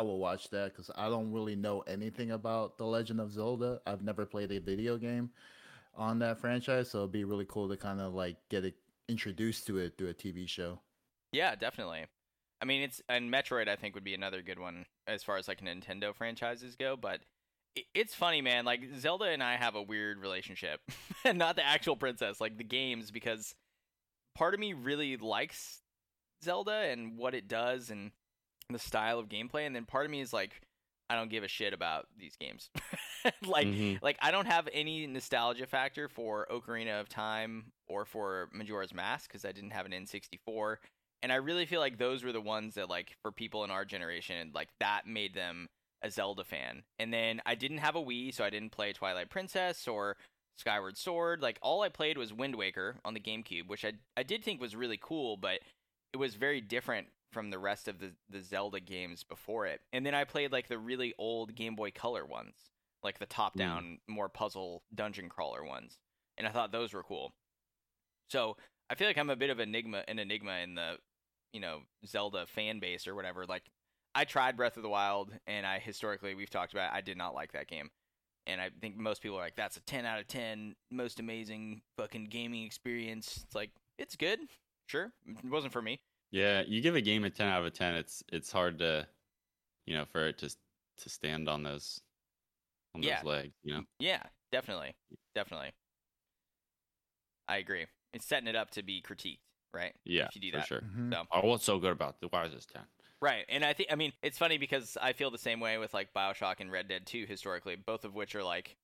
I 0.00 0.02
will 0.02 0.18
watch 0.18 0.48
that 0.48 0.72
because 0.72 0.90
I 0.96 1.10
don't 1.10 1.30
really 1.30 1.54
know 1.54 1.80
anything 1.80 2.30
about 2.30 2.78
The 2.78 2.86
Legend 2.86 3.20
of 3.20 3.30
Zelda. 3.30 3.82
I've 3.86 4.02
never 4.02 4.24
played 4.24 4.50
a 4.50 4.58
video 4.58 4.96
game 4.96 5.28
on 5.94 6.18
that 6.20 6.40
franchise, 6.40 6.90
so 6.90 7.00
it'd 7.00 7.12
be 7.12 7.24
really 7.24 7.44
cool 7.46 7.68
to 7.68 7.76
kind 7.76 8.00
of 8.00 8.14
like 8.14 8.36
get 8.48 8.64
it 8.64 8.76
introduced 9.10 9.66
to 9.66 9.76
it 9.76 9.98
through 9.98 10.08
a 10.08 10.14
TV 10.14 10.48
show. 10.48 10.80
Yeah, 11.32 11.54
definitely. 11.54 12.06
I 12.62 12.64
mean, 12.64 12.80
it's 12.80 13.02
and 13.10 13.30
Metroid 13.30 13.68
I 13.68 13.76
think 13.76 13.94
would 13.94 14.02
be 14.02 14.14
another 14.14 14.40
good 14.40 14.58
one 14.58 14.86
as 15.06 15.22
far 15.22 15.36
as 15.36 15.48
like 15.48 15.60
Nintendo 15.60 16.14
franchises 16.14 16.76
go, 16.76 16.96
but 16.96 17.20
it's 17.92 18.14
funny, 18.14 18.40
man. 18.40 18.64
Like 18.64 18.80
Zelda 18.96 19.26
and 19.26 19.42
I 19.42 19.56
have 19.56 19.74
a 19.74 19.82
weird 19.82 20.16
relationship. 20.18 20.80
and 21.26 21.36
Not 21.36 21.56
the 21.56 21.66
actual 21.66 21.94
princess, 21.94 22.40
like 22.40 22.56
the 22.56 22.64
games 22.64 23.10
because 23.10 23.54
part 24.34 24.54
of 24.54 24.60
me 24.60 24.72
really 24.72 25.18
likes 25.18 25.82
Zelda 26.42 26.88
and 26.90 27.18
what 27.18 27.34
it 27.34 27.48
does 27.48 27.90
and 27.90 28.12
the 28.72 28.78
style 28.78 29.18
of 29.18 29.28
gameplay 29.28 29.66
and 29.66 29.74
then 29.74 29.84
part 29.84 30.04
of 30.04 30.10
me 30.10 30.20
is 30.20 30.32
like 30.32 30.60
I 31.08 31.16
don't 31.16 31.28
give 31.30 31.42
a 31.42 31.48
shit 31.48 31.72
about 31.72 32.06
these 32.16 32.36
games. 32.36 32.70
like 33.44 33.66
Mhm. 33.66 34.00
like 34.00 34.16
I 34.22 34.30
don't 34.30 34.46
have 34.46 34.68
any 34.72 35.06
nostalgia 35.08 35.66
factor 35.66 36.08
for 36.08 36.46
Ocarina 36.50 37.00
of 37.00 37.08
Time 37.08 37.72
or 37.88 38.04
for 38.04 38.48
Majora's 38.52 38.94
Mask 38.94 39.28
because 39.28 39.44
I 39.44 39.50
didn't 39.52 39.70
have 39.72 39.86
an 39.86 39.92
N64, 39.92 40.76
and 41.22 41.32
I 41.32 41.36
really 41.36 41.66
feel 41.66 41.80
like 41.80 41.98
those 41.98 42.22
were 42.22 42.30
the 42.32 42.40
ones 42.40 42.74
that 42.76 42.88
like 42.88 43.16
for 43.22 43.32
people 43.32 43.64
in 43.64 43.70
our 43.72 43.84
generation, 43.84 44.52
like 44.54 44.68
that 44.78 45.06
made 45.06 45.34
them 45.34 45.66
a 46.02 46.10
Zelda 46.10 46.44
fan. 46.44 46.84
And 47.00 47.12
then 47.12 47.42
I 47.44 47.56
didn't 47.56 47.78
have 47.78 47.96
a 47.96 48.00
Wii, 48.02 48.32
so 48.32 48.44
I 48.44 48.50
didn't 48.50 48.70
play 48.70 48.92
Twilight 48.92 49.30
Princess 49.30 49.88
or 49.88 50.16
Skyward 50.58 50.96
Sword. 50.96 51.42
Like 51.42 51.58
all 51.60 51.82
I 51.82 51.88
played 51.88 52.16
was 52.18 52.32
Wind 52.32 52.54
Waker 52.54 52.96
on 53.04 53.14
the 53.14 53.20
GameCube, 53.20 53.66
which 53.66 53.84
I 53.84 53.94
I 54.16 54.22
did 54.22 54.44
think 54.44 54.60
was 54.60 54.76
really 54.76 54.98
cool, 55.02 55.36
but 55.36 55.58
it 56.12 56.18
was 56.18 56.36
very 56.36 56.60
different 56.60 57.08
from 57.30 57.50
the 57.50 57.58
rest 57.58 57.88
of 57.88 57.98
the 57.98 58.12
the 58.28 58.42
Zelda 58.42 58.80
games 58.80 59.24
before 59.24 59.66
it. 59.66 59.80
And 59.92 60.04
then 60.04 60.14
I 60.14 60.24
played 60.24 60.52
like 60.52 60.68
the 60.68 60.78
really 60.78 61.14
old 61.18 61.54
Game 61.54 61.76
Boy 61.76 61.90
Color 61.90 62.26
ones, 62.26 62.54
like 63.02 63.18
the 63.18 63.26
top 63.26 63.54
hmm. 63.54 63.60
down, 63.60 63.98
more 64.08 64.28
puzzle 64.28 64.82
dungeon 64.94 65.28
crawler 65.28 65.64
ones. 65.64 65.98
And 66.36 66.46
I 66.46 66.50
thought 66.50 66.72
those 66.72 66.92
were 66.92 67.02
cool. 67.02 67.34
So 68.28 68.56
I 68.88 68.94
feel 68.94 69.06
like 69.06 69.18
I'm 69.18 69.30
a 69.30 69.36
bit 69.36 69.50
of 69.50 69.60
enigma 69.60 70.04
an 70.08 70.18
enigma 70.18 70.58
in 70.58 70.74
the 70.74 70.96
you 71.52 71.60
know 71.60 71.80
Zelda 72.06 72.46
fan 72.46 72.80
base 72.80 73.06
or 73.06 73.14
whatever. 73.14 73.46
Like 73.46 73.64
I 74.14 74.24
tried 74.24 74.56
Breath 74.56 74.76
of 74.76 74.82
the 74.82 74.88
Wild, 74.88 75.30
and 75.46 75.64
I 75.64 75.78
historically 75.78 76.34
we've 76.34 76.50
talked 76.50 76.72
about 76.72 76.92
it, 76.92 76.96
I 76.96 77.00
did 77.00 77.16
not 77.16 77.34
like 77.34 77.52
that 77.52 77.68
game. 77.68 77.90
And 78.46 78.60
I 78.60 78.70
think 78.80 78.96
most 78.96 79.22
people 79.22 79.36
are 79.36 79.42
like, 79.42 79.54
"That's 79.54 79.76
a 79.76 79.80
10 79.82 80.06
out 80.06 80.18
of 80.18 80.26
10, 80.26 80.74
most 80.90 81.20
amazing 81.20 81.82
fucking 81.96 82.24
gaming 82.24 82.64
experience." 82.64 83.44
It's 83.44 83.54
like 83.54 83.70
it's 83.98 84.16
good, 84.16 84.40
sure. 84.86 85.12
It 85.26 85.50
wasn't 85.50 85.72
for 85.72 85.82
me. 85.82 86.00
Yeah, 86.32 86.62
you 86.62 86.80
give 86.80 86.94
a 86.94 87.00
game 87.00 87.24
a 87.24 87.30
ten 87.30 87.48
out 87.48 87.64
of 87.64 87.72
ten, 87.72 87.94
it's 87.96 88.22
it's 88.28 88.52
hard 88.52 88.78
to, 88.78 89.08
you 89.86 89.94
know, 89.94 90.06
for 90.06 90.28
it 90.28 90.38
to 90.38 90.56
to 90.98 91.10
stand 91.10 91.48
on 91.48 91.62
those 91.64 92.00
on 92.94 93.02
Yeah. 93.02 93.22
those 93.22 93.24
legs. 93.24 93.54
You 93.62 93.74
know. 93.76 93.84
Yeah, 94.00 94.28
definitely, 94.52 94.96
definitely. 95.34 95.72
I 97.48 97.56
agree. 97.58 97.86
It's 98.12 98.24
setting 98.26 98.48
it 98.48 98.56
up 98.56 98.70
to 98.72 98.82
be 98.82 99.02
critiqued, 99.02 99.40
right? 99.72 99.94
Yeah, 100.04 100.28
if 100.28 100.34
you 100.34 100.40
do 100.40 100.52
for 100.52 100.60
that. 100.60 100.62
sure. 100.62 100.82
Mhm. 100.82 101.18
So 101.18 101.26
Oh, 101.30 101.46
what's 101.48 101.64
so 101.64 101.78
good 101.78 101.92
about 101.92 102.18
it? 102.22 102.32
Why 102.32 102.46
is 102.46 102.52
this 102.52 102.66
ten? 102.66 102.86
Right, 103.22 103.44
and 103.50 103.64
I 103.64 103.74
think 103.74 103.92
I 103.92 103.96
mean 103.96 104.12
it's 104.22 104.38
funny 104.38 104.56
because 104.56 104.96
I 104.96 105.12
feel 105.12 105.30
the 105.30 105.36
same 105.38 105.60
way 105.60 105.76
with 105.78 105.92
like 105.92 106.14
Bioshock 106.14 106.56
and 106.60 106.72
Red 106.72 106.88
Dead 106.88 107.06
2 107.06 107.26
historically, 107.26 107.76
both 107.76 108.04
of 108.04 108.14
which 108.14 108.34
are 108.34 108.42
like 108.42 108.76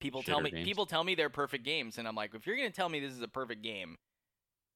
people 0.00 0.22
tell 0.22 0.40
me 0.40 0.52
games. 0.52 0.62
people 0.62 0.86
tell 0.86 1.04
me 1.04 1.14
they're 1.16 1.30
perfect 1.30 1.64
games, 1.64 1.98
and 1.98 2.08
I'm 2.08 2.16
like, 2.16 2.34
if 2.34 2.46
you're 2.46 2.56
gonna 2.56 2.70
tell 2.70 2.88
me 2.90 3.00
this 3.00 3.12
is 3.14 3.22
a 3.22 3.28
perfect 3.28 3.62
game, 3.62 3.98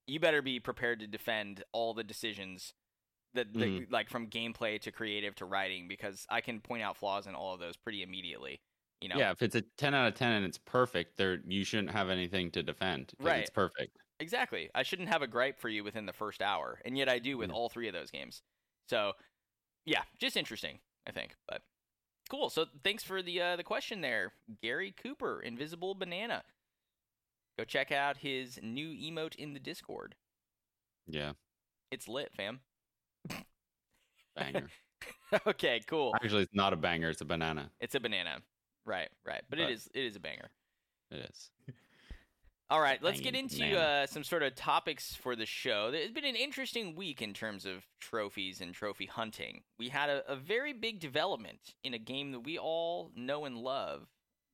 you 0.06 0.20
better 0.20 0.42
be 0.42 0.60
prepared 0.60 1.00
to 1.00 1.06
defend 1.06 1.64
all 1.72 1.94
the 1.94 2.04
decisions 2.04 2.74
that, 3.34 3.52
Mhm. 3.54 3.90
like 3.90 4.10
from 4.10 4.30
gameplay 4.30 4.80
to 4.82 4.92
creative 4.92 5.34
to 5.36 5.46
writing 5.46 5.88
because 5.88 6.26
I 6.30 6.40
can 6.42 6.60
point 6.62 6.82
out 6.82 6.96
flaws 6.98 7.26
in 7.26 7.34
all 7.34 7.54
of 7.54 7.60
those 7.60 7.76
pretty 7.76 8.02
immediately. 8.02 8.62
You 9.00 9.08
know, 9.10 9.18
Yeah, 9.18 9.32
if 9.32 9.42
it's 9.42 9.54
a 9.56 9.62
ten 9.62 9.94
out 9.94 10.06
of 10.08 10.14
ten 10.14 10.32
and 10.32 10.46
it's 10.46 10.58
perfect, 10.58 11.16
there 11.16 11.40
you 11.46 11.64
shouldn't 11.64 11.90
have 11.90 12.10
anything 12.10 12.50
to 12.52 12.62
defend. 12.62 13.14
Right. 13.18 13.40
It's 13.40 13.50
perfect. 13.50 13.96
Exactly. 14.18 14.70
I 14.74 14.82
shouldn't 14.82 15.08
have 15.08 15.22
a 15.22 15.26
gripe 15.26 15.58
for 15.58 15.68
you 15.68 15.82
within 15.84 16.06
the 16.06 16.12
first 16.12 16.42
hour, 16.42 16.80
and 16.84 16.96
yet 16.98 17.08
I 17.08 17.18
do 17.18 17.38
with 17.38 17.50
Yeah. 17.50 17.54
all 17.54 17.68
three 17.70 17.88
of 17.88 17.94
those 17.94 18.10
games. 18.10 18.42
So, 18.88 19.14
yeah, 19.86 20.04
just 20.18 20.36
interesting, 20.36 20.80
I 21.06 21.12
think. 21.12 21.36
But 21.48 21.64
cool. 22.30 22.50
So 22.50 22.66
thanks 22.84 23.04
for 23.04 23.22
the 23.22 23.40
uh, 23.42 23.56
the 23.56 23.64
question 23.64 24.02
there, 24.02 24.34
Gary 24.62 24.92
Cooper, 24.92 25.40
Invisible 25.42 25.94
Banana. 25.96 26.44
Go 27.60 27.64
check 27.64 27.92
out 27.92 28.16
his 28.16 28.58
new 28.62 28.88
emote 28.88 29.34
in 29.34 29.52
the 29.52 29.60
Discord. 29.60 30.14
Yeah. 31.06 31.32
It's 31.90 32.08
lit, 32.08 32.30
fam. 32.34 32.60
Banger. 34.34 34.68
okay, 35.46 35.82
cool. 35.86 36.14
Actually, 36.14 36.44
it's 36.44 36.54
not 36.54 36.72
a 36.72 36.76
banger. 36.76 37.10
It's 37.10 37.20
a 37.20 37.26
banana. 37.26 37.70
It's 37.78 37.94
a 37.94 38.00
banana. 38.00 38.38
Right, 38.86 39.10
right. 39.26 39.42
But, 39.50 39.58
it 39.58 39.64
But- 39.64 39.72
is 39.72 39.90
it 39.92 40.04
is 40.06 40.16
a 40.16 40.20
banger. 40.20 40.48
It 41.10 41.28
is. 41.30 41.50
All 42.70 42.80
right, 42.80 43.02
let's 43.02 43.20
get 43.20 43.34
into 43.34 43.76
uh, 43.78 44.06
some 44.06 44.24
sort 44.24 44.42
of 44.42 44.54
topics 44.54 45.14
for 45.14 45.36
the 45.36 45.44
show. 45.44 45.90
It's 45.92 46.12
been 46.14 46.24
an 46.24 46.36
interesting 46.36 46.94
week 46.94 47.20
in 47.20 47.34
terms 47.34 47.66
of 47.66 47.84
trophies 48.00 48.62
and 48.62 48.72
trophy 48.72 49.04
hunting. 49.04 49.64
We 49.78 49.90
had 49.90 50.08
a, 50.08 50.32
a 50.32 50.36
very 50.36 50.72
big 50.72 50.98
development 50.98 51.74
in 51.84 51.92
a 51.92 51.98
game 51.98 52.32
that 52.32 52.40
we 52.40 52.56
all 52.58 53.10
know 53.14 53.44
and 53.44 53.58
love. 53.58 54.06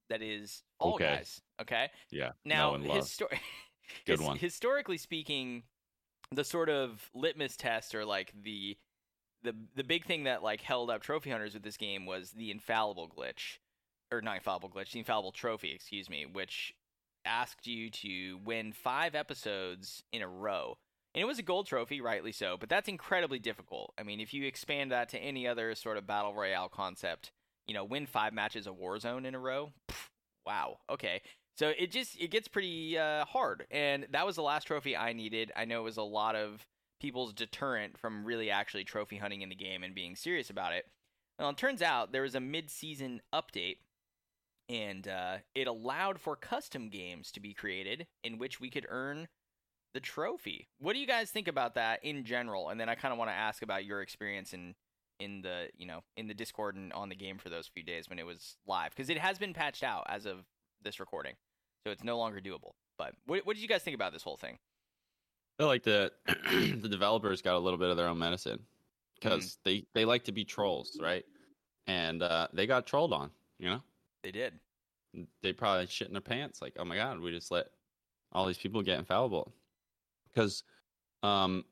That 0.08 0.22
is 0.22 0.62
Fall 0.80 0.94
Okay. 0.94 1.16
Guys. 1.16 1.40
Okay. 1.60 1.90
Yeah. 2.10 2.32
Now, 2.44 2.76
no 2.76 2.90
histor- 2.90 3.38
Good 4.06 4.20
one. 4.20 4.36
Historically 4.36 4.98
speaking, 4.98 5.64
the 6.32 6.44
sort 6.44 6.68
of 6.68 7.10
litmus 7.14 7.56
test 7.56 7.94
or 7.94 8.04
like 8.04 8.32
the 8.42 8.76
the 9.42 9.54
the 9.74 9.84
big 9.84 10.04
thing 10.04 10.24
that 10.24 10.42
like 10.42 10.60
held 10.60 10.90
up 10.90 11.02
trophy 11.02 11.30
hunters 11.30 11.54
with 11.54 11.62
this 11.62 11.76
game 11.76 12.06
was 12.06 12.32
the 12.32 12.50
infallible 12.50 13.08
glitch 13.08 13.58
or 14.12 14.20
not 14.20 14.36
infallible 14.36 14.70
glitch, 14.70 14.92
the 14.92 14.98
infallible 14.98 15.32
trophy, 15.32 15.72
excuse 15.72 16.08
me, 16.08 16.26
which 16.30 16.72
asked 17.24 17.66
you 17.66 17.90
to 17.90 18.38
win 18.44 18.72
5 18.72 19.16
episodes 19.16 20.04
in 20.12 20.22
a 20.22 20.28
row. 20.28 20.78
And 21.12 21.22
it 21.22 21.24
was 21.24 21.38
a 21.38 21.42
gold 21.42 21.66
trophy, 21.66 22.00
rightly 22.00 22.30
so, 22.30 22.56
but 22.58 22.68
that's 22.68 22.88
incredibly 22.88 23.38
difficult. 23.38 23.92
I 23.98 24.02
mean, 24.04 24.20
if 24.20 24.32
you 24.32 24.44
expand 24.46 24.92
that 24.92 25.08
to 25.08 25.18
any 25.18 25.48
other 25.48 25.74
sort 25.74 25.96
of 25.96 26.06
battle 26.06 26.34
royale 26.34 26.68
concept, 26.68 27.32
you 27.66 27.74
know, 27.74 27.84
win 27.84 28.06
5 28.06 28.32
matches 28.32 28.66
of 28.66 28.76
Warzone 28.76 29.26
in 29.26 29.34
a 29.34 29.38
row, 29.38 29.72
pff, 29.90 30.08
wow. 30.46 30.78
Okay. 30.90 31.22
So 31.58 31.72
it 31.78 31.90
just 31.90 32.20
it 32.20 32.30
gets 32.30 32.48
pretty 32.48 32.98
uh, 32.98 33.24
hard, 33.24 33.66
and 33.70 34.06
that 34.10 34.26
was 34.26 34.36
the 34.36 34.42
last 34.42 34.64
trophy 34.66 34.94
I 34.94 35.14
needed. 35.14 35.52
I 35.56 35.64
know 35.64 35.80
it 35.80 35.84
was 35.84 35.96
a 35.96 36.02
lot 36.02 36.36
of 36.36 36.66
people's 37.00 37.32
deterrent 37.32 37.98
from 37.98 38.24
really 38.24 38.50
actually 38.50 38.84
trophy 38.84 39.16
hunting 39.16 39.42
in 39.42 39.48
the 39.48 39.54
game 39.54 39.82
and 39.82 39.94
being 39.94 40.16
serious 40.16 40.50
about 40.50 40.74
it. 40.74 40.84
Well, 41.38 41.50
it 41.50 41.56
turns 41.56 41.82
out 41.82 42.12
there 42.12 42.22
was 42.22 42.34
a 42.34 42.40
mid-season 42.40 43.20
update, 43.34 43.78
and 44.68 45.08
uh, 45.08 45.38
it 45.54 45.66
allowed 45.66 46.20
for 46.20 46.36
custom 46.36 46.88
games 46.88 47.30
to 47.32 47.40
be 47.40 47.54
created 47.54 48.06
in 48.22 48.38
which 48.38 48.60
we 48.60 48.70
could 48.70 48.86
earn 48.88 49.28
the 49.94 50.00
trophy. 50.00 50.68
What 50.78 50.92
do 50.92 50.98
you 50.98 51.06
guys 51.06 51.30
think 51.30 51.48
about 51.48 51.74
that 51.74 52.04
in 52.04 52.24
general? 52.24 52.68
And 52.68 52.78
then 52.78 52.90
I 52.90 52.94
kind 52.94 53.12
of 53.12 53.18
want 53.18 53.30
to 53.30 53.34
ask 53.34 53.62
about 53.62 53.86
your 53.86 54.02
experience 54.02 54.52
in 54.52 54.74
in 55.18 55.42
the 55.42 55.68
you 55.76 55.86
know 55.86 56.00
in 56.16 56.26
the 56.28 56.34
Discord 56.34 56.76
and 56.76 56.92
on 56.92 57.08
the 57.08 57.14
game 57.14 57.38
for 57.38 57.48
those 57.48 57.66
few 57.66 57.82
days 57.82 58.08
when 58.08 58.18
it 58.18 58.26
was 58.26 58.56
live 58.66 58.90
because 58.90 59.08
it 59.10 59.18
has 59.18 59.38
been 59.38 59.54
patched 59.54 59.82
out 59.82 60.04
as 60.08 60.26
of 60.26 60.44
this 60.82 61.00
recording, 61.00 61.34
so 61.84 61.90
it's 61.92 62.04
no 62.04 62.18
longer 62.18 62.40
doable. 62.40 62.72
But 62.98 63.14
what 63.26 63.46
what 63.46 63.56
did 63.56 63.62
you 63.62 63.68
guys 63.68 63.82
think 63.82 63.94
about 63.94 64.12
this 64.12 64.22
whole 64.22 64.36
thing? 64.36 64.58
I 65.58 65.62
feel 65.62 65.68
like 65.68 65.82
the 65.84 66.12
the 66.26 66.88
developers 66.88 67.40
got 67.42 67.56
a 67.56 67.58
little 67.58 67.78
bit 67.78 67.90
of 67.90 67.96
their 67.96 68.08
own 68.08 68.18
medicine 68.18 68.60
because 69.14 69.58
they 69.64 69.86
they 69.94 70.04
like 70.04 70.24
to 70.24 70.32
be 70.32 70.44
trolls, 70.44 70.98
right? 71.00 71.24
And 71.86 72.22
uh, 72.22 72.48
they 72.52 72.66
got 72.66 72.86
trolled 72.86 73.12
on. 73.12 73.30
You 73.58 73.70
know, 73.70 73.82
They 74.22 74.32
did. 74.32 74.52
they 75.42 75.52
probably 75.54 75.86
shit 75.86 76.08
in 76.08 76.12
their 76.14 76.20
pants. 76.20 76.60
Like, 76.60 76.74
oh 76.78 76.84
my 76.84 76.96
god, 76.96 77.20
we 77.20 77.30
just 77.30 77.50
let 77.50 77.68
all 78.32 78.44
these 78.44 78.58
people 78.58 78.82
get 78.82 78.98
infallible 78.98 79.50
because 80.28 80.62
um, 81.22 81.64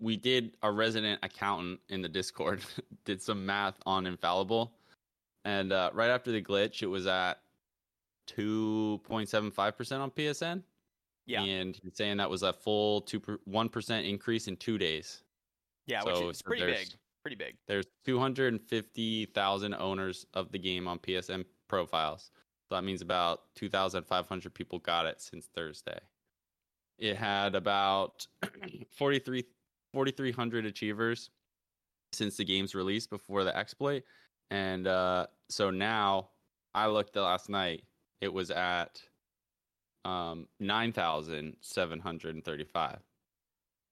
we 0.00 0.16
did 0.16 0.56
a 0.62 0.70
resident 0.70 1.20
accountant 1.22 1.80
in 1.88 2.02
the 2.02 2.08
Discord 2.08 2.60
did 3.04 3.20
some 3.22 3.44
math 3.44 3.74
on 3.86 4.06
infallible, 4.06 4.72
and 5.44 5.72
uh, 5.72 5.90
right 5.92 6.10
after 6.10 6.30
the 6.32 6.42
glitch, 6.42 6.82
it 6.82 6.86
was 6.86 7.06
at 7.06 7.40
two 8.26 9.00
point 9.04 9.28
seven 9.28 9.50
five 9.50 9.76
percent 9.76 10.02
on 10.02 10.10
PSN. 10.10 10.62
Yeah, 11.26 11.42
and 11.42 11.78
he's 11.82 11.96
saying 11.96 12.16
that 12.18 12.30
was 12.30 12.42
a 12.42 12.52
full 12.52 13.02
two 13.02 13.20
one 13.44 13.68
percent 13.68 14.06
increase 14.06 14.48
in 14.48 14.56
two 14.56 14.78
days. 14.78 15.22
yeah, 15.86 16.02
which 16.04 16.20
is 16.20 16.42
pretty 16.42 16.64
big. 16.64 16.88
Pretty 17.22 17.36
big. 17.36 17.56
There's 17.66 17.84
250,000 18.06 19.74
owners 19.74 20.24
of 20.34 20.52
the 20.52 20.58
game 20.58 20.86
on 20.86 20.98
PSN 21.00 21.44
profiles. 21.68 22.30
So 22.68 22.76
that 22.76 22.84
means 22.84 23.02
about 23.02 23.40
2,500 23.56 24.54
people 24.54 24.78
got 24.78 25.04
it 25.04 25.20
since 25.20 25.46
Thursday. 25.54 25.98
It 26.98 27.16
had 27.16 27.54
about 27.54 28.26
43 28.96 29.44
4,300 29.92 30.66
achievers 30.66 31.30
since 32.12 32.36
the 32.36 32.44
game's 32.44 32.74
release 32.74 33.06
before 33.06 33.44
the 33.44 33.56
exploit. 33.56 34.02
And 34.50 34.86
uh, 34.86 35.26
so 35.48 35.70
now 35.70 36.30
I 36.74 36.86
looked 36.86 37.16
last 37.16 37.48
night, 37.48 37.84
it 38.20 38.32
was 38.32 38.50
at 38.50 39.00
um, 40.04 40.46
9,735. 40.60 42.98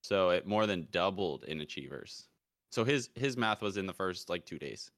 So 0.02 0.30
it 0.30 0.46
more 0.46 0.66
than 0.66 0.86
doubled 0.92 1.44
in 1.44 1.60
achievers. 1.60 2.28
So 2.72 2.84
his 2.84 3.10
his 3.14 3.36
math 3.36 3.62
was 3.62 3.76
in 3.76 3.86
the 3.86 3.92
first 3.92 4.28
like 4.28 4.44
two 4.44 4.58
days, 4.58 4.90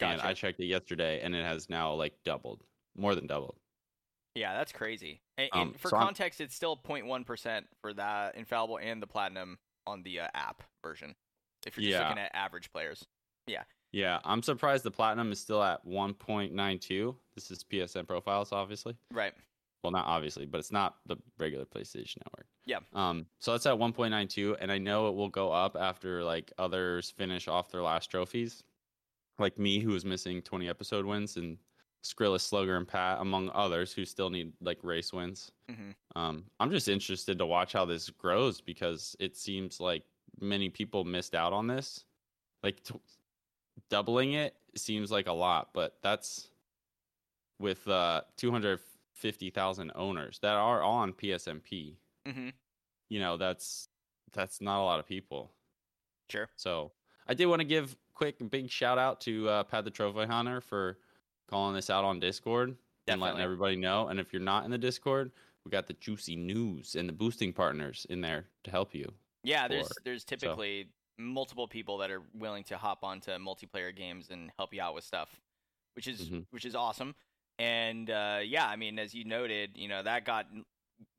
and 0.00 0.16
Gotcha. 0.18 0.28
I 0.28 0.34
checked 0.34 0.60
it 0.60 0.66
yesterday, 0.66 1.20
and 1.22 1.34
it 1.34 1.44
has 1.44 1.68
now 1.68 1.92
like 1.92 2.14
doubled, 2.24 2.64
more 2.96 3.14
than 3.14 3.26
doubled. 3.26 3.56
Yeah, 4.34 4.54
that's 4.54 4.72
crazy. 4.72 5.20
And, 5.36 5.48
Um, 5.52 5.60
and 5.68 5.80
for 5.80 5.90
so 5.90 5.96
I'm- 5.96 6.06
context, 6.06 6.40
it's 6.40 6.54
still 6.54 6.76
0.1 6.76 7.26
percent 7.26 7.66
for 7.80 7.92
that 7.94 8.34
infallible 8.36 8.78
and 8.78 9.02
the 9.02 9.06
platinum 9.06 9.58
on 9.86 10.02
the 10.02 10.20
uh, 10.20 10.28
app 10.34 10.62
version. 10.82 11.14
If 11.66 11.76
you're 11.76 11.82
just 11.84 11.92
Yeah. 12.00 12.08
looking 12.08 12.22
at 12.22 12.34
average 12.34 12.72
players. 12.72 13.04
Yeah, 13.46 13.64
Yeah, 13.92 14.20
I'm 14.24 14.42
surprised 14.42 14.84
the 14.84 14.90
platinum 14.90 15.32
is 15.32 15.40
still 15.40 15.62
at 15.62 15.84
1.92. 15.86 17.14
This 17.34 17.50
is 17.50 17.64
PSN 17.64 18.06
profiles, 18.06 18.52
obviously. 18.52 18.96
Right. 19.12 19.34
Well, 19.82 19.90
not 19.90 20.06
obviously, 20.06 20.46
but 20.46 20.58
it's 20.58 20.70
not 20.70 20.96
the 21.06 21.16
regular 21.38 21.64
PlayStation 21.64 22.18
Network. 22.24 22.46
Yeah. 22.64 22.78
Um. 22.94 23.26
So 23.40 23.54
it's 23.54 23.66
at 23.66 23.74
1.92, 23.76 24.56
and 24.60 24.70
I 24.70 24.78
know 24.78 25.08
it 25.08 25.14
will 25.16 25.28
go 25.28 25.50
up 25.50 25.76
after 25.78 26.22
like 26.22 26.52
others 26.56 27.10
finish 27.10 27.48
off 27.48 27.70
their 27.72 27.82
last 27.82 28.08
trophies, 28.10 28.62
like 29.40 29.58
me, 29.58 29.80
who 29.80 29.90
was 29.90 30.04
missing 30.04 30.40
20 30.40 30.68
episode 30.68 31.04
wins, 31.04 31.36
and 31.36 31.58
Skrillis, 32.02 32.40
Slugger, 32.40 32.76
and 32.76 32.86
Pat, 32.86 33.20
among 33.20 33.50
others, 33.54 33.92
who 33.92 34.04
still 34.04 34.30
need 34.30 34.52
like 34.60 34.78
race 34.82 35.12
wins. 35.12 35.52
hmm 35.68 35.90
Um, 36.16 36.44
I'm 36.60 36.70
just 36.70 36.88
interested 36.88 37.38
to 37.38 37.46
watch 37.46 37.72
how 37.72 37.84
this 37.84 38.10
grows 38.10 38.60
because 38.60 39.16
it 39.20 39.36
seems 39.36 39.80
like 39.80 40.02
many 40.40 40.68
people 40.68 41.04
missed 41.04 41.34
out 41.34 41.52
on 41.52 41.66
this. 41.66 42.04
Like 42.62 42.82
t- 42.82 43.00
doubling 43.88 44.32
it 44.34 44.54
seems 44.74 45.10
like 45.10 45.26
a 45.26 45.32
lot, 45.32 45.70
but 45.72 45.98
that's 46.02 46.48
with 47.58 47.86
uh 47.88 48.22
250,000 48.36 49.92
owners 49.94 50.38
that 50.40 50.54
are 50.54 50.82
on 50.82 51.12
PSNP. 51.12 51.96
hmm 52.26 52.48
You 53.08 53.20
know, 53.20 53.36
that's 53.36 53.88
that's 54.32 54.60
not 54.60 54.80
a 54.80 54.84
lot 54.84 54.98
of 55.00 55.06
people. 55.06 55.52
Sure. 56.28 56.48
So 56.56 56.92
I 57.26 57.34
did 57.34 57.46
want 57.46 57.60
to 57.60 57.64
give 57.66 57.96
quick 58.14 58.36
big 58.50 58.70
shout 58.70 58.98
out 58.98 59.20
to 59.22 59.48
uh, 59.48 59.62
Pat 59.64 59.84
the 59.84 59.90
Trophy 59.90 60.26
Hunter 60.26 60.60
for 60.60 60.98
calling 61.52 61.74
this 61.74 61.90
out 61.90 62.02
on 62.04 62.18
Discord 62.18 62.74
and 63.06 63.20
letting 63.20 63.40
everybody 63.40 63.76
know. 63.76 64.08
And 64.08 64.18
if 64.18 64.32
you're 64.32 64.40
not 64.42 64.64
in 64.64 64.70
the 64.70 64.78
Discord, 64.78 65.30
we 65.64 65.70
got 65.70 65.86
the 65.86 65.92
juicy 65.94 66.34
news 66.34 66.96
and 66.96 67.06
the 67.08 67.12
boosting 67.12 67.52
partners 67.52 68.06
in 68.08 68.22
there 68.22 68.46
to 68.64 68.70
help 68.70 68.94
you. 68.94 69.12
Yeah, 69.44 69.68
there's 69.68 69.88
for- 69.88 69.94
there's 70.04 70.24
typically 70.24 70.88
multiple 71.18 71.68
people 71.68 71.98
that 71.98 72.10
are 72.10 72.22
willing 72.34 72.64
to 72.64 72.78
hop 72.78 73.04
onto 73.04 73.30
multiplayer 73.32 73.94
games 73.94 74.30
and 74.30 74.50
help 74.56 74.72
you 74.72 74.80
out 74.80 74.94
with 74.94 75.04
stuff, 75.04 75.40
which 75.94 76.08
is 76.08 76.30
Mhm. 76.30 76.46
which 76.50 76.64
is 76.64 76.74
awesome. 76.74 77.14
And 77.58 78.08
uh, 78.08 78.40
yeah, 78.42 78.66
I 78.66 78.76
mean, 78.76 78.98
as 78.98 79.14
you 79.14 79.24
noted, 79.24 79.76
you 79.76 79.88
know 79.88 80.02
that 80.02 80.24
got 80.24 80.46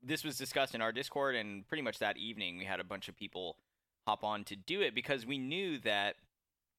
this 0.02 0.24
was 0.24 0.36
discussed 0.36 0.74
in 0.74 0.80
our 0.80 0.90
Discord, 0.92 1.36
and 1.36 1.66
pretty 1.68 1.82
much 1.82 1.98
that 2.00 2.16
evening 2.16 2.58
we 2.58 2.64
had 2.64 2.80
a 2.80 2.84
bunch 2.84 3.08
of 3.08 3.16
people 3.16 3.56
hop 4.06 4.24
on 4.24 4.42
to 4.44 4.56
do 4.56 4.80
it 4.80 4.94
because 4.94 5.24
we 5.24 5.38
knew 5.38 5.78
that 5.78 6.16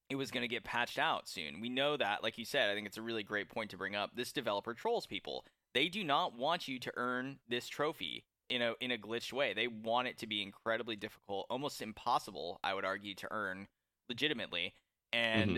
it 0.10 0.16
was 0.16 0.32
going 0.32 0.44
to 0.44 0.48
get 0.48 0.64
patched 0.64 1.00
out 1.00 1.28
soon. 1.28 1.60
We 1.62 1.70
know 1.70 1.98
that, 1.98 2.22
like 2.22 2.38
you 2.38 2.46
said, 2.46 2.70
I 2.70 2.76
think 2.76 2.86
it's 2.86 2.98
a 2.98 3.02
really 3.02 3.24
great 3.24 3.50
point 3.50 3.72
to 3.72 3.78
bring 3.78 3.96
up. 3.96 4.12
This 4.16 4.32
developer 4.32 4.74
trolls 4.74 5.06
people. 5.06 5.46
They 5.74 5.90
do 5.90 6.04
not 6.04 6.38
want 6.38 6.68
you 6.68 6.80
to 6.80 6.92
earn 6.96 7.40
this 7.50 7.68
trophy 7.68 8.24
in 8.50 8.62
a 8.62 8.74
in 8.80 8.92
a 8.92 8.98
glitched 8.98 9.34
way. 9.34 9.54
They 9.54 9.68
want 9.68 10.08
it 10.08 10.18
to 10.20 10.28
be 10.28 10.42
incredibly 10.42 10.96
difficult, 10.96 11.48
almost 11.50 11.82
impossible, 11.82 12.60
I 12.64 12.74
would 12.74 12.86
argue, 12.86 13.16
to 13.16 13.28
earn 13.32 13.68
legitimately. 14.08 14.74
And 15.12 15.52
mm-hmm. 15.52 15.58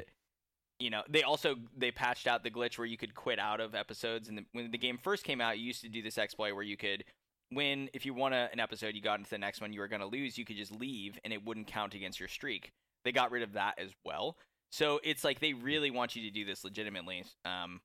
you 0.80 0.89
know, 0.89 1.04
they 1.10 1.24
also 1.24 1.56
they 1.76 1.91
patched 1.91 2.26
out 2.26 2.43
the 2.43 2.52
glitch 2.52 2.78
where 2.78 2.88
you 2.88 2.98
could 2.98 3.16
quit 3.16 3.39
out 3.39 3.60
of 3.60 3.76
episodes. 3.76 4.30
And 4.30 4.38
the, 4.38 4.45
when 4.54 4.72
the 4.72 4.78
game 4.78 4.98
first 4.98 5.24
came 5.24 5.41
out, 5.41 5.60
you 5.60 5.66
used 5.66 5.82
to 5.82 5.89
do 5.89 6.02
this 6.02 6.18
exploit 6.18 6.54
where 6.54 6.64
you 6.64 6.78
could 6.78 7.04
win 7.52 7.89
if 7.93 8.06
you 8.06 8.14
won 8.14 8.34
a, 8.34 8.50
an 8.52 8.60
episode, 8.60 8.95
you 8.95 9.02
got 9.02 9.20
into 9.20 9.30
the 9.30 9.38
next 9.38 9.62
one, 9.62 9.74
you 9.74 9.80
were 9.80 9.88
going 9.88 10.02
to 10.02 10.08
lose, 10.08 10.38
you 10.38 10.45
could 10.45 10.58
just 10.58 10.72
leave 10.72 11.18
and 11.24 11.34
it 11.34 11.45
wouldn't 11.45 11.68
count 11.68 11.93
against 11.93 12.20
your 12.20 12.30
streak. 12.30 12.72
They 13.08 13.14
got 13.14 13.32
rid 13.32 13.41
of 13.41 13.53
that 13.53 13.76
as 13.80 13.91
well. 14.03 14.36
So 14.70 14.99
it's 15.01 15.24
like 15.24 15.39
they 15.39 15.53
really 15.53 15.91
want 15.91 16.18
you 16.18 16.24
to 16.24 16.30
do 16.30 16.43
this 16.43 16.66
legitimately. 16.66 17.24
Um, 17.45 17.80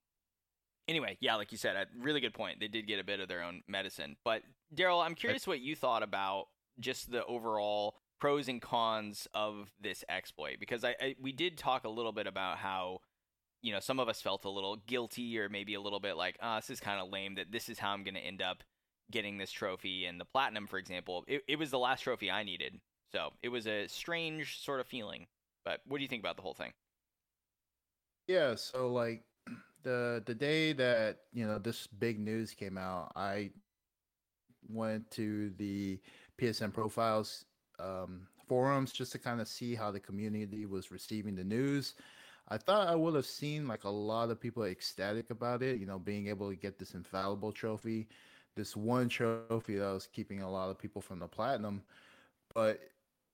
anyway, 0.89 1.16
yeah, 1.20 1.37
like 1.37 1.53
you 1.53 1.59
said, 1.59 1.77
a 1.77 1.87
really 1.97 2.18
good 2.18 2.35
point. 2.35 2.59
They 2.59 2.66
did 2.66 2.89
get 2.89 2.99
a 2.99 3.05
bit 3.05 3.20
of 3.20 3.29
their 3.29 3.45
own 3.45 3.62
medicine. 3.68 4.16
But 4.25 4.43
Daryl, 4.75 5.01
I'm 5.01 5.14
curious 5.14 5.47
what 5.47 5.61
you 5.61 5.77
thought 5.77 6.03
about 6.03 6.47
just 6.81 7.12
the 7.12 7.25
overall 7.27 7.99
pros 8.20 8.49
and 8.49 8.61
cons 8.61 9.29
of 9.33 9.70
this 9.81 10.05
exploit 10.09 10.57
because 10.59 10.83
I, 10.83 10.97
I 11.01 11.14
we 11.20 11.31
did 11.31 11.57
talk 11.57 11.85
a 11.85 11.89
little 11.89 12.12
bit 12.12 12.27
about 12.27 12.59
how 12.59 12.99
you 13.62 13.73
know 13.73 13.79
some 13.79 14.01
of 14.01 14.09
us 14.09 14.20
felt 14.20 14.45
a 14.45 14.51
little 14.51 14.77
guilty 14.89 15.39
or 15.39 15.49
maybe 15.49 15.75
a 15.75 15.81
little 15.81 16.01
bit 16.01 16.16
like 16.16 16.37
ah 16.41 16.57
this 16.57 16.70
is 16.70 16.81
kind 16.81 17.01
of 17.01 17.11
lame 17.11 17.35
that 17.35 17.53
this 17.53 17.68
is 17.68 17.79
how 17.79 17.93
I'm 17.93 18.05
going 18.05 18.14
to 18.14 18.20
end 18.20 18.41
up 18.41 18.62
getting 19.11 19.39
this 19.39 19.51
trophy 19.53 20.05
and 20.07 20.20
the 20.20 20.25
platinum 20.25 20.66
for 20.66 20.79
example 20.79 21.25
it, 21.27 21.43
it 21.49 21.59
was 21.59 21.70
the 21.70 21.79
last 21.79 22.03
trophy 22.03 22.31
I 22.31 22.45
needed 22.45 22.81
so 23.15 23.33
it 23.43 23.49
was 23.49 23.67
a 23.67 23.87
strange 23.89 24.61
sort 24.63 24.81
of 24.81 24.87
feeling 24.87 25.27
but 25.65 25.81
what 25.87 25.99
do 25.99 26.03
you 26.03 26.09
think 26.09 26.23
about 26.23 26.37
the 26.37 26.43
whole 26.43 26.55
thing 26.55 26.73
Yeah, 28.27 28.55
so 28.55 28.93
like 28.93 29.25
the 29.83 30.23
the 30.27 30.35
day 30.35 30.73
that 30.75 31.21
you 31.33 31.47
know 31.47 31.59
this 31.59 31.87
big 31.87 32.19
news 32.19 32.55
came 32.55 32.79
out, 32.79 33.13
I 33.17 33.51
went 34.69 35.11
to 35.13 35.51
the 35.59 36.01
PSN 36.39 36.73
profiles 36.73 37.45
um, 37.79 38.27
forums 38.47 38.93
just 38.93 39.13
to 39.13 39.19
kind 39.19 39.41
of 39.41 39.49
see 39.49 39.75
how 39.75 39.91
the 39.91 40.01
community 40.01 40.67
was 40.67 40.91
receiving 40.91 41.35
the 41.35 41.45
news. 41.45 41.95
I 42.49 42.59
thought 42.59 42.89
I 42.89 42.97
would 42.97 43.15
have 43.15 43.27
seen 43.27 43.69
like 43.69 43.85
a 43.85 43.89
lot 43.91 44.31
of 44.31 44.41
people 44.41 44.65
ecstatic 44.65 45.31
about 45.31 45.63
it, 45.63 45.79
you 45.81 45.87
know, 45.87 45.99
being 45.99 46.29
able 46.29 46.51
to 46.51 46.57
get 46.57 46.79
this 46.79 46.95
infallible 46.95 47.53
trophy. 47.53 48.09
this 48.57 48.77
one 48.77 49.09
trophy 49.09 49.77
that 49.77 49.93
was 49.93 50.09
keeping 50.13 50.43
a 50.43 50.51
lot 50.51 50.71
of 50.71 50.79
people 50.79 51.01
from 51.03 51.19
the 51.21 51.29
platinum, 51.29 51.83
but 52.55 52.81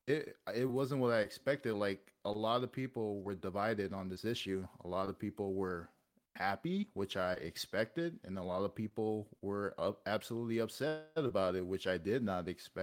it 0.08 0.36
it 0.54 0.64
wasn't 0.64 1.00
what 1.00 1.12
I 1.12 1.20
expected. 1.20 1.74
Like 1.74 2.12
a 2.24 2.30
lot 2.30 2.62
of 2.62 2.72
people 2.72 3.22
were 3.22 3.34
divided 3.34 3.92
on 3.92 4.08
this 4.08 4.24
issue. 4.24 4.66
A 4.84 4.88
lot 4.88 5.08
of 5.08 5.18
people 5.18 5.54
were 5.54 5.90
happy, 6.36 6.88
which 6.94 7.16
I 7.16 7.32
expected, 7.32 8.18
and 8.24 8.38
a 8.38 8.42
lot 8.42 8.64
of 8.64 8.74
people 8.74 9.28
were 9.42 9.74
up, 9.78 10.00
absolutely 10.06 10.58
upset 10.58 10.98
about 10.98 11.30
it, 11.30 11.66
which 11.66 11.86
I 11.86 11.98
did 11.98 12.22
not 12.22 12.48
expect. 12.48 12.78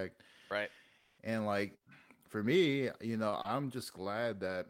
Right. 0.49 0.69
And 1.23 1.45
like 1.45 1.77
for 2.27 2.43
me, 2.43 2.89
you 3.01 3.17
know, 3.17 3.41
I'm 3.45 3.71
just 3.71 3.93
glad 3.93 4.39
that 4.41 4.67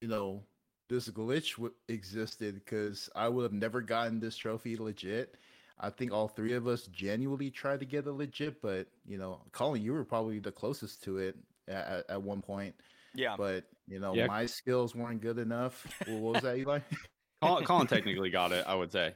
you 0.00 0.08
know 0.08 0.42
this 0.88 1.08
glitch 1.10 1.56
w- 1.56 1.74
existed 1.88 2.54
because 2.54 3.10
I 3.14 3.28
would 3.28 3.42
have 3.42 3.52
never 3.52 3.80
gotten 3.82 4.20
this 4.20 4.36
trophy 4.36 4.76
legit. 4.76 5.36
I 5.78 5.90
think 5.90 6.12
all 6.12 6.28
three 6.28 6.54
of 6.54 6.66
us 6.66 6.86
genuinely 6.86 7.50
tried 7.50 7.80
to 7.80 7.86
get 7.86 8.06
it 8.06 8.12
legit, 8.12 8.62
but 8.62 8.88
you 9.06 9.18
know, 9.18 9.40
Colin, 9.52 9.82
you 9.82 9.92
were 9.92 10.04
probably 10.04 10.38
the 10.40 10.52
closest 10.52 11.04
to 11.04 11.18
it 11.18 11.36
at, 11.68 12.04
at 12.08 12.22
one 12.22 12.42
point. 12.42 12.74
Yeah. 13.14 13.36
But 13.36 13.64
you 13.86 14.00
know, 14.00 14.14
Yeah. 14.14 14.26
my 14.26 14.46
skills 14.46 14.94
weren't 14.94 15.20
good 15.20 15.38
enough. 15.38 15.86
What 16.06 16.20
was 16.34 16.42
that, 16.42 16.56
Eli? 16.58 16.80
Colin, 17.42 17.64
Colin 17.64 17.86
technically 17.88 18.30
got 18.30 18.52
it, 18.52 18.64
I 18.66 18.74
would 18.74 18.90
say. 18.92 19.14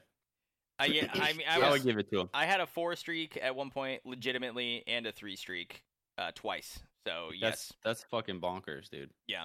I, 0.78 0.86
yeah, 0.86 1.07
I 1.14 1.32
mean, 1.34 1.46
I, 1.48 1.61
I 1.61 1.70
would 1.70 1.82
give 1.84 1.98
it 1.98 2.11
to 2.11 2.20
him. 2.20 2.30
I 2.34 2.46
had 2.46 2.61
a 2.61 2.66
four 2.66 2.96
streak 2.96 3.38
at 3.40 3.55
one 3.55 3.70
point, 3.70 4.00
legitimately, 4.05 4.82
and 4.86 5.07
a 5.07 5.12
three 5.12 5.36
streak 5.36 5.82
uh, 6.18 6.30
twice. 6.34 6.80
So 7.07 7.28
That's 7.40 7.70
yes, 7.70 7.72
that's 7.84 8.05
fucking 8.11 8.40
bonkers, 8.40 8.88
dude. 8.90 9.11
Yeah. 9.28 9.44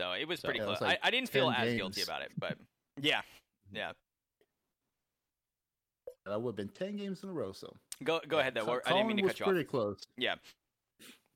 So 0.00 0.12
it 0.12 0.26
was 0.26 0.40
So- 0.40 0.48
pretty 0.48 0.60
Yeah, 0.60 0.64
close. 0.66 0.80
was 0.80 0.88
like 0.88 0.98
I, 1.04 1.08
I 1.08 1.10
didn't 1.10 1.28
feel 1.28 1.52
10 1.52 1.68
as 1.68 1.74
guilty 1.76 2.02
about 2.02 2.22
it, 2.22 2.30
but 2.38 2.56
yeah, 3.00 3.20
yeah. 3.72 3.92
that 6.26 6.40
would 6.40 6.50
have 6.52 6.56
been 6.56 6.68
ten 6.68 6.96
games 6.96 7.22
in 7.22 7.28
a 7.28 7.32
row. 7.32 7.52
So 7.52 7.72
Go 8.02 8.20
go 8.26 8.36
Yeah, 8.36 8.40
ahead 8.40 8.54
though. 8.54 8.64
Co- 8.64 8.80
I 8.86 8.92
didn't 8.92 9.08
mean 9.08 9.16
to 9.18 9.22
Colin 9.22 9.28
cut 9.28 9.40
you 9.40 9.44
was 9.46 9.48
off. 9.48 9.48
Pretty 9.48 9.64
close. 9.64 9.98
Yeah. 10.16 10.34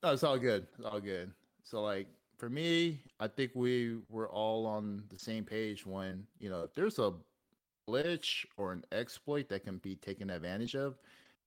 No, 0.02 0.12
it's 0.12 0.22
all 0.22 0.38
good. 0.38 0.66
It's 0.76 0.86
all 0.86 1.00
good. 1.00 1.32
So 1.64 1.82
like 1.82 2.06
for 2.36 2.48
me, 2.48 3.00
I 3.18 3.26
think 3.28 3.52
we 3.54 3.98
were 4.08 4.28
all 4.28 4.66
on 4.66 5.02
the 5.08 5.18
same 5.18 5.44
page 5.44 5.84
when, 5.84 6.24
you 6.38 6.48
know, 6.48 6.62
if 6.62 6.74
there's 6.74 6.98
a 6.98 7.12
glitch 7.88 8.44
or 8.56 8.72
an 8.72 8.84
exploit 8.92 9.48
that 9.48 9.64
can 9.64 9.78
be 9.78 9.96
taken 9.96 10.30
advantage 10.30 10.76
of, 10.76 10.98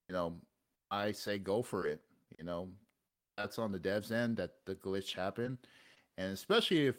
you 0.09 0.13
know, 0.13 0.35
I 0.89 1.11
say 1.13 1.37
go 1.37 1.61
for 1.61 1.87
it. 1.87 2.01
You 2.37 2.43
know, 2.43 2.69
that's 3.37 3.57
on 3.57 3.71
the 3.71 3.79
devs 3.79 4.11
end 4.11 4.35
that 4.37 4.51
the 4.65 4.75
glitch 4.75 5.15
happened. 5.15 5.57
And 6.17 6.33
especially 6.33 6.87
if 6.87 6.95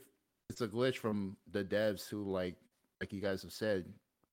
it's 0.49 0.63
a 0.63 0.69
glitch 0.69 0.97
from 0.97 1.37
the 1.51 1.65
devs 1.65 2.09
who 2.09 2.25
like 2.25 2.57
like 3.01 3.13
you 3.13 3.21
guys 3.21 3.43
have 3.43 3.53
said, 3.53 3.85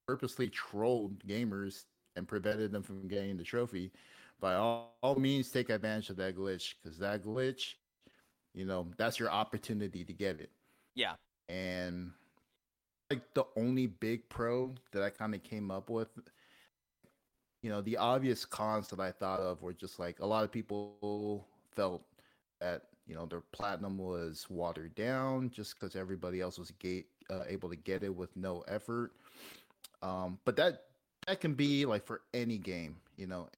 purposely 0.06 0.48
trolled 0.48 1.18
gamers 1.26 1.84
and 2.16 2.26
prevented 2.26 2.72
them 2.72 2.82
from 2.82 3.08
getting 3.08 3.36
the 3.36 3.44
trophy 3.44 3.90
by 4.40 4.54
all, 4.54 4.96
all 5.02 5.16
means 5.16 5.50
take 5.50 5.70
advantage 5.70 6.10
of 6.10 6.16
that 6.16 6.36
glitch 6.36 6.74
because 6.82 6.98
that 6.98 7.22
glitch 7.24 7.74
you 8.54 8.64
know 8.64 8.86
that's 8.96 9.18
your 9.18 9.30
opportunity 9.30 10.04
to 10.04 10.12
get 10.12 10.40
it 10.40 10.50
Yeah. 10.94 11.14
and 11.48 12.12
like 13.10 13.22
the 13.34 13.44
only 13.56 13.86
big 13.86 14.28
pro 14.28 14.74
that 14.92 15.02
i 15.02 15.10
kind 15.10 15.34
of 15.34 15.42
came 15.42 15.70
up 15.70 15.90
with 15.90 16.08
you 17.62 17.70
know 17.70 17.80
the 17.82 17.96
obvious 17.96 18.44
cons 18.44 18.88
that 18.88 19.00
i 19.00 19.10
thought 19.10 19.40
of 19.40 19.62
were 19.62 19.72
just 19.72 19.98
like 19.98 20.20
a 20.20 20.26
lot 20.26 20.44
of 20.44 20.52
people 20.52 21.26
felt 21.48 22.02
that 22.60 22.62
you 22.86 22.92
know 22.94 23.06
their 23.06 23.24
platinum 23.52 23.98
was 23.98 24.46
watered 24.48 24.94
down 24.94 25.50
just 25.50 25.78
because 25.78 25.94
everybody 25.96 26.40
else 26.40 26.58
was 26.58 26.70
gate, 26.72 27.06
uh, 27.30 27.42
able 27.48 27.68
to 27.68 27.76
get 27.76 28.02
it 28.02 28.14
with 28.14 28.34
no 28.36 28.62
effort 28.68 29.12
um 30.02 30.38
but 30.44 30.56
that 30.56 30.84
that 31.26 31.40
can 31.40 31.54
be 31.54 31.84
like 31.84 32.04
for 32.04 32.22
any 32.34 32.58
game 32.58 32.96
you 33.16 33.26
know 33.26 33.48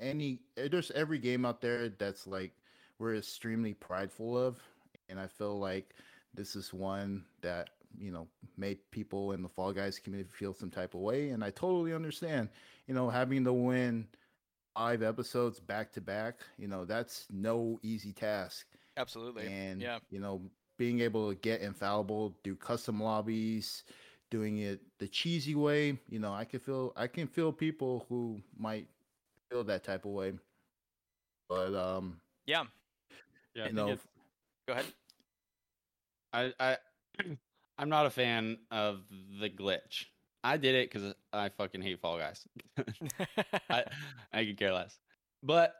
any 0.00 0.40
eh, 0.56 0.68
there's 0.70 0.90
every 0.92 1.18
game 1.18 1.44
out 1.44 1.60
there 1.60 1.88
that's 1.88 2.26
like 2.26 2.52
we're 2.98 3.16
extremely 3.16 3.74
prideful 3.74 4.36
of 4.38 4.60
and 5.08 5.18
i 5.18 5.26
feel 5.26 5.58
like 5.58 5.94
this 6.34 6.56
is 6.56 6.72
one 6.72 7.24
that 7.40 7.70
you 7.98 8.10
know 8.10 8.26
made 8.56 8.78
people 8.90 9.32
in 9.32 9.42
the 9.42 9.48
fall 9.48 9.72
guys 9.72 9.98
community 9.98 10.30
feel 10.32 10.52
some 10.52 10.70
type 10.70 10.94
of 10.94 11.00
way 11.00 11.30
and 11.30 11.42
i 11.42 11.50
totally 11.50 11.94
understand 11.94 12.48
you 12.86 12.94
know 12.94 13.08
having 13.08 13.44
to 13.44 13.52
win 13.52 14.06
five 14.74 15.02
episodes 15.02 15.58
back 15.58 15.90
to 15.92 16.00
back 16.00 16.40
you 16.58 16.68
know 16.68 16.84
that's 16.84 17.26
no 17.30 17.78
easy 17.82 18.12
task 18.12 18.66
Absolutely. 18.98 19.46
and 19.46 19.80
yeah. 19.80 19.98
you 20.10 20.20
know 20.20 20.42
being 20.76 21.00
able 21.00 21.30
to 21.30 21.34
get 21.36 21.62
infallible 21.62 22.36
do 22.42 22.54
custom 22.54 23.02
lobbies 23.02 23.84
doing 24.30 24.58
it 24.58 24.80
the 24.98 25.08
cheesy 25.08 25.54
way 25.54 25.98
you 26.10 26.18
know 26.18 26.32
i 26.32 26.44
can 26.44 26.60
feel 26.60 26.92
i 26.96 27.06
can 27.06 27.26
feel 27.26 27.52
people 27.52 28.04
who 28.08 28.38
might 28.58 28.86
feel 29.50 29.64
that 29.64 29.84
type 29.84 30.04
of 30.04 30.12
way 30.12 30.32
but 31.48 31.74
um 31.74 32.20
Yeah. 32.46 32.64
Yeah, 33.54 33.64
I 33.64 33.68
you 33.68 33.72
know 33.74 33.96
Go 34.66 34.72
ahead. 34.72 34.86
I, 36.32 36.52
I 36.58 36.76
I'm 37.78 37.88
not 37.88 38.06
a 38.06 38.10
fan 38.10 38.58
of 38.70 39.04
the 39.40 39.48
glitch. 39.48 40.06
I 40.42 40.56
did 40.56 40.74
it 40.74 40.90
because 40.90 41.14
I 41.32 41.48
fucking 41.50 41.82
hate 41.82 42.00
Fall 42.00 42.18
Guys. 42.18 42.46
I 43.70 43.84
I 44.32 44.44
could 44.44 44.58
care 44.58 44.72
less. 44.72 44.98
But 45.42 45.74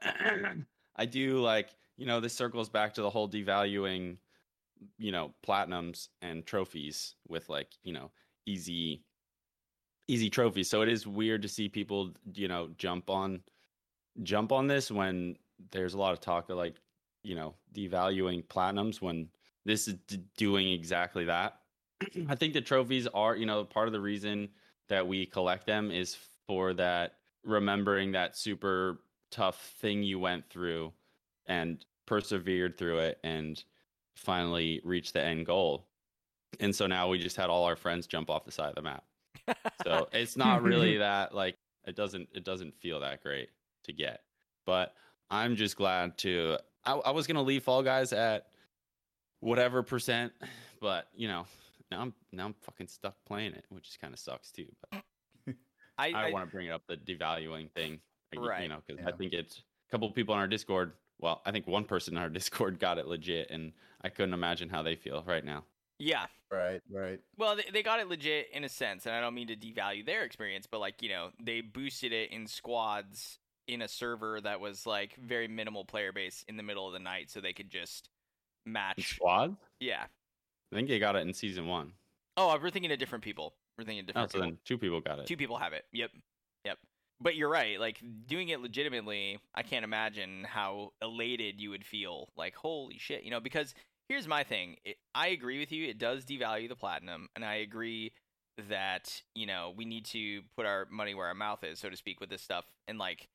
I 0.97 1.07
do 1.07 1.41
like 1.41 1.71
you 1.97 2.07
know 2.07 2.21
this 2.21 2.35
circles 2.35 2.69
back 2.69 2.95
to 2.95 3.03
the 3.03 3.11
whole 3.11 3.29
devaluing, 3.29 4.19
you 4.99 5.13
know, 5.13 5.35
platinums 5.47 6.09
and 6.23 6.47
trophies 6.47 7.17
with 7.29 7.49
like 7.49 7.73
you 7.83 7.93
know 7.93 8.11
easy 8.47 9.05
easy 10.09 10.31
trophies. 10.31 10.71
So 10.71 10.83
it 10.83 10.89
is 10.89 11.07
weird 11.07 11.43
to 11.43 11.49
see 11.49 11.69
people 11.69 12.13
you 12.35 12.49
know 12.49 12.71
jump 12.77 13.11
on 13.11 13.41
jump 14.23 14.53
on 14.53 14.67
this 14.67 14.91
when 14.91 15.37
there's 15.71 15.95
a 15.95 15.99
lot 15.99 16.13
of 16.13 16.21
talk 16.21 16.51
of 16.51 16.57
like 16.57 16.77
you 17.23 17.35
know 17.35 17.55
devaluing 17.75 18.45
platinums 18.45 19.01
when 19.01 19.29
this 19.65 19.89
is 19.89 19.95
d- 20.07 20.23
doing 20.37 20.71
exactly 20.71 21.25
that. 21.25 21.61
I 22.29 22.35
think 22.37 22.55
the 22.55 22.61
trophies 22.61 23.07
are, 23.09 23.37
you 23.37 23.47
know, 23.47 23.65
part 23.65 23.89
of 23.89 23.93
the 23.93 24.01
reason 24.01 24.49
that 24.89 25.07
we 25.07 25.27
collect 25.27 25.67
them 25.67 25.91
is 25.91 26.17
for 26.47 26.73
that 26.75 27.17
remembering 27.45 28.13
that 28.13 28.37
super 28.37 29.01
tough 29.31 29.75
thing 29.81 30.03
you 30.03 30.19
went 30.19 30.49
through 30.49 30.93
and 31.47 31.85
persevered 32.07 32.79
through 32.79 32.99
it 32.99 33.19
and 33.25 33.63
finally 34.15 34.81
reached 34.85 35.15
the 35.15 35.23
end 35.23 35.47
goal. 35.47 35.89
And 36.61 36.75
so 36.75 36.87
now 36.87 37.09
we 37.09 37.19
just 37.19 37.37
had 37.37 37.51
all 37.51 37.65
our 37.65 37.77
friends 37.77 38.07
jump 38.07 38.31
off 38.31 38.45
the 38.45 38.53
side 38.53 38.69
of 38.69 38.77
the 38.77 38.83
map. 38.83 39.05
So 39.83 40.09
it's 40.13 40.37
not 40.37 40.63
really 40.63 40.97
that 40.99 41.35
like 41.35 41.57
it 41.87 41.97
doesn't 41.97 42.29
it 42.33 42.45
doesn't 42.45 42.75
feel 42.77 43.01
that 43.01 43.23
great 43.23 43.49
to 43.87 43.93
get. 43.93 44.21
But 44.65 44.95
I'm 45.31 45.57
just 45.57 45.77
glad 45.77 46.19
to 46.19 46.59
I, 46.85 46.93
I 46.93 47.11
was 47.11 47.27
gonna 47.27 47.43
leave 47.43 47.65
Fall 47.65 47.83
Guys 47.83 48.13
at 48.13 48.47
whatever 49.41 49.83
percent, 49.83 50.33
but 50.81 51.09
you 51.15 51.29
know, 51.29 51.47
now 51.91 52.01
I'm 52.01 52.15
now 52.33 52.47
I'm 52.47 52.55
fucking 52.63 52.89
stuck 52.89 53.17
playing 53.27 53.53
it, 53.53 53.65
which 53.71 53.99
kind 54.01 54.15
of 54.15 54.21
sucks 54.21 54.51
too. 54.53 54.67
But 54.91 55.03
I, 55.99 56.13
I, 56.13 56.29
I, 56.29 56.31
want 56.31 56.47
to 56.47 56.51
bring 56.51 56.67
it 56.67 56.73
up 56.73 56.83
the 56.87 56.97
devaluing 56.97 57.71
thing, 57.73 58.01
you- 58.33 58.47
Right. 58.47 58.63
You 58.63 58.69
know, 58.69 58.83
because 58.87 59.05
I 59.07 59.13
think 59.13 59.33
it's 59.33 59.63
a 59.89 59.91
couple 59.91 60.11
people 60.11 60.35
on 60.35 60.41
our 60.41 60.49
Discord. 60.49 60.93
Well, 61.19 61.41
I 61.47 61.51
think 61.51 61.67
one 61.67 61.85
person 61.85 62.17
in 62.17 62.23
our 62.23 62.29
Discord 62.29 62.79
got 62.79 62.99
it 62.99 63.07
legit, 63.07 63.51
and 63.51 63.73
I 64.03 64.09
couldn't 64.11 64.35
imagine 64.35 64.69
how 64.69 64.83
they 64.83 64.95
feel 64.97 65.25
right 65.27 65.45
now. 65.45 65.65
yeah. 65.99 66.27
right 66.53 66.83
right 66.93 67.21
Well, 67.39 67.57
they, 67.57 67.65
they 67.73 67.83
got 67.83 68.01
it 68.01 68.09
legit 68.09 68.51
in 68.53 68.63
a 68.65 68.69
sense, 68.69 69.07
and 69.07 69.15
I 69.15 69.21
don't 69.21 69.35
mean 69.35 69.49
to 69.49 69.57
devalue 69.57 70.05
their 70.05 70.23
experience, 70.25 70.67
but 70.71 70.81
like 70.81 71.03
you 71.03 71.09
know, 71.09 71.31
they 71.43 71.63
boosted 71.63 72.13
it 72.13 72.31
in 72.31 72.47
squads 72.47 73.39
in 73.69 73.83
a 73.83 73.89
server 73.89 74.41
that 74.41 74.61
was 74.61 74.87
like 74.87 75.17
very 75.17 75.49
minimal 75.49 75.85
player 75.85 76.13
base 76.13 76.45
in 76.49 76.57
the 76.57 76.63
middle 76.63 76.87
of 76.87 76.93
the 76.93 76.99
night, 76.99 77.31
so 77.31 77.41
they 77.41 77.53
could 77.53 77.71
just 77.71 78.09
match. 78.65 79.15
squad, 79.17 79.57
Yeah. 79.81 80.05
I 80.73 80.75
think 80.77 80.89
they 80.89 80.99
got 80.99 81.15
it 81.17 81.21
in 81.21 81.33
season 81.33 81.67
one. 81.69 81.93
Oh, 82.37 82.57
we're 82.61 82.71
thinking 82.71 82.91
of 82.93 82.99
different 82.99 83.23
people. 83.25 83.55
We're 83.79 83.85
thinking 83.85 84.01
of 84.05 84.11
Oh, 84.17 84.27
different 84.27 84.33
so 84.33 84.39
people. 84.39 84.51
then 84.51 84.59
two 84.65 84.79
people 84.79 85.01
got 85.01 85.19
it. 85.21 85.27
Two 85.27 85.37
people 85.37 85.57
have 85.59 85.73
it. 85.73 85.85
Yep. 85.93 86.11
Yep. 86.65 86.79
But 87.21 87.37
you're 87.37 87.49
right. 87.49 87.79
Like 87.81 88.03
doing 88.27 88.49
it 88.49 88.61
legitimately, 88.61 89.39
I 89.55 89.63
can't 89.63 89.85
imagine 89.85 90.45
how 90.45 90.93
elated 91.01 91.61
you 91.61 91.71
would 91.71 91.85
feel. 91.85 92.29
Like, 92.37 92.55
holy 92.57 92.99
shit, 92.99 93.23
you 93.23 93.31
know, 93.31 93.41
because 93.41 93.75
here's 94.09 94.27
my 94.29 94.43
thing. 94.45 94.77
It, 94.85 94.97
I 95.15 95.29
agree 95.29 95.59
with 95.59 95.73
you. 95.73 95.87
It 95.89 95.99
does 95.99 96.25
devalue 96.25 96.69
the 96.69 96.77
platinum, 96.77 97.29
and 97.37 97.45
I 97.45 97.55
agree 97.57 98.13
that, 98.69 99.23
you 99.35 99.47
know, 99.47 99.73
we 99.77 99.85
need 99.85 100.05
to 100.07 100.43
put 100.57 100.67
our 100.67 100.87
money 100.91 101.15
where 101.15 101.27
our 101.29 101.35
mouth 101.35 101.63
is, 101.63 101.79
so 101.79 101.89
to 101.91 101.97
speak, 101.97 102.21
with 102.21 102.29
this 102.31 102.43
stuff. 102.43 102.65
And 102.89 102.99
like 102.99 103.29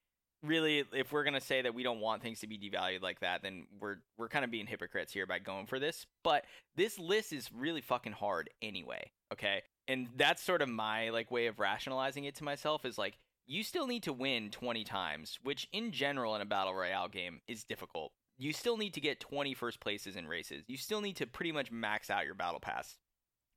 really 0.43 0.83
if 0.93 1.11
we're 1.11 1.23
going 1.23 1.33
to 1.33 1.41
say 1.41 1.61
that 1.61 1.73
we 1.73 1.83
don't 1.83 1.99
want 1.99 2.21
things 2.21 2.39
to 2.39 2.47
be 2.47 2.57
devalued 2.57 3.01
like 3.01 3.19
that, 3.21 3.41
then 3.41 3.65
we're 3.79 3.97
we're 4.17 4.29
kind 4.29 4.45
of 4.45 4.51
being 4.51 4.67
hypocrites 4.67 5.13
here 5.13 5.25
by 5.25 5.39
going 5.39 5.65
for 5.65 5.79
this. 5.79 6.05
But 6.23 6.45
this 6.75 6.99
list 6.99 7.33
is 7.33 7.49
really 7.53 7.81
fucking 7.81 8.13
hard 8.13 8.49
anyway, 8.61 9.11
okay? 9.31 9.63
And 9.87 10.07
that's 10.15 10.41
sort 10.41 10.61
of 10.61 10.69
my 10.69 11.09
like 11.09 11.31
way 11.31 11.47
of 11.47 11.59
rationalizing 11.59 12.25
it 12.25 12.35
to 12.35 12.43
myself 12.43 12.85
is 12.85 12.97
like 12.97 13.17
you 13.47 13.63
still 13.63 13.87
need 13.87 14.03
to 14.03 14.13
win 14.13 14.49
20 14.49 14.83
times, 14.83 15.39
which 15.43 15.67
in 15.73 15.91
general 15.91 16.35
in 16.35 16.41
a 16.41 16.45
battle 16.45 16.73
royale 16.73 17.07
game 17.07 17.41
is 17.47 17.63
difficult. 17.63 18.11
You 18.37 18.53
still 18.53 18.77
need 18.77 18.93
to 18.95 19.01
get 19.01 19.19
20 19.19 19.53
first 19.53 19.79
places 19.79 20.15
in 20.15 20.27
races. 20.27 20.63
You 20.67 20.77
still 20.77 21.01
need 21.01 21.17
to 21.17 21.27
pretty 21.27 21.51
much 21.51 21.71
max 21.71 22.09
out 22.09 22.25
your 22.25 22.33
battle 22.33 22.59
pass. 22.59 22.97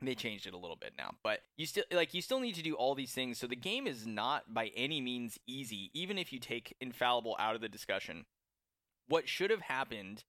They 0.05 0.15
changed 0.15 0.47
it 0.47 0.55
a 0.55 0.59
little 0.59 0.77
bit 0.77 0.93
now, 0.99 1.15
but 1.23 1.41
you 1.57 1.67
still 1.67 1.85
like 1.93 2.15
you 2.15 2.23
still 2.23 2.41
need 2.41 2.55
to 2.57 2.63
do 2.63 2.75
all 2.75 2.95
these 2.95 3.13
things. 3.13 3.39
So 3.39 3.47
the 3.47 3.57
game 3.57 3.87
is 3.87 4.07
not 4.07 4.53
by 4.53 4.71
any 4.77 5.01
means 5.01 5.39
easy, 5.47 5.91
even 5.95 6.19
if 6.19 6.33
you 6.33 6.39
take 6.39 6.75
infallible 6.81 7.37
out 7.39 7.55
of 7.55 7.61
the 7.61 7.69
discussion. 7.69 8.27
What 9.07 9.29
should 9.29 9.51
have 9.51 9.61
happened, 9.61 10.25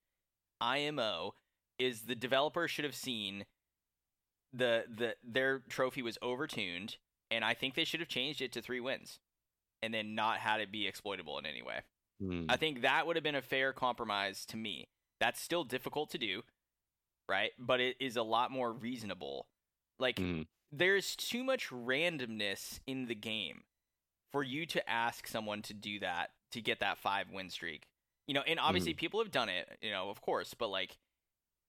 IMO, 0.60 1.36
is 1.80 2.02
the 2.02 2.16
developer 2.16 2.68
should 2.68 2.86
have 2.86 2.96
seen 2.96 3.46
the 4.54 4.86
the 4.90 5.16
their 5.24 5.60
trophy 5.70 6.02
was 6.02 6.18
overtuned, 6.24 6.98
and 7.30 7.44
I 7.44 7.54
think 7.54 7.76
they 7.76 7.86
should 7.86 8.00
have 8.00 8.10
changed 8.10 8.42
it 8.42 8.52
to 8.54 8.62
three 8.62 8.80
wins, 8.80 9.20
and 9.82 9.94
then 9.94 10.16
not 10.16 10.40
had 10.40 10.62
it 10.62 10.72
be 10.72 10.88
exploitable 10.88 11.38
in 11.40 11.46
any 11.46 11.62
way. 11.62 11.82
Hmm. 12.22 12.46
I 12.48 12.58
think 12.58 12.82
that 12.82 13.06
would 13.06 13.16
have 13.16 13.24
been 13.24 13.36
a 13.36 13.42
fair 13.42 13.74
compromise 13.74 14.46
to 14.48 14.58
me. 14.58 14.88
That's 15.20 15.42
still 15.42 15.64
difficult 15.64 16.10
to 16.12 16.18
do, 16.18 16.44
right? 17.30 17.52
But 17.60 17.80
it 17.82 17.98
is 18.00 18.16
a 18.16 18.24
lot 18.24 18.52
more 18.52 18.72
reasonable. 18.72 19.48
Like 20.00 20.20
Hmm. 20.20 20.44
there's 20.72 21.16
too 21.16 21.44
much 21.44 21.70
randomness 21.70 22.80
in 22.88 23.06
the 23.06 23.16
game 23.16 23.64
for 24.32 24.44
you 24.44 24.66
to 24.68 24.90
ask 24.90 25.28
someone 25.28 25.62
to 25.64 25.74
do 25.74 26.00
that 26.00 26.32
to 26.52 26.62
get 26.62 26.80
that 26.80 26.98
5 26.98 27.32
win 27.32 27.50
streak. 27.50 27.88
You 28.28 28.34
know, 28.34 28.42
and 28.42 28.60
obviously 28.60 28.94
people 28.94 29.22
have 29.22 29.32
done 29.32 29.50
it, 29.50 29.78
you 29.82 29.92
know, 29.92 30.10
of 30.10 30.22
course, 30.22 30.54
but 30.54 30.70
like 30.70 30.98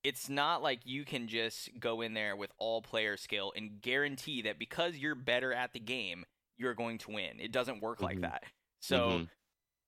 it's 0.05 0.29
not 0.29 0.63
like 0.63 0.81
you 0.85 1.05
can 1.05 1.27
just 1.29 1.71
go 1.81 2.01
in 2.01 2.15
there 2.15 2.37
with 2.37 2.53
all 2.59 2.81
player 2.83 3.17
skill 3.17 3.53
and 3.57 3.81
guarantee 3.83 4.43
that 4.43 4.59
because 4.59 4.97
you're 4.97 5.15
better 5.17 5.53
at 5.53 5.73
the 5.73 5.81
game, 5.81 6.25
you're 6.59 6.75
going 6.75 6.99
to 6.99 7.11
win. 7.11 7.41
It 7.41 7.53
doesn't 7.53 7.81
work 7.83 8.03
like 8.03 8.19
Mhm. 8.19 8.23
that. 8.23 8.45
So 8.81 9.23
Mhm. 9.23 9.29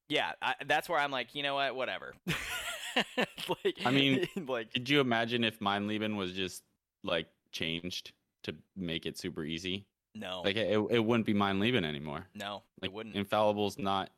yeah, 0.08 0.32
I, 0.42 0.54
that's 0.66 0.88
where 0.88 0.98
I'm 0.98 1.10
like, 1.10 1.34
you 1.34 1.42
know 1.42 1.54
what, 1.54 1.74
whatever. 1.76 2.14
like, 3.64 3.78
I 3.84 3.90
mean, 3.90 4.28
like, 4.46 4.72
Could 4.72 4.88
you 4.88 5.00
imagine 5.00 5.44
if 5.44 5.60
Mein 5.60 5.86
Leben 5.86 6.16
was 6.16 6.32
just 6.32 6.62
like 7.04 7.28
changed 7.52 8.12
to 8.48 8.54
make 8.76 9.06
it 9.06 9.16
super 9.18 9.44
easy? 9.44 9.86
no, 10.14 10.42
Like 10.44 10.56
it, 10.56 10.78
it 10.90 10.98
wouldn't 11.04 11.26
be 11.26 11.34
Mein 11.34 11.60
Leben 11.60 11.84
anymore. 11.84 12.26
no, 12.34 12.62
Like 12.82 12.90
it 12.90 12.94
wouldn't. 12.94 13.14
infallible's 13.16 13.78
not 13.78 14.10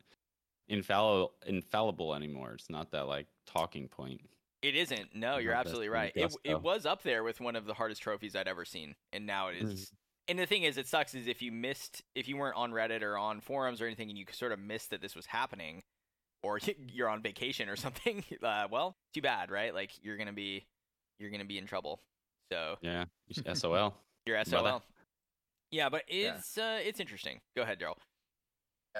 infallible 0.69 1.33
infallible 1.47 2.15
anymore. 2.15 2.53
It's 2.55 2.71
not 2.71 2.91
that 2.93 3.07
like 3.07 3.27
talking 3.47 3.89
point. 3.89 4.21
It 4.63 4.77
isn't. 4.77 5.15
No, 5.15 5.39
you're 5.39 5.55
absolutely 5.55 5.89
right. 5.89 6.13
It, 6.15 6.35
it 6.45 6.61
was 6.63 6.85
up 6.87 7.03
there 7.03 7.25
with 7.25 7.41
one 7.41 7.57
of 7.57 7.65
the 7.65 7.75
hardest 7.75 8.03
trophies 8.03 8.37
I'd 8.37 8.47
ever 8.49 8.65
seen, 8.65 8.95
and 9.13 9.27
now 9.27 9.49
it 9.49 9.57
is. 9.57 9.73
Mhm. 9.87 9.93
And 10.29 10.39
the 10.39 10.47
thing 10.47 10.63
is, 10.63 10.77
it 10.79 10.87
sucks 10.87 11.15
is 11.15 11.27
if 11.27 11.43
you 11.43 11.51
missed, 11.51 12.03
if 12.15 12.29
you 12.29 12.37
weren't 12.37 12.57
on 12.57 12.71
Reddit 12.71 13.03
or 13.03 13.17
on 13.17 13.41
forums 13.41 13.81
or 13.81 13.87
anything, 13.87 14.11
and 14.11 14.19
you 14.19 14.27
sort 14.31 14.53
of 14.53 14.59
missed 14.61 14.91
that 14.91 15.01
this 15.01 15.17
was 15.17 15.27
happening, 15.27 15.83
or 16.43 16.59
you're 16.93 17.09
on 17.09 17.21
vacation 17.23 17.69
or 17.69 17.77
something. 17.77 18.23
Uh, 18.43 18.69
well, 18.71 18.97
too 19.13 19.23
bad, 19.23 19.51
right? 19.51 19.75
Like 19.75 19.91
you're 20.03 20.17
gonna 20.17 20.33
be, 20.33 20.67
you're 21.19 21.31
gonna 21.31 21.45
be 21.47 21.59
in 21.59 21.67
trouble. 21.67 22.01
So 22.53 22.77
Yeah, 22.81 23.07
you 23.29 23.43
should- 24.27 24.47
SOL. 24.47 24.53
you're 24.53 24.63
Brother. 24.63 24.71
SOL. 24.71 24.83
Yeah, 25.71 25.89
but 25.89 26.03
Yeah. 26.09 26.37
it's 26.37 26.59
uh, 26.59 26.81
it's 26.83 27.01
interesting. 27.01 27.41
Go 27.57 27.63
ahead, 27.63 27.79
Daryl. 27.81 27.97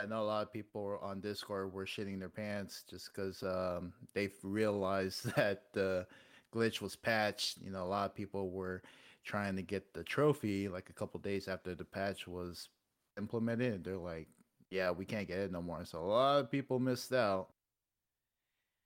I 0.01 0.07
know 0.07 0.23
a 0.23 0.25
lot 0.25 0.43
of 0.47 0.53
people 0.53 0.99
on 1.03 1.21
Discord 1.21 1.73
were 1.73 1.85
shitting 1.85 2.21
their 2.21 2.29
pants 2.29 2.85
just 2.89 3.11
because 3.13 3.43
um, 3.43 3.93
they've 4.15 4.37
realized 4.45 5.25
that 5.37 5.73
the 5.73 6.07
glitch 6.55 6.81
was 6.81 6.95
patched. 6.95 7.59
You 7.61 7.71
know, 7.73 7.83
a 7.83 7.87
lot 7.87 8.07
of 8.09 8.15
people 8.15 8.51
were 8.51 8.83
trying 9.25 9.57
to 9.57 9.63
get 9.63 9.93
the 9.93 10.05
trophy 10.05 10.69
like 10.69 10.91
a 10.91 10.93
couple 10.93 11.19
days 11.21 11.49
after 11.49 11.75
the 11.75 11.85
patch 11.85 12.29
was 12.29 12.69
implemented. 13.19 13.83
They're 13.83 13.97
like, 13.99 14.29
"Yeah, 14.71 14.93
we 14.93 15.05
can't 15.05 15.27
get 15.27 15.39
it 15.41 15.51
no 15.51 15.61
more." 15.61 15.85
So 15.85 15.99
a 15.99 16.07
lot 16.07 16.39
of 16.41 16.51
people 16.53 16.79
missed 16.79 17.13
out. 17.13 17.49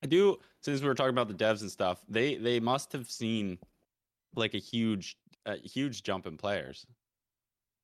I 0.03 0.07
do 0.07 0.39
since 0.63 0.81
we 0.81 0.89
were 0.89 0.95
talking 0.95 1.11
about 1.15 1.29
the 1.29 1.35
devs 1.35 1.61
and 1.61 1.71
stuff. 1.71 2.01
They 2.09 2.37
they 2.37 2.61
must 2.61 2.93
have 2.93 3.11
seen 3.11 3.59
like 4.37 4.55
a 4.55 4.59
huge 4.59 5.19
a 5.47 5.57
huge 5.57 6.03
jump 6.03 6.27
in 6.27 6.37
players. 6.37 6.87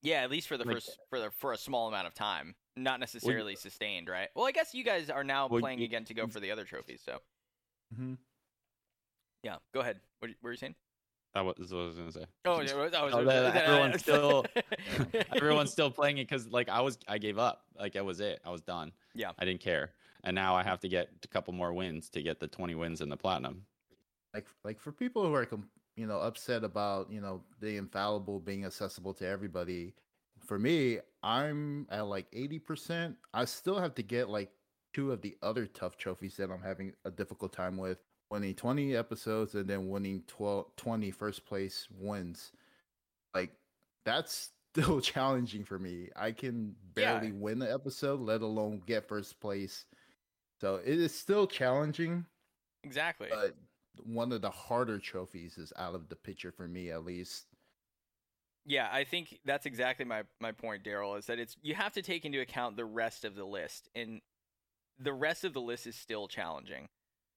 Yeah, 0.02 0.22
at 0.22 0.30
least 0.30 0.48
for 0.48 0.56
the 0.56 0.64
Like- 0.64 0.76
first 0.76 0.98
for 1.10 1.18
the 1.18 1.30
for 1.30 1.52
a 1.52 1.58
small 1.58 1.86
amount 1.88 2.06
of 2.06 2.14
time, 2.14 2.54
not 2.76 3.00
necessarily 3.00 3.54
sustained, 3.56 4.08
right? 4.08 4.28
Well, 4.34 4.46
I 4.46 4.52
guess 4.52 4.74
you 4.74 4.82
guys 4.84 5.10
are 5.10 5.24
now 5.24 5.46
Well, 5.46 5.60
playing 5.60 5.80
y- 5.80 5.84
again 5.84 6.04
to 6.06 6.14
go 6.14 6.26
for 6.26 6.40
the 6.40 6.50
other 6.50 6.64
trophies. 6.64 7.02
So 7.04 7.18
Mm-hmm. 7.94 8.14
yeah, 9.42 9.56
go 9.74 9.80
ahead. 9.80 10.00
What, 10.20 10.28
what 10.30 10.36
were 10.42 10.50
you 10.52 10.56
saying? 10.56 10.74
That 11.34 11.44
was, 11.44 11.54
what 11.72 11.80
I 11.82 11.84
was 11.86 11.96
gonna 11.96 12.12
say. 12.12 12.26
Oh, 12.44 12.60
yeah, 12.60 12.88
that 12.88 13.04
was 13.04 13.14
Oh, 13.14 13.24
that- 13.24 13.54
everyone's 13.56 14.00
still 14.00 14.44
everyone's 15.36 15.70
still 15.70 15.90
playing 15.90 16.18
it 16.18 16.28
because 16.28 16.48
like 16.48 16.68
I 16.68 16.80
was 16.80 16.98
I 17.06 17.18
gave 17.18 17.38
up. 17.38 17.64
Like 17.78 17.92
that 17.92 18.04
was 18.04 18.20
it. 18.20 18.40
I 18.44 18.50
was 18.50 18.62
done. 18.62 18.92
Yeah. 19.14 19.32
I 19.38 19.44
didn't 19.44 19.60
care. 19.60 19.92
And 20.24 20.34
now 20.34 20.54
I 20.56 20.62
have 20.62 20.80
to 20.80 20.88
get 20.88 21.08
a 21.24 21.28
couple 21.28 21.54
more 21.54 21.72
wins 21.72 22.10
to 22.10 22.22
get 22.22 22.40
the 22.40 22.48
20 22.48 22.74
wins 22.74 23.00
in 23.00 23.08
the 23.08 23.16
platinum. 23.16 23.64
Like, 24.34 24.46
like 24.64 24.78
for 24.78 24.92
people 24.92 25.24
who 25.26 25.34
are, 25.34 25.46
com- 25.46 25.68
you 25.96 26.06
know, 26.06 26.18
upset 26.20 26.64
about 26.64 27.10
you 27.10 27.20
know 27.20 27.42
the 27.60 27.76
infallible 27.76 28.40
being 28.40 28.64
accessible 28.64 29.14
to 29.14 29.26
everybody. 29.26 29.94
For 30.38 30.58
me, 30.58 30.98
I'm 31.22 31.86
at 31.90 32.06
like 32.06 32.26
eighty 32.32 32.58
percent. 32.58 33.16
I 33.34 33.44
still 33.44 33.78
have 33.78 33.94
to 33.96 34.02
get 34.02 34.28
like 34.28 34.50
two 34.92 35.12
of 35.12 35.20
the 35.22 35.36
other 35.42 35.66
tough 35.66 35.96
trophies 35.96 36.36
that 36.36 36.50
I'm 36.50 36.62
having 36.62 36.92
a 37.04 37.10
difficult 37.10 37.52
time 37.52 37.76
with 37.76 37.98
winning 38.30 38.54
20 38.54 38.96
episodes 38.96 39.54
and 39.54 39.68
then 39.68 39.88
winning 39.88 40.22
12, 40.26 40.74
20 40.76 41.10
first 41.12 41.44
place 41.44 41.86
wins. 41.98 42.52
Like 43.34 43.52
that's 44.04 44.50
still 44.74 45.00
challenging 45.00 45.64
for 45.64 45.78
me. 45.78 46.08
I 46.16 46.32
can 46.32 46.74
Yeah. 46.96 47.18
barely 47.20 47.32
win 47.32 47.58
the 47.58 47.72
episode, 47.72 48.20
let 48.20 48.42
alone 48.42 48.82
get 48.86 49.08
first 49.08 49.40
place. 49.40 49.84
So 50.60 50.76
it 50.76 50.98
is 50.98 51.14
still 51.18 51.46
challenging, 51.46 52.26
exactly. 52.84 53.28
but 53.30 53.56
one 54.02 54.32
of 54.32 54.42
the 54.42 54.50
harder 54.50 54.98
trophies 54.98 55.58
is 55.58 55.72
out 55.76 55.94
of 55.94 56.08
the 56.08 56.16
picture 56.16 56.52
for 56.52 56.66
me 56.66 56.90
at 56.90 57.04
least. 57.04 57.46
Yeah, 58.66 58.88
I 58.92 59.04
think 59.04 59.40
that's 59.44 59.66
exactly 59.66 60.04
my 60.04 60.22
my 60.40 60.52
point, 60.52 60.84
Daryl. 60.84 61.18
Is 61.18 61.26
that 61.26 61.38
it's 61.38 61.56
you 61.62 61.74
have 61.74 61.94
to 61.94 62.02
take 62.02 62.24
into 62.24 62.40
account 62.40 62.76
the 62.76 62.84
rest 62.84 63.24
of 63.24 63.34
the 63.34 63.44
list, 63.44 63.88
and 63.94 64.20
the 64.98 65.12
rest 65.12 65.44
of 65.44 65.54
the 65.54 65.60
list 65.60 65.86
is 65.86 65.96
still 65.96 66.28
challenging, 66.28 66.88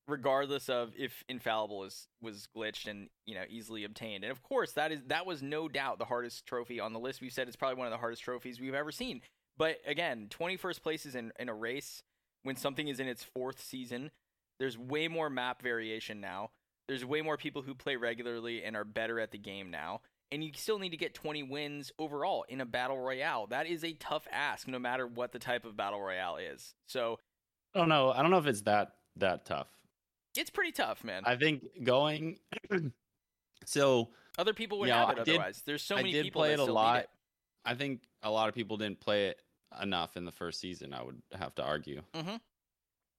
regardless 0.08 0.68
of 0.68 0.94
if 0.98 1.24
infallible 1.30 1.86
is 1.86 2.08
was 2.22 2.48
glitched 2.56 2.88
and 2.88 3.10
you 3.26 3.36
know 3.36 3.44
easily 3.50 3.86
obtained. 3.86 4.24
And 4.24 4.32
of 4.32 4.44
course, 4.44 4.74
that 4.74 4.92
is 4.92 5.02
that 5.08 5.26
was 5.26 5.42
no 5.42 5.70
doubt 5.70 5.98
the 5.98 6.06
hardest 6.06 6.46
trophy 6.46 6.80
on 6.80 6.92
the 6.92 7.00
list. 7.00 7.22
We've 7.22 7.32
said 7.32 7.48
it's 7.48 7.56
probably 7.56 7.78
one 7.78 7.88
of 7.88 7.92
the 7.92 7.98
hardest 7.98 8.24
trophies 8.24 8.60
we've 8.60 8.74
ever 8.74 8.92
seen. 8.92 9.22
But 9.58 9.78
again, 9.86 10.28
21st 10.30 10.82
places 10.82 11.16
in 11.16 11.32
in 11.40 11.48
a 11.48 11.54
race 11.54 12.04
when 12.44 12.58
something 12.58 12.90
is 12.90 13.00
in 13.00 13.08
its 13.08 13.24
fourth 13.24 13.62
season, 13.64 14.12
there's 14.60 14.78
way 14.78 15.08
more 15.08 15.30
map 15.30 15.62
variation 15.62 16.22
now. 16.22 16.52
There's 16.88 17.06
way 17.06 17.22
more 17.22 17.38
people 17.38 17.62
who 17.62 17.74
play 17.76 17.96
regularly 17.96 18.64
and 18.64 18.76
are 18.76 18.84
better 18.84 19.20
at 19.20 19.32
the 19.32 19.38
game 19.38 19.72
now 19.72 20.02
and 20.34 20.44
you 20.44 20.50
still 20.56 20.80
need 20.80 20.90
to 20.90 20.98
get 20.98 21.14
20 21.14 21.44
wins 21.44 21.92
overall 22.00 22.44
in 22.50 22.60
a 22.60 22.66
battle 22.66 22.98
royale. 22.98 23.46
That 23.46 23.68
is 23.68 23.84
a 23.84 23.94
tough 23.94 24.28
ask, 24.32 24.68
no 24.68 24.80
matter 24.80 25.06
what 25.06 25.32
the 25.32 25.38
type 25.38 25.64
of 25.64 25.78
battle 25.78 26.02
royale 26.02 26.38
is. 26.38 26.74
So 26.88 27.20
I 27.76 27.80
don't 27.80 27.88
know. 27.90 28.10
I 28.12 28.24
don't 28.24 28.32
know 28.32 28.40
if 28.40 28.48
it's 28.48 28.62
that 28.62 28.96
that 29.18 29.46
tough. 29.46 29.68
it's 30.36 30.50
pretty 30.50 30.72
tough, 30.72 31.04
man. 31.04 31.22
I 31.26 31.36
think 31.36 31.84
going 31.84 32.40
so 33.66 34.10
Other 34.38 34.54
people 34.54 34.80
would 34.80 34.88
you 34.88 34.94
know, 34.94 35.06
have 35.08 35.18
it 35.18 35.22
I 35.22 35.24
did- 35.24 35.36
otherwise. 35.36 35.62
There's 35.66 35.84
so 35.84 35.96
I 35.96 36.00
many 36.00 36.12
did 36.14 36.24
people 36.26 36.42
play 36.42 36.56
that 36.56 36.62
it 36.64 36.70
a 36.70 36.74
lot. 36.74 37.00
it. 37.02 37.10
I 37.66 37.76
think 37.76 38.02
a 38.24 38.32
lot 38.32 38.50
of 38.50 38.56
people 38.56 38.78
didn't 38.78 39.00
play 39.00 39.28
it 39.28 39.40
enough 39.82 40.18
in 40.18 40.26
the 40.26 40.32
first 40.32 40.60
season, 40.60 40.94
I 40.94 41.04
would 41.04 41.22
have 41.34 41.54
to 41.56 41.64
argue. 41.64 42.02
Mhm. 42.14 42.40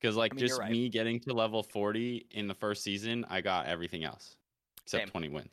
Because 0.04 0.16
like 0.16 0.34
I 0.34 0.36
mean, 0.36 0.46
just 0.46 0.60
right. 0.60 0.70
me 0.70 0.90
getting 0.90 1.18
to 1.20 1.32
level 1.32 1.62
40 1.62 2.26
in 2.32 2.46
the 2.46 2.52
first 2.52 2.82
season, 2.82 3.24
I 3.30 3.40
got 3.40 3.64
everything 3.64 4.04
else 4.04 4.36
except 4.82 5.04
Same. 5.04 5.08
20 5.08 5.28
wins. 5.30 5.48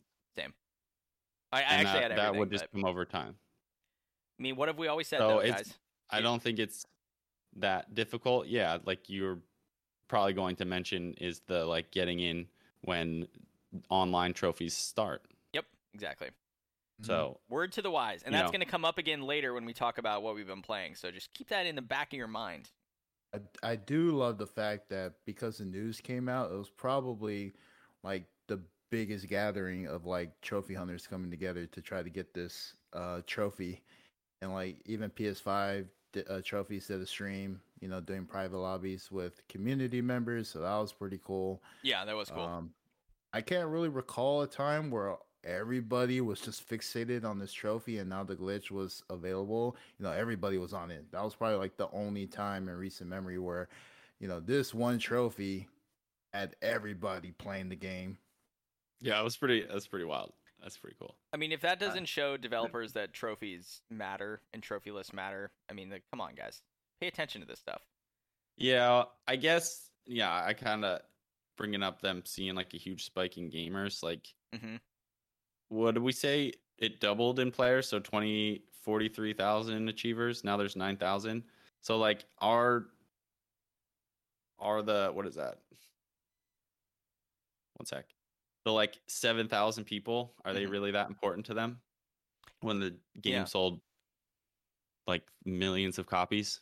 I, 1.53 1.59
I 1.59 1.61
actually 1.61 1.83
that, 1.83 2.11
had 2.11 2.17
that 2.17 2.35
would 2.35 2.51
just 2.51 2.65
but- 2.65 2.71
come 2.73 2.85
over 2.85 3.05
time. 3.05 3.35
I 4.39 4.43
mean, 4.43 4.55
what 4.55 4.67
have 4.67 4.77
we 4.77 4.87
always 4.87 5.07
said, 5.07 5.19
So 5.19 5.27
though, 5.27 5.47
guys? 5.47 5.73
I 6.09 6.19
don't 6.19 6.41
think 6.41 6.57
it's 6.59 6.85
that 7.57 7.93
difficult. 7.93 8.47
Yeah, 8.47 8.79
like 8.85 9.09
you're 9.09 9.37
probably 10.07 10.33
going 10.33 10.55
to 10.57 10.65
mention 10.65 11.13
is 11.21 11.41
the 11.47 11.63
like 11.63 11.91
getting 11.91 12.19
in 12.19 12.47
when 12.81 13.27
online 13.89 14.33
trophies 14.33 14.75
start. 14.75 15.21
Yep, 15.53 15.65
exactly. 15.93 16.29
So 17.03 17.13
mm-hmm. 17.13 17.53
Word 17.53 17.71
to 17.73 17.81
the 17.81 17.91
wise, 17.91 18.23
and 18.23 18.33
that's 18.33 18.51
going 18.51 18.61
to 18.61 18.67
come 18.67 18.83
up 18.83 18.97
again 18.97 19.21
later 19.21 19.53
when 19.53 19.63
we 19.63 19.73
talk 19.73 19.97
about 19.97 20.23
what 20.23 20.35
we've 20.35 20.47
been 20.47 20.61
playing. 20.61 20.95
So 20.95 21.11
just 21.11 21.33
keep 21.33 21.49
that 21.49 21.65
in 21.65 21.75
the 21.75 21.81
back 21.81 22.11
of 22.11 22.17
your 22.17 22.27
mind. 22.27 22.69
I, 23.33 23.71
I 23.71 23.75
do 23.75 24.11
love 24.11 24.37
the 24.37 24.47
fact 24.47 24.89
that 24.89 25.13
because 25.25 25.57
the 25.57 25.65
news 25.65 26.01
came 26.01 26.27
out, 26.27 26.51
it 26.51 26.57
was 26.57 26.69
probably 26.69 27.53
like 28.03 28.25
the 28.47 28.59
biggest 28.89 29.27
gathering 29.27 29.87
of 29.87 30.05
like 30.05 30.39
trophy 30.41 30.73
hunters 30.73 31.07
coming 31.07 31.31
together 31.31 31.65
to 31.65 31.81
try 31.81 32.03
to 32.03 32.09
get 32.09 32.33
this 32.33 32.73
uh, 32.93 33.21
trophy. 33.25 33.81
And 34.41 34.53
like 34.53 34.77
even 34.85 35.09
PS5 35.11 35.85
uh, 36.29 36.41
trophies 36.43 36.87
did 36.87 37.01
a 37.01 37.05
stream, 37.05 37.61
you 37.79 37.87
know, 37.87 38.01
doing 38.01 38.25
private 38.25 38.57
lobbies 38.57 39.11
with 39.11 39.47
community 39.47 40.01
members. 40.01 40.49
So 40.49 40.61
that 40.61 40.77
was 40.77 40.91
pretty 40.91 41.19
cool. 41.23 41.61
Yeah, 41.83 42.03
that 42.05 42.15
was 42.15 42.29
cool. 42.29 42.43
Um, 42.43 42.71
I 43.33 43.41
can't 43.41 43.69
really 43.69 43.89
recall 43.89 44.41
a 44.41 44.47
time 44.47 44.91
where 44.91 45.15
everybody 45.43 46.21
was 46.21 46.39
just 46.41 46.67
fixated 46.67 47.23
on 47.25 47.39
this 47.39 47.53
trophy 47.53 47.97
and 47.97 48.09
now 48.09 48.23
the 48.23 48.35
glitch 48.35 48.71
was 48.71 49.03
available. 49.09 49.75
You 49.99 50.05
know, 50.05 50.11
everybody 50.11 50.57
was 50.57 50.73
on 50.73 50.91
it. 50.91 51.11
That 51.11 51.23
was 51.23 51.35
probably 51.35 51.57
like 51.57 51.77
the 51.77 51.89
only 51.91 52.27
time 52.27 52.69
in 52.69 52.75
recent 52.75 53.09
memory 53.09 53.39
where, 53.39 53.67
you 54.19 54.27
know, 54.27 54.39
this 54.39 54.73
one 54.73 54.99
trophy 54.99 55.67
had 56.33 56.55
everybody 56.61 57.31
playing 57.31 57.69
the 57.69 57.75
game. 57.75 58.17
yeah, 59.01 59.19
it 59.19 59.23
was 59.23 59.35
pretty. 59.37 59.65
That's 59.69 59.87
pretty 59.87 60.05
wild. 60.05 60.33
That's 60.61 60.77
pretty 60.77 60.95
cool. 60.99 61.15
I 61.33 61.37
mean, 61.37 61.51
if 61.51 61.61
that 61.61 61.79
doesn't 61.79 62.05
show 62.05 62.37
developers 62.37 62.93
that 62.93 63.13
trophies 63.13 63.81
matter 63.89 64.41
and 64.53 64.61
trophy 64.61 64.91
lists 64.91 65.11
matter, 65.11 65.51
I 65.69 65.73
mean, 65.73 65.89
like, 65.89 66.03
come 66.11 66.21
on, 66.21 66.35
guys, 66.35 66.61
pay 66.99 67.07
attention 67.07 67.41
to 67.41 67.47
this 67.47 67.59
stuff. 67.59 67.81
Yeah, 68.57 69.05
I 69.27 69.37
guess. 69.37 69.89
Yeah, 70.05 70.31
I 70.31 70.53
kind 70.53 70.85
of 70.85 71.01
bringing 71.57 71.81
up 71.81 72.01
them 72.01 72.21
seeing 72.25 72.53
like 72.53 72.73
a 72.75 72.77
huge 72.77 73.05
spike 73.05 73.37
in 73.37 73.49
gamers. 73.49 74.03
Like, 74.03 74.27
hmm 74.55 74.75
what 75.71 75.93
did 75.93 76.03
we 76.03 76.11
say? 76.11 76.51
It 76.77 76.99
doubled 76.99 77.39
in 77.39 77.49
players, 77.49 77.87
so 77.87 77.99
20, 77.99 78.65
43,000 78.73 79.87
achievers. 79.87 80.43
Now 80.43 80.57
there's 80.57 80.75
9,000. 80.75 81.43
So 81.81 81.97
like, 81.97 82.25
are 82.39 82.87
are 84.59 84.81
the 84.81 85.09
what 85.13 85.25
is 85.25 85.35
that? 85.35 85.59
One 87.77 87.85
sec. 87.85 88.13
The 88.65 88.71
like 88.71 88.99
7,000 89.07 89.85
people, 89.85 90.35
are 90.45 90.53
they 90.53 90.65
Mhm. 90.65 90.71
really 90.71 90.91
that 90.91 91.07
important 91.09 91.45
to 91.47 91.53
them? 91.53 91.81
When 92.59 92.79
the 92.79 92.99
game 93.21 93.33
Yeah. 93.33 93.43
sold 93.45 93.81
like 95.07 95.31
millions 95.45 95.97
of 95.97 96.05
copies, 96.05 96.59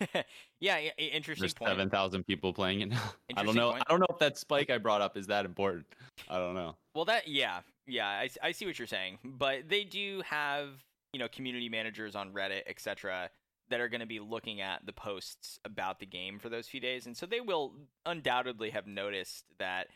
yeah, 0.60 0.74
i- 0.74 0.92
i- 0.98 1.02
interesting 1.02 1.42
there's 1.42 1.54
point. 1.54 1.70
7,000 1.70 2.24
people 2.24 2.52
playing 2.52 2.80
it 2.80 2.88
now. 2.90 3.02
I 3.36 3.42
don't 3.42 3.54
know. 3.54 3.70
point. 3.72 3.82
I 3.86 3.90
don't 3.90 4.00
know 4.00 4.06
if 4.10 4.18
that 4.18 4.36
spike 4.38 4.70
I 4.70 4.78
brought 4.78 5.00
up 5.00 5.16
is 5.16 5.26
that 5.28 5.44
important. 5.44 5.86
I 6.28 6.38
don't 6.38 6.54
know. 6.54 6.76
Well, 6.94 7.04
that 7.06 7.28
yeah, 7.28 7.60
yeah, 7.86 8.06
I, 8.08 8.28
I 8.42 8.52
see 8.52 8.66
what 8.66 8.78
you're 8.78 8.86
saying, 8.86 9.18
but 9.24 9.68
they 9.68 9.84
do 9.84 10.22
have 10.26 10.68
you 11.12 11.20
know 11.20 11.28
community 11.28 11.68
managers 11.68 12.14
on 12.16 12.32
Reddit, 12.32 12.62
etc., 12.66 13.30
that 13.68 13.80
are 13.80 13.88
going 13.88 14.00
to 14.00 14.06
be 14.06 14.20
looking 14.20 14.60
at 14.60 14.84
the 14.86 14.92
posts 14.92 15.58
about 15.64 15.98
the 15.98 16.06
game 16.06 16.38
for 16.38 16.48
those 16.48 16.68
few 16.68 16.80
days, 16.80 17.06
and 17.06 17.16
so 17.16 17.26
they 17.26 17.40
will 17.40 17.72
undoubtedly 18.04 18.70
have 18.70 18.86
noticed 18.86 19.44
that 19.58 19.88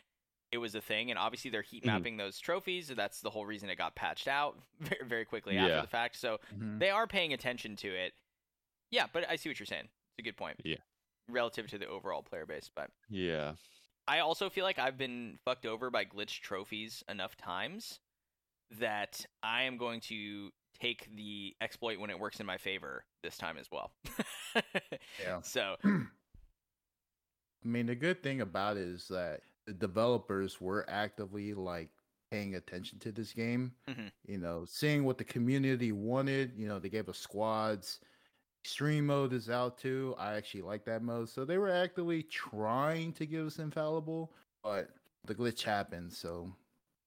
it 0.51 0.57
was 0.57 0.75
a 0.75 0.81
thing, 0.81 1.09
and 1.09 1.17
obviously 1.17 1.49
they're 1.49 1.61
heat 1.61 1.83
Mhm. 1.83 1.87
mapping 1.87 2.17
those 2.17 2.37
trophies. 2.37 2.87
so 2.87 2.93
That's 2.95 3.21
the 3.21 3.29
whole 3.29 3.45
reason 3.45 3.69
it 3.69 3.77
got 3.77 3.95
patched 3.95 4.27
out 4.27 4.57
very, 4.81 5.05
very 5.07 5.25
quickly 5.25 5.57
after 5.57 5.79
the 5.81 5.87
fact. 5.87 6.17
So 6.17 6.39
Mhm. 6.57 6.79
they 6.79 6.89
are 6.89 7.07
paying 7.07 7.31
attention 7.31 7.77
to 7.77 7.87
it. 7.87 8.13
Yeah, 8.91 9.07
but 9.11 9.29
I 9.29 9.35
see 9.37 9.49
what 9.49 9.59
you're 9.59 9.65
saying. 9.65 9.85
It's 9.85 10.19
a 10.19 10.21
good 10.21 10.37
point. 10.37 10.57
Yeah. 10.63 10.75
Relative 11.29 11.67
to 11.67 11.77
the 11.77 11.87
overall 11.87 12.21
player 12.21 12.45
base, 12.45 12.69
but 12.75 12.89
Yeah. 13.09 13.53
I 14.07 14.19
also 14.19 14.49
feel 14.49 14.65
like 14.65 14.79
I've 14.79 14.97
been 14.97 15.37
fucked 15.45 15.65
over 15.65 15.89
by 15.89 16.03
glitch 16.05 16.41
trophies 16.41 17.03
enough 17.07 17.37
times 17.37 17.99
that 18.79 19.25
I 19.43 19.63
am 19.63 19.77
going 19.77 19.99
to 20.01 20.49
take 20.79 21.07
the 21.15 21.55
exploit 21.61 21.99
when 21.99 22.09
it 22.09 22.19
works 22.19 22.39
in 22.39 22.45
my 22.45 22.57
favor 22.57 23.05
this 23.23 23.37
time 23.37 23.57
as 23.57 23.67
well. 23.71 23.91
Yeah. 25.23 25.39
So, 25.43 25.77
I 25.85 26.07
mean, 27.63 27.85
the 27.85 27.95
good 27.95 28.21
thing 28.23 28.41
about 28.41 28.75
it 28.77 28.83
is 28.83 29.07
that 29.09 29.41
the 29.67 29.73
developers 29.73 30.59
were 30.59 30.85
actively 30.89 31.53
like 31.53 31.89
paying 32.31 32.55
attention 32.55 32.99
to 32.99 33.11
this 33.11 33.31
game. 33.33 33.71
Mhm. 33.87 34.11
You 34.25 34.39
know, 34.39 34.65
seeing 34.65 35.05
what 35.05 35.17
the 35.17 35.23
community 35.23 35.91
wanted. 35.91 36.53
You 36.57 36.67
know, 36.67 36.79
they 36.79 36.89
gave 36.89 37.07
us 37.07 37.17
squads. 37.19 37.99
Extreme 38.63 39.07
mode 39.07 39.33
is 39.33 39.49
out 39.49 39.77
too. 39.77 40.15
I 40.19 40.33
actually 40.35 40.61
like 40.61 40.85
that 40.85 41.01
mode. 41.01 41.29
So 41.29 41.45
they 41.45 41.57
were 41.57 41.69
actively 41.71 42.23
trying 42.23 43.13
to 43.13 43.25
give 43.25 43.47
us 43.47 43.57
infallible, 43.59 44.31
but 44.63 44.89
the 45.25 45.33
glitch 45.33 45.63
happened. 45.63 46.13
So 46.13 46.51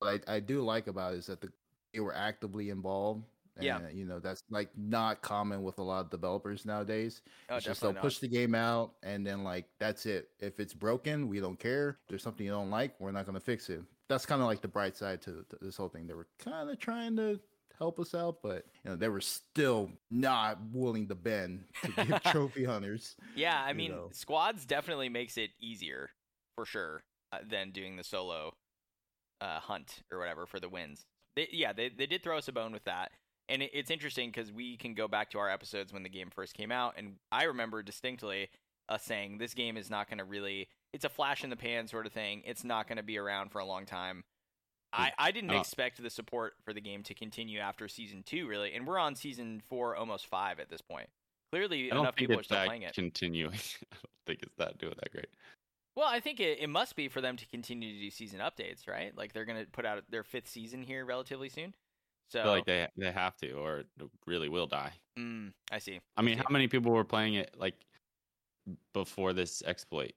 what 0.00 0.20
I, 0.28 0.36
I 0.36 0.40
do 0.40 0.62
like 0.62 0.88
about 0.88 1.14
it 1.14 1.18
is 1.18 1.26
that 1.26 1.40
the, 1.40 1.52
they 1.92 2.00
were 2.00 2.14
actively 2.14 2.70
involved. 2.70 3.24
And, 3.56 3.64
Yeah. 3.64 3.78
you 3.92 4.04
know, 4.04 4.18
that's 4.18 4.42
like 4.50 4.68
not 4.76 5.22
common 5.22 5.62
with 5.62 5.78
a 5.78 5.82
lot 5.82 6.00
of 6.00 6.10
developers 6.10 6.66
nowadays. 6.66 7.22
oh, 7.48 7.54
It's 7.56 7.64
just 7.66 7.80
they'll 7.80 7.92
definitely 7.92 8.08
push 8.08 8.18
the 8.18 8.26
game 8.26 8.56
out 8.56 8.94
and 9.04 9.24
then 9.24 9.44
like 9.44 9.66
that's 9.78 10.06
it. 10.06 10.30
If 10.40 10.58
it's 10.58 10.74
broken, 10.74 11.28
we 11.28 11.38
don't 11.38 11.58
care. 11.58 11.90
If 12.02 12.08
there's 12.08 12.22
something 12.24 12.44
you 12.44 12.50
don't 12.50 12.70
like, 12.70 12.98
we're 12.98 13.12
not 13.12 13.26
gonna 13.26 13.38
fix 13.38 13.70
it. 13.70 13.80
That's 14.08 14.26
kind 14.26 14.42
of 14.42 14.48
like 14.48 14.60
the 14.60 14.66
bright 14.68 14.96
side 14.96 15.22
to, 15.22 15.46
to 15.50 15.56
this 15.62 15.76
whole 15.76 15.88
thing. 15.88 16.08
They 16.08 16.14
were 16.14 16.26
kind 16.38 16.68
of 16.68 16.80
trying 16.80 17.14
to 17.16 17.38
help 17.78 17.98
us 17.98 18.14
out, 18.14 18.38
but 18.42 18.64
you 18.84 18.90
know 18.90 18.96
they 18.96 19.08
were 19.08 19.20
still 19.20 19.90
not 20.10 20.58
willing 20.72 21.08
to 21.08 21.14
bend 21.14 21.64
to 21.82 22.04
give 22.04 22.22
trophy 22.32 22.64
hunters. 22.64 23.16
Yeah, 23.34 23.60
I 23.62 23.72
mean, 23.72 23.92
know. 23.92 24.08
squads 24.12 24.64
definitely 24.64 25.08
makes 25.08 25.36
it 25.36 25.50
easier 25.60 26.10
for 26.56 26.64
sure 26.64 27.02
uh, 27.32 27.38
than 27.48 27.70
doing 27.70 27.96
the 27.96 28.04
solo 28.04 28.54
uh, 29.40 29.60
hunt 29.60 30.02
or 30.12 30.18
whatever 30.18 30.46
for 30.46 30.60
the 30.60 30.68
wins. 30.68 31.04
They, 31.36 31.48
yeah, 31.52 31.72
they 31.72 31.88
they 31.88 32.06
did 32.06 32.22
throw 32.22 32.38
us 32.38 32.48
a 32.48 32.52
bone 32.52 32.72
with 32.72 32.84
that. 32.84 33.12
And 33.48 33.62
it, 33.62 33.70
it's 33.74 33.90
interesting 33.90 34.30
because 34.30 34.50
we 34.50 34.76
can 34.76 34.94
go 34.94 35.06
back 35.06 35.30
to 35.32 35.38
our 35.38 35.50
episodes 35.50 35.92
when 35.92 36.02
the 36.02 36.08
game 36.08 36.30
first 36.34 36.54
came 36.54 36.72
out, 36.72 36.94
and 36.96 37.16
I 37.30 37.44
remember 37.44 37.82
distinctly 37.82 38.48
us 38.88 39.02
saying 39.02 39.38
this 39.38 39.54
game 39.54 39.76
is 39.76 39.90
not 39.90 40.08
going 40.08 40.18
to 40.18 40.24
really. 40.24 40.68
It's 40.92 41.04
a 41.04 41.08
flash 41.08 41.42
in 41.42 41.50
the 41.50 41.56
pan 41.56 41.88
sort 41.88 42.06
of 42.06 42.12
thing. 42.12 42.42
It's 42.46 42.62
not 42.62 42.86
going 42.86 42.98
to 42.98 43.02
be 43.02 43.18
around 43.18 43.50
for 43.50 43.58
a 43.58 43.64
long 43.64 43.84
time. 43.84 44.22
I, 44.96 45.12
I 45.18 45.30
didn't 45.30 45.50
Uh, 45.50 45.60
expect 45.60 46.02
the 46.02 46.10
support 46.10 46.54
for 46.64 46.72
the 46.72 46.80
game 46.80 47.02
to 47.04 47.14
continue 47.14 47.58
after 47.58 47.88
season 47.88 48.22
two, 48.24 48.46
really, 48.46 48.74
and 48.74 48.86
we're 48.86 48.98
on 48.98 49.14
season 49.14 49.60
four, 49.68 49.96
almost 49.96 50.26
five 50.26 50.60
at 50.60 50.68
this 50.70 50.80
point. 50.80 51.08
Clearly, 51.52 51.90
enough 51.90 52.16
people 52.16 52.38
are 52.38 52.42
still 52.42 52.64
playing 52.64 52.82
it. 52.82 52.94
continuing. 52.94 53.52
I 53.92 53.94
don't 53.94 54.10
think 54.26 54.42
it's 54.42 54.54
that 54.56 54.78
doing 54.78 54.94
that 55.00 55.12
great. 55.12 55.28
Well, 55.96 56.08
I 56.08 56.18
think 56.18 56.40
it, 56.40 56.58
it 56.60 56.68
must 56.68 56.96
be 56.96 57.06
for 57.08 57.20
them 57.20 57.36
to 57.36 57.46
continue 57.46 57.92
to 57.94 58.00
do 58.00 58.10
season 58.10 58.40
updates, 58.40 58.88
right? 58.88 59.16
Like 59.16 59.32
they're 59.32 59.44
gonna 59.44 59.66
put 59.70 59.86
out 59.86 60.02
their 60.10 60.24
fifth 60.24 60.48
season 60.48 60.82
here 60.82 61.04
relatively 61.04 61.48
soon. 61.48 61.74
So 62.30 62.40
I 62.40 62.42
feel 62.42 62.52
like 62.52 62.64
they 62.66 62.88
they 62.96 63.12
have 63.12 63.36
to, 63.38 63.52
or 63.52 63.84
really 64.26 64.48
will 64.48 64.66
die. 64.66 64.92
mm, 65.18 65.52
I 65.70 65.78
see. 65.78 66.00
I 66.16 66.22
mean, 66.22 66.36
see. 66.36 66.42
how 66.44 66.50
many 66.52 66.66
people 66.66 66.90
were 66.90 67.04
playing 67.04 67.34
it 67.34 67.54
like 67.56 67.74
before 68.92 69.32
this 69.32 69.62
exploit? 69.64 70.12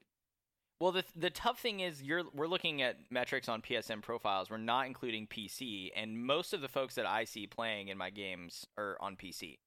Well, 0.80 0.92
the 0.92 1.04
the 1.16 1.30
tough 1.32 1.60
thing 1.60 1.80
is 1.80 2.04
you're 2.04 2.24
we're 2.36 2.48
looking 2.48 2.82
at 2.82 2.98
metrics 3.10 3.50
on 3.50 3.62
PSN 3.62 4.02
profiles. 4.02 4.50
We're 4.50 4.58
not 4.58 4.86
including 4.86 5.26
PC, 5.28 5.90
and 5.96 6.24
most 6.24 6.54
of 6.54 6.62
the 6.62 6.68
folks 6.68 6.96
that 6.96 7.08
I 7.08 7.24
see 7.24 7.48
playing 7.48 7.88
in 7.88 7.98
my 7.98 8.10
games 8.12 8.68
are 8.78 8.96
on 9.02 9.16
PC. 9.16 9.58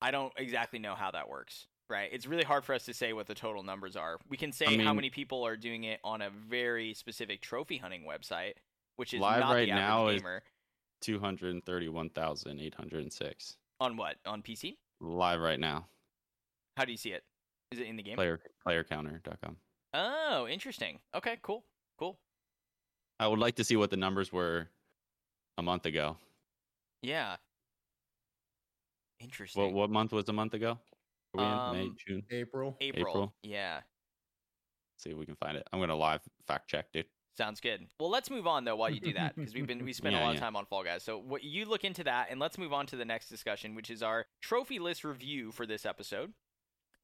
I 0.00 0.12
don't 0.12 0.32
exactly 0.36 0.78
know 0.78 0.94
how 0.94 1.10
that 1.10 1.28
works. 1.28 1.66
Right? 1.90 2.10
It's 2.12 2.26
really 2.26 2.44
hard 2.44 2.64
for 2.64 2.74
us 2.74 2.84
to 2.84 2.92
say 2.94 3.14
what 3.14 3.26
the 3.26 3.34
total 3.34 3.62
numbers 3.62 3.96
are. 3.96 4.18
We 4.28 4.36
can 4.36 4.52
say 4.52 4.66
how 4.76 4.88
mean- 4.90 4.96
many 4.96 5.10
people 5.10 5.44
are 5.46 5.56
doing 5.56 5.84
it 5.84 6.00
on 6.04 6.20
a 6.20 6.28
very 6.30 6.92
specific 6.94 7.40
trophy 7.40 7.78
hunting 7.78 8.04
website, 8.06 8.52
which 8.96 9.14
is 9.14 9.20
Live 9.20 9.40
not 9.40 9.54
right 9.54 9.68
the 9.68 9.74
now 9.74 10.08
is- 10.08 10.22
Two 11.00 11.18
hundred 11.18 11.64
thirty-one 11.64 12.10
thousand 12.10 12.60
eight 12.60 12.74
hundred 12.74 13.10
six 13.12 13.56
On 13.80 13.96
what? 13.96 14.16
On 14.26 14.42
PC? 14.42 14.76
live 15.00 15.40
right 15.40 15.60
now. 15.60 15.86
How 16.76 16.84
do 16.84 16.90
you 16.92 16.98
see 16.98 17.10
it? 17.10 17.22
Is 17.70 17.78
it 17.80 17.86
in 17.86 17.96
the 17.96 18.02
game? 18.02 18.16
Player 18.16 18.40
playercounter.com. 18.66 19.56
Oh, 19.94 20.46
interesting. 20.46 20.98
Okay, 21.14 21.38
cool, 21.42 21.64
cool. 21.98 22.18
I 23.18 23.26
would 23.26 23.38
like 23.38 23.56
to 23.56 23.64
see 23.64 23.76
what 23.76 23.90
the 23.90 23.96
numbers 23.96 24.32
were 24.32 24.68
a 25.56 25.62
month 25.62 25.86
ago. 25.86 26.16
Yeah. 27.02 27.36
Interesting. 29.20 29.62
What 29.62 29.72
what 29.72 29.90
month 29.90 30.12
was 30.12 30.28
a 30.28 30.32
month 30.32 30.54
ago? 30.54 30.78
Are 31.36 31.38
we 31.38 31.42
in 31.42 31.72
May, 31.82 31.88
Um, 31.90 31.96
June? 32.06 32.22
April. 32.30 32.76
April. 32.80 33.08
April? 33.08 33.34
Yeah. 33.42 33.80
See 34.98 35.10
if 35.10 35.16
we 35.16 35.26
can 35.26 35.36
find 35.36 35.56
it. 35.56 35.66
I'm 35.72 35.80
gonna 35.80 35.96
live 35.96 36.20
fact 36.46 36.68
check, 36.68 36.92
dude. 36.92 37.06
Sounds 37.36 37.60
good. 37.60 37.86
Well, 38.00 38.10
let's 38.10 38.30
move 38.30 38.46
on 38.46 38.64
though 38.64 38.76
while 38.76 38.90
you 38.90 39.00
do 39.00 39.12
that 39.14 39.34
because 39.36 39.54
we've 39.54 39.66
been 39.66 39.84
we 39.84 39.92
spent 39.92 40.14
a 40.14 40.18
Yeah, 40.18 40.24
lot 40.26 40.34
of 40.34 40.40
time 40.40 40.56
on 40.56 40.66
Fall 40.66 40.84
Guys. 40.84 41.02
So 41.02 41.18
what 41.18 41.42
you 41.42 41.64
look 41.66 41.84
into 41.84 42.04
that 42.04 42.28
and 42.30 42.38
let's 42.40 42.58
move 42.58 42.72
on 42.72 42.86
to 42.86 42.96
the 42.96 43.04
next 43.04 43.28
discussion, 43.28 43.74
which 43.74 43.90
is 43.90 44.02
our 44.02 44.26
trophy 44.40 44.78
list 44.78 45.02
review 45.04 45.50
for 45.52 45.66
this 45.66 45.84
episode. 45.86 46.32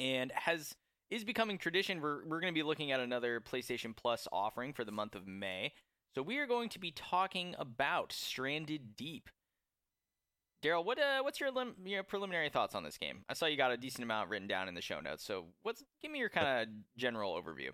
And 0.00 0.32
has 0.32 0.74
is 1.10 1.24
becoming 1.24 1.58
tradition. 1.58 2.00
We're 2.00 2.24
we're 2.26 2.40
going 2.40 2.52
to 2.52 2.58
be 2.58 2.62
looking 2.62 2.92
at 2.92 3.00
another 3.00 3.40
PlayStation 3.40 3.96
Plus 3.96 4.26
offering 4.32 4.72
for 4.72 4.84
the 4.84 4.92
month 4.92 5.14
of 5.14 5.26
May. 5.26 5.72
So 6.14 6.22
we 6.22 6.38
are 6.38 6.46
going 6.46 6.68
to 6.70 6.78
be 6.78 6.92
talking 6.92 7.54
about 7.58 8.12
Stranded 8.12 8.96
Deep. 8.96 9.28
Daryl, 10.62 10.84
what 10.84 10.98
uh, 10.98 11.22
what's 11.22 11.40
your 11.40 11.50
lim- 11.50 11.74
your 11.84 12.02
preliminary 12.02 12.48
thoughts 12.48 12.74
on 12.74 12.84
this 12.84 12.96
game? 12.96 13.24
I 13.28 13.34
saw 13.34 13.46
you 13.46 13.56
got 13.56 13.72
a 13.72 13.76
decent 13.76 14.04
amount 14.04 14.30
written 14.30 14.48
down 14.48 14.68
in 14.68 14.74
the 14.74 14.80
show 14.80 15.00
notes. 15.00 15.24
So 15.24 15.46
what's 15.62 15.82
give 16.00 16.10
me 16.10 16.18
your 16.18 16.30
kind 16.30 16.46
of 16.46 16.68
general 16.96 17.40
overview. 17.40 17.70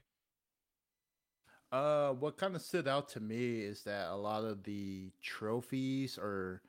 Uh, 1.73 2.11
what 2.15 2.37
kind 2.37 2.57
of 2.57 2.63
stood 2.63 2.89
out 2.89 3.09
to 3.11 3.21
me 3.21 3.61
is 3.61 3.85
that 3.85 4.09
a 4.09 4.17
lot 4.17 4.45
of 4.45 4.65
the 4.65 5.13
trophies 5.23 6.19
are, 6.19 6.63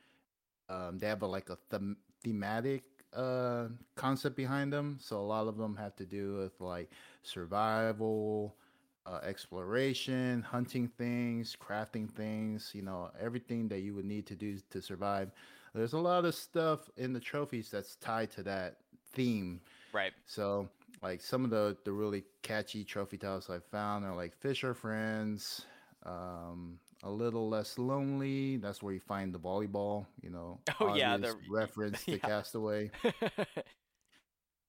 um, 0.69 0.99
they 0.99 1.07
have 1.07 1.23
a, 1.23 1.25
like 1.25 1.49
a 1.49 1.57
them- 1.71 1.97
thematic 2.23 2.83
uh 3.13 3.67
concept 3.95 4.35
behind 4.35 4.71
them. 4.71 4.97
So 5.01 5.19
a 5.19 5.27
lot 5.27 5.47
of 5.47 5.57
them 5.57 5.75
have 5.75 5.95
to 5.97 6.05
do 6.05 6.37
with 6.37 6.59
like 6.59 6.89
survival, 7.23 8.55
uh, 9.05 9.19
exploration, 9.23 10.41
hunting 10.41 10.87
things, 10.87 11.55
crafting 11.59 12.09
things. 12.09 12.71
You 12.73 12.83
know, 12.83 13.11
everything 13.19 13.67
that 13.69 13.79
you 13.79 13.93
would 13.95 14.05
need 14.05 14.25
to 14.27 14.35
do 14.35 14.57
to 14.69 14.81
survive. 14.81 15.31
There's 15.73 15.93
a 15.93 15.99
lot 15.99 16.25
of 16.25 16.35
stuff 16.35 16.89
in 16.97 17.13
the 17.13 17.19
trophies 17.19 17.69
that's 17.71 17.95
tied 17.95 18.31
to 18.31 18.43
that 18.43 18.77
theme. 19.13 19.61
Right. 19.93 20.11
So, 20.25 20.69
like 21.01 21.21
some 21.21 21.43
of 21.43 21.49
the 21.49 21.77
the 21.83 21.91
really 21.91 22.23
catchy 22.41 22.83
trophy 22.83 23.17
titles 23.17 23.49
I 23.49 23.59
found 23.59 24.05
are 24.05 24.15
like 24.15 24.35
Fisher 24.35 24.73
Friends, 24.73 25.65
um, 26.05 26.79
A 27.03 27.09
Little 27.09 27.49
Less 27.49 27.77
Lonely. 27.79 28.57
That's 28.57 28.81
where 28.83 28.93
you 28.93 28.99
find 28.99 29.33
the 29.33 29.39
volleyball. 29.39 30.05
You 30.21 30.29
know, 30.29 30.59
Oh, 30.79 30.95
yeah, 30.95 31.17
the- 31.17 31.35
reference 31.49 32.03
to 32.05 32.11
yeah. 32.13 32.17
Castaway. 32.17 32.91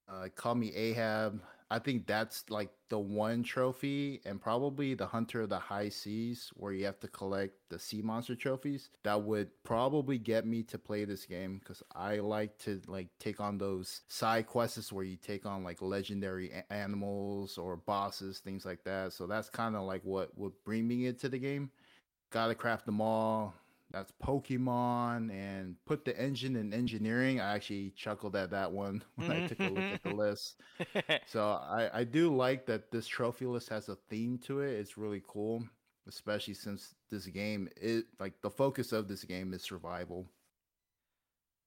Uh, 0.09 0.29
Call 0.35 0.55
Me 0.55 0.75
Ahab. 0.75 1.41
I 1.71 1.79
think 1.79 2.07
that's 2.07 2.45
like 2.51 2.69
the 2.91 2.99
one 2.99 3.43
trophy 3.43 4.21
and 4.27 4.39
probably 4.39 4.93
the 4.93 5.07
Hunter 5.07 5.41
of 5.41 5.49
the 5.49 5.59
High 5.59 5.89
Seas 5.89 6.51
where 6.53 6.75
you 6.75 6.85
have 6.85 7.01
to 7.01 7.09
collect 7.09 7.55
the 7.71 7.79
sea 7.79 8.03
monster 8.03 8.35
trophies 8.37 8.91
that 9.05 9.23
would 9.23 9.49
probably 9.65 10.19
get 10.19 10.45
me 10.45 10.65
to 10.65 10.77
play 10.79 11.07
this 11.07 11.25
game 11.25 11.61
because 11.61 11.83
I 11.95 12.17
like 12.19 12.59
to 12.65 12.83
like 12.89 13.09
take 13.19 13.41
on 13.41 13.57
those 13.57 14.03
side 14.09 14.49
quests 14.49 14.93
where 14.93 15.05
you 15.05 15.17
take 15.17 15.47
on 15.47 15.65
like 15.65 15.81
legendary 15.81 16.51
a- 16.51 16.71
animals 16.71 17.57
or 17.57 17.77
bosses, 17.77 18.41
things 18.41 18.67
like 18.67 18.85
that. 18.85 19.15
So 19.15 19.27
that's 19.27 19.49
kind 19.49 19.75
of 19.75 19.85
like 19.85 20.03
what 20.05 20.37
would 20.37 20.53
bring 20.67 20.87
me 20.87 21.07
into 21.07 21.31
the 21.31 21.39
game. 21.39 21.71
Gotta 22.33 22.55
craft 22.55 22.87
them 22.87 23.01
all 23.01 23.55
that's 23.93 24.13
Pokemon 24.23 25.31
and 25.31 25.77
put 25.85 26.05
the 26.05 26.19
engine 26.19 26.57
in 26.57 26.73
engineering. 26.73 27.41
I 27.41 27.55
actually 27.55 27.91
chuckled 27.91 28.35
at 28.35 28.51
that 28.51 28.73
one 28.73 29.05
when 29.17 29.31
I 29.31 29.47
took 29.47 29.61
a 29.61 29.69
look 29.69 29.85
at 29.85 30.03
the 30.03 30.15
list. 30.15 30.61
So 31.27 31.45
I, 31.45 31.91
I 31.93 32.05
do 32.05 32.35
like 32.35 32.67
that 32.67 32.91
this 32.91 33.07
trophy 33.07 33.47
list 33.47 33.69
has 33.69 33.89
a 33.89 33.97
theme 34.09 34.39
to 34.47 34.61
it. 34.61 34.73
It's 34.73 34.97
really 34.97 35.23
cool, 35.27 35.63
especially 36.09 36.55
since 36.55 36.95
this 37.11 37.27
game 37.27 37.69
is 37.77 38.05
like 38.19 38.41
the 38.43 38.51
focus 38.51 38.93
of 38.93 39.09
this 39.09 39.25
game 39.25 39.53
is 39.53 39.63
survival. 39.63 40.27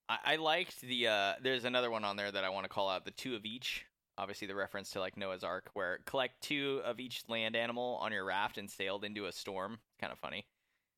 I, 0.09 0.17
I 0.25 0.35
liked 0.37 0.81
the. 0.81 1.07
Uh, 1.07 1.33
there's 1.41 1.65
another 1.65 1.91
one 1.91 2.03
on 2.03 2.15
there 2.15 2.31
that 2.31 2.43
I 2.43 2.49
want 2.49 2.65
to 2.65 2.69
call 2.69 2.89
out: 2.89 3.05
the 3.05 3.11
two 3.11 3.35
of 3.35 3.45
each. 3.45 3.85
Obviously, 4.17 4.47
the 4.47 4.55
reference 4.55 4.91
to 4.91 4.99
like 4.99 5.17
Noah's 5.17 5.43
Ark, 5.43 5.69
where 5.73 5.99
collect 6.05 6.41
two 6.41 6.81
of 6.85 6.99
each 6.99 7.23
land 7.27 7.55
animal 7.55 7.99
on 8.01 8.11
your 8.13 8.23
raft 8.23 8.57
and 8.57 8.69
sailed 8.69 9.03
into 9.03 9.25
a 9.25 9.31
storm. 9.31 9.79
Kind 9.99 10.13
of 10.13 10.19
funny. 10.19 10.45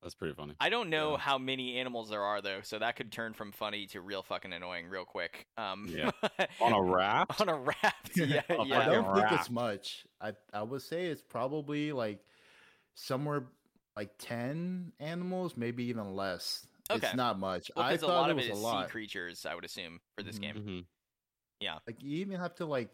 That's 0.02 0.16
pretty 0.16 0.36
funny. 0.36 0.54
I 0.60 0.70
don't 0.70 0.90
know 0.90 1.14
Yeah. 1.14 1.18
how 1.18 1.38
many 1.38 1.78
animals 1.80 2.10
there 2.10 2.22
are 2.22 2.42
though, 2.42 2.62
so 2.62 2.80
that 2.80 2.96
could 2.96 3.12
turn 3.12 3.34
from 3.34 3.52
funny 3.52 3.88
to 3.88 4.02
real 4.02 4.22
fucking 4.24 4.54
annoying 4.54 4.88
real 4.90 5.06
quick. 5.06 5.48
Um, 5.58 5.88
Yeah. 5.90 6.12
On 6.62 6.72
a 6.72 6.82
raft? 6.82 7.42
on 7.42 7.50
a 7.50 7.58
raft. 7.58 8.12
Yeah, 8.16 8.42
A 8.50 8.54
I 8.54 8.66
yeah. 8.66 8.80
fucking 8.86 8.92
don't 9.04 9.16
think 9.16 9.32
it's 9.40 9.50
much. 9.50 10.06
I 10.22 10.34
I 10.54 10.62
would 10.64 10.82
say 10.82 11.08
it's 11.08 11.22
probably 11.22 11.92
like 11.92 12.20
somewhere 12.94 13.48
like 13.96 14.12
ten 14.20 14.94
animals, 15.00 15.58
maybe 15.58 15.86
even 15.86 16.16
less. 16.16 16.66
Okay. 16.90 17.06
It's 17.08 17.16
not 17.16 17.38
much. 17.40 17.70
Well, 17.76 17.84
I 17.86 17.92
because 17.94 18.04
a 18.04 18.08
thought 18.08 18.22
lot 18.22 18.30
it 18.30 18.32
of 18.32 18.38
was 18.38 18.48
a 18.50 18.54
lot. 18.54 18.86
sea 18.86 18.92
creatures, 18.92 19.46
I 19.46 19.56
would 19.56 19.66
assume, 19.66 20.00
for 20.16 20.24
this 20.24 20.38
Mhm. 20.38 20.42
game. 20.42 20.86
Mhm. 21.64 21.80
Like 21.88 22.02
you 22.04 22.18
even 22.20 22.40
have 22.40 22.56
to 22.56 22.66
like 22.66 22.92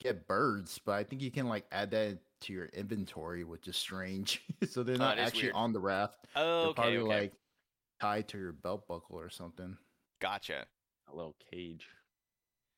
get 0.00 0.26
birds, 0.26 0.78
but 0.78 0.92
I 0.92 1.04
think 1.04 1.22
you 1.22 1.30
can 1.30 1.48
like 1.48 1.66
add 1.72 1.90
that 1.92 2.20
to 2.42 2.52
your 2.52 2.66
inventory, 2.66 3.44
which 3.44 3.68
is 3.68 3.76
strange. 3.76 4.42
so 4.68 4.82
they're 4.82 4.98
Oh, 5.00 5.08
not 5.08 5.18
it 5.18 5.18
is 5.18 5.34
actually 5.34 5.50
weird. 5.50 5.54
on 5.54 5.72
the 5.72 5.80
raft. 5.80 6.26
Oh, 6.34 6.62
They're 6.62 6.70
okay, 6.70 6.98
probably 6.98 7.00
okay, 7.00 7.22
like 7.22 7.34
tied 8.00 8.28
to 8.30 8.38
your 8.38 8.52
belt 8.52 8.88
buckle 8.88 9.18
or 9.20 9.30
something. 9.30 9.78
gotcha. 10.20 10.66
A 11.08 11.14
little 11.14 11.34
cage. 11.34 11.88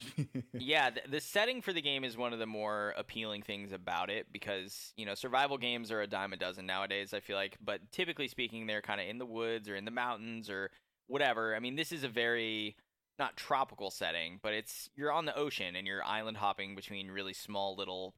yeah, 0.59 0.91
th- 0.91 1.07
the 1.09 1.21
setting 1.21 1.63
for 1.63 1.73
the 1.73 1.81
game 1.83 2.05
is 2.05 2.17
one 2.17 2.33
of 2.33 2.39
the 2.39 2.47
more 2.47 2.95
appealing 2.97 3.43
things 3.43 3.73
about 3.73 4.11
it 4.11 4.33
because, 4.33 4.93
you 4.97 5.07
know, 5.07 5.15
survival 5.15 5.59
games 5.59 5.91
are 5.91 6.01
a 6.03 6.07
dime 6.07 6.33
a 6.33 6.37
dozen 6.37 6.67
nowadays, 6.67 7.13
I 7.15 7.21
feel 7.21 7.37
like, 7.37 7.57
but 7.61 7.91
typically 7.91 8.29
speaking, 8.29 8.67
they're 8.67 8.83
kind 8.83 9.01
of 9.01 9.09
in 9.09 9.19
the 9.19 9.27
woods 9.27 9.69
or 9.69 9.77
in 9.77 9.85
the 9.85 9.91
mountains 9.91 10.51
or 10.51 10.71
whatever. 11.07 11.55
I 11.57 11.61
mean, 11.61 11.77
this 11.77 11.91
is 11.93 12.05
a 12.05 12.09
very 12.09 12.77
not 13.19 13.37
tropical 13.37 13.91
setting, 13.91 14.39
but 14.43 14.53
it's 14.55 14.89
you're 14.97 15.13
on 15.13 15.25
the 15.27 15.37
ocean 15.37 15.77
and 15.77 15.87
you're 15.87 16.05
island 16.05 16.37
hopping 16.39 16.75
between 16.75 17.11
really 17.11 17.33
small 17.35 17.77
little 17.77 18.15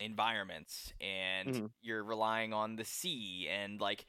environments 0.00 0.92
and 1.00 1.48
Mhm. 1.54 1.70
you're 1.82 2.04
relying 2.04 2.52
on 2.52 2.76
the 2.76 2.84
sea 2.84 3.48
and 3.48 3.80
like 3.80 4.06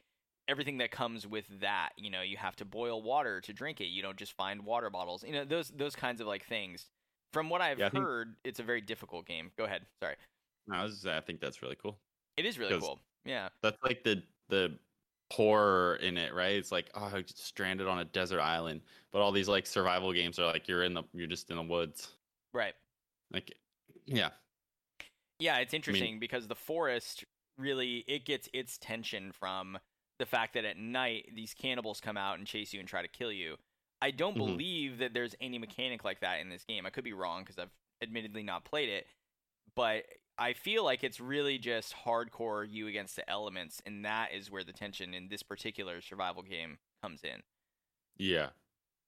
everything 0.47 0.78
that 0.78 0.91
comes 0.91 1.26
with 1.26 1.47
that 1.62 1.89
you 1.97 2.10
know 2.12 2.22
you 2.22 2.38
have 2.38 2.56
to 2.56 2.66
boil 2.66 3.02
water 3.02 3.41
to 3.41 3.54
drink 3.54 3.82
it 3.82 3.86
you 3.86 4.02
don't 4.04 4.18
just 4.18 4.34
find 4.34 4.64
water 4.66 4.89
bottles 4.91 5.24
you 5.24 5.32
know 5.32 5.43
those 5.45 5.70
those 5.70 5.95
kinds 5.95 6.22
of 6.22 6.28
like 6.28 6.45
things. 6.45 6.89
From 7.34 7.50
what 7.50 7.62
i've 7.62 7.80
Yeah, 7.80 7.88
I 7.88 7.89
think- 7.89 8.04
heard 8.04 8.36
it's 8.43 8.60
a 8.60 8.64
very 8.64 8.82
difficult 8.82 9.26
game. 9.26 9.52
Go 9.58 9.66
ahead 9.66 9.86
sorry. 10.02 10.16
No, 10.68 10.78
I, 10.78 10.84
was, 10.84 11.06
I 11.08 11.22
think 11.22 11.39
that's 11.41 11.64
really 11.64 11.76
cool. 11.76 12.00
It 12.38 12.45
is 12.45 12.60
really 12.60 12.80
cool. 12.80 13.00
Yeah. 13.26 13.50
That's 13.62 13.82
like 13.84 14.04
the 14.04 14.24
the 14.50 14.78
horror 15.32 15.95
in 15.97 16.17
it, 16.17 16.34
right? 16.34 16.53
It's 16.55 16.71
like 16.71 16.89
oh, 16.95 17.21
stranded 17.36 17.88
on 17.88 17.99
a 17.99 18.05
desert 18.05 18.41
island, 18.41 18.82
but 19.11 19.19
all 19.21 19.32
these 19.32 19.47
like 19.47 19.65
survival 19.67 20.13
games 20.13 20.39
are 20.39 20.45
like 20.45 20.67
you're 20.67 20.84
in 20.84 20.93
the 20.93 21.03
you're 21.13 21.27
just 21.27 21.49
in 21.51 21.57
the 21.57 21.63
woods. 21.63 22.09
right 22.53 22.73
Like, 23.32 23.53
yeah, 24.05 24.32
yeah 25.39 25.57
it's 25.57 25.73
interesting 25.73 26.19
because 26.19 26.47
the 26.47 26.55
forest 26.55 27.23
really 27.57 28.03
it 28.07 28.25
gets 28.25 28.49
its 28.53 28.77
tension 28.77 29.32
from 29.32 29.77
the 30.17 30.25
fact 30.25 30.53
that 30.53 30.65
at 30.65 30.77
night 30.77 31.30
these 31.36 31.53
cannibals 31.53 32.01
come 32.01 32.17
out 32.17 32.38
and 32.38 32.47
chase 32.47 32.73
you 32.73 32.80
and 32.80 32.89
try 32.89 33.01
to 33.01 33.07
kill 33.07 33.32
you 33.32 33.55
i 34.01 34.11
don't 34.11 34.38
Mhm. 34.38 34.38
believe 34.38 34.97
that 34.97 35.13
there's 35.13 35.36
any 35.41 35.57
mechanic 35.57 36.03
like 36.03 36.19
that 36.21 36.39
in 36.39 36.49
this 36.49 36.63
game 36.63 36.86
i 36.86 36.89
could 36.89 37.03
be 37.03 37.13
wrong 37.13 37.41
because 37.43 37.57
i've 37.59 37.71
admittedly 38.01 38.43
not 38.43 38.63
played 38.65 38.89
it 38.89 39.07
but 39.75 40.05
i 40.39 40.53
feel 40.53 40.83
like 40.83 41.03
it's 41.03 41.19
really 41.19 41.57
just 41.59 41.93
hardcore 41.93 42.67
you 42.69 42.87
against 42.87 43.15
the 43.15 43.29
elements 43.29 43.81
and 43.85 44.05
that 44.05 44.31
is 44.33 44.49
where 44.51 44.63
the 44.63 44.73
tension 44.73 45.13
in 45.13 45.27
this 45.29 45.43
particular 45.43 46.01
survival 46.01 46.43
game 46.43 46.79
comes 47.03 47.23
in 47.23 47.41
yeah. 48.17 48.49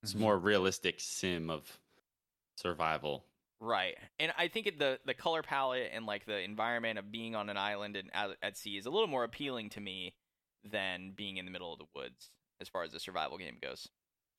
It's 0.03 0.15
Mhm. 0.15 0.19
more 0.19 0.39
realistic 0.39 0.99
sim 0.99 1.49
of 1.49 1.79
survival. 2.57 3.25
Right, 3.59 3.95
and 4.19 4.33
I 4.37 4.47
think 4.47 4.79
the 4.79 4.99
the 5.05 5.13
color 5.13 5.43
palette 5.43 5.91
and 5.93 6.05
like 6.07 6.25
the 6.25 6.39
environment 6.39 6.97
of 6.97 7.11
being 7.11 7.35
on 7.35 7.47
an 7.49 7.57
island 7.57 7.95
and 7.95 8.09
at, 8.13 8.35
at 8.41 8.57
sea 8.57 8.75
is 8.77 8.87
a 8.87 8.89
little 8.89 9.07
more 9.07 9.23
appealing 9.23 9.69
to 9.71 9.79
me 9.79 10.15
than 10.63 11.11
being 11.11 11.37
in 11.37 11.45
the 11.45 11.51
middle 11.51 11.71
of 11.71 11.77
the 11.77 11.85
woods 11.93 12.31
as 12.59 12.67
far 12.67 12.81
as 12.83 12.91
the 12.91 12.99
survival 12.99 13.37
game 13.37 13.59
goes. 13.61 13.87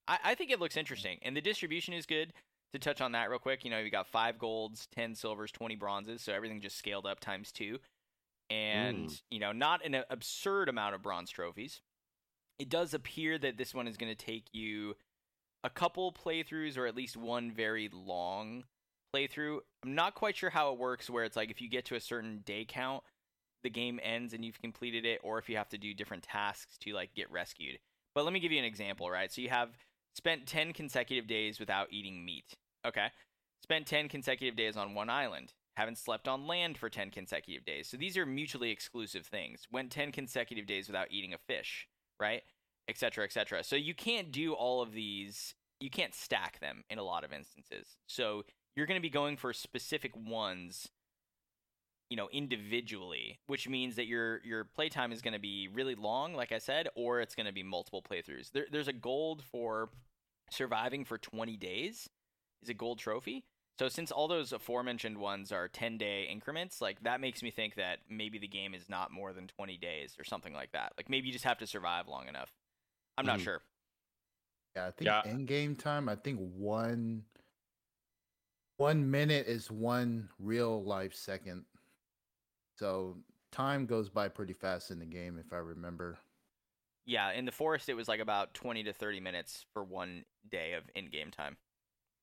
I, 0.08 0.18
I 0.24 0.34
think 0.34 0.50
it 0.50 0.60
looks 0.60 0.76
interesting, 0.76 1.18
and 1.22 1.36
the 1.36 1.40
distribution 1.40 1.94
is 1.94 2.06
good. 2.06 2.32
To 2.72 2.78
touch 2.78 3.00
on 3.00 3.12
that 3.12 3.28
real 3.28 3.38
quick, 3.38 3.64
you 3.64 3.70
know, 3.70 3.78
you 3.78 3.90
got 3.90 4.06
five 4.06 4.38
golds, 4.38 4.88
ten 4.94 5.14
silvers, 5.14 5.52
twenty 5.52 5.76
bronzes, 5.76 6.22
so 6.22 6.32
everything 6.32 6.60
just 6.60 6.78
scaled 6.78 7.06
up 7.06 7.20
times 7.20 7.52
two, 7.52 7.78
and 8.48 9.08
hmm. 9.08 9.14
you 9.30 9.40
know, 9.40 9.52
not 9.52 9.84
an 9.84 10.02
absurd 10.08 10.68
amount 10.68 10.94
of 10.94 11.02
bronze 11.02 11.30
trophies. 11.30 11.80
It 12.58 12.68
does 12.68 12.94
appear 12.94 13.38
that 13.38 13.58
this 13.58 13.74
one 13.74 13.88
is 13.88 13.96
going 13.96 14.14
to 14.14 14.26
take 14.26 14.46
you 14.52 14.94
a 15.64 15.70
couple 15.70 16.12
playthroughs 16.12 16.76
or 16.76 16.86
at 16.86 16.96
least 16.96 17.16
one 17.16 17.50
very 17.50 17.90
long 17.92 18.64
playthrough. 19.14 19.58
I'm 19.84 19.94
not 19.94 20.14
quite 20.14 20.36
sure 20.36 20.50
how 20.50 20.72
it 20.72 20.78
works 20.78 21.10
where 21.10 21.24
it's 21.24 21.36
like 21.36 21.50
if 21.50 21.60
you 21.60 21.68
get 21.68 21.84
to 21.86 21.96
a 21.96 22.00
certain 22.00 22.42
day 22.44 22.64
count, 22.66 23.02
the 23.62 23.70
game 23.70 24.00
ends 24.02 24.32
and 24.32 24.44
you've 24.44 24.60
completed 24.60 25.04
it, 25.04 25.20
or 25.22 25.38
if 25.38 25.48
you 25.48 25.56
have 25.56 25.68
to 25.70 25.78
do 25.78 25.94
different 25.94 26.24
tasks 26.24 26.76
to 26.78 26.92
like 26.92 27.14
get 27.14 27.30
rescued. 27.30 27.78
But 28.14 28.24
let 28.24 28.32
me 28.32 28.40
give 28.40 28.52
you 28.52 28.58
an 28.58 28.64
example, 28.64 29.10
right? 29.10 29.32
So 29.32 29.40
you 29.40 29.48
have 29.48 29.70
spent 30.14 30.46
10 30.46 30.72
consecutive 30.72 31.26
days 31.26 31.60
without 31.60 31.88
eating 31.90 32.24
meat. 32.24 32.56
Okay. 32.86 33.08
Spent 33.62 33.86
10 33.86 34.08
consecutive 34.08 34.56
days 34.56 34.76
on 34.76 34.94
one 34.94 35.08
island. 35.08 35.52
Haven't 35.76 35.98
slept 35.98 36.28
on 36.28 36.46
land 36.46 36.76
for 36.76 36.90
10 36.90 37.10
consecutive 37.10 37.64
days. 37.64 37.88
So 37.88 37.96
these 37.96 38.16
are 38.16 38.26
mutually 38.26 38.70
exclusive 38.70 39.26
things. 39.26 39.66
Went 39.70 39.90
10 39.90 40.12
consecutive 40.12 40.66
days 40.66 40.86
without 40.86 41.10
eating 41.10 41.32
a 41.32 41.38
fish, 41.38 41.88
right? 42.20 42.42
Et 42.88 42.98
cetera, 42.98 43.24
et 43.24 43.32
cetera. 43.32 43.64
So 43.64 43.76
you 43.76 43.94
can't 43.94 44.32
do 44.32 44.52
all 44.52 44.82
of 44.82 44.92
these, 44.92 45.54
you 45.80 45.88
can't 45.88 46.14
stack 46.14 46.60
them 46.60 46.84
in 46.90 46.98
a 46.98 47.02
lot 47.02 47.24
of 47.24 47.32
instances. 47.32 47.96
So 48.06 48.42
you're 48.76 48.86
going 48.86 49.00
to 49.00 49.02
be 49.02 49.10
going 49.10 49.36
for 49.36 49.52
specific 49.52 50.12
ones 50.16 50.88
you 52.10 52.16
know 52.16 52.28
individually 52.30 53.38
which 53.46 53.66
means 53.66 53.96
that 53.96 54.06
your 54.06 54.42
your 54.44 54.64
playtime 54.64 55.12
is 55.12 55.22
going 55.22 55.32
to 55.32 55.40
be 55.40 55.66
really 55.72 55.94
long 55.94 56.34
like 56.34 56.52
i 56.52 56.58
said 56.58 56.86
or 56.94 57.20
it's 57.22 57.34
going 57.34 57.46
to 57.46 57.54
be 57.54 57.62
multiple 57.62 58.02
playthroughs 58.02 58.50
there, 58.52 58.66
there's 58.70 58.88
a 58.88 58.92
gold 58.92 59.42
for 59.50 59.88
surviving 60.50 61.06
for 61.06 61.16
20 61.16 61.56
days 61.56 62.10
is 62.62 62.68
a 62.68 62.74
gold 62.74 62.98
trophy 62.98 63.44
so 63.78 63.88
since 63.88 64.10
all 64.12 64.28
those 64.28 64.52
aforementioned 64.52 65.18
ones 65.18 65.50
are 65.52 65.68
10 65.68 65.98
day 65.98 66.24
increments 66.30 66.80
like 66.80 67.02
that 67.02 67.20
makes 67.20 67.42
me 67.42 67.50
think 67.50 67.74
that 67.74 68.00
maybe 68.08 68.38
the 68.38 68.48
game 68.48 68.74
is 68.74 68.88
not 68.88 69.10
more 69.10 69.32
than 69.32 69.46
20 69.48 69.76
days 69.78 70.16
or 70.18 70.24
something 70.24 70.52
like 70.52 70.72
that 70.72 70.92
like 70.96 71.08
maybe 71.10 71.26
you 71.26 71.32
just 71.32 71.44
have 71.44 71.58
to 71.58 71.66
survive 71.66 72.08
long 72.08 72.28
enough 72.28 72.52
i'm 73.18 73.26
not 73.26 73.38
Mhm. 73.38 73.44
sure 73.44 73.62
Yeah, 74.76 74.86
I 74.86 74.90
think 74.90 75.08
Yeah. 75.08 75.22
in 75.24 75.46
game 75.46 75.76
time, 75.76 76.08
I 76.08 76.16
think 76.16 76.38
one 76.40 77.24
one 78.76 79.10
minute 79.10 79.46
is 79.46 79.70
one 79.70 80.28
real 80.38 80.82
life 80.84 81.14
second. 81.14 81.64
So 82.78 83.24
time 83.50 83.86
goes 83.86 84.10
by 84.10 84.28
pretty 84.28 84.52
fast 84.52 84.90
in 84.90 84.98
the 84.98 85.06
game, 85.06 85.38
if 85.38 85.52
I 85.52 85.58
remember. 85.58 86.18
Yeah, 87.04 87.30
in 87.32 87.44
the 87.44 87.52
forest 87.52 87.88
it 87.88 87.94
was 87.94 88.08
like 88.08 88.20
about 88.20 88.54
20 88.54 88.82
to 88.84 88.92
30 88.92 89.20
minutes 89.20 89.64
for 89.72 89.82
one 89.84 90.24
day 90.48 90.72
of 90.74 90.84
in-game 90.94 91.30
time. 91.30 91.56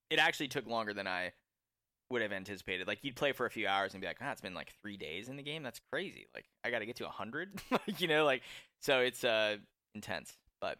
It 0.09 0.19
actually 0.19 0.47
took 0.47 0.65
longer 0.67 0.93
than 0.93 1.07
I 1.07 1.33
would 2.09 2.21
have 2.21 2.31
anticipated. 2.31 2.87
Like 2.87 2.99
you'd 3.03 3.15
play 3.15 3.31
for 3.31 3.45
a 3.45 3.49
few 3.51 3.67
hours 3.67 3.93
and 3.93 4.01
be 4.01 4.07
like, 4.07 4.17
"Ah, 4.21 4.31
it's 4.31 4.41
been 4.41 4.53
like 4.55 4.73
3 4.81 4.97
days 4.97 5.29
in 5.29 5.35
the 5.35 5.43
game. 5.43 5.61
That's 5.63 5.79
crazy. 5.91 6.27
Like 6.33 6.45
I 6.63 6.71
got 6.71 6.79
to 6.79 6.85
get 6.85 6.95
to 6.97 7.03
100." 7.03 7.61
you 7.97 8.07
know, 8.07 8.25
like 8.25 8.41
so 8.79 8.99
it's 8.99 9.23
uh 9.23 9.57
intense. 9.93 10.35
But 10.59 10.77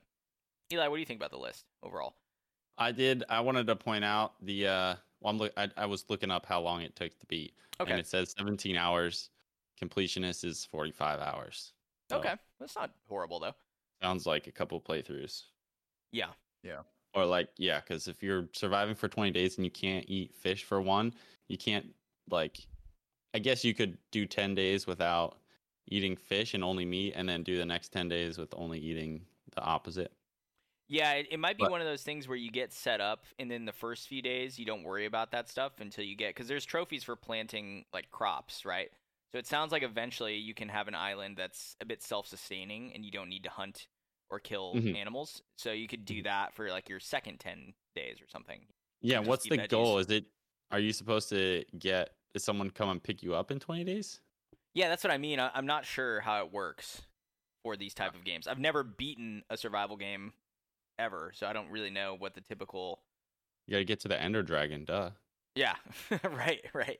Eli, 0.73 0.87
what 0.87 0.95
do 0.95 0.99
you 0.99 1.05
think 1.05 1.19
about 1.19 1.31
the 1.31 1.37
list 1.37 1.65
overall? 1.83 2.15
I 2.77 2.91
did. 2.91 3.23
I 3.29 3.41
wanted 3.41 3.67
to 3.67 3.75
point 3.75 4.03
out 4.03 4.33
the. 4.41 4.67
uh 4.67 4.95
well, 5.21 5.31
I'm 5.31 5.37
look, 5.37 5.51
I, 5.57 5.69
I 5.75 5.85
was 5.85 6.05
looking 6.09 6.31
up 6.31 6.45
how 6.45 6.61
long 6.61 6.81
it 6.81 6.95
took 6.95 7.17
to 7.19 7.25
beat, 7.25 7.53
Okay. 7.81 7.91
and 7.91 7.99
it 7.99 8.07
says 8.07 8.33
17 8.37 8.77
hours. 8.77 9.29
Completionist 9.81 10.43
is 10.45 10.65
45 10.65 11.19
hours. 11.19 11.73
So, 12.09 12.17
Okay. 12.19 12.35
That's 12.59 12.75
not 12.75 12.91
horrible 13.07 13.39
though. 13.39 13.53
Sounds 14.01 14.25
like 14.25 14.47
a 14.47 14.51
couple 14.51 14.79
playthroughs. 14.81 15.43
Yeah. 16.13 16.29
Yeah. 16.63 16.79
Or 17.13 17.25
like, 17.25 17.49
yeah, 17.57 17.79
because 17.79 18.07
if 18.07 18.21
you're 18.21 18.47
surviving 18.53 18.95
for 18.95 19.07
20 19.07 19.31
days 19.31 19.57
and 19.57 19.65
you 19.65 19.71
can't 19.71 20.05
eat 20.07 20.33
fish 20.35 20.63
for 20.63 20.79
one, 20.81 21.13
you 21.47 21.57
can't 21.57 21.87
like 22.29 22.59
I 23.33 23.39
guess 23.39 23.63
you 23.63 23.73
could 23.73 23.97
do 24.11 24.25
10 24.25 24.55
days 24.55 24.87
without 24.87 25.37
eating 25.87 26.15
fish 26.15 26.53
and 26.53 26.63
only 26.63 26.85
meat 26.85 27.13
and 27.15 27.27
then 27.27 27.43
do 27.43 27.57
the 27.57 27.65
next 27.65 27.89
10 27.89 28.07
days 28.09 28.37
with 28.37 28.53
only 28.55 28.79
eating 28.79 29.21
the 29.55 29.61
opposite. 29.61 30.11
Yeah, 30.87 31.13
it, 31.13 31.27
it 31.31 31.39
might 31.39 31.57
be 31.57 31.63
But- 31.63 31.71
one 31.71 31.81
of 31.81 31.87
those 31.87 32.01
things 32.01 32.27
where 32.27 32.37
you 32.37 32.49
get 32.49 32.73
set 32.73 32.99
up, 32.99 33.25
and 33.37 33.49
then 33.49 33.65
the 33.65 33.71
first 33.71 34.07
few 34.07 34.23
days 34.23 34.57
you 34.57 34.65
don't 34.65 34.83
worry 34.83 35.05
about 35.05 35.31
that 35.31 35.47
stuff 35.47 35.73
until 35.79 36.03
you 36.03 36.15
get 36.15 36.29
because 36.29 36.47
there's 36.47 36.65
trophies 36.65 37.03
for 37.03 37.15
planting 37.15 37.85
like 37.93 38.09
crops, 38.09 38.65
right? 38.65 38.89
So 39.31 39.37
it 39.37 39.45
sounds 39.45 39.71
like 39.71 39.83
eventually 39.83 40.37
you 40.37 40.55
can 40.55 40.69
have 40.69 40.87
an 40.87 40.95
island 40.95 41.37
that's 41.37 41.75
a 41.79 41.85
bit 41.85 42.01
self-sustaining, 42.01 42.93
and 42.95 43.05
you 43.05 43.11
don't 43.11 43.29
need 43.29 43.43
to 43.43 43.51
hunt 43.51 43.87
or 44.29 44.39
kill 44.39 44.75
Mhm. 44.75 44.95
animals. 44.95 45.41
So 45.57 45.71
you 45.71 45.87
could 45.87 46.05
do 46.05 46.23
that 46.23 46.53
for 46.53 46.69
like 46.69 46.87
your 46.89 46.99
second 46.99 47.39
ten 47.39 47.73
days 47.95 48.21
or 48.21 48.27
something. 48.27 48.65
Yeah, 49.01 49.19
what's 49.19 49.43
the 49.47 49.57
veggies. 49.57 49.69
goal? 49.69 49.97
Is 49.99 50.09
it 50.09 50.25
are 50.71 50.79
you 50.79 50.93
supposed 50.93 51.29
to 51.29 51.65
get 51.77 52.15
is 52.35 52.43
someone 52.43 52.69
come 52.69 52.89
and 52.89 53.01
pick 53.03 53.23
you 53.23 53.33
up 53.33 53.49
in 53.49 53.59
20 53.59 53.83
days? 53.83 54.21
Yeah, 54.75 54.87
that's 54.89 55.03
what 55.03 55.11
I 55.11 55.17
mean. 55.17 55.39
I, 55.39 55.49
I'm 55.55 55.65
not 55.65 55.83
sure 55.85 56.19
how 56.21 56.45
it 56.45 56.51
works 56.51 57.01
for 57.63 57.75
these 57.75 57.93
type 57.95 58.13
of 58.13 58.23
games. 58.23 58.47
I've 58.47 58.59
never 58.59 58.83
beaten 58.83 59.43
a 59.49 59.57
survival 59.57 59.97
game 59.97 60.33
ever, 60.99 61.31
so 61.33 61.47
I 61.47 61.53
don't 61.53 61.69
really 61.69 61.89
know 61.89 62.15
what 62.15 62.35
the 62.35 62.41
typical. 62.41 63.01
You 63.65 63.71
got 63.73 63.77
to 63.79 63.85
get 63.85 63.99
to 64.01 64.07
the 64.07 64.21
ender 64.21 64.43
dragon, 64.43 64.85
duh. 64.85 65.09
Yeah, 65.55 65.75
right, 66.23 66.63
right. 66.73 66.99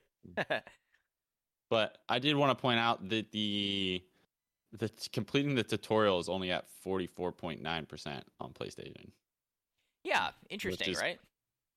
But 1.70 1.98
I 2.08 2.18
did 2.18 2.34
want 2.34 2.56
to 2.56 2.60
point 2.60 2.80
out 2.80 3.08
that 3.10 3.30
the 3.30 4.02
the 4.72 4.90
completing 5.12 5.54
the 5.54 5.62
tutorial 5.62 6.18
is 6.20 6.28
only 6.28 6.50
at 6.50 6.66
44.9% 6.86 8.22
on 8.40 8.52
PlayStation. 8.52 9.10
yeah, 10.04 10.30
interesting, 10.48 10.94
right? 10.94 11.18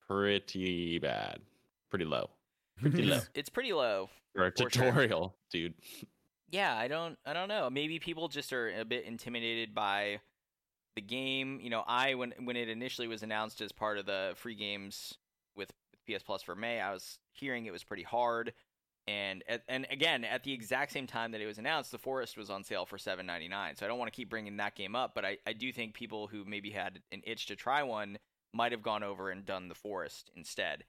Pretty 0.07 0.99
bad. 0.99 1.39
Pretty 1.89 2.05
low. 2.05 2.29
Pretty 2.79 3.03
low. 3.03 3.19
It's 3.33 3.49
pretty 3.49 3.73
low. 3.73 4.09
For 4.35 4.47
a 4.47 4.51
For 4.51 4.57
sure. 4.57 4.69
tutorial, 4.69 5.35
dude. 5.51 5.73
Yeah, 6.49 6.75
I 6.75 6.87
don't 6.87 7.17
I 7.25 7.33
don't 7.33 7.47
know. 7.47 7.69
Maybe 7.69 7.99
people 7.99 8.27
just 8.27 8.51
are 8.53 8.69
a 8.79 8.85
bit 8.85 9.05
intimidated 9.05 9.73
by 9.73 10.19
the 10.95 11.01
game. 11.01 11.59
You 11.61 11.69
know, 11.69 11.83
I 11.87 12.15
when 12.15 12.33
when 12.43 12.55
it 12.55 12.69
initially 12.69 13.07
was 13.07 13.23
announced 13.23 13.61
as 13.61 13.71
part 13.71 13.97
of 13.97 14.05
the 14.05 14.33
free 14.35 14.55
games 14.55 15.13
with 15.55 15.71
PS 16.07 16.23
Plus 16.23 16.41
for 16.43 16.55
May, 16.55 16.79
I 16.79 16.91
was 16.91 17.19
hearing 17.31 17.65
it 17.65 17.71
was 17.71 17.83
pretty 17.83 18.03
hard. 18.03 18.53
And 19.07 19.43
at, 19.49 19.63
and 19.67 19.85
again, 19.91 20.23
at 20.23 20.43
the 20.43 20.53
exact 20.53 20.93
same 20.93 21.07
time 21.07 21.31
that 21.31 21.41
it 21.41 21.45
was 21.45 21.57
announced, 21.57 21.91
The 21.91 21.97
Forest 21.97 22.37
was 22.37 22.49
on 22.49 22.63
sale 22.63 22.85
for 22.85 22.97
seven 22.97 23.25
ninety 23.25 23.49
nine. 23.49 23.75
So 23.75 23.85
I 23.85 23.89
don't 23.89 23.99
want 23.99 24.11
to 24.11 24.15
keep 24.15 24.29
bringing 24.29 24.57
that 24.57 24.75
game 24.75 24.95
up, 24.95 25.13
but 25.13 25.25
I, 25.25 25.37
I 25.45 25.53
do 25.53 25.71
think 25.73 25.93
people 25.93 26.27
who 26.27 26.45
maybe 26.45 26.71
had 26.71 27.01
an 27.11 27.21
itch 27.25 27.47
to 27.47 27.55
try 27.55 27.83
one 27.83 28.17
might 28.53 28.71
have 28.71 28.81
gone 28.81 29.03
over 29.03 29.29
and 29.29 29.45
done 29.45 29.67
The 29.67 29.75
Forest 29.75 30.31
instead. 30.35 30.85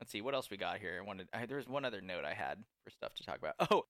Let's 0.00 0.12
see 0.12 0.22
what 0.22 0.34
else 0.34 0.50
we 0.50 0.56
got 0.56 0.78
here. 0.78 0.98
I 0.98 1.06
wanted 1.06 1.28
I, 1.34 1.44
there 1.44 1.58
was 1.58 1.68
one 1.68 1.84
other 1.84 2.00
note 2.00 2.24
I 2.24 2.32
had 2.32 2.64
for 2.84 2.90
stuff 2.90 3.14
to 3.14 3.24
talk 3.24 3.38
about. 3.38 3.54
Oh, 3.70 3.84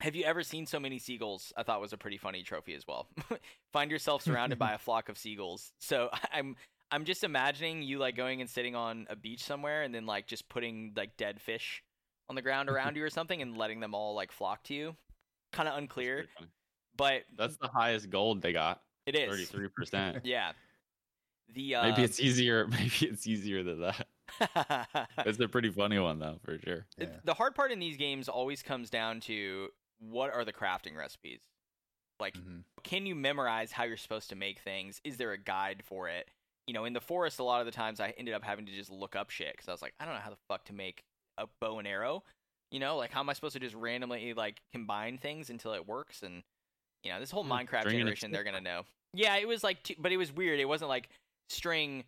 have 0.00 0.16
you 0.16 0.24
ever 0.24 0.42
seen 0.42 0.66
so 0.66 0.78
many 0.80 0.98
seagulls? 0.98 1.52
I 1.56 1.62
thought 1.62 1.80
was 1.80 1.92
a 1.92 1.96
pretty 1.96 2.18
funny 2.18 2.42
trophy 2.42 2.74
as 2.74 2.86
well. 2.86 3.06
Find 3.72 3.90
yourself 3.90 4.22
surrounded 4.22 4.58
by 4.58 4.72
a 4.72 4.78
flock 4.86 5.08
of 5.08 5.16
seagulls. 5.16 5.72
So 5.78 6.10
I'm 6.32 6.56
I'm 6.90 7.04
just 7.04 7.24
imagining 7.24 7.82
you 7.82 7.98
like 7.98 8.14
going 8.16 8.40
and 8.40 8.50
sitting 8.50 8.74
on 8.74 9.06
a 9.08 9.16
beach 9.16 9.42
somewhere 9.42 9.82
and 9.82 9.94
then 9.94 10.04
like 10.04 10.26
just 10.26 10.48
putting 10.48 10.92
like 10.96 11.16
dead 11.16 11.40
fish 11.40 11.82
on 12.28 12.34
the 12.36 12.42
ground 12.42 12.68
around 12.68 12.96
you 12.96 13.04
or 13.04 13.10
something 13.10 13.40
and 13.42 13.56
letting 13.56 13.80
them 13.80 13.94
all 13.94 14.14
like 14.14 14.32
flock 14.32 14.62
to 14.64 14.74
you. 14.74 14.96
Kind 15.52 15.68
of 15.68 15.76
unclear, 15.78 16.16
pretty 16.16 16.30
funny. 16.38 16.50
but 16.96 17.22
That's 17.38 17.56
the 17.58 17.68
highest 17.68 18.10
gold 18.10 18.42
they 18.42 18.52
got. 18.52 18.80
it 19.06 19.14
is. 19.16 19.50
33%. 19.50 20.20
Yeah. 20.24 20.52
The 21.52 21.74
uh, 21.76 21.82
Maybe 21.90 22.02
it's 22.02 22.18
easier. 22.20 22.66
Maybe 22.68 22.90
it's 23.02 23.26
easier 23.26 23.62
than 23.62 23.80
that. 23.82 24.06
It's 25.18 25.38
a 25.38 25.46
pretty 25.48 25.70
funny 25.70 25.98
one 25.98 26.18
though, 26.18 26.38
for 26.44 26.58
sure. 26.58 26.86
Yeah. 26.98 27.06
the 27.24 27.34
hard 27.34 27.54
part 27.54 27.70
in 27.70 27.78
these 27.78 27.96
games 27.98 28.28
always 28.28 28.62
comes 28.62 28.88
down 28.90 29.20
to 29.20 29.68
what 30.00 30.32
are 30.32 30.44
the 30.44 30.52
crafting 30.52 30.96
recipes? 30.96 31.40
Like, 32.18 32.34
Mhm. 32.34 32.62
can 32.82 33.06
you 33.06 33.14
memorize 33.14 33.72
how 33.72 33.84
you're 33.84 33.96
supposed 33.96 34.30
to 34.30 34.36
make 34.36 34.60
things? 34.60 35.00
Is 35.04 35.18
there 35.18 35.32
a 35.32 35.38
guide 35.38 35.82
for 35.84 36.08
it? 36.08 36.28
You 36.66 36.72
know, 36.74 36.84
in 36.86 36.94
the 36.94 37.00
forest, 37.00 37.38
a 37.38 37.44
lot 37.44 37.60
of 37.60 37.66
the 37.66 37.72
times 37.72 38.00
I 38.00 38.10
ended 38.16 38.34
up 38.34 38.42
having 38.42 38.64
to 38.66 38.72
just 38.72 38.90
look 38.90 39.14
up 39.14 39.30
shit 39.30 39.52
because 39.52 39.68
I 39.68 39.72
was 39.72 39.82
like, 39.82 39.94
I 40.00 40.04
don't 40.06 40.14
know 40.14 40.20
how 40.20 40.30
the 40.30 40.38
fuck 40.48 40.64
to 40.66 40.72
make 40.72 41.04
a 41.38 41.46
bow 41.60 41.78
and 41.78 41.88
arrow. 41.88 42.22
You 42.70 42.80
know, 42.80 42.96
like 42.96 43.12
how 43.12 43.20
am 43.20 43.30
I 43.30 43.32
supposed 43.34 43.54
to 43.54 43.60
just 43.60 43.74
randomly 43.74 44.34
like 44.34 44.60
combine 44.72 45.18
things 45.18 45.50
until 45.50 45.72
it 45.72 45.86
works? 45.86 46.22
And 46.22 46.42
you 47.04 47.12
know, 47.12 47.20
this 47.20 47.30
whole 47.30 47.44
Hmm, 47.44 47.52
Minecraft 47.52 47.80
string 47.80 48.00
and 48.00 48.08
a 48.08 48.14
generation, 48.14 48.32
they're 48.32 48.44
gonna 48.44 48.60
know. 48.60 48.82
Yeah, 49.12 49.36
it 49.36 49.46
was 49.46 49.62
like, 49.62 49.82
two, 49.84 49.94
but 49.98 50.10
it 50.10 50.16
was 50.16 50.32
weird. 50.32 50.58
It 50.58 50.64
wasn't 50.64 50.88
like 50.88 51.08
string, 51.48 52.04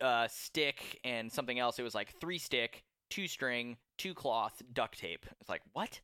uh, 0.00 0.28
stick, 0.28 1.00
and 1.04 1.32
something 1.32 1.58
else. 1.58 1.78
It 1.78 1.82
was 1.82 1.94
like 1.94 2.12
three 2.20 2.38
stick, 2.38 2.82
two 3.08 3.26
string, 3.26 3.76
two 3.96 4.12
cloth, 4.12 4.60
duct 4.72 4.98
tape. 4.98 5.24
It's 5.40 5.48
like 5.48 5.62
what? 5.72 6.00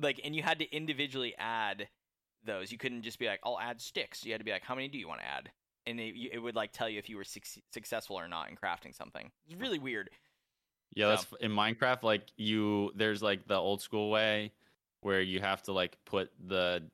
Like, 0.00 0.20
and 0.24 0.36
you 0.36 0.42
had 0.42 0.58
to 0.58 0.70
individually 0.76 1.34
add 1.38 1.88
those. 2.44 2.70
You 2.70 2.78
couldn't 2.78 3.02
just 3.02 3.18
be 3.18 3.26
like, 3.26 3.40
I'll 3.44 3.58
add 3.58 3.80
sticks. 3.80 4.24
You 4.24 4.32
had 4.32 4.40
to 4.40 4.44
be 4.44 4.52
like, 4.52 4.62
how 4.62 4.74
many 4.74 4.88
do 4.88 4.98
you 4.98 5.08
want 5.08 5.20
to 5.20 5.26
add? 5.26 5.50
And 5.86 5.98
it, 5.98 6.14
it 6.32 6.38
would 6.38 6.54
like 6.54 6.72
tell 6.72 6.88
you 6.88 6.98
if 6.98 7.08
you 7.08 7.16
were 7.16 7.24
suc 7.24 7.44
successful 7.72 8.16
or 8.16 8.28
not 8.28 8.50
in 8.50 8.56
crafting 8.56 8.94
something. 8.94 9.30
It's 9.46 9.58
really 9.58 9.78
weird. 9.78 10.10
Yeah, 10.94 11.08
that's 11.08 11.26
in 11.40 11.52
Minecraft. 11.52 12.02
Like 12.02 12.28
you, 12.36 12.92
there's 12.94 13.22
like 13.22 13.46
the 13.46 13.56
old 13.56 13.80
school 13.82 14.10
way 14.10 14.52
where 15.00 15.20
you 15.20 15.40
have 15.40 15.62
to 15.64 15.72
like 15.72 15.96
put 16.04 16.32
the 16.48 16.90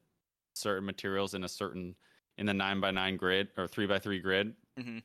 certain 0.54 0.84
materials 0.84 1.34
in 1.34 1.44
a 1.44 1.48
certain 1.48 1.96
in 2.38 2.46
the 2.46 2.54
nine 2.54 2.80
by 2.80 2.90
nine 2.90 3.16
grid 3.16 3.50
or 3.56 3.68
three 3.68 3.86
by 3.86 3.98
three 3.98 4.20
grid. 4.20 4.56
Mhm. 4.76 5.02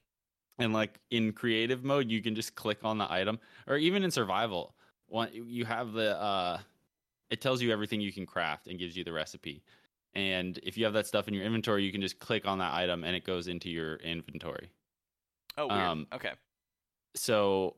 And 0.57 0.73
like 0.73 0.99
in 1.09 1.31
creative 1.33 1.83
mode, 1.83 2.09
you 2.11 2.21
can 2.21 2.35
just 2.35 2.55
click 2.55 2.83
on 2.83 2.97
the 2.97 3.09
item, 3.11 3.39
or 3.67 3.77
even 3.77 4.03
in 4.03 4.11
survival, 4.11 4.75
one 5.07 5.29
you 5.33 5.63
have 5.65 5.93
the 5.93 6.19
uh, 6.19 6.59
it 7.29 7.41
tells 7.41 7.61
you 7.61 7.71
everything 7.71 8.01
you 8.01 8.13
can 8.13 8.25
craft 8.25 8.67
and 8.67 8.79
gives 8.79 8.97
you 8.97 9.03
the 9.03 9.13
recipe. 9.13 9.63
And 10.15 10.57
if 10.63 10.77
you 10.77 10.85
have 10.85 10.93
that 10.93 11.07
stuff 11.07 11.27
in 11.27 11.33
your 11.35 11.45
inventory, 11.45 11.83
you 11.85 11.91
can 11.91 12.01
just 12.01 12.19
click 12.19 12.45
on 12.47 12.59
that 12.59 12.73
item 12.73 13.03
and 13.05 13.15
it 13.15 13.25
goes 13.25 13.47
into 13.47 13.69
your 13.69 13.97
inventory. 13.97 14.71
Oh, 15.57 15.67
weird. 15.67 15.91
Um, 15.91 16.07
okay. 16.11 16.33
so 17.15 17.77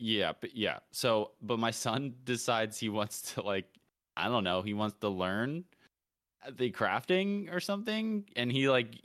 yeah 0.00 0.32
but 0.40 0.56
yeah 0.56 0.78
so 0.90 1.32
but 1.42 1.58
my 1.58 1.70
son 1.70 2.14
decides 2.24 2.78
he 2.78 2.88
wants 2.88 3.20
to 3.34 3.42
like 3.42 3.66
i 4.16 4.28
don't 4.28 4.44
know 4.44 4.62
he 4.62 4.74
wants 4.74 4.96
to 5.00 5.08
learn 5.08 5.62
the 6.56 6.70
crafting 6.70 7.52
or 7.54 7.60
something 7.60 8.24
and 8.34 8.50
he 8.50 8.68
like 8.68 8.96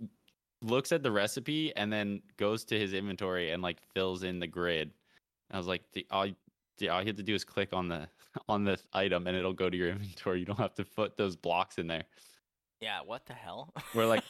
looks 0.62 0.93
at 0.93 1.04
the 1.04 1.12
recipe 1.12 1.76
and 1.76 1.91
then 1.91 2.22
goes 2.38 2.64
to 2.64 2.80
his 2.80 2.94
inventory 2.94 3.52
and 3.52 3.61
like 3.61 3.78
fills 3.94 4.24
in 4.24 4.40
the 4.40 4.48
grid 4.48 4.91
i 5.52 5.57
was 5.57 5.68
like 5.68 5.82
the, 5.91 6.07
all, 6.11 6.26
the, 6.78 6.90
all 6.90 7.02
you 7.02 7.07
have 7.07 7.18
to 7.18 7.24
do 7.24 7.36
is 7.36 7.44
click 7.44 7.69
on 7.74 7.90
the 7.90 8.07
on 8.49 8.64
the 8.64 8.80
item 8.94 9.28
and 9.28 9.36
it'll 9.36 9.53
go 9.53 9.69
to 9.69 9.78
your 9.78 9.90
inventory 9.95 10.40
you 10.40 10.45
don't 10.45 10.57
have 10.60 10.74
to 10.74 10.86
put 10.86 11.18
those 11.18 11.36
blocks 11.36 11.78
in 11.78 11.88
there 11.88 12.06
Yeah. 12.82 12.99
What 13.06 13.26
the 13.26 13.34
hell? 13.34 13.74
We're 13.94 14.06
like, 14.06 14.24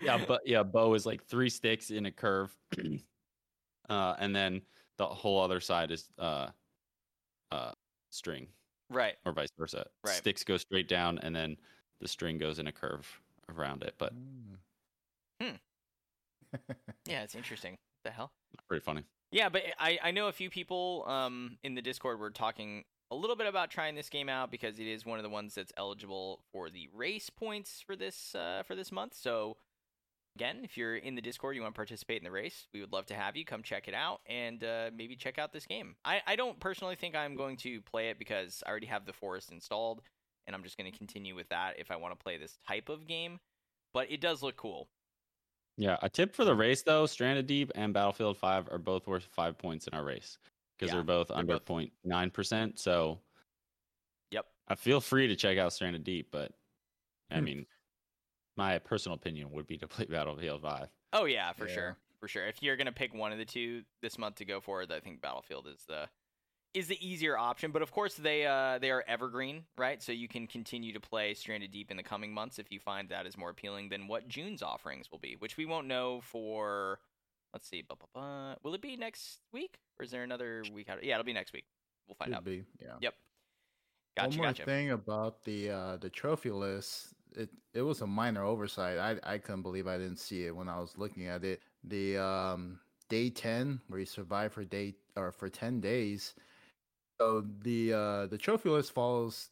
yeah, 0.00 0.18
but 0.26 0.42
yeah, 0.44 0.64
bow 0.64 0.92
is 0.94 1.06
like 1.06 1.24
three 1.24 1.48
sticks 1.48 1.90
in 1.90 2.04
a 2.06 2.10
curve, 2.10 2.50
uh, 3.88 4.14
and 4.18 4.34
then 4.34 4.60
the 4.98 5.06
whole 5.06 5.40
other 5.40 5.60
side 5.60 5.90
is 5.90 6.08
uh, 6.18 6.48
uh, 7.50 7.72
string, 8.10 8.46
right. 8.90 9.14
or 9.24 9.32
vice 9.32 9.50
versa. 9.58 9.86
Right. 10.04 10.14
Sticks 10.14 10.44
go 10.44 10.56
straight 10.56 10.88
down, 10.88 11.18
and 11.22 11.34
then 11.34 11.56
the 12.00 12.08
string 12.08 12.38
goes 12.38 12.58
in 12.58 12.66
a 12.66 12.72
curve 12.72 13.20
around 13.48 13.82
it. 13.82 13.94
But 13.98 14.12
Mm. 15.42 15.58
Yeah, 17.06 17.22
it's 17.22 17.34
interesting. 17.34 17.76
the 18.04 18.10
hell? 18.10 18.32
pretty 18.68 18.84
funny. 18.84 19.04
Yeah, 19.30 19.48
but 19.48 19.62
I, 19.78 19.98
I 20.02 20.10
know 20.10 20.28
a 20.28 20.32
few 20.32 20.50
people 20.50 21.04
um, 21.06 21.56
in 21.62 21.74
the 21.74 21.82
Discord 21.82 22.20
were 22.20 22.30
talking 22.30 22.84
a 23.10 23.14
little 23.14 23.36
bit 23.36 23.46
about 23.46 23.70
trying 23.70 23.94
this 23.94 24.08
game 24.08 24.28
out 24.28 24.50
because 24.50 24.78
it 24.78 24.86
is 24.86 25.04
one 25.06 25.18
of 25.18 25.22
the 25.22 25.28
ones 25.28 25.54
that's 25.54 25.72
eligible 25.76 26.42
for 26.52 26.70
the 26.70 26.88
race 26.94 27.30
points 27.30 27.82
for 27.84 27.96
this 27.96 28.34
uh, 28.34 28.62
for 28.64 28.74
this 28.74 28.92
month. 28.92 29.14
So 29.14 29.56
again, 30.36 30.60
if 30.62 30.76
you're 30.76 30.96
in 30.96 31.14
the 31.14 31.20
Discord, 31.20 31.56
you 31.56 31.62
want 31.62 31.74
to 31.74 31.78
participate 31.78 32.18
in 32.18 32.24
the 32.24 32.30
race, 32.30 32.66
we 32.72 32.80
would 32.80 32.92
love 32.92 33.06
to 33.06 33.14
have 33.14 33.36
you 33.36 33.44
come 33.44 33.62
check 33.62 33.88
it 33.88 33.94
out 33.94 34.20
and 34.26 34.62
uh, 34.64 34.90
maybe 34.96 35.16
check 35.16 35.38
out 35.38 35.52
this 35.52 35.66
game. 35.66 35.94
I, 36.04 36.20
I 36.26 36.36
don't 36.36 36.58
personally 36.60 36.94
think 36.96 37.14
I'm 37.14 37.36
going 37.36 37.56
to 37.58 37.80
play 37.82 38.08
it 38.10 38.18
because 38.18 38.62
I 38.66 38.70
already 38.70 38.86
have 38.86 39.04
the 39.06 39.12
Forest 39.12 39.52
installed, 39.52 40.02
and 40.46 40.56
I'm 40.56 40.62
just 40.62 40.76
going 40.78 40.90
to 40.90 40.96
continue 40.96 41.34
with 41.34 41.48
that 41.50 41.74
if 41.78 41.90
I 41.90 41.96
want 41.96 42.18
to 42.18 42.22
play 42.22 42.36
this 42.38 42.58
type 42.66 42.88
of 42.88 43.06
game. 43.06 43.38
But 43.94 44.10
it 44.10 44.20
does 44.20 44.42
look 44.42 44.56
cool. 44.56 44.88
Yeah, 45.76 45.96
a 46.02 46.08
tip 46.08 46.34
for 46.34 46.44
the 46.44 46.54
race 46.54 46.82
though: 46.82 47.06
Stranded 47.06 47.46
Deep 47.46 47.72
and 47.74 47.92
Battlefield 47.94 48.36
Five 48.38 48.68
are 48.70 48.78
both 48.78 49.06
worth 49.06 49.24
five 49.24 49.56
points 49.58 49.86
in 49.86 49.94
our 49.94 50.04
race 50.04 50.38
because 50.78 50.90
Yeah, 50.90 50.96
they're 50.96 51.04
both 51.04 51.30
under 51.30 51.58
both- 51.58 51.64
0.9 52.04 52.30
percent. 52.32 52.78
So, 52.78 53.20
Yep. 54.30 54.46
I 54.68 54.74
feel 54.74 55.00
free 55.00 55.28
to 55.28 55.36
check 55.36 55.58
out 55.58 55.72
Stranded 55.72 56.04
Deep, 56.04 56.30
but 56.30 56.52
I 57.30 57.38
Hmm. 57.38 57.44
mean, 57.44 57.66
my 58.56 58.78
personal 58.78 59.16
opinion 59.16 59.50
would 59.52 59.66
be 59.66 59.78
to 59.78 59.88
play 59.88 60.06
Battlefield 60.06 60.62
Five. 60.62 60.88
Oh 61.12 61.24
yeah, 61.24 61.52
for 61.52 61.68
Yeah. 61.68 61.74
sure, 61.74 61.96
for 62.20 62.28
sure. 62.28 62.46
If 62.46 62.62
you're 62.62 62.76
gonna 62.76 62.92
pick 62.92 63.14
one 63.14 63.32
of 63.32 63.38
the 63.38 63.44
two 63.44 63.82
this 64.00 64.18
month 64.18 64.36
to 64.36 64.44
go 64.44 64.60
for, 64.60 64.82
I 64.82 65.00
think 65.00 65.20
Battlefield 65.20 65.66
is 65.68 65.84
the 65.86 66.08
is 66.74 66.88
the 66.88 67.06
easier 67.06 67.36
option. 67.36 67.70
But 67.70 67.82
of 67.82 67.90
course, 67.90 68.14
they 68.14 68.46
uh 68.46 68.78
they 68.78 68.90
are 68.90 69.04
evergreen, 69.06 69.64
right? 69.76 70.02
So 70.02 70.12
you 70.12 70.28
can 70.28 70.46
continue 70.46 70.92
to 70.94 71.00
play 71.00 71.34
Stranded 71.34 71.70
Deep 71.70 71.90
in 71.90 71.96
the 71.96 72.02
coming 72.02 72.32
months 72.32 72.58
if 72.58 72.70
you 72.70 72.80
find 72.80 73.08
that 73.10 73.26
is 73.26 73.36
more 73.36 73.50
appealing 73.50 73.88
than 73.90 74.08
what 74.08 74.28
June's 74.28 74.62
offerings 74.62 75.10
will 75.10 75.18
be, 75.18 75.36
which 75.38 75.56
we 75.56 75.66
won't 75.66 75.86
know 75.86 76.20
for. 76.22 76.98
Let's 77.52 77.68
see, 77.68 77.82
blah, 77.82 77.96
blah, 77.96 78.06
blah. 78.14 78.54
will 78.62 78.72
it 78.74 78.80
be 78.80 78.96
next 78.96 79.40
week 79.52 79.76
or 79.98 80.04
is 80.04 80.10
there 80.10 80.22
another 80.22 80.62
week 80.72 80.88
out? 80.88 81.04
Yeah, 81.04 81.16
it'll 81.16 81.24
be 81.24 81.34
next 81.34 81.52
week. 81.52 81.66
We'll 82.08 82.14
find 82.14 82.30
Could 82.30 82.36
out. 82.38 82.44
be, 82.46 82.64
yeah. 82.80 82.94
Yep. 83.02 83.14
Gotcha, 84.16 84.28
One 84.30 84.36
more 84.38 84.46
gotcha. 84.46 84.64
thing 84.64 84.90
about 84.92 85.44
the 85.44 85.68
uh, 85.70 85.96
the 85.98 86.08
trophy 86.08 86.50
list. 86.50 87.08
It 87.36 87.50
it 87.74 87.82
was 87.82 88.00
a 88.00 88.06
minor 88.06 88.44
oversight. 88.44 88.98
I 88.98 89.34
I 89.34 89.38
couldn't 89.38 89.62
believe 89.62 89.86
I 89.86 89.98
didn't 89.98 90.18
see 90.18 90.46
it 90.46 90.54
when 90.54 90.68
I 90.68 90.78
was 90.78 90.96
looking 90.96 91.26
at 91.26 91.44
it. 91.44 91.62
The 91.84 92.18
um, 92.18 92.80
day 93.08 93.30
ten, 93.30 93.80
where 93.88 94.00
you 94.00 94.06
survive 94.06 94.52
for 94.52 94.64
day 94.64 94.94
or 95.16 95.32
for 95.32 95.48
ten 95.48 95.80
days. 95.80 96.34
So 97.20 97.44
the 97.62 97.92
uh, 97.92 98.26
the 98.26 98.38
trophy 98.38 98.68
list 98.68 98.92
follows 98.92 99.50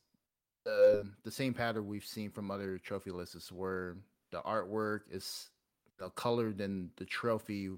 the 0.65 1.07
the 1.24 1.31
same 1.31 1.55
pattern 1.55 1.86
we've 1.86 2.05
seen 2.05 2.31
from 2.31 2.51
other 2.51 2.78
trophy 2.78 3.11
lists, 3.11 3.52
where 3.52 3.97
the 4.31 4.40
artwork 4.40 5.01
is 5.11 5.51
you 5.98 6.07
know, 6.07 6.11
colored 6.11 6.61
in 6.61 6.90
the 6.97 7.05
trophy 7.05 7.70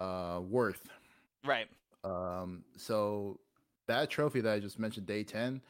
uh, 0.00 0.40
worth. 0.42 0.88
Right. 1.44 1.68
Um, 2.04 2.64
so 2.76 3.40
that 3.88 4.10
trophy 4.10 4.40
that 4.40 4.52
I 4.52 4.60
just 4.60 4.78
mentioned, 4.78 5.06
day 5.06 5.24
ten, 5.24 5.60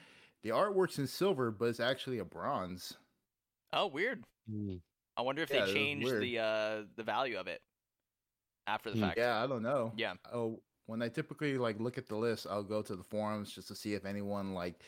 the 0.42 0.50
artwork's 0.50 0.98
in 0.98 1.06
silver, 1.06 1.50
but 1.50 1.66
it's 1.66 1.80
actually 1.80 2.18
a 2.18 2.24
bronze. 2.24 2.96
Oh, 3.72 3.86
weird. 3.86 4.24
Hmm. 4.48 4.76
I 5.16 5.22
wonder 5.22 5.43
if 5.43 5.51
Yeah, 5.51 5.64
they 5.66 5.72
changed 5.72 6.10
the 6.20 6.38
uh 6.38 6.82
the 6.97 7.02
value 7.02 7.38
of 7.38 7.47
it 7.47 7.60
after 8.66 8.90
the 8.90 8.97
Hmm. 8.97 9.02
fact. 9.02 9.18
Yeah, 9.18 9.43
I 9.43 9.47
don't 9.47 9.62
know. 9.62 9.93
Yeah. 9.97 10.14
Oh, 10.32 10.60
when 10.86 11.02
I 11.02 11.09
typically 11.09 11.59
like 11.59 11.80
look 11.80 11.98
at 11.98 12.06
the 12.06 12.16
list, 12.16 12.47
I'll 12.48 12.62
go 12.62 12.82
to 12.82 12.97
the 12.97 13.02
forums 13.02 13.52
just 13.52 13.68
to 13.68 13.74
see 13.74 13.94
if 13.94 14.05
anyone 14.05 14.55
like 14.55 14.82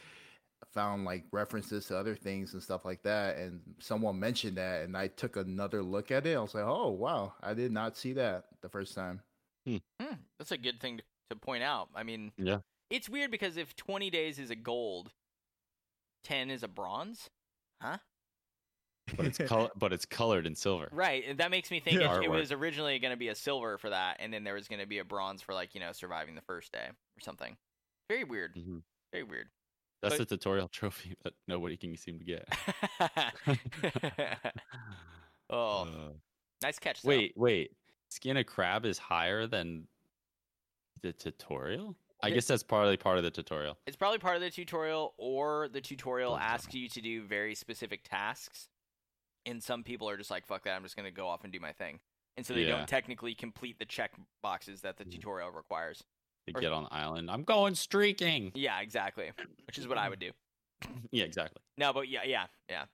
found 0.73 1.05
like 1.05 1.25
references 1.33 1.87
to 1.87 1.97
other 1.97 2.15
things 2.15 2.53
and 2.53 2.63
stuff 2.63 2.85
like 2.85 3.03
that. 3.03 3.37
And 3.37 3.61
someone 3.79 4.19
mentioned 4.19 4.57
that, 4.59 4.83
and 4.85 4.97
I 4.97 5.09
took 5.09 5.37
another 5.37 5.83
look 5.83 6.11
at 6.11 6.27
it. 6.27 6.37
I 6.37 6.41
was 6.41 6.55
like, 6.55 6.65
oh 6.67 6.91
wow, 6.91 7.35
I 7.43 7.55
did 7.55 7.73
not 7.73 7.97
see 7.97 8.13
that 8.15 8.45
the 8.61 8.69
first 8.69 8.95
time. 8.95 9.23
Hmm, 9.67 10.15
that's 10.39 10.53
a 10.53 10.57
good 10.59 10.81
thing 10.81 10.99
to, 10.99 11.05
to 11.31 11.37
point 11.37 11.63
out. 11.63 11.89
I 11.95 12.03
mean, 12.03 12.33
Yeah. 12.39 12.61
it's 12.91 13.09
weird 13.09 13.31
because 13.31 13.57
if 13.57 13.77
20 13.77 14.09
days 14.11 14.39
is 14.39 14.51
a 14.51 14.57
gold, 14.57 15.11
10 16.25 16.51
is 16.51 16.63
a 16.63 16.69
bronze, 16.69 17.29
huh? 17.83 17.99
But 19.17 19.27
it's 19.27 19.39
col- 19.47 19.71
but 19.77 19.93
it's 19.93 20.05
colored 20.05 20.47
in 20.47 20.55
silver. 20.55 20.89
Right. 20.93 21.25
and 21.29 21.39
That 21.39 21.51
makes 21.51 21.71
me 21.71 21.81
think 21.81 22.01
Yeah. 22.01 22.19
it, 22.19 22.25
it 22.25 22.31
was 22.31 22.53
originally 22.53 22.99
going 22.99 23.13
to 23.13 23.17
be 23.17 23.29
a 23.29 23.35
silver 23.35 23.79
for 23.79 23.91
that, 23.91 24.17
and 24.21 24.33
then 24.33 24.45
there 24.45 24.55
was 24.55 24.69
going 24.69 24.81
to 24.81 24.87
be 24.87 24.99
a 24.99 25.05
bronze 25.05 25.43
for 25.43 25.55
like 25.55 25.75
you 25.75 25.81
know 25.81 25.93
surviving 25.93 26.35
the 26.35 26.43
first 26.43 26.73
day 26.73 26.87
or 26.89 27.21
something. 27.21 27.57
Very 28.09 28.25
weird. 28.25 28.55
Mhm. 28.57 28.83
Very 29.13 29.25
weird. 29.25 29.49
That's 30.03 30.17
But- 30.19 30.29
the 30.29 30.37
tutorial 30.37 30.69
trophy 30.73 31.15
that 31.25 31.33
nobody 31.47 31.77
can 31.77 31.97
seem 31.97 32.19
to 32.19 32.25
get. 32.25 32.49
oh, 35.51 35.83
Uh, 35.83 36.13
nice 36.63 36.79
catch. 36.79 37.01
Sal. 37.01 37.09
wait, 37.09 37.33
wait. 37.37 37.73
Skin 38.11 38.37
a 38.39 38.45
crab 38.45 38.87
is 38.87 38.97
higher 38.99 39.47
than 39.47 39.87
the 41.03 41.13
tutorial? 41.13 41.95
I 42.23 42.31
guess 42.31 42.47
that's 42.47 42.63
partly 42.65 42.97
part 42.97 43.19
of 43.19 43.23
the 43.25 43.31
tutorial. 43.31 43.79
It's 43.87 43.97
probably 43.97 44.19
part 44.19 44.35
of 44.35 44.43
the 44.43 44.51
tutorial, 44.51 45.15
or 45.19 45.69
the 45.69 45.81
tutorial 45.81 46.37
asks 46.37 46.75
you 46.75 46.89
to 46.89 47.01
do 47.01 47.23
very 47.23 47.55
specific 47.55 48.01
tasks. 48.03 48.69
And 49.47 49.63
some 49.63 49.83
people 49.83 50.09
are 50.09 50.17
just 50.17 50.31
like, 50.31 50.47
fuck 50.47 50.65
that, 50.65 50.75
I'm 50.77 50.83
just 50.83 50.97
going 50.97 51.05
to 51.07 51.11
go 51.11 51.27
off 51.29 51.45
and 51.45 51.53
do 51.53 51.61
my 51.61 51.73
thing. 51.73 52.01
And 52.37 52.45
so 52.47 52.55
they 52.55 52.63
Yeah. 52.63 52.77
don't 52.79 52.89
technically 52.89 53.35
complete 53.35 53.79
the 53.79 53.85
check 53.87 54.13
boxes 54.43 54.81
that 54.83 54.97
the 54.97 55.05
tutorial 55.05 55.51
requires. 55.51 56.03
To 56.47 56.55
Or- 56.57 56.61
get 56.61 56.73
on 56.73 56.85
the 56.85 56.93
island. 56.95 57.31
I'm 57.31 57.45
going 57.45 57.75
streaking. 57.75 58.53
Yeah, 58.55 58.81
exactly. 58.81 59.33
Which 59.67 59.79
is 59.79 59.87
what 59.89 59.99
I 59.99 60.09
would 60.09 60.19
do. 60.21 60.31
Yeah, 61.11 61.25
exactly. 61.25 61.61
No, 61.77 61.93
but 61.93 62.09
yeah, 62.09 62.23
yeah, 62.25 62.47
yeah. 62.69 62.85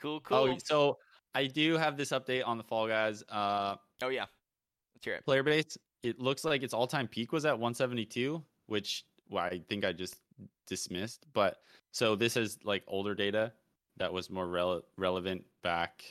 cool, 0.00 0.20
cool. 0.24 0.36
Oh, 0.36 0.58
so 0.64 0.98
I 1.34 1.46
do 1.46 1.76
have 1.76 1.96
this 1.96 2.10
update 2.10 2.46
on 2.46 2.58
the 2.58 2.64
Fall 2.64 2.88
Guys. 2.88 3.22
Uh, 3.28 3.76
oh, 4.02 4.08
yeah. 4.08 4.26
Let's 4.94 5.04
hear 5.04 5.14
it. 5.14 5.24
player 5.24 5.42
base. 5.42 5.76
It 6.02 6.18
looks 6.18 6.44
like 6.44 6.62
its 6.62 6.74
all-time 6.74 7.06
peak 7.08 7.32
was 7.32 7.44
at 7.44 7.52
172, 7.58 8.42
which 8.66 9.04
well, 9.30 9.44
I 9.44 9.60
think 9.68 9.84
I 9.84 9.92
just 9.92 10.16
dismissed. 10.66 11.26
But 11.32 11.58
so 11.92 12.16
this 12.16 12.36
is 12.36 12.58
like 12.64 12.82
older 12.88 13.14
data 13.14 13.52
that 13.98 14.12
was 14.12 14.30
more 14.30 14.46
rele- 14.46 14.82
relevant 14.96 15.44
back, 15.62 16.04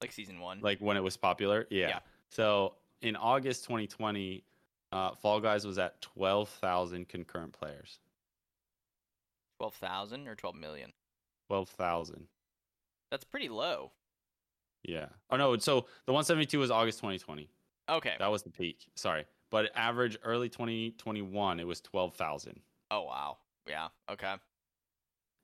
Like 0.00 0.12
season 0.12 0.40
one. 0.40 0.60
like 0.60 0.78
when 0.80 0.96
it 0.96 1.02
was 1.02 1.16
popular. 1.16 1.66
Yeah. 1.70 1.88
Yeah. 1.88 1.98
So 2.30 2.74
in 3.02 3.16
August 3.16 3.64
2020, 3.64 4.44
uh, 4.92 5.14
Fall 5.14 5.40
Guys 5.40 5.66
was 5.66 5.78
at 5.78 6.00
12,000 6.02 7.08
concurrent 7.08 7.52
players. 7.52 7.98
12,000 9.58 10.28
or 10.28 10.34
12 10.34 10.56
million? 10.56 10.92
12,000. 11.48 12.26
That's 13.10 13.24
pretty 13.24 13.48
low. 13.48 13.92
Yeah. 14.82 15.06
Oh 15.30 15.36
no. 15.36 15.56
So 15.58 15.86
the 16.06 16.12
172 16.12 16.58
was 16.58 16.70
August 16.70 16.98
2020. 16.98 17.48
Okay. 17.90 18.14
That 18.18 18.30
was 18.30 18.42
the 18.42 18.50
peak. 18.50 18.86
Sorry, 18.96 19.24
but 19.50 19.70
average 19.76 20.16
early 20.24 20.48
2021 20.48 21.60
it 21.60 21.66
was 21.66 21.80
12,000. 21.80 22.60
Oh, 22.90 23.04
wow. 23.04 23.38
Yeah. 23.68 23.88
Okay. 24.10 24.34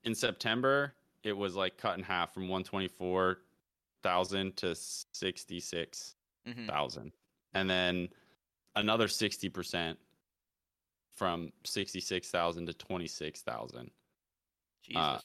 in 0.03 0.13
September, 0.15 0.93
it 1.23 1.33
was 1.33 1.55
like 1.55 1.77
cut 1.77 1.97
in 1.97 2.03
half 2.03 2.33
from 2.33 2.47
124,000 2.49 4.57
to 4.57 4.75
66,000. 4.75 6.15
hmm 7.03 7.09
And 7.53 7.69
then 7.69 8.09
another 8.75 9.07
60% 9.07 9.95
from 11.15 11.51
66,000 11.65 12.65
to 12.67 12.73
26,000. 12.73 13.91
Jesus. 14.83 15.01
Uh, 15.01 15.19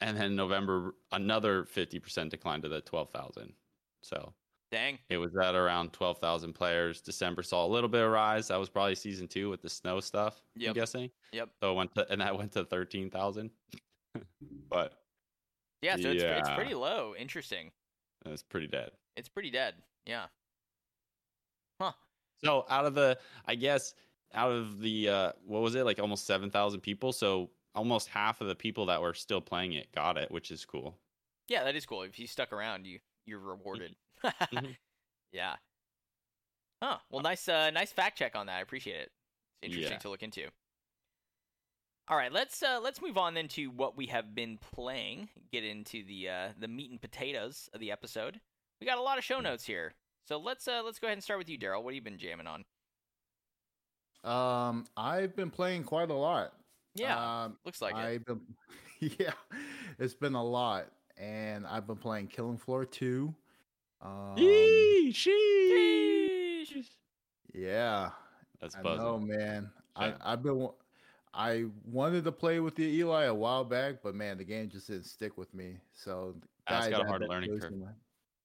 And 0.00 0.16
then 0.16 0.36
November, 0.36 0.94
another 1.10 1.64
50% 1.64 2.28
decline 2.30 2.62
to 2.62 2.68
the 2.68 2.80
12,000. 2.82 3.52
So 4.02 4.32
Dang. 4.70 4.98
it 5.08 5.16
was 5.18 5.34
at 5.36 5.54
around 5.56 5.92
12,000 5.92 6.52
players. 6.52 7.00
December 7.00 7.42
saw 7.42 7.64
a 7.66 7.68
little 7.68 7.88
bit 7.88 8.02
of 8.04 8.10
rise. 8.12 8.46
That 8.48 8.58
was 8.58 8.68
probably 8.68 8.94
season 8.94 9.26
two 9.26 9.48
with 9.50 9.62
the 9.62 9.70
snow 9.70 9.98
stuff, 10.00 10.44
Yep. 10.54 10.68
I'm 10.68 10.74
guessing. 10.74 11.10
Yep. 11.32 11.48
So 11.60 11.72
it 11.72 11.74
went 11.74 11.92
to, 11.94 12.06
and 12.12 12.20
that 12.20 12.36
went 12.36 12.52
to 12.52 12.64
13,000. 12.64 13.50
but 14.68 15.02
Yeah, 15.86 15.96
so 15.96 16.10
it's, 16.10 16.22
it's 16.22 16.50
pretty 16.50 16.74
low. 16.74 17.14
Interesting. 17.16 17.70
it's 18.24 18.42
pretty 18.42 18.66
dead. 18.66 18.90
It's 19.16 19.28
pretty 19.28 19.50
dead. 19.50 19.74
Yeah. 20.04 20.26
Huh. 21.80 21.92
So 22.44 22.66
out 22.68 22.86
of 22.86 22.94
the, 22.94 23.18
I 23.46 23.54
guess, 23.54 23.94
out 24.34 24.50
of 24.50 24.80
the, 24.80 25.08
uh, 25.08 25.32
what 25.44 25.62
was 25.62 25.74
it, 25.74 25.84
like 25.84 25.98
almost 26.00 26.26
7,000 26.26 26.80
people? 26.80 27.12
So 27.12 27.50
almost 27.74 28.08
half 28.08 28.40
of 28.40 28.48
the 28.48 28.54
people 28.54 28.86
that 28.86 29.00
were 29.00 29.14
still 29.14 29.40
playing 29.40 29.74
it 29.74 29.92
got 29.92 30.16
it, 30.18 30.30
which 30.30 30.50
is 30.50 30.64
cool. 30.64 30.98
Yeah, 31.48 31.62
that 31.64 31.76
is 31.76 31.86
cool. 31.86 32.02
If 32.02 32.18
you 32.18 32.26
stuck 32.26 32.52
around, 32.52 32.86
you 32.86 32.98
you're 33.26 33.38
rewarded. 33.40 33.94
Mhm. 34.24 34.76
Yeah. 35.32 35.56
Huh. 36.82 36.98
Well, 37.10 37.22
nice 37.22 37.48
uh 37.48 37.70
nice 37.70 37.92
fact 37.92 38.18
check 38.18 38.34
on 38.34 38.46
that. 38.46 38.56
I 38.56 38.60
appreciate 38.60 38.96
it. 39.00 39.12
It's 39.62 39.70
interesting 39.74 39.92
Yeah. 39.94 39.98
to 39.98 40.08
look 40.10 40.22
into. 40.22 40.48
All 42.08 42.16
right, 42.16 42.32
let's 42.32 42.62
uh 42.62 42.78
let's 42.82 43.02
move 43.02 43.18
on 43.18 43.34
then 43.34 43.48
to 43.48 43.66
what 43.66 43.96
we 43.96 44.06
have 44.06 44.34
been 44.34 44.58
playing. 44.74 45.28
Get 45.52 45.64
into 45.64 46.04
the 46.04 46.28
uh 46.28 46.48
the 46.58 46.68
meat 46.68 46.90
and 46.90 47.00
potatoes 47.00 47.68
of 47.74 47.80
the 47.80 47.90
episode. 47.90 48.40
We 48.80 48.86
got 48.86 48.98
a 48.98 49.02
lot 49.02 49.18
of 49.18 49.24
show 49.24 49.40
notes 49.40 49.64
here. 49.64 49.92
So 50.24 50.38
let's 50.38 50.68
uh 50.68 50.82
let's 50.84 50.98
go 51.00 51.08
ahead 51.08 51.16
and 51.16 51.24
start 51.24 51.38
with 51.38 51.48
you, 51.48 51.58
Daryl. 51.58 51.82
What 51.82 51.90
have 51.92 51.96
you 51.96 52.02
been 52.02 52.18
jamming 52.18 52.46
on? 52.46 52.64
Um, 54.24 54.86
I've 54.96 55.34
been 55.36 55.50
playing 55.50 55.84
quite 55.84 56.10
a 56.10 56.14
lot. 56.14 56.52
Yeah. 56.94 57.44
Um, 57.44 57.56
looks 57.64 57.80
like. 57.82 57.94
I've 57.94 58.24
been, 58.24 58.40
yeah, 59.00 59.32
it's 59.98 60.14
been 60.14 60.34
a 60.34 60.42
lot, 60.44 60.86
and 61.16 61.66
I've 61.66 61.86
been 61.86 61.96
playing 61.96 62.28
Killing 62.28 62.56
Floor 62.58 62.84
two. 62.84 63.34
Um, 64.02 64.34
Yee, 64.36 65.12
sheesh. 65.12 66.72
Sheesh. 66.76 66.88
yeah, 67.54 68.10
That's 68.60 68.74
I 68.76 68.82
buzzing. 68.82 69.04
know, 69.04 69.18
man. 69.18 69.70
I, 69.94 70.14
I've 70.24 70.42
been, 70.42 70.56
wa- 70.56 70.72
I 71.36 71.66
wanted 71.84 72.24
to 72.24 72.32
play 72.32 72.60
with 72.60 72.76
the 72.76 72.84
Eli 72.84 73.24
a 73.24 73.34
while 73.34 73.62
back, 73.62 73.96
but 74.02 74.14
man, 74.14 74.38
the 74.38 74.44
game 74.44 74.70
just 74.70 74.86
didn't 74.86 75.04
stick 75.04 75.36
with 75.36 75.52
me. 75.52 75.76
So 75.92 76.34
That's 76.66 76.86
guy 76.86 76.92
got 76.92 77.04
a 77.04 77.08
hard 77.08 77.28
learning 77.28 77.60
curve. 77.60 77.72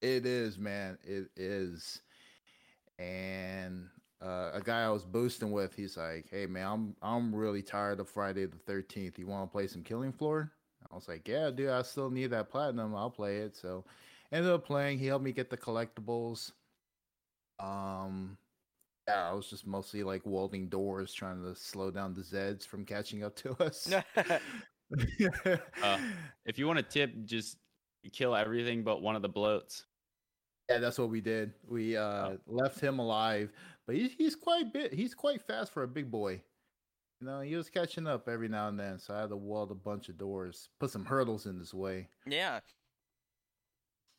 It 0.02 0.26
is, 0.26 0.60
man. 0.60 0.98
It 1.04 1.30
is. 1.38 2.02
And 3.00 3.88
uh, 4.22 4.52
a 4.54 4.62
guy 4.62 4.84
I 4.84 4.90
was 4.90 5.06
boosting 5.06 5.52
with, 5.52 5.74
he's 5.74 5.96
like, 5.96 6.26
"Hey, 6.30 6.46
man, 6.46 6.68
I'm 6.68 6.96
I'm 7.02 7.34
really 7.34 7.62
tired 7.62 8.02
of 8.02 8.10
Friday 8.10 8.46
the 8.46 8.58
Thirteenth. 8.58 9.18
You 9.18 9.28
want 9.28 9.50
to 9.50 9.52
play 9.52 9.68
some 9.68 9.84
Killing 9.84 10.12
Floor?" 10.12 10.52
I 10.92 10.94
was 10.94 11.08
like, 11.08 11.28
"Yeah, 11.28 11.50
dude. 11.50 11.70
I 11.70 11.84
still 11.84 12.10
need 12.10 12.28
that 12.32 12.50
platinum. 12.50 12.94
I'll 12.94 13.10
play 13.10 13.38
it." 13.38 13.56
So, 13.56 13.86
ended 14.34 14.52
up 14.52 14.66
playing. 14.66 15.00
He 15.00 15.06
helped 15.06 15.24
me 15.24 15.32
get 15.32 15.50
the 15.50 15.58
collectibles. 15.58 16.52
Um, 17.58 18.38
yeah, 19.12 19.30
I 19.30 19.34
was 19.34 19.50
just 19.50 19.66
mostly 19.68 20.04
like 20.04 20.22
welding 20.26 20.70
doors, 20.70 21.14
trying 21.14 21.44
to 21.44 21.56
slow 21.56 21.92
down 21.92 22.14
the 22.14 22.22
Zeds 22.22 22.66
from 22.66 22.86
catching 22.86 23.24
up 23.24 23.36
to 23.38 23.52
us. 23.64 23.92
Uh, 25.84 25.98
If 26.46 26.60
you 26.60 26.68
want 26.68 26.80
a 26.80 26.84
tip, 26.84 27.12
just 27.26 27.58
kill 28.12 28.36
everything 28.36 28.84
but 28.84 29.02
one 29.02 29.16
of 29.16 29.22
the 29.22 29.30
bloats. 29.30 29.84
Yeah, 30.70 30.80
that's 30.80 30.98
what 30.98 31.10
we 31.10 31.22
did. 31.22 31.54
We 31.68 31.96
uh 31.98 32.32
left 32.48 32.80
him 32.80 33.00
alive, 33.00 33.52
but 33.88 33.96
he's 33.96 34.12
he's 34.18 34.36
quite 34.36 34.74
bit 34.74 34.94
he's 34.94 35.14
quite 35.14 35.42
fast 35.48 35.72
for 35.74 35.84
a 35.84 35.88
big 35.88 36.10
boy. 36.12 36.42
You 37.20 37.28
know, 37.28 37.40
he 37.42 37.56
was 37.56 37.70
catching 37.70 38.08
up 38.08 38.28
every 38.28 38.50
now 38.50 38.68
and 38.68 38.80
then, 38.80 38.98
so 39.00 39.14
I 39.14 39.22
had 39.22 39.30
to 39.30 39.38
weld 39.38 39.72
a 39.72 39.76
bunch 39.76 40.10
of 40.10 40.18
doors, 40.18 40.70
put 40.80 40.90
some 40.92 41.06
hurdles 41.06 41.46
in 41.46 41.60
his 41.60 41.74
way. 41.74 42.10
yeah. 42.26 42.60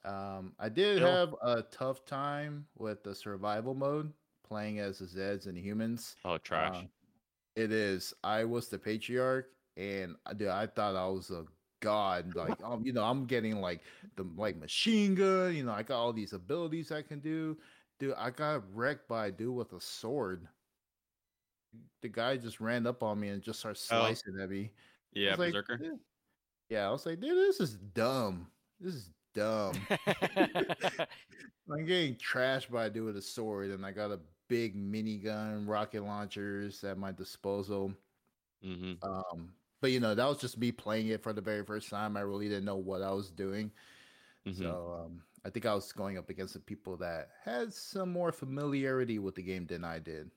Um, 0.05 0.53
I 0.59 0.69
did 0.69 0.97
Still- 0.99 1.09
have 1.09 1.35
a 1.43 1.63
tough 1.63 2.05
time 2.05 2.67
with 2.77 3.03
the 3.05 3.15
survival 3.15 3.75
mode, 3.75 4.13
playing 4.43 4.79
as 4.81 4.99
the 4.99 5.07
Zeds 5.07 5.47
and 5.47 5.57
humans. 5.57 6.17
Oh, 6.25 6.39
trash. 6.39 6.77
Uh, 6.77 6.83
It 7.57 7.73
is. 7.73 8.15
I 8.25 8.45
was 8.45 8.69
the 8.69 8.79
patriarch, 8.79 9.49
and 9.77 10.17
uh, 10.27 10.33
dude, 10.33 10.49
I 10.49 10.67
thought 10.67 10.97
I 10.97 11.07
was 11.09 11.31
a 11.31 11.45
god. 11.81 12.35
Like, 12.35 12.63
um, 12.65 12.83
you 12.85 12.93
know, 12.93 13.05
I'm 13.05 13.27
getting 13.27 13.61
like 13.61 13.81
the 14.17 14.25
like 14.37 14.57
machine 14.57 15.15
gun. 15.15 15.55
You 15.55 15.65
know, 15.65 15.73
I 15.73 15.83
got 15.83 15.99
all 16.01 16.13
these 16.13 16.33
abilities 16.33 16.91
I 16.93 17.03
can 17.03 17.21
do. 17.21 17.57
Dude, 17.99 18.15
I 18.17 18.31
got 18.31 18.63
wrecked 18.75 19.07
by 19.09 19.27
a 19.27 19.31
dude 19.33 19.55
with 19.55 19.73
a 19.75 19.81
sword. 19.81 20.47
The 22.03 22.09
guy 22.09 22.37
just 22.37 22.61
ran 22.61 22.87
up 22.87 23.03
on 23.03 23.21
me 23.21 23.29
and 23.29 23.43
just 23.43 23.61
started 23.61 23.81
Oh. 23.91 24.05
slicing 24.07 24.41
at 24.41 24.51
me. 24.51 24.73
Yeah, 25.13 25.31
was 25.31 25.39
like, 25.39 25.53
Berserker. 25.53 25.79
Yeah, 26.69 26.89
I 26.89 26.91
was 26.91 27.05
like, 27.07 27.21
dude, 27.21 27.37
this 27.37 27.61
is 27.61 27.75
dumb. 27.77 28.47
This 28.81 28.95
is 28.95 29.11
dumb. 29.35 29.75
I'm 31.71 31.85
getting 31.87 32.17
trashed 32.17 32.71
by 32.71 32.87
a 32.87 32.91
dude 32.91 33.05
with 33.05 33.17
a 33.17 33.23
sword, 33.23 33.71
and 33.71 33.85
I 33.87 33.93
got 33.93 34.11
a 34.11 34.19
big 34.53 34.77
minigun, 34.77 35.67
rocket 35.69 36.03
launchers 36.05 36.85
at 36.85 36.99
my 36.99 37.13
disposal. 37.13 37.95
hmm 38.63 38.95
Um, 39.03 39.55
but 39.81 39.91
you 39.91 40.01
know, 40.01 40.15
that 40.15 40.27
was 40.27 40.39
just 40.41 40.59
me 40.59 40.73
playing 40.73 41.09
it 41.09 41.23
for 41.23 41.33
the 41.33 41.41
very 41.41 41.65
first 41.65 41.89
time. 41.91 42.17
I 42.17 42.21
really 42.21 42.49
didn't 42.49 42.65
know 42.65 42.77
what 42.77 43.03
I 43.03 43.13
was 43.13 43.31
doing. 43.31 43.73
hmm 44.47 44.75
So 44.75 44.93
um, 44.93 45.25
I 45.45 45.51
think 45.51 45.67
I 45.67 45.75
was 45.75 45.93
going 45.93 46.19
up 46.19 46.31
against 46.31 46.55
the 46.55 46.61
people 46.61 46.97
that 46.99 47.31
had 47.45 47.75
some 47.75 48.13
more 48.13 48.33
familiarity 48.33 49.19
with 49.19 49.37
the 49.37 49.43
game 49.43 49.67
than 49.67 49.85
I 49.85 50.01
did. 50.01 50.33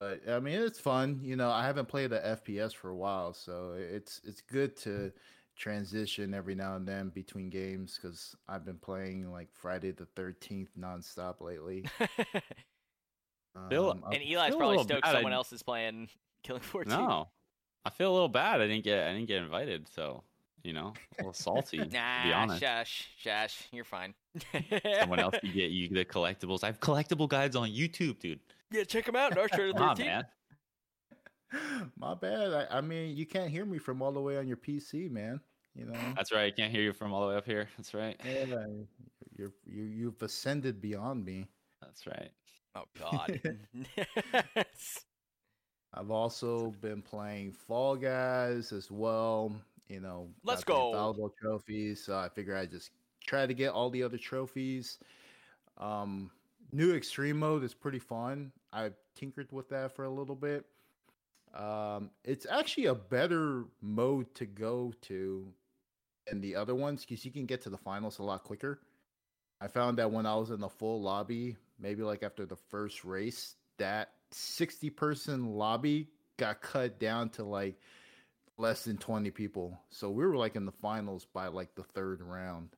But 0.00 0.28
I 0.28 0.40
mean, 0.40 0.60
it's 0.60 0.80
fun. 0.80 1.20
You 1.24 1.36
know, 1.36 1.50
I 1.50 1.66
haven't 1.66 1.88
played 1.88 2.12
a 2.12 2.24
FPS 2.26 2.72
for 2.74 2.90
a 2.90 2.96
while, 2.96 3.34
so 3.34 3.74
it's 3.74 4.20
it's 4.24 4.42
good 4.42 4.76
to 4.78 5.12
transition 5.56 6.34
every 6.34 6.54
now 6.56 6.76
and 6.76 6.88
then 6.88 7.10
between 7.10 7.50
games 7.50 7.96
because 7.96 8.36
I've 8.48 8.64
been 8.64 8.78
playing 8.80 9.30
like 9.32 9.52
Friday 9.54 9.92
the 9.92 10.06
Thirteenth 10.06 10.76
nonstop 10.78 11.40
lately. 11.42 11.90
Bill, 13.68 13.90
Um, 13.92 14.04
and 14.12 14.22
Eli's 14.22 14.54
probably 14.56 14.82
stoked 14.82 15.02
bad 15.02 15.10
I- 15.10 15.12
someone 15.14 15.32
else 15.32 15.52
is 15.52 15.62
playing 15.62 16.08
Killing 16.42 16.62
Floor 16.62 16.84
2. 16.84 16.90
No, 16.90 17.28
I 17.84 17.90
feel 17.90 18.10
a 18.10 18.14
little 18.14 18.28
bad. 18.28 18.60
I 18.60 18.66
didn't 18.66 18.84
get 18.84 19.06
I 19.06 19.12
didn't 19.12 19.28
get 19.28 19.42
invited, 19.42 19.88
so 19.88 20.24
you 20.62 20.72
know, 20.72 20.94
a 21.18 21.22
little 21.22 21.32
salty 21.34 21.76
to 21.78 21.84
be 21.86 21.90
Nah, 21.96 22.32
honest. 22.34 22.60
shush, 22.62 23.08
shush. 23.18 23.68
You're 23.72 23.84
fine. 23.84 24.14
Someone 25.00 25.18
else 25.20 25.36
could 25.40 25.52
get 25.54 25.70
you 25.70 25.88
the 25.88 26.04
collectibles. 26.04 26.64
I 26.64 26.66
have 26.68 26.80
collectible 26.80 27.28
guides 27.28 27.54
on 27.54 27.68
YouTube, 27.68 28.18
dude. 28.18 28.40
Yeah, 28.70 28.84
check 28.84 29.04
them 29.04 29.14
out. 29.14 29.34
Dark 29.34 29.50
Trader 29.52 29.72
Come 29.74 29.82
on, 29.90 29.96
13. 29.96 30.06
man. 30.12 30.24
My 31.96 32.14
bad. 32.14 32.52
I, 32.70 32.78
I 32.78 32.80
mean, 32.80 33.16
you 33.16 33.26
can't 33.26 33.50
hear 33.50 33.64
me 33.64 33.78
from 33.78 34.02
all 34.02 34.10
the 34.10 34.20
way 34.20 34.38
on 34.38 34.48
your 34.48 34.56
PC, 34.56 35.10
man. 35.10 35.40
You 35.76 35.86
know. 35.86 35.92
That's 36.16 36.32
right. 36.32 36.46
I 36.46 36.50
can't 36.50 36.72
hear 36.72 36.82
you 36.82 36.92
from 36.92 37.12
all 37.12 37.20
the 37.22 37.28
way 37.28 37.36
up 37.36 37.44
here. 37.46 37.68
That's 37.76 37.94
right. 37.94 38.18
Yeah, 38.24 38.44
you're 39.36 39.52
you 39.66 39.82
you've 39.84 40.22
ascended 40.22 40.80
beyond 40.80 41.24
me. 41.24 41.46
That's 41.82 42.06
right. 42.06 42.30
Oh, 42.74 42.84
God. 42.98 43.40
I've 45.94 46.10
also 46.10 46.72
been 46.80 47.02
playing 47.02 47.52
Fall 47.52 47.96
Guys 47.96 48.72
as 48.72 48.90
well. 48.90 49.54
You 49.88 50.00
know, 50.00 50.28
Let's 50.42 50.64
go. 50.64 50.88
infallible 50.88 51.32
trophies. 51.40 52.04
So 52.04 52.16
I 52.16 52.28
figure 52.28 52.56
I 52.56 52.66
just 52.66 52.90
try 53.24 53.46
to 53.46 53.54
get 53.54 53.70
all 53.72 53.90
the 53.90 54.02
other 54.02 54.18
trophies. 54.18 54.98
Um, 55.78 56.30
new 56.72 56.94
extreme 56.94 57.38
mode 57.38 57.62
is 57.62 57.74
pretty 57.74 57.98
fun. 58.00 58.50
I 58.72 58.90
tinkered 59.14 59.52
with 59.52 59.68
that 59.68 59.94
for 59.94 60.04
a 60.04 60.10
little 60.10 60.34
bit. 60.34 60.64
Um, 61.54 62.10
it's 62.24 62.46
actually 62.50 62.86
a 62.86 62.94
better 62.94 63.64
mode 63.80 64.34
to 64.34 64.46
go 64.46 64.92
to 65.02 65.46
than 66.26 66.40
the 66.40 66.56
other 66.56 66.74
ones 66.74 67.04
because 67.04 67.24
you 67.24 67.30
can 67.30 67.46
get 67.46 67.62
to 67.62 67.70
the 67.70 67.78
finals 67.78 68.18
a 68.18 68.22
lot 68.24 68.42
quicker. 68.42 68.80
I 69.60 69.68
found 69.68 69.98
that 69.98 70.10
when 70.10 70.26
I 70.26 70.34
was 70.34 70.50
in 70.50 70.60
the 70.60 70.68
full 70.68 71.00
lobby, 71.00 71.56
maybe 71.78 72.02
like 72.02 72.22
after 72.22 72.46
the 72.46 72.56
first 72.56 73.04
race, 73.04 73.56
that 73.78 74.10
60 74.32 74.90
person 74.90 75.46
lobby 75.46 76.08
got 76.36 76.60
cut 76.60 76.98
down 76.98 77.28
to 77.30 77.44
like 77.44 77.76
less 78.58 78.84
than 78.84 78.96
20 78.96 79.30
people. 79.30 79.78
So 79.90 80.10
we 80.10 80.24
were 80.24 80.36
like 80.36 80.56
in 80.56 80.66
the 80.66 80.72
finals 80.72 81.26
by 81.32 81.48
like 81.48 81.74
the 81.74 81.82
third 81.82 82.20
round. 82.22 82.70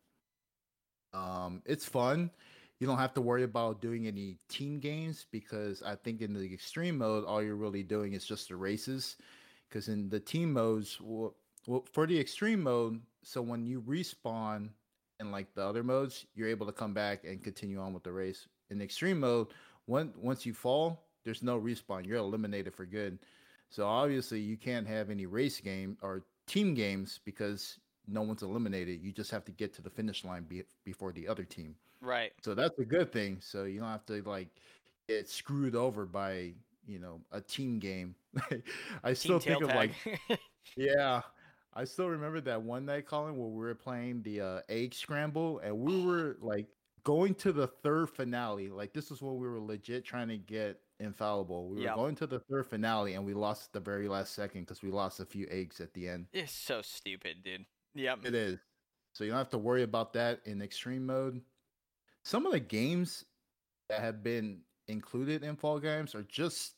Um, 1.13 1.63
it's 1.65 1.87
fun. 1.87 2.31
You 2.79 2.87
don't 2.87 2.99
have 2.99 3.15
to 3.15 3.23
worry 3.23 3.43
about 3.43 3.81
doing 3.81 4.07
any 4.07 4.39
team 4.49 4.81
games 4.81 5.27
because 5.31 5.83
I 5.83 5.95
think 5.97 6.21
in 6.21 6.35
the 6.35 6.53
extreme 6.53 6.99
mode, 6.99 7.25
all 7.25 7.43
you're 7.43 7.57
really 7.57 7.83
doing 7.83 8.13
is 8.13 8.27
just 8.27 8.49
the 8.49 8.57
races. 8.57 9.17
Because 9.69 9.89
in 9.89 10.09
the 10.09 10.21
team 10.21 10.53
modes, 10.53 10.99
well, 11.01 11.35
well, 11.67 11.85
for 11.93 12.07
the 12.07 12.19
extreme 12.19 12.63
mode, 12.63 13.01
so 13.23 13.43
when 13.43 13.67
you 13.67 13.81
respawn 13.81 14.69
in 15.19 15.33
like 15.33 15.53
the 15.55 15.65
other 15.65 15.83
modes, 15.83 16.27
you're 16.35 16.49
able 16.49 16.67
to 16.67 16.73
come 16.73 16.93
back 16.93 17.25
and 17.25 17.43
continue 17.43 17.81
on 17.81 17.93
with 17.93 18.05
the 18.05 18.13
race. 18.13 18.47
In 18.71 18.81
extreme 18.81 19.21
mode, 19.21 19.49
once 19.87 20.45
you 20.47 20.53
fall, 20.55 21.05
there's 21.25 21.43
no 21.43 21.61
respawn. 21.61 22.07
You're 22.07 22.19
eliminated 22.19 22.75
for 22.75 22.85
good. 22.87 23.19
So 23.71 23.87
obviously, 23.87 24.41
you 24.41 24.57
can't 24.57 24.87
have 24.87 25.11
any 25.11 25.27
race 25.27 25.61
game 25.61 25.97
or 26.03 26.25
team 26.47 26.75
games 26.75 27.21
because 27.25 27.79
no 28.07 28.23
one's 28.23 28.43
eliminated. 28.43 29.01
You 29.03 29.13
just 29.13 29.31
have 29.31 29.45
to 29.47 29.53
get 29.53 29.73
to 29.75 29.83
the 29.83 29.91
finish 29.91 30.25
line 30.25 30.45
be- 30.45 30.65
before 30.85 31.13
the 31.13 31.27
other 31.29 31.45
team. 31.45 31.75
right. 32.01 32.33
So 32.43 32.55
that's 32.55 32.79
a 32.79 32.85
good 32.85 33.13
thing. 33.13 33.39
So 33.41 33.65
you 33.65 33.81
don't 33.81 33.89
have 33.89 34.07
to 34.07 34.23
like 34.23 34.49
get 35.09 35.29
screwed 35.29 35.75
over 35.75 36.07
by 36.07 36.55
you 36.87 36.99
know 36.99 37.21
a 37.33 37.41
team 37.41 37.79
game. 37.79 38.15
I 39.05 39.13
still 39.15 39.41
Team 39.41 39.59
think 39.59 39.63
of 39.63 39.71
tag. 39.71 39.93
like 40.29 40.41
yeah. 40.77 41.23
I 41.75 41.85
still 41.85 42.09
remember 42.09 42.41
that 42.43 42.63
one 42.63 42.87
night, 42.87 43.07
Colin, 43.07 43.37
where 43.37 43.49
we 43.49 43.59
were 43.61 43.75
playing 43.75 44.23
the 44.23 44.41
uh, 44.41 44.61
egg 44.69 44.95
scramble, 44.95 45.59
and 45.61 45.79
we 45.79 45.97
were 45.97 46.37
like 46.41 46.67
going 47.07 47.35
to 47.37 47.53
the 47.53 47.69
third 47.69 48.11
finale. 48.11 48.69
Like 48.69 48.93
this 48.93 49.11
is 49.13 49.23
when 49.23 49.37
we 49.37 49.47
were 49.49 49.61
legit 49.61 50.05
trying 50.05 50.27
to 50.29 50.37
get 50.37 50.81
infallible. 50.99 51.69
We 51.69 51.77
were 51.77 51.83
Yep. 51.83 51.95
going 51.95 52.15
to 52.17 52.27
the 52.27 52.41
third 52.41 52.67
finale, 52.67 53.15
and 53.15 53.25
we 53.25 53.33
lost 53.33 53.73
the 53.73 53.79
very 53.81 54.09
last 54.09 54.35
second 54.35 54.63
because 54.63 54.83
we 54.83 54.91
lost 54.91 55.21
a 55.21 55.25
few 55.25 55.47
eggs 55.51 55.81
at 55.81 55.95
the 55.95 56.09
end. 56.09 56.27
it's 56.33 56.53
so 56.53 56.83
stupid, 56.83 57.45
dude. 57.45 57.65
Yep. 57.95 58.27
It 58.27 58.35
is. 58.35 58.59
So 59.15 59.23
you 59.25 59.31
don't 59.31 59.39
have 59.39 59.51
to 59.51 59.59
worry 59.59 59.83
about 59.85 60.13
that 60.15 60.41
in 60.47 60.61
extreme 60.61 61.07
mode. 61.07 61.41
Some 62.25 62.45
of 62.45 62.51
the 62.53 62.61
games 62.61 63.25
that 63.89 64.01
have 64.01 64.23
been 64.25 64.63
included 64.89 65.45
in 65.45 65.55
Fall 65.57 65.79
Games 65.79 66.15
are 66.15 66.25
just 66.25 66.75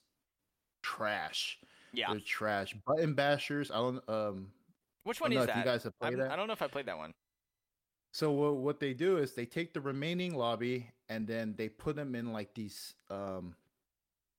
trash. 0.83 1.59
Yeah. 1.93 2.11
They're 2.11 2.21
trash. 2.21 2.75
Button 2.87 3.15
bashers. 3.17 3.71
I 3.71 3.77
don't 3.77 4.09
um 4.11 4.53
Which 5.05 5.21
one 5.23 5.33
is 5.33 5.47
that? 5.47 5.57
you 5.57 5.65
guys 5.65 5.83
have 5.85 5.99
played 5.99 6.11
I'm- 6.11 6.19
that. 6.19 6.31
I 6.33 6.37
don't 6.37 6.47
know 6.49 6.53
if 6.53 6.61
I 6.63 6.69
played 6.69 6.87
that 6.87 6.99
one. 6.99 7.15
So 8.13 8.33
what 8.33 8.57
what 8.57 8.81
they 8.81 8.95
do 8.95 9.19
is 9.19 9.35
they 9.35 9.47
take 9.47 9.73
the 9.73 9.81
remaining 9.81 10.35
lobby 10.35 10.91
and 11.09 11.27
then 11.27 11.55
they 11.57 11.69
put 11.69 11.97
them 11.97 12.15
in 12.15 12.33
like 12.33 12.55
these 12.55 12.95
um 13.11 13.55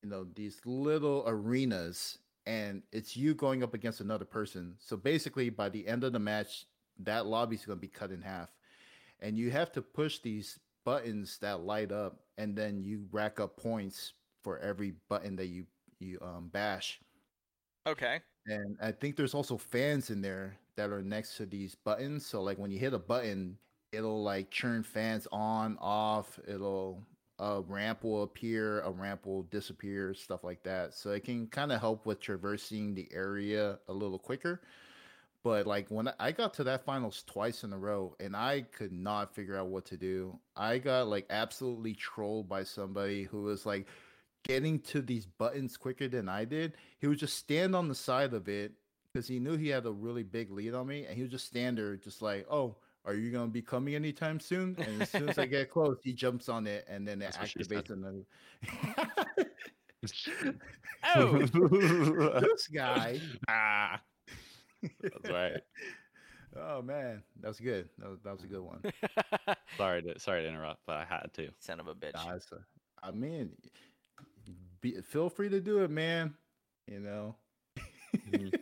you 0.04 0.10
know 0.10 0.26
these 0.36 0.62
little 0.66 1.24
arenas 1.28 2.18
and 2.46 2.82
it's 2.92 3.16
you 3.16 3.36
going 3.36 3.64
up 3.64 3.74
against 3.74 4.02
another 4.02 4.26
person. 4.26 4.76
So 4.80 4.98
basically 4.98 5.50
by 5.50 5.70
the 5.70 5.88
end 5.88 6.04
of 6.04 6.14
the 6.14 6.20
match 6.20 6.66
that 7.00 7.26
lobby's 7.26 7.66
going 7.66 7.78
to 7.78 7.82
be 7.82 7.88
cut 7.88 8.12
in 8.12 8.22
half. 8.22 8.50
And 9.22 9.38
you 9.38 9.52
have 9.52 9.72
to 9.74 9.82
push 9.82 10.20
these 10.20 10.60
buttons 10.86 11.38
that 11.40 11.62
light 11.62 11.92
up 11.92 12.20
and 12.38 12.56
then 12.56 12.84
you 12.84 13.06
rack 13.12 13.40
up 13.40 13.58
points 13.58 14.14
for 14.44 14.60
every 14.60 14.94
button 15.10 15.36
that 15.38 15.48
you 15.48 15.66
you 16.00 16.18
um 16.22 16.50
bash. 16.52 17.00
Okay. 17.88 18.22
And 18.46 18.78
I 18.82 18.92
think 18.92 19.16
there's 19.16 19.34
also 19.34 19.58
fans 19.58 20.10
in 20.10 20.22
there 20.22 20.58
that 20.80 20.92
are 20.92 21.02
next 21.02 21.36
to 21.36 21.46
these 21.46 21.76
buttons. 21.76 22.26
So 22.26 22.42
like 22.42 22.58
when 22.58 22.72
you 22.72 22.80
hit 22.80 22.94
a 22.94 23.00
button, 23.00 23.58
it'll 23.92 24.24
like 24.24 24.50
churn 24.50 24.82
fans 24.82 25.28
on, 25.30 25.78
off. 25.82 26.40
It'll 26.48 27.04
a 27.38 27.62
ramp 27.68 28.06
will 28.06 28.24
appear, 28.24 28.82
a 28.82 28.90
ramp 28.90 29.26
will 29.26 29.44
disappear, 29.44 30.14
stuff 30.14 30.42
like 30.44 30.64
that. 30.64 30.94
So 30.94 31.12
it 31.12 31.26
can 31.26 31.48
kind 31.48 31.74
of 31.74 31.82
help 31.82 32.06
with 32.06 32.22
traversing 32.22 32.96
the 32.96 33.10
area 33.12 33.80
a 33.90 33.94
little 33.94 34.20
quicker. 34.20 34.62
But 35.44 35.68
like 35.68 35.90
when 35.90 36.10
I 36.18 36.32
got 36.32 36.54
to 36.56 36.64
that 36.66 36.86
finals 36.86 37.24
twice 37.28 37.66
in 37.66 37.74
a 37.74 37.78
row 37.78 38.16
and 38.22 38.34
I 38.34 38.62
could 38.62 38.94
not 38.94 39.36
figure 39.36 39.58
out 39.58 39.68
what 39.68 39.86
to 39.88 39.98
do. 39.98 40.40
I 40.56 40.78
got 40.78 41.08
like 41.08 41.26
absolutely 41.30 41.94
trolled 41.94 42.48
by 42.48 42.64
somebody 42.64 43.24
who 43.24 43.42
was 43.42 43.66
like 43.66 43.88
getting 44.46 44.80
to 44.80 45.02
these 45.02 45.26
buttons 45.26 45.76
quicker 45.76 46.08
than 46.08 46.30
I 46.30 46.46
did. 46.46 46.74
He 47.00 47.08
would 47.08 47.20
just 47.20 47.38
stand 47.38 47.76
on 47.76 47.90
the 47.90 47.96
side 47.96 48.34
of 48.34 48.48
it 48.48 48.72
because 49.14 49.28
he 49.28 49.40
knew 49.40 49.58
he 49.58 49.70
had 49.70 49.86
a 49.86 49.92
really 49.92 50.24
big 50.24 50.52
lead 50.52 50.74
on 50.74 50.88
me, 50.88 51.06
and 51.06 51.16
he 51.16 51.22
would 51.24 51.32
just 51.32 51.46
stand 51.48 51.78
there, 51.78 51.96
just 51.96 52.22
like, 52.22 52.46
"Oh, 52.50 52.78
are 53.06 53.14
you 53.14 53.32
gonna 53.32 53.48
be 53.48 53.62
coming 53.62 53.96
anytime 53.96 54.40
soon?" 54.40 54.76
And 54.80 55.02
as 55.02 55.10
soon 55.10 55.30
as 55.30 55.38
I 55.40 55.46
get 55.46 55.70
close, 55.72 55.98
he 56.04 56.14
jumps 56.14 56.50
on 56.50 56.68
it, 56.68 56.86
and 56.88 57.08
then 57.08 57.22
it 57.22 57.26
That's 57.26 57.40
what 57.40 57.50
she 57.50 57.64
said. 57.64 57.86
activates 57.86 57.90
another. 57.92 58.26
Oh, 61.16 61.40
this 62.42 62.68
guy. 62.68 63.20
ah, 63.50 64.02
that's 65.02 65.30
right. 65.30 65.62
Oh 66.56 66.82
man, 66.82 67.22
that's 67.40 67.60
good. 67.60 67.90
That 68.00 68.10
was, 68.10 68.20
that 68.24 68.32
was 68.34 68.44
a 68.44 68.48
good 68.48 68.62
one. 68.62 68.82
Sorry 69.78 70.02
to 70.04 70.20
sorry 70.20 70.44
to 70.44 70.48
interrupt, 70.50 70.82
but 70.88 70.98
I 70.98 71.06
had 71.06 71.30
to. 71.36 71.50
son 71.60 71.80
of 71.80 71.88
a 71.88 71.96
bitch. 71.96 72.14
Nah, 72.14 72.34
a- 72.36 73.08
I 73.08 73.12
mean, 73.12 73.52
be, 74.82 75.00
feel 75.02 75.30
free 75.30 75.50
to 75.50 75.60
do 75.62 75.84
it, 75.84 75.90
man. 75.92 76.34
You 76.88 77.00
know. 77.02 77.36
Mhm. 78.30 78.54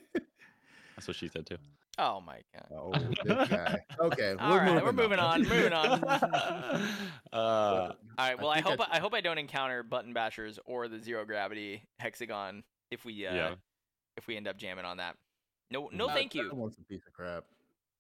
That's 0.98 1.08
what 1.08 1.16
she 1.16 1.28
said 1.28 1.46
too. 1.46 1.58
Oh 2.00 2.22
my 2.22 2.40
god. 2.54 2.68
Oh, 2.76 2.92
this 3.24 3.48
guy. 3.50 3.80
Okay, 4.00 4.36
All 4.40 4.58
right, 4.58 4.84
we're 4.84 4.92
moving 4.92 5.20
on. 5.20 5.44
Moving 5.44 5.74
on. 5.74 6.04
uh, 6.04 6.90
All 7.34 7.96
right. 8.18 8.38
Well, 8.40 8.50
I, 8.50 8.62
think 8.62 8.68
hope 8.80 8.82
I- 8.92 8.98
I, 8.98 9.00
hope 9.00 9.14
I 9.14 9.22
don't 9.22 9.38
encounter 9.38 9.84
button 9.84 10.14
bashers 10.14 10.58
or 10.66 10.88
the 10.88 11.00
zero 11.00 11.24
gravity 11.26 11.84
hexagon 12.00 12.64
if 12.92 13.06
we 13.06 13.26
uh, 13.26 13.34
Yeah. 13.34 13.56
if 14.18 14.28
we 14.28 14.36
end 14.38 14.48
up 14.48 14.58
jamming 14.58 14.86
on 14.86 14.98
that. 14.98 15.16
No, 15.72 15.90
no, 15.94 16.08
That- 16.08 16.16
thank 16.16 16.36
you. 16.36 16.50
one's 16.54 16.78
a 16.80 16.84
piece 16.84 17.06
of 17.08 17.14
crap. 17.14 17.44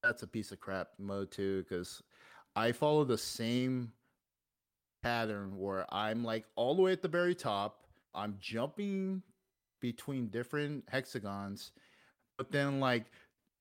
That's 0.04 0.24
a 0.24 0.28
piece 0.28 0.52
of 0.52 0.60
crap 0.60 0.90
mode 1.00 1.32
too, 1.32 1.64
because 1.64 2.02
I 2.56 2.72
follow 2.72 3.04
the 3.04 3.18
same 3.18 3.92
pattern 5.04 5.58
where 5.58 5.86
I'm 5.94 6.24
like 6.24 6.46
all 6.56 6.76
the 6.76 6.82
way 6.82 6.92
at 6.92 7.02
the 7.04 7.08
very 7.08 7.36
top. 7.36 7.84
I'm 8.16 8.38
jumping 8.40 9.22
between 9.82 10.28
different 10.30 10.84
hexagons, 10.88 11.72
but 12.38 12.52
then 12.52 12.80
like 12.80 13.06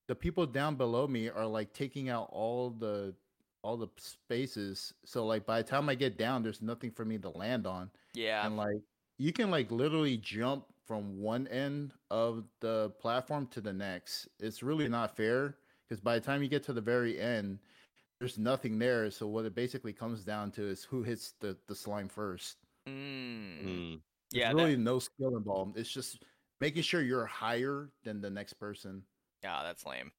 the 0.09 0.15
people 0.15 0.47
down 0.47 0.77
below 0.77 1.07
me 1.07 1.29
are 1.29 1.47
like 1.47 1.73
taking 1.73 2.09
out 2.09 2.29
all 2.33 2.71
the 2.71 3.15
all 3.63 3.77
the 3.77 3.89
spaces. 3.97 4.95
So 5.05 5.27
like 5.27 5.45
by 5.45 5.61
the 5.63 5.69
time 5.69 5.89
I 5.89 5.95
get 5.97 6.17
down, 6.17 6.43
there's 6.43 6.63
nothing 6.63 6.91
for 6.93 7.05
me 7.05 7.19
to 7.19 7.31
land 7.31 7.67
on 7.67 7.91
Yeah, 8.15 8.47
and 8.47 8.57
like 8.57 8.81
you 9.19 9.33
can 9.33 9.51
like 9.51 9.71
literally 9.71 10.17
jump 10.19 10.67
from 10.87 11.21
one 11.21 11.49
end 11.49 11.93
of 12.11 12.45
the 12.61 12.91
platform 13.01 13.49
to 13.49 13.61
the 13.61 13.73
next. 13.73 14.29
It's 14.39 14.63
really 14.63 14.89
not 14.89 15.17
fair 15.17 15.57
because 15.89 16.01
by 16.01 16.15
the 16.19 16.25
time 16.25 16.43
you 16.43 16.49
get 16.49 16.63
to 16.65 16.73
the 16.73 16.81
very 16.81 17.19
end, 17.19 17.59
there's 18.21 18.39
nothing 18.39 18.79
there. 18.79 19.11
So 19.11 19.27
what 19.27 19.45
it 19.47 19.55
basically 19.55 19.93
comes 19.93 20.23
down 20.25 20.53
to 20.53 20.63
is 20.63 20.85
who 20.85 21.03
hits 21.03 21.35
the 21.41 21.57
the 21.67 21.75
slime 21.75 22.09
first. 22.09 22.59
mm. 22.89 23.65
Mm. 23.65 24.01
yeah, 24.31 24.53
There's 24.53 24.57
that- 24.57 24.63
really 24.63 24.77
no 24.77 24.99
skill 25.01 25.37
involved. 25.37 25.77
It's 25.77 25.91
just 25.91 26.23
making 26.61 26.83
sure 26.83 27.01
you're 27.03 27.27
higher 27.27 27.91
than 28.05 28.21
the 28.21 28.31
next 28.31 28.55
person. 28.55 29.03
yeah, 29.43 29.63
that's 29.63 29.85
lame. 29.87 30.13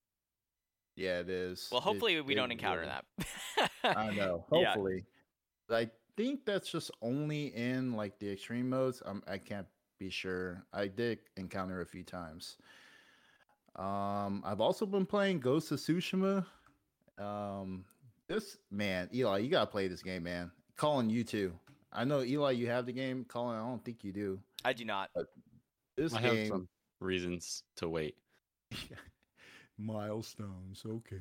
Yeah, 0.96 1.20
it 1.20 1.30
is. 1.30 1.70
Well, 1.72 1.80
It- 1.80 1.84
hopefully 1.84 2.22
we 2.22 2.34
it 2.34 2.36
don't 2.38 2.52
encounter 2.52 2.86
that. 2.86 3.06
I 3.84 4.12
know. 4.16 4.46
Yeah. 4.52 4.66
Hopefully. 4.74 5.06
I 5.70 5.90
think 6.16 6.46
that's 6.46 6.72
just 6.72 6.90
only 7.02 7.48
in 7.56 7.94
like 7.94 8.18
the 8.20 8.32
extreme 8.32 8.70
modes. 8.70 9.04
Um, 9.06 9.22
I 9.28 9.38
can't 9.38 9.68
be 10.00 10.10
sure. 10.10 10.64
I 10.74 10.88
did 10.88 11.20
encounter 11.36 11.82
a 11.82 11.86
few 11.86 12.04
times. 12.04 12.58
Um, 13.76 14.42
I've 14.46 14.62
also 14.62 14.86
been 14.86 15.06
playing 15.06 15.40
Ghost 15.40 15.72
of 15.72 15.80
Tsushima. 15.80 16.46
Um, 17.20 17.86
this 18.28 18.58
man, 18.72 19.10
Eli, 19.14 19.40
you 19.40 19.50
gotta 19.50 19.68
play 19.70 19.88
this 19.88 20.02
game, 20.02 20.24
man. 20.24 20.52
Calling 20.78 21.10
you 21.10 21.24
too. 21.24 21.54
I 21.92 22.04
know 22.06 22.22
Eli, 22.24 22.52
you 22.52 22.68
have 22.68 22.86
the 22.86 22.92
game. 22.92 23.26
Colin, 23.28 23.56
I 23.56 23.60
don't 23.60 23.84
think 23.84 24.04
you 24.04 24.12
do. 24.12 24.40
I 24.66 24.74
do 24.74 24.86
not. 24.86 25.10
This 25.98 26.14
I 26.14 26.22
have 26.22 26.34
game, 26.34 26.48
some 26.48 26.68
reasons 27.00 27.64
to 27.78 27.90
wait. 27.90 28.16
milestones. 29.78 30.84
Okay. 30.86 31.18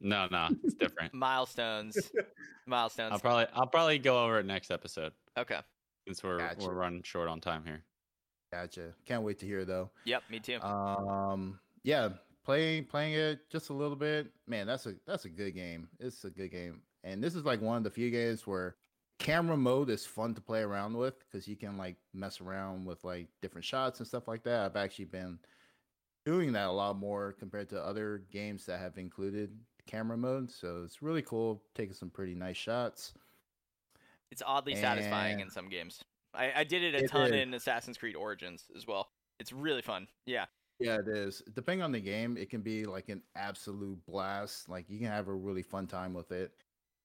No, 0.00 0.26
no, 0.30 0.48
it's 0.62 0.74
different. 0.74 1.12
Milestones. 1.14 1.96
Milestones. 2.66 3.12
I'll 3.12 3.18
probably 3.18 3.46
I'll 3.54 3.66
probably 3.66 3.98
go 3.98 4.24
over 4.24 4.38
it 4.38 4.46
next 4.46 4.70
episode 4.70 5.12
Okay. 5.38 5.58
since 6.06 6.22
we're 6.22 6.38
Gotcha. 6.38 6.66
we're 6.66 6.74
running 6.74 7.02
short 7.02 7.28
on 7.28 7.40
time 7.40 7.64
here. 7.64 7.82
Gotcha. 8.52 8.94
Can't 9.06 9.22
wait 9.22 9.38
to 9.40 9.46
hear 9.46 9.64
though. 9.64 9.90
Yep, 10.06 10.22
me 10.30 10.40
too. 10.40 10.60
Um, 10.60 11.58
yeah, 11.84 12.08
playing 12.44 12.84
playing 12.86 13.14
it 13.14 13.48
just 13.50 13.68
a 13.70 13.74
little 13.74 13.96
bit. 13.96 14.30
Man, 14.46 14.66
that's 14.66 14.86
a 14.86 14.94
that's 15.06 15.26
a 15.26 15.28
good 15.28 15.54
game. 15.54 15.88
It's 15.98 16.24
a 16.24 16.30
good 16.30 16.50
game, 16.50 16.80
and 17.04 17.22
this 17.22 17.34
is 17.34 17.44
like 17.44 17.60
one 17.60 17.76
of 17.76 17.84
the 17.84 17.90
few 17.90 18.10
games 18.10 18.46
where 18.46 18.76
camera 19.20 19.56
mode 19.56 19.90
is 19.90 20.04
fun 20.04 20.34
to 20.34 20.40
play 20.40 20.62
around 20.62 20.96
with 20.96 21.14
because 21.20 21.46
you 21.46 21.54
can 21.54 21.76
like 21.76 21.96
mess 22.12 22.40
around 22.40 22.86
with 22.86 23.04
like 23.04 23.28
different 23.42 23.64
shots 23.64 24.00
and 24.00 24.08
stuff 24.08 24.26
like 24.26 24.42
that. 24.42 24.64
I've 24.64 24.76
actually 24.76 25.04
been 25.04 25.38
doing 26.24 26.52
that 26.52 26.66
a 26.66 26.72
lot 26.72 26.96
more 26.96 27.36
compared 27.38 27.68
to 27.68 27.80
other 27.84 28.24
games 28.32 28.66
that 28.66 28.80
have 28.80 28.98
included 28.98 29.50
camera 29.86 30.16
mode. 30.16 30.50
So 30.50 30.82
it's 30.84 31.02
really 31.02 31.22
cool, 31.22 31.62
taking 31.74 31.94
some 31.94 32.10
pretty 32.10 32.34
nice 32.34 32.56
shots. 32.56 33.12
It's 34.32 34.42
oddly 34.44 34.74
satisfying 34.74 35.40
in 35.40 35.50
some 35.50 35.68
games. 35.68 36.02
I, 36.32 36.52
I 36.56 36.64
did 36.64 36.82
it 36.82 36.94
a 36.94 37.04
It 37.04 37.10
ton 37.10 37.34
is. 37.34 37.42
in 37.42 37.54
Assassin's 37.54 37.98
Creed 37.98 38.16
Origins 38.16 38.64
as 38.74 38.86
well. 38.86 39.10
It's 39.38 39.52
really 39.52 39.82
fun. 39.82 40.06
Yeah. 40.24 40.46
Yeah, 40.78 40.96
it 40.96 41.08
is. 41.08 41.42
Depending 41.54 41.82
on 41.82 41.92
the 41.92 42.00
game, 42.00 42.38
it 42.38 42.48
can 42.48 42.62
be 42.62 42.86
like 42.86 43.10
an 43.10 43.22
absolute 43.36 43.98
blast. 44.06 44.68
Like 44.68 44.88
you 44.88 44.98
can 44.98 45.08
have 45.08 45.28
a 45.28 45.34
really 45.34 45.62
fun 45.62 45.86
time 45.86 46.14
with 46.14 46.32
it. 46.32 46.52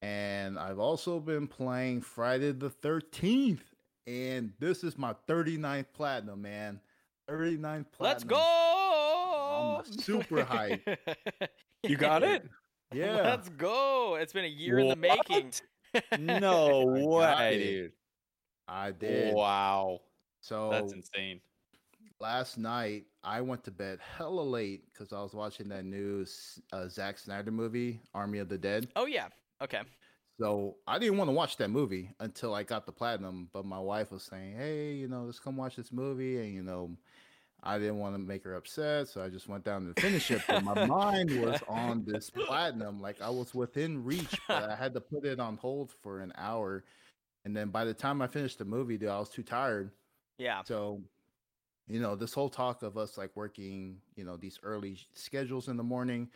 And 0.06 0.60
I've 0.60 0.78
also 0.78 1.20
been 1.20 1.48
playing 1.48 2.02
Friday 2.02 2.52
the 2.52 2.70
13th. 2.70 3.62
And 4.06 4.54
this 4.60 4.84
is 4.84 4.98
my 5.00 5.16
39th 5.28 5.88
platinum, 5.94 6.44
man. 6.44 6.80
39th 7.28 7.86
platinum. 7.92 8.00
Let's 8.00 8.24
go. 8.24 9.80
I'm 9.80 10.00
super 10.00 10.44
hyped. 10.44 10.98
You 11.84 11.98
got 11.98 12.24
it? 12.24 12.44
Yeah. 12.92 13.22
Let's 13.22 13.48
go. 13.50 14.18
It's 14.20 14.34
been 14.34 14.46
a 14.46 14.48
year 14.48 14.80
in 14.80 14.88
the 14.88 14.96
making. 14.96 15.54
No 16.18 16.84
way, 16.88 17.58
dude. 17.58 17.92
I 18.68 18.90
did. 18.90 19.36
Wow, 19.36 20.02
So 20.42 20.72
that's 20.72 20.94
insane. 20.94 21.42
last 22.20 22.58
night 22.58 23.06
I 23.24 23.42
went 23.42 23.64
to 23.66 23.72
bed 23.72 24.00
hella 24.18 24.42
late 24.42 24.86
because 24.92 25.14
I 25.14 25.22
was 25.22 25.36
watching 25.36 25.70
that 25.70 25.86
new 25.86 26.24
S- 26.24 26.60
uh, 26.74 26.88
Zack 26.88 27.20
Snyder 27.20 27.52
movie, 27.52 28.00
Army 28.16 28.40
of 28.40 28.50
the 28.50 28.58
Dead. 28.58 28.88
Oh 28.96 29.06
yeah. 29.06 29.28
Okay. 29.62 29.82
So 30.40 30.76
I 30.86 31.00
didn't 31.00 31.18
want 31.18 31.30
to 31.30 31.34
watch 31.34 31.58
that 31.58 31.70
movie 31.70 32.12
until 32.20 32.54
I 32.54 32.64
got 32.64 32.86
the 32.86 32.92
platinum, 32.92 33.50
but 33.54 33.66
my 33.66 33.80
wife 33.80 34.12
was 34.12 34.24
saying, 34.24 34.58
"Hey, 34.58 34.94
you 34.94 35.08
know, 35.08 35.24
let's 35.24 35.40
come 35.40 35.56
watch 35.56 35.78
this 35.78 35.94
movie," 35.94 36.40
and 36.40 36.54
you 36.54 36.62
know, 36.62 36.98
I 37.64 37.80
didn't 37.80 38.00
want 38.00 38.16
to 38.16 38.20
make 38.20 38.44
her 38.44 38.56
upset, 38.56 39.08
so 39.08 39.24
I 39.24 39.30
just 39.30 39.48
went 39.48 39.64
down 39.64 39.88
to 39.88 40.02
finish 40.02 40.30
it. 40.32 40.42
But 40.48 40.64
my 40.64 40.86
mind 40.86 41.42
was 41.42 41.62
on 41.70 42.04
this 42.06 42.30
platinum, 42.30 43.02
like 43.02 43.22
I 43.22 43.30
was 43.30 43.56
within 43.56 44.04
reach, 44.04 44.40
but 44.48 44.70
I 44.70 44.76
had 44.76 44.94
to 44.94 45.02
put 45.02 45.26
it 45.26 45.40
on 45.40 45.56
hold 45.58 45.92
for 46.04 46.20
an 46.20 46.34
hour, 46.38 46.84
and 47.46 47.56
then 47.56 47.70
by 47.70 47.86
the 47.86 47.94
time 47.94 48.22
I 48.22 48.28
finished 48.28 48.58
the 48.60 48.66
movie, 48.66 48.98
dude, 48.98 49.10
I 49.10 49.20
was 49.20 49.30
too 49.30 49.44
tired. 49.44 49.92
Yeah. 50.38 50.64
So, 50.64 51.02
you 51.88 52.02
know, 52.02 52.16
this 52.16 52.34
whole 52.34 52.50
talk 52.50 52.84
of 52.84 52.98
us 52.98 53.18
like 53.18 53.32
working, 53.36 54.02
you 54.16 54.26
know, 54.26 54.36
these 54.36 54.60
early 54.64 54.98
schedules 55.14 55.70
in 55.70 55.78
the 55.78 55.84
morning. 55.84 56.30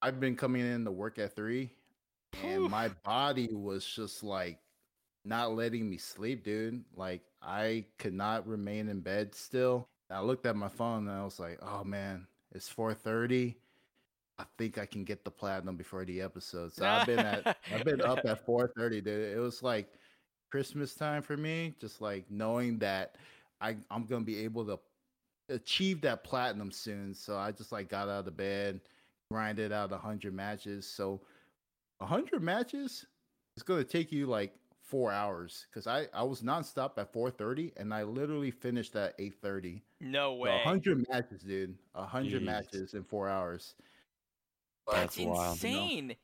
I've 0.00 0.20
been 0.20 0.36
coming 0.36 0.62
in 0.62 0.84
to 0.84 0.90
work 0.90 1.18
at 1.18 1.34
three, 1.34 1.70
and 2.42 2.64
Oof. 2.64 2.70
my 2.70 2.88
body 3.04 3.48
was 3.52 3.84
just 3.84 4.22
like 4.22 4.58
not 5.24 5.54
letting 5.54 5.88
me 5.88 5.96
sleep, 5.96 6.44
dude. 6.44 6.84
Like 6.96 7.22
I 7.42 7.84
could 7.98 8.14
not 8.14 8.46
remain 8.46 8.88
in 8.88 9.00
bed 9.00 9.34
still. 9.34 9.88
I 10.10 10.20
looked 10.20 10.46
at 10.46 10.56
my 10.56 10.68
phone 10.68 11.08
and 11.08 11.16
I 11.18 11.24
was 11.24 11.40
like, 11.40 11.58
"Oh 11.62 11.84
man, 11.84 12.26
it's 12.52 12.68
four 12.68 12.94
thirty. 12.94 13.56
I 14.38 14.44
think 14.58 14.78
I 14.78 14.86
can 14.86 15.04
get 15.04 15.24
the 15.24 15.30
platinum 15.30 15.76
before 15.76 16.04
the 16.04 16.20
episode." 16.20 16.72
So 16.72 16.86
I've 16.86 17.06
been 17.06 17.20
at 17.20 17.56
I've 17.72 17.84
been 17.84 18.02
up 18.02 18.20
at 18.24 18.44
four 18.44 18.70
thirty, 18.76 19.00
dude. 19.00 19.36
It 19.36 19.40
was 19.40 19.62
like 19.62 19.88
Christmas 20.50 20.94
time 20.94 21.22
for 21.22 21.36
me, 21.36 21.74
just 21.80 22.00
like 22.00 22.30
knowing 22.30 22.78
that 22.78 23.16
I 23.60 23.76
I'm 23.90 24.04
gonna 24.04 24.24
be 24.24 24.44
able 24.44 24.64
to 24.66 24.78
achieve 25.48 26.00
that 26.02 26.24
platinum 26.24 26.70
soon. 26.70 27.14
So 27.14 27.36
I 27.36 27.52
just 27.52 27.72
like 27.72 27.88
got 27.88 28.08
out 28.08 28.28
of 28.28 28.36
bed, 28.36 28.80
grinded 29.30 29.72
out 29.72 29.92
a 29.92 29.98
hundred 29.98 30.34
matches. 30.34 30.86
So 30.86 31.20
a 32.00 32.06
hundred 32.06 32.42
matches 32.42 33.06
is 33.56 33.62
gonna 33.62 33.84
take 33.84 34.10
you 34.12 34.26
like 34.26 34.54
four 34.82 35.10
hours 35.12 35.66
because 35.70 35.86
I 35.86 36.06
I 36.12 36.22
was 36.22 36.42
nonstop 36.42 36.98
at 36.98 37.12
four 37.12 37.30
thirty 37.30 37.72
and 37.76 37.92
I 37.94 38.02
literally 38.02 38.50
finished 38.50 38.94
at 38.96 39.14
eight 39.18 39.34
thirty. 39.40 39.82
No 40.00 40.34
way. 40.34 40.50
a 40.50 40.58
hundred 40.68 41.04
matches, 41.10 41.42
dude. 41.42 41.76
A 41.94 42.04
hundred 42.04 42.42
Jeez. 42.42 42.46
matches 42.46 42.94
in 42.94 43.04
four 43.04 43.28
hours. 43.28 43.74
That's 44.90 45.16
That's 45.16 45.18
wild, 45.26 45.62
you 45.62 45.70
know? 45.70 45.76
insane. 45.82 46.16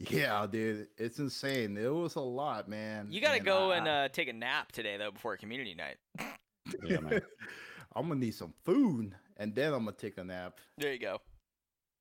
Yeah, 0.00 0.46
dude, 0.50 0.88
it's 0.98 1.18
insane. 1.18 1.76
It 1.76 1.92
was 1.92 2.16
a 2.16 2.20
lot, 2.20 2.68
man. 2.68 3.08
You 3.10 3.20
gotta 3.20 3.36
And 3.36 3.44
go 3.44 3.70
I- 3.70 3.76
and 3.76 3.88
uh, 3.88 4.08
take 4.08 4.28
a 4.28 4.32
nap 4.32 4.72
today 4.72 4.96
though 4.96 5.10
before 5.10 5.36
community 5.36 5.74
night. 5.74 5.96
Yeah, 6.82 7.00
man. 7.00 7.20
I'm 7.94 8.08
gonna 8.08 8.18
need 8.20 8.34
some 8.34 8.54
food 8.64 9.14
and 9.36 9.54
then 9.54 9.74
I'm 9.74 9.84
gonna 9.84 9.92
take 9.92 10.16
a 10.16 10.24
nap. 10.24 10.58
There 10.78 10.92
you 10.92 10.98
go. 10.98 11.20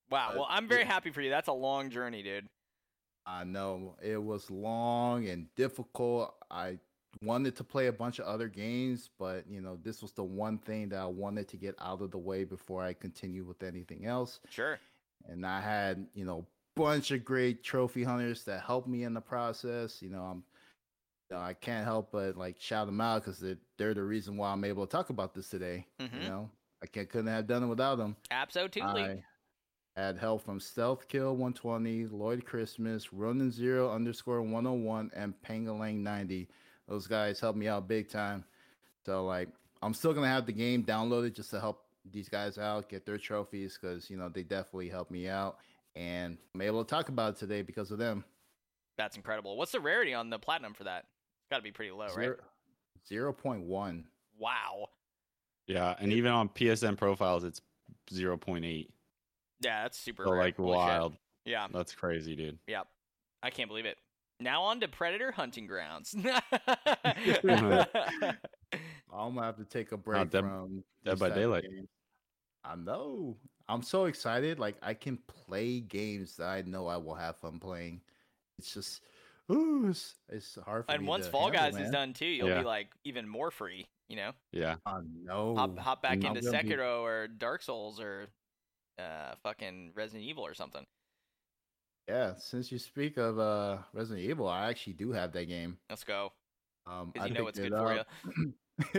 Wow. 0.10 0.30
Uh, 0.32 0.34
Well, 0.38 0.48
I'm 0.50 0.70
very 0.70 0.82
yeah. 0.82 0.88
happy 0.88 1.12
for 1.12 1.22
you. 1.22 1.30
That's 1.30 1.50
a 1.50 1.54
long 1.54 1.90
journey, 1.90 2.24
dude. 2.24 2.48
I 3.26 3.44
know 3.44 3.96
it 4.02 4.22
was 4.22 4.50
long 4.52 5.28
and 5.28 5.48
difficult. 5.56 6.36
I 6.52 6.80
wanted 7.22 7.56
to 7.58 7.64
play 7.64 7.88
a 7.88 7.94
bunch 7.94 8.20
of 8.20 8.26
other 8.26 8.48
games, 8.48 9.10
but 9.18 9.46
you 9.50 9.62
know, 9.62 9.78
this 9.82 10.02
was 10.02 10.12
the 10.14 10.24
one 10.24 10.58
thing 10.58 10.90
that 10.90 11.00
I 11.00 11.06
wanted 11.06 11.48
to 11.50 11.58
get 11.58 11.76
out 11.80 12.02
of 12.02 12.12
the 12.12 12.18
way 12.18 12.44
before 12.44 12.84
I 12.84 12.94
continue 12.94 13.46
with 13.46 13.64
anything 13.64 14.06
else. 14.06 14.40
Sure. 14.50 14.80
And 15.28 15.46
I 15.46 15.62
had, 15.62 16.06
you 16.14 16.26
know, 16.26 16.46
bunch 16.76 17.12
of 17.12 17.24
great 17.24 17.64
trophy 17.64 18.04
hunters 18.04 18.44
that 18.46 18.62
helped 18.62 18.88
me 18.88 19.04
in 19.04 19.14
the 19.14 19.22
process. 19.22 20.02
You 20.02 20.10
know, 20.10 20.24
I'm 20.24 20.44
you 21.30 21.38
know, 21.38 21.42
I 21.42 21.54
can't 21.54 21.86
help 21.86 22.12
but 22.12 22.36
like 22.36 22.60
shout 22.60 22.88
them 22.88 23.00
out 23.00 23.24
because 23.24 23.40
they're, 23.40 23.58
they're 23.78 23.94
the 23.94 24.04
reason 24.04 24.36
why 24.36 24.52
I'm 24.52 24.64
able 24.64 24.86
to 24.86 24.92
talk 24.92 25.10
about 25.10 25.34
this 25.34 25.50
today. 25.50 25.86
Mhm. 26.00 26.24
You 26.24 26.30
know, 26.30 26.50
I 26.82 26.88
can't, 26.88 27.10
couldn't 27.10 27.28
have 27.28 27.48
done 27.48 27.64
it 27.64 27.68
without 27.68 27.98
them. 27.98 28.18
Absolutely. 28.32 28.82
I 28.82 29.24
had 29.96 30.18
help 30.18 30.44
from 30.44 30.60
Stealth 30.60 31.08
Kill 31.08 31.32
120, 31.36 32.08
Lloyd 32.08 32.46
Christmas, 32.46 33.14
Ronin 33.14 33.52
Zero 33.52 33.92
underscore 33.92 34.42
101, 34.42 35.12
and 35.16 35.34
Pangalang 35.48 35.98
90. 35.98 36.50
Those 36.88 37.08
guys 37.08 37.40
helped 37.40 37.58
me 37.58 37.68
out 37.68 37.88
big 37.88 38.10
time. 38.10 38.44
So 39.06 39.26
like, 39.26 39.50
I'm 39.82 39.94
still 39.94 40.14
gonna 40.14 40.28
have 40.28 40.46
the 40.46 40.52
game 40.52 40.84
downloaded 40.84 41.36
just 41.36 41.52
to 41.52 41.60
help 41.60 41.86
these 42.12 42.28
guys 42.28 42.58
out, 42.58 42.90
get 42.90 43.06
their 43.06 43.18
trophies, 43.18 43.78
because 43.80 44.10
you 44.10 44.18
know 44.18 44.30
they 44.30 44.44
definitely 44.44 44.90
helped 44.90 45.12
me 45.12 45.30
out, 45.30 45.58
and 45.96 46.38
I'm 46.54 46.62
able 46.62 46.84
to 46.84 46.90
talk 46.90 47.10
about 47.10 47.34
it 47.34 47.40
today 47.40 47.62
because 47.62 47.92
of 47.92 47.98
them. 47.98 48.26
That's 48.98 49.16
incredible. 49.16 49.58
What's 49.58 49.72
the 49.72 49.80
rarity 49.80 50.14
on 50.14 50.30
the 50.30 50.40
platinum 50.40 50.74
for 50.74 50.84
that? 50.84 51.06
It's 51.42 51.50
got 51.50 51.58
to 51.58 51.64
be 51.64 51.72
pretty 51.72 51.92
low, 51.92 52.08
right? 52.16 52.32
0.1. 53.10 54.04
Wow. 54.38 54.90
Yeah, 55.68 55.96
and 56.00 56.12
even 56.14 56.32
on 56.32 56.50
PSN 56.50 56.98
profiles, 56.98 57.44
it's 57.44 57.62
0.8. 58.12 58.88
Yeah, 59.64 59.84
that's 59.84 59.98
super 59.98 60.26
So 60.26 60.32
rare. 60.32 60.42
like 60.42 60.58
Holy 60.58 60.70
shit. 60.72 60.76
wild. 60.78 61.16
Yeah, 61.46 61.68
That's 61.74 61.94
crazy, 61.94 62.36
dude. 62.36 62.58
Yep. 62.68 62.88
I 63.42 63.50
can't 63.50 63.68
believe 63.70 63.86
it. 63.86 63.98
Now 64.40 64.64
on 64.64 64.80
to 64.82 64.88
predator 64.88 65.32
hunting 65.32 65.68
grounds. 65.68 66.16
I'm 69.14 69.36
gonna 69.36 69.44
have 69.44 69.58
to 69.58 69.66
take 69.66 69.92
a 69.92 69.98
break 69.98 70.30
Dead- 70.30 70.42
from 70.42 70.84
Dead 71.06 71.20
by 71.20 71.30
Daylight. 71.30 71.64
games. 71.64 71.88
I 72.64 72.76
know. 72.76 73.38
I'm 73.68 73.82
so 73.84 74.06
excited. 74.06 74.60
Like 74.60 74.76
I 74.82 74.94
can 74.94 75.18
play 75.28 75.80
games 75.82 76.38
that 76.38 76.48
I 76.48 76.62
know 76.62 76.88
I 76.88 76.98
will 76.98 77.14
have 77.16 77.38
fun 77.38 77.60
playing. 77.60 78.02
It's 78.58 78.74
just, 78.74 79.02
ooh, 79.52 79.88
it's, 79.90 80.16
it's 80.30 80.58
hard 80.66 80.86
for 80.86 80.92
and 80.92 81.02
me 81.04 81.08
once 81.08 81.26
to 81.26 81.32
Fall 81.32 81.52
handle, 81.52 81.72
Guys 81.72 81.78
is 81.86 81.92
done 81.92 82.14
too, 82.14 82.26
you'll 82.26 82.50
Yeah. 82.50 82.60
be 82.60 82.66
like 82.66 82.88
even 83.04 83.28
more 83.28 83.52
free. 83.52 83.86
You 84.10 84.18
know, 84.18 84.32
Yeah. 84.52 84.76
I 84.86 85.00
know. 85.24 85.56
hop, 85.56 85.78
hop 85.78 86.02
back 86.04 86.14
I'm 86.14 86.26
into 86.38 86.42
gonna 86.42 86.64
be- 86.64 86.70
Sekiro 86.70 87.02
or 87.02 87.28
Dark 87.28 87.62
Souls 87.62 88.00
or 88.00 88.28
uh 89.00 89.36
fucking 89.44 89.94
Resident 89.96 90.24
Evil 90.24 90.46
or 90.46 90.54
something. 90.54 90.86
Yeah, 92.08 92.36
since 92.36 92.72
you 92.72 92.80
speak 92.80 93.18
of 93.18 93.40
uh 93.40 93.84
Resident 93.94 94.26
Evil, 94.28 94.48
I 94.48 94.70
actually 94.70 94.94
do 94.94 95.12
have 95.12 95.32
that 95.34 95.46
game. 95.46 95.78
Let's 95.90 96.04
go. 96.04 96.34
Um, 96.86 97.14
I 97.18 97.28
you 97.28 97.34
know 97.34 97.46
picked 97.46 97.56
good 97.56 97.68
it 97.68 97.78
for 97.78 97.94
you. 97.94 98.00
up. 98.00 98.08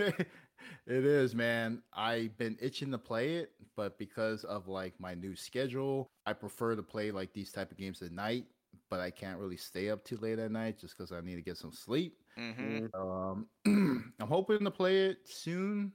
it 0.87 1.05
is, 1.05 1.35
man. 1.35 1.83
I've 1.93 2.37
been 2.39 2.57
itching 2.61 2.91
to 2.93 2.99
play 2.99 3.37
it, 3.37 3.53
but 3.77 3.99
because 3.99 4.45
of 4.45 4.69
like 4.69 4.99
my 4.99 5.15
new 5.15 5.37
schedule, 5.37 6.07
I 6.25 6.33
prefer 6.33 6.77
to 6.77 6.83
play 6.83 7.11
like 7.11 7.33
these 7.35 7.53
type 7.53 7.71
of 7.71 7.77
games 7.77 8.01
at 8.03 8.13
night. 8.13 8.47
But 8.91 9.01
I 9.01 9.11
can't 9.11 9.39
really 9.39 9.57
stay 9.57 9.91
up 9.91 10.05
too 10.05 10.17
late 10.17 10.39
at 10.39 10.51
night 10.51 10.79
just 10.79 10.97
because 10.97 11.13
I 11.13 11.21
need 11.21 11.37
to 11.37 11.43
get 11.43 11.57
some 11.59 11.73
sleep. 11.73 12.19
hmm 12.37 12.87
Um, 12.95 13.49
I'm 13.67 14.29
hoping 14.29 14.65
to 14.65 14.71
play 14.71 15.07
it 15.07 15.29
soon. 15.29 15.93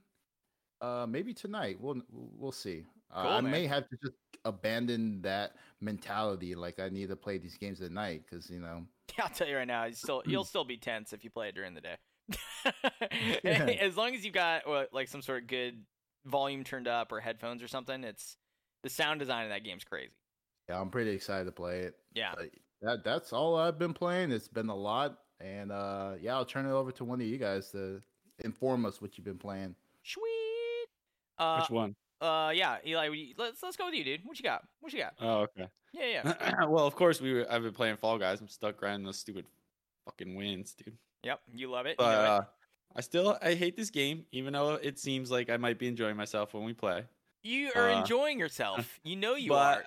Uh, 0.82 1.06
maybe 1.10 1.34
tonight. 1.34 1.80
We'll 1.82 2.02
we'll 2.10 2.52
see. 2.52 2.86
Uh, 3.11 3.23
Cool, 3.23 3.31
I 3.31 3.41
man. 3.41 3.52
may 3.52 3.68
have 3.68 3.90
to 3.90 3.98
just 4.03 4.15
abandon 4.45 5.22
that 5.23 5.53
mentality. 5.81 6.56
Like 6.56 6.80
I 6.80 6.90
need 6.90 7.10
to 7.10 7.15
play 7.15 7.38
these 7.38 7.57
games 7.57 7.81
at 7.81 7.91
night 7.91 8.23
because 8.30 8.49
you 8.49 8.60
know. 8.60 8.86
Yeah, 9.18 9.23
I'll 9.26 9.30
tell 9.30 9.48
you 9.48 9.57
right 9.57 9.68
now, 9.68 9.86
you 9.86 9.94
still 9.94 10.22
you'll 10.26 10.44
still 10.45 10.65
be 10.65 10.77
tense 10.77 11.14
if 11.14 11.23
you 11.23 11.30
play 11.30 11.49
it 11.49 11.56
during 11.56 11.73
the 11.73 11.81
day. 11.81 11.95
Yeah. 13.44 13.64
As 13.81 13.95
long 13.98 14.14
as 14.14 14.23
you've 14.26 14.34
got 14.34 14.68
uh, 14.68 14.86
like 14.91 15.07
some 15.07 15.22
sort 15.22 15.44
of 15.44 15.48
good 15.48 15.84
volume 16.26 16.64
turned 16.64 16.88
up 16.88 17.11
or 17.11 17.19
headphones 17.19 17.64
or 17.64 17.68
something, 17.68 18.03
it's 18.03 18.36
the 18.84 18.90
sound 18.90 19.19
design 19.19 19.45
of 19.45 19.49
that 19.49 19.64
game's 19.64 19.84
crazy. 19.84 20.11
Yeah, 20.68 20.80
I'm 20.80 20.90
pretty 20.90 21.11
excited 21.11 21.45
to 21.45 21.52
play 21.52 21.80
it. 21.80 21.95
Yeah. 22.14 22.34
But 22.36 22.49
that 22.81 23.03
that's 23.03 23.34
all 23.34 23.56
I've 23.56 23.80
been 23.80 23.94
playing. 23.94 24.31
It's 24.31 24.48
been 24.48 24.69
a 24.69 24.76
lot, 24.76 25.18
and 25.40 25.72
uh, 25.72 26.14
yeah, 26.22 26.36
I'll 26.36 26.45
turn 26.45 26.65
it 26.65 26.72
over 26.72 26.91
to 26.91 27.06
one 27.06 27.22
of 27.22 27.27
you 27.27 27.38
guys 27.38 27.72
to 27.72 28.02
inform 28.40 28.86
us 28.86 29.02
what 29.02 29.18
you've 29.18 29.26
been 29.26 29.38
playing. 29.40 29.76
Sweet. 30.03 30.88
Uh, 31.38 31.61
Which 31.61 31.69
one? 31.69 31.95
Uh, 32.22 32.52
yeah, 32.54 32.78
Eli, 32.86 33.10
let's 33.38 33.62
let's 33.64 33.78
go 33.78 33.86
with 33.86 33.96
you, 33.96 34.04
dude. 34.04 34.22
What 34.26 34.38
you 34.40 34.44
got? 34.44 34.64
What 34.80 34.91
you 34.94 35.00
got? 35.00 35.14
Oh, 35.22 35.41
okay. 35.41 35.68
Yeah, 35.94 36.24
yeah. 36.24 36.66
well, 36.68 36.86
of 36.86 36.96
course 36.96 37.20
we. 37.22 37.34
Were, 37.34 37.48
I've 37.52 37.64
been 37.64 37.74
playing 37.74 37.98
Fall 37.98 38.18
Guys. 38.18 38.41
I'm 38.41 38.48
stuck 38.48 38.78
grinding 38.78 39.06
those 39.06 39.18
stupid 39.20 39.46
fucking 40.06 40.36
wins, 40.36 40.74
dude. 40.74 40.98
yep, 41.24 41.40
you 41.54 41.70
love 41.70 41.86
it. 41.86 41.91
you 41.91 41.96
But 42.00 42.12
know 42.18 42.24
it. 42.24 42.28
uh, 42.28 42.41
I 42.96 43.02
still 43.02 43.38
I 43.41 43.54
hate 43.54 43.76
this 43.78 43.90
game, 43.90 44.26
even 44.32 44.54
though 44.54 44.74
it 44.76 45.00
seems 45.00 45.30
like 45.32 45.50
I 45.50 45.58
might 45.58 45.80
be 45.80 45.88
enjoying 45.88 46.18
myself 46.18 46.54
when 46.54 46.64
we 46.64 46.74
play. 46.74 47.04
you 47.44 47.72
are 47.76 47.90
uh, 47.90 48.00
enjoying 48.00 48.40
yourself. 48.40 49.00
You 49.04 49.16
know 49.16 49.36
you 49.36 49.50
but 49.50 49.78
are. 49.80 49.84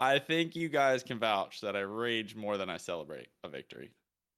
I 0.00 0.18
think 0.18 0.56
you 0.56 0.68
guys 0.68 1.02
can 1.02 1.18
vouch 1.18 1.60
that 1.60 1.76
I 1.76 1.80
rage 1.80 2.34
more 2.34 2.56
than 2.56 2.68
I 2.68 2.76
celebrate 2.78 3.28
a 3.44 3.48
victory. 3.48 3.90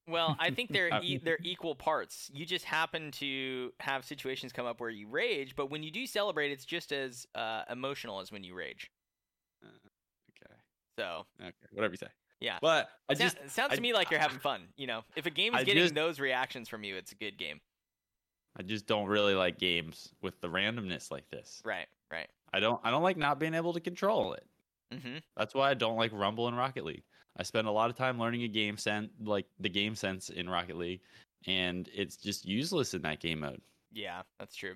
Well, 0.08 0.36
I 0.38 0.50
think 0.50 0.72
they're 0.72 0.90
e- 1.02 1.18
they're 1.18 1.38
equal 1.42 1.74
parts. 1.74 2.30
You 2.32 2.46
just 2.46 2.64
happen 2.64 3.10
to 3.12 3.72
have 3.80 4.04
situations 4.04 4.52
come 4.52 4.66
up 4.66 4.80
where 4.80 4.90
you 4.90 5.08
rage, 5.08 5.56
but 5.56 5.70
when 5.70 5.82
you 5.82 5.90
do 5.90 6.06
celebrate, 6.06 6.50
it's 6.52 6.64
just 6.64 6.92
as 6.92 7.26
uh, 7.34 7.62
emotional 7.70 8.20
as 8.20 8.30
when 8.30 8.44
you 8.44 8.54
rage. 8.54 8.90
Uh, 9.64 9.68
okay, 9.68 10.54
So 10.98 11.26
okay, 11.40 11.52
whatever 11.72 11.92
you 11.92 11.98
say. 11.98 12.08
yeah, 12.40 12.58
But 12.60 12.88
I 13.08 13.14
It 13.14 13.18
just 13.18 13.36
sounds 13.48 13.72
I- 13.72 13.76
to 13.76 13.80
me 13.82 13.92
like 13.92 14.10
you're 14.10 14.20
having 14.20 14.38
fun. 14.38 14.68
You 14.76 14.86
know, 14.86 15.02
if 15.16 15.26
a 15.26 15.30
game 15.30 15.54
is 15.54 15.60
I 15.60 15.64
getting 15.64 15.82
just- 15.82 15.94
those 15.94 16.20
reactions 16.20 16.68
from 16.68 16.84
you, 16.84 16.96
it's 16.96 17.12
a 17.12 17.16
good 17.16 17.36
game. 17.38 17.60
I 18.58 18.62
just 18.62 18.86
don't 18.86 19.06
really 19.06 19.34
like 19.34 19.58
games 19.58 20.08
with 20.22 20.40
the 20.40 20.48
randomness 20.48 21.10
like 21.10 21.28
this. 21.28 21.60
Right, 21.64 21.88
right. 22.10 22.28
I 22.54 22.60
don't 22.60 22.80
I 22.84 22.90
don't 22.90 23.02
like 23.02 23.18
not 23.18 23.38
being 23.38 23.52
able 23.54 23.74
to 23.74 23.80
control 23.80 24.32
it. 24.32 24.46
Mm-hmm. 24.94 25.16
That's 25.36 25.52
why 25.54 25.68
I 25.70 25.74
don't 25.74 25.96
like 25.96 26.10
Rumble 26.14 26.48
and 26.48 26.56
Rocket 26.56 26.84
League. 26.84 27.02
I 27.38 27.42
spend 27.42 27.66
a 27.66 27.70
lot 27.70 27.90
of 27.90 27.96
time 27.96 28.18
learning 28.18 28.42
a 28.44 28.48
game 28.48 28.76
sense, 28.76 29.10
like 29.22 29.46
the 29.60 29.68
game 29.68 29.94
sense 29.94 30.30
in 30.30 30.48
Rocket 30.48 30.76
League, 30.76 31.00
and 31.46 31.88
it's 31.94 32.16
just 32.16 32.44
useless 32.46 32.94
in 32.94 33.02
that 33.02 33.20
game 33.20 33.40
mode. 33.40 33.60
Yeah, 33.92 34.22
that's 34.38 34.56
true. 34.56 34.74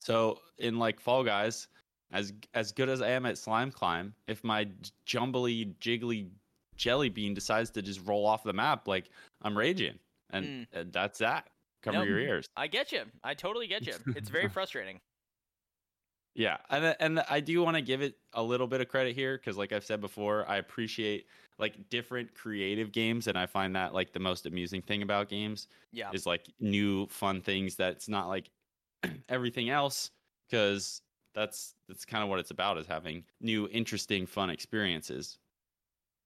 So 0.00 0.38
in 0.58 0.78
like 0.78 1.00
Fall 1.00 1.24
Guys, 1.24 1.68
as 2.12 2.32
as 2.54 2.72
good 2.72 2.88
as 2.88 3.00
I 3.02 3.10
am 3.10 3.24
at 3.26 3.38
slime 3.38 3.70
climb, 3.70 4.14
if 4.26 4.42
my 4.44 4.68
jumbly 5.06 5.74
jiggly 5.80 6.28
jelly 6.76 7.08
bean 7.08 7.34
decides 7.34 7.70
to 7.70 7.82
just 7.82 8.00
roll 8.06 8.26
off 8.26 8.42
the 8.44 8.52
map, 8.52 8.88
like 8.88 9.10
I'm 9.42 9.56
raging, 9.56 9.98
and 10.30 10.66
Mm. 10.74 10.92
that's 10.92 11.18
that. 11.18 11.48
Cover 11.82 12.04
your 12.04 12.18
ears. 12.20 12.46
I 12.56 12.68
get 12.68 12.92
you. 12.92 13.02
I 13.24 13.34
totally 13.34 13.66
get 13.66 13.86
you. 13.86 13.94
It's 14.14 14.28
very 14.28 14.48
frustrating. 14.58 15.00
Yeah, 16.34 16.56
and 16.70 16.96
and 16.98 17.20
I 17.28 17.40
do 17.40 17.62
want 17.62 17.76
to 17.76 17.82
give 17.82 18.00
it 18.00 18.16
a 18.32 18.42
little 18.42 18.66
bit 18.66 18.80
of 18.80 18.88
credit 18.88 19.14
here 19.14 19.36
because, 19.36 19.56
like 19.58 19.72
I've 19.72 19.84
said 19.84 20.00
before, 20.00 20.48
I 20.48 20.56
appreciate 20.56 21.26
like 21.58 21.90
different 21.90 22.34
creative 22.34 22.90
games, 22.92 23.26
and 23.26 23.36
I 23.36 23.46
find 23.46 23.76
that 23.76 23.92
like 23.92 24.12
the 24.12 24.20
most 24.20 24.46
amusing 24.46 24.80
thing 24.82 25.02
about 25.02 25.28
games 25.28 25.68
Yeah. 25.92 26.10
is 26.12 26.24
like 26.24 26.46
new 26.58 27.06
fun 27.08 27.42
things 27.42 27.76
that's 27.76 28.08
not 28.08 28.28
like 28.28 28.50
everything 29.28 29.68
else 29.68 30.10
because 30.48 31.02
that's 31.34 31.74
that's 31.88 32.04
kind 32.04 32.22
of 32.24 32.30
what 32.30 32.38
it's 32.38 32.50
about 32.50 32.78
is 32.78 32.86
having 32.86 33.24
new 33.40 33.68
interesting 33.68 34.26
fun 34.26 34.48
experiences. 34.50 35.38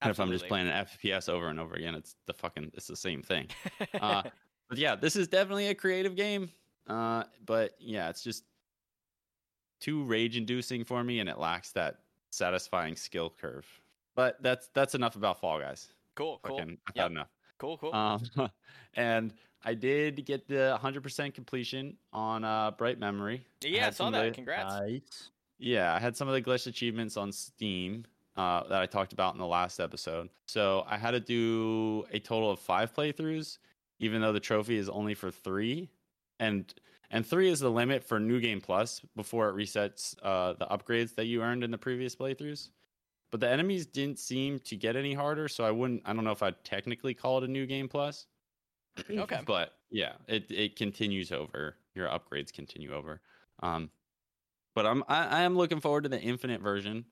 And 0.03 0.11
if 0.11 0.21
i'm 0.21 0.31
just 0.31 0.47
playing 0.47 0.69
an 0.69 0.85
fps 0.87 1.29
over 1.29 1.49
and 1.49 1.59
over 1.59 1.75
again 1.75 1.95
it's 1.95 2.17
the 2.27 2.35
fucking 2.35 2.71
it's 2.75 2.87
the 2.87 2.97
same 2.97 3.23
thing. 3.23 3.49
Uh, 4.01 4.23
but 4.69 4.77
yeah 4.79 4.95
this 4.95 5.17
is 5.17 5.27
definitely 5.27 5.69
a 5.69 5.75
creative 5.75 6.15
game 6.17 6.51
uh, 6.87 7.25
but 7.47 7.75
yeah 7.79 8.11
it's 8.11 8.23
just 8.23 8.45
too 9.81 10.03
rage 10.05 10.37
inducing 10.37 10.85
for 10.85 11.03
me 11.05 11.21
and 11.21 11.29
it 11.29 11.39
lacks 11.39 11.73
that 11.73 11.99
satisfying 12.31 12.97
skill 12.97 13.33
curve 13.41 13.67
but 14.15 14.37
that's 14.43 14.69
that's 14.75 14.95
enough 14.95 15.17
about 15.17 15.41
fall 15.41 15.59
guys 15.61 15.89
cool, 16.15 16.41
cool, 16.43 16.59
Fucking, 16.59 16.79
i've 16.89 16.97
Yep. 16.97 17.11
enough 17.11 17.29
cool, 17.59 17.79
cool. 17.79 17.95
um, 17.95 18.23
and 18.95 19.33
I 19.65 19.75
did 19.75 20.25
get 20.27 20.47
the 20.47 20.79
100% 20.81 21.35
completion 21.35 21.97
on 22.13 22.45
uh, 22.45 22.71
Bright 22.73 23.01
Memory. 23.01 23.45
yeah, 23.65 23.81
I 23.81 23.85
had 23.87 23.95
saw 23.97 24.11
that. 24.11 24.25
the- 24.27 24.31
Congrats. 24.31 24.75
Nice. 24.75 25.31
Yeah, 25.59 25.93
I 25.93 25.99
had 25.99 26.17
some 26.17 26.29
of 26.29 26.35
the 26.35 26.43
glitch 26.43 26.69
achievements 26.69 27.17
on 27.17 27.33
Steam 27.33 28.05
uh, 28.37 28.63
that 28.69 28.81
I 28.81 28.87
talked 28.87 29.13
about 29.13 29.35
in 29.35 29.41
the 29.41 29.47
last 29.47 29.81
episode. 29.81 30.29
So 30.47 30.85
I 30.87 30.97
had 30.99 31.13
to 31.13 31.21
do 31.21 32.05
a 32.13 32.21
total 32.21 32.51
of 32.53 32.61
five 32.61 32.95
playthroughs, 32.95 33.59
even 33.99 34.21
though 34.21 34.33
the 34.33 34.39
trophy 34.39 34.77
is 34.77 34.89
only 34.89 35.15
for 35.15 35.33
three, 35.33 35.89
and 36.39 36.73
and 37.11 37.27
three 37.27 37.49
is 37.49 37.61
the 37.61 37.71
limit 37.71 38.05
for 38.05 38.19
New 38.19 38.41
Game 38.41 38.61
Plus 38.61 39.01
before 39.15 39.49
it 39.49 39.57
resets 39.57 40.17
uh, 40.23 40.55
the 40.55 40.67
upgrades 40.67 41.15
that 41.15 41.27
you 41.27 41.43
earned 41.43 41.65
in 41.65 41.71
the 41.71 41.79
previous 41.79 42.17
playthroughs. 42.17 42.71
But 43.31 43.41
the 43.41 43.49
enemies 43.49 43.87
didn't 43.87 44.19
seem 44.19 44.61
to 44.61 44.77
get 44.77 44.97
any 44.97 45.13
harder, 45.13 45.49
so 45.49 45.65
I 45.65 45.71
wouldn't. 45.71 46.03
I 46.05 46.13
don't 46.13 46.25
know 46.25 46.33
if 46.33 46.43
I'd 46.43 46.63
technically 46.65 47.15
call 47.15 47.39
it 47.39 47.45
a 47.45 47.49
New 47.49 47.67
Game 47.67 47.89
Plus. 47.89 48.27
Okay. 49.11 49.41
But 49.45 49.73
yeah, 49.91 50.13
it 50.29 50.51
it 50.51 50.77
continues 50.77 51.33
over. 51.33 51.77
Your 51.95 52.09
upgrades 52.09 52.53
continue 52.53 52.95
over. 52.95 53.21
Um, 53.63 53.91
but 54.75 54.87
I'm 54.87 55.03
I, 55.09 55.27
I 55.27 55.41
am 55.43 55.57
looking 55.57 55.81
forward 55.81 56.05
to 56.05 56.09
the 56.09 56.21
infinite 56.21 56.61
version 56.61 57.05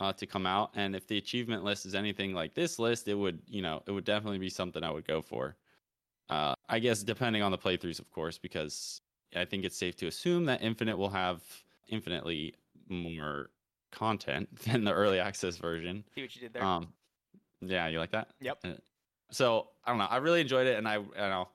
uh, 0.00 0.12
to 0.14 0.26
come 0.26 0.46
out. 0.46 0.72
And 0.74 0.96
if 0.96 1.06
the 1.06 1.18
achievement 1.18 1.64
list 1.64 1.86
is 1.86 1.94
anything 1.94 2.34
like 2.34 2.54
this 2.54 2.78
list, 2.78 3.08
it 3.08 3.14
would 3.14 3.40
you 3.46 3.62
know 3.62 3.82
it 3.86 3.92
would 3.92 4.04
definitely 4.04 4.38
be 4.38 4.50
something 4.50 4.82
I 4.82 4.90
would 4.90 5.06
go 5.06 5.22
for. 5.22 5.56
Uh, 6.28 6.54
I 6.68 6.78
guess 6.78 7.02
depending 7.02 7.42
on 7.42 7.52
the 7.52 7.58
playthroughs, 7.58 7.98
of 7.98 8.10
course, 8.10 8.38
because 8.38 9.00
I 9.34 9.44
think 9.44 9.64
it's 9.64 9.76
safe 9.76 9.96
to 9.96 10.06
assume 10.06 10.44
that 10.46 10.62
infinite 10.62 10.96
will 10.96 11.10
have 11.10 11.42
infinitely 11.88 12.54
more 12.88 13.50
content 13.90 14.54
than 14.64 14.84
the 14.84 14.92
early 14.92 15.18
access 15.18 15.56
version. 15.56 16.04
See 16.14 16.22
what 16.22 16.34
you 16.34 16.40
did 16.42 16.52
there. 16.52 16.62
Um, 16.64 16.92
yeah, 17.60 17.88
you 17.88 17.98
like 17.98 18.10
that? 18.12 18.28
Yep. 18.40 18.58
Uh, 18.64 18.68
So 19.30 19.68
I 19.84 19.90
don't 19.90 19.98
know. 19.98 20.06
I 20.10 20.16
really 20.18 20.40
enjoyed 20.40 20.66
it, 20.66 20.76
and 20.78 20.86
I, 20.88 20.94
I 20.96 21.28
know 21.28 21.48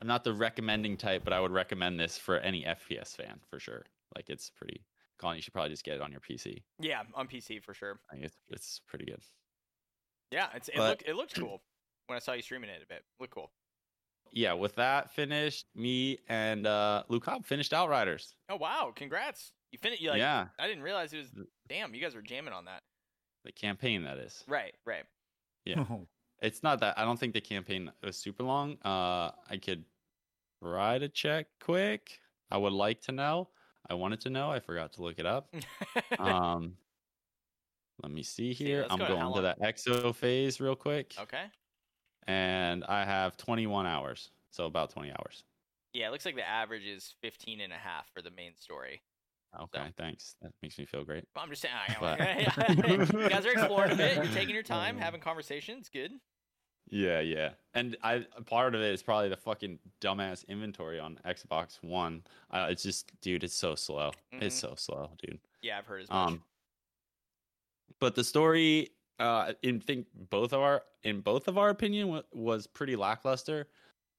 I'm 0.00 0.06
not 0.06 0.24
the 0.24 0.32
recommending 0.32 0.96
type, 0.96 1.22
but 1.24 1.32
I 1.32 1.40
would 1.40 1.50
recommend 1.50 1.98
this 1.98 2.16
for 2.16 2.38
any 2.38 2.62
FPS 2.64 3.16
fan 3.16 3.40
for 3.50 3.58
sure. 3.58 3.84
Like 4.14 4.30
it's 4.30 4.50
pretty. 4.50 4.84
Colin, 5.18 5.34
you 5.36 5.42
should 5.42 5.52
probably 5.52 5.70
just 5.70 5.84
get 5.84 5.94
it 5.96 6.00
on 6.00 6.12
your 6.12 6.20
PC. 6.20 6.62
yeah, 6.80 7.02
on 7.14 7.26
PC 7.26 7.60
for 7.62 7.74
sure. 7.74 7.98
I 8.08 8.14
think 8.14 8.24
it's 8.26 8.36
it's 8.48 8.80
pretty 8.86 9.04
good. 9.06 9.20
Yeah, 10.30 10.46
it's 10.54 10.68
it 10.68 10.76
But- 10.76 10.88
looked 10.88 11.02
it 11.08 11.16
looked 11.16 11.34
cool 11.34 11.60
when 12.06 12.16
I 12.16 12.20
saw 12.20 12.32
you 12.32 12.42
streaming 12.42 12.70
it 12.70 12.82
a 12.82 12.86
bit. 12.86 13.02
Looked 13.20 13.34
cool. 13.34 13.50
Yeah, 14.32 14.52
with 14.54 14.74
that 14.76 15.10
finished, 15.12 15.66
me 15.74 16.18
and 16.28 16.66
uh, 16.66 17.02
Luke 17.08 17.24
Hobb 17.24 17.44
finished 17.46 17.72
Outriders. 17.72 18.34
Oh 18.48 18.56
wow, 18.56 18.92
congrats! 18.94 19.52
You 19.72 19.78
finished. 19.78 20.00
You 20.02 20.10
like? 20.10 20.18
yeah, 20.18 20.46
I 20.58 20.66
didn't 20.66 20.82
realize 20.82 21.12
it 21.12 21.18
was. 21.18 21.30
Damn, 21.68 21.94
you 21.94 22.00
guys 22.00 22.14
were 22.14 22.22
jamming 22.22 22.52
on 22.54 22.64
that. 22.66 22.82
the 23.44 23.52
campaign 23.52 24.04
that 24.04 24.18
is. 24.18 24.44
Right, 24.48 24.74
right. 24.86 25.04
Yeah. 25.64 25.84
It's 26.40 26.62
not 26.62 26.78
that 26.80 26.96
I 26.96 27.04
don't 27.04 27.18
think 27.18 27.34
the 27.34 27.40
campaign 27.40 27.90
was 28.00 28.16
super 28.16 28.44
long. 28.44 28.78
Uh, 28.84 29.32
I 29.50 29.56
could 29.60 29.84
try 30.62 30.96
to 30.96 31.08
check 31.08 31.48
quick. 31.60 32.20
I 32.48 32.56
would 32.56 32.72
like 32.72 33.00
to 33.02 33.12
know. 33.12 33.48
I 33.90 33.94
wanted 33.94 34.20
to 34.20 34.30
know. 34.30 34.48
I 34.48 34.60
forgot 34.60 34.92
to 34.92 35.02
look 35.02 35.18
it 35.18 35.26
up. 35.26 35.52
um, 36.20 36.74
let 38.04 38.12
me 38.12 38.22
see 38.22 38.54
See, 38.54 38.64
here. 38.66 38.82
let's 38.82 38.92
I'm 38.92 38.98
go 39.00 39.08
going 39.08 39.34
to 39.34 39.40
that 39.42 39.60
Exophase 39.60 40.60
real 40.60 40.76
quick, 40.76 41.14
okay. 41.20 41.46
And 42.28 42.84
I 42.84 43.04
have 43.04 43.36
21 43.36 43.86
hours, 43.86 44.30
so 44.50 44.66
about 44.66 44.90
20 44.90 45.10
hours. 45.10 45.42
Yeah, 45.92 46.08
it 46.08 46.10
looks 46.12 46.24
like 46.26 46.36
the 46.36 46.46
average 46.48 46.84
is 46.84 47.14
15 47.22 47.60
and 47.60 47.72
a 47.72 47.76
half 47.76 48.08
for 48.14 48.22
the 48.22 48.30
main 48.30 48.52
story. 48.56 49.02
Okay, 49.58 49.82
thanks. 49.96 50.36
That 50.42 50.52
makes 50.62 50.78
me 50.78 50.84
feel 50.84 51.04
great. 51.04 51.24
I'm 51.34 51.48
just 51.48 51.62
saying, 51.62 51.74
I 51.74 51.96
But- 51.98 52.78
you 53.14 53.28
guys 53.30 53.46
are 53.46 53.50
exploring 53.52 53.92
a 53.92 53.96
bit. 53.96 54.16
You're 54.16 54.26
taking 54.26 54.54
your 54.54 54.62
time, 54.62 54.98
having 54.98 55.20
conversations. 55.22 55.88
Good. 55.88 56.12
Yeah, 56.90 57.20
yeah. 57.20 57.50
And 57.74 57.96
I 58.02 58.26
part 58.46 58.74
of 58.74 58.82
it 58.82 58.92
is 58.92 59.02
probably 59.02 59.28
the 59.30 59.36
fucking 59.36 59.78
dumbass 60.02 60.46
inventory 60.48 60.98
on 61.00 61.18
Xbox 61.26 61.82
One. 61.82 62.22
Uh, 62.50 62.68
it's 62.70 62.82
just, 62.82 63.10
dude, 63.22 63.42
it's 63.44 63.54
so 63.54 63.74
slow. 63.74 64.12
It's 64.32 64.56
Mhm. 64.56 64.60
so 64.60 64.74
slow, 64.76 65.10
dude. 65.18 65.40
Yeah, 65.62 65.78
I've 65.78 65.86
heard 65.86 66.02
as 66.02 66.08
much. 66.10 66.16
Um, 66.28 66.42
but 68.00 68.14
the 68.14 68.24
story, 68.24 68.90
uh, 69.18 69.52
in 69.62 69.80
think 69.80 70.06
both 70.30 70.52
of 70.52 70.60
our 70.60 70.82
in 71.02 71.20
both 71.20 71.48
of 71.48 71.58
our 71.58 71.68
opinion 71.70 72.08
wa- 72.08 72.22
was 72.32 72.66
pretty 72.66 72.96
lackluster 72.96 73.68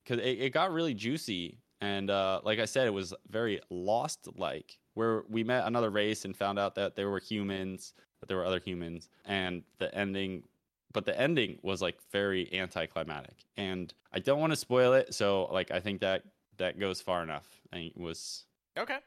because 0.04 0.24
it, 0.24 0.40
it 0.40 0.54
got 0.54 0.72
really 0.72 0.94
juicy 0.94 1.60
and 1.82 2.10
uh, 2.10 2.42
like 2.44 2.60
I 2.60 2.66
said, 2.66 2.88
it 2.88 2.94
was 2.94 3.14
very 3.30 3.62
lost 3.70 4.28
like 4.36 4.78
where 4.96 5.24
we 5.30 5.44
met 5.44 5.66
another 5.66 5.90
race 5.90 6.26
and 6.26 6.36
found 6.36 6.60
out 6.60 6.76
that 6.76 6.96
there 6.96 7.10
were 7.10 7.20
humans, 7.20 7.94
that 8.20 8.28
there 8.28 8.38
were 8.38 8.46
other 8.46 8.60
humans, 8.60 9.10
and 9.26 9.64
the 9.78 9.94
ending. 9.96 10.44
But 10.92 11.06
the 11.06 11.18
ending 11.20 11.60
was 11.62 11.82
like 11.82 12.00
very 12.12 12.52
anticlimactic, 12.54 13.46
and 13.58 13.94
I 14.12 14.20
don't 14.20 14.40
want 14.40 14.52
to 14.52 14.58
spoil 14.58 14.94
it. 14.94 15.14
So 15.14 15.48
like 15.52 15.72
I 15.72 15.80
think 15.80 16.02
that 16.02 16.24
that 16.58 16.80
goes 16.80 17.00
far 17.00 17.24
enough. 17.24 17.48
And 17.72 17.84
it 17.84 17.98
was 17.98 18.46
Okay. 18.78 18.98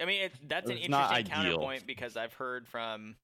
I 0.00 0.04
mean, 0.04 0.22
it, 0.22 0.32
that's 0.48 0.68
an 0.68 0.78
interesting 0.78 1.26
counterpoint 1.26 1.86
because 1.86 2.16
I've 2.16 2.34
heard 2.34 2.66
from, 2.66 3.14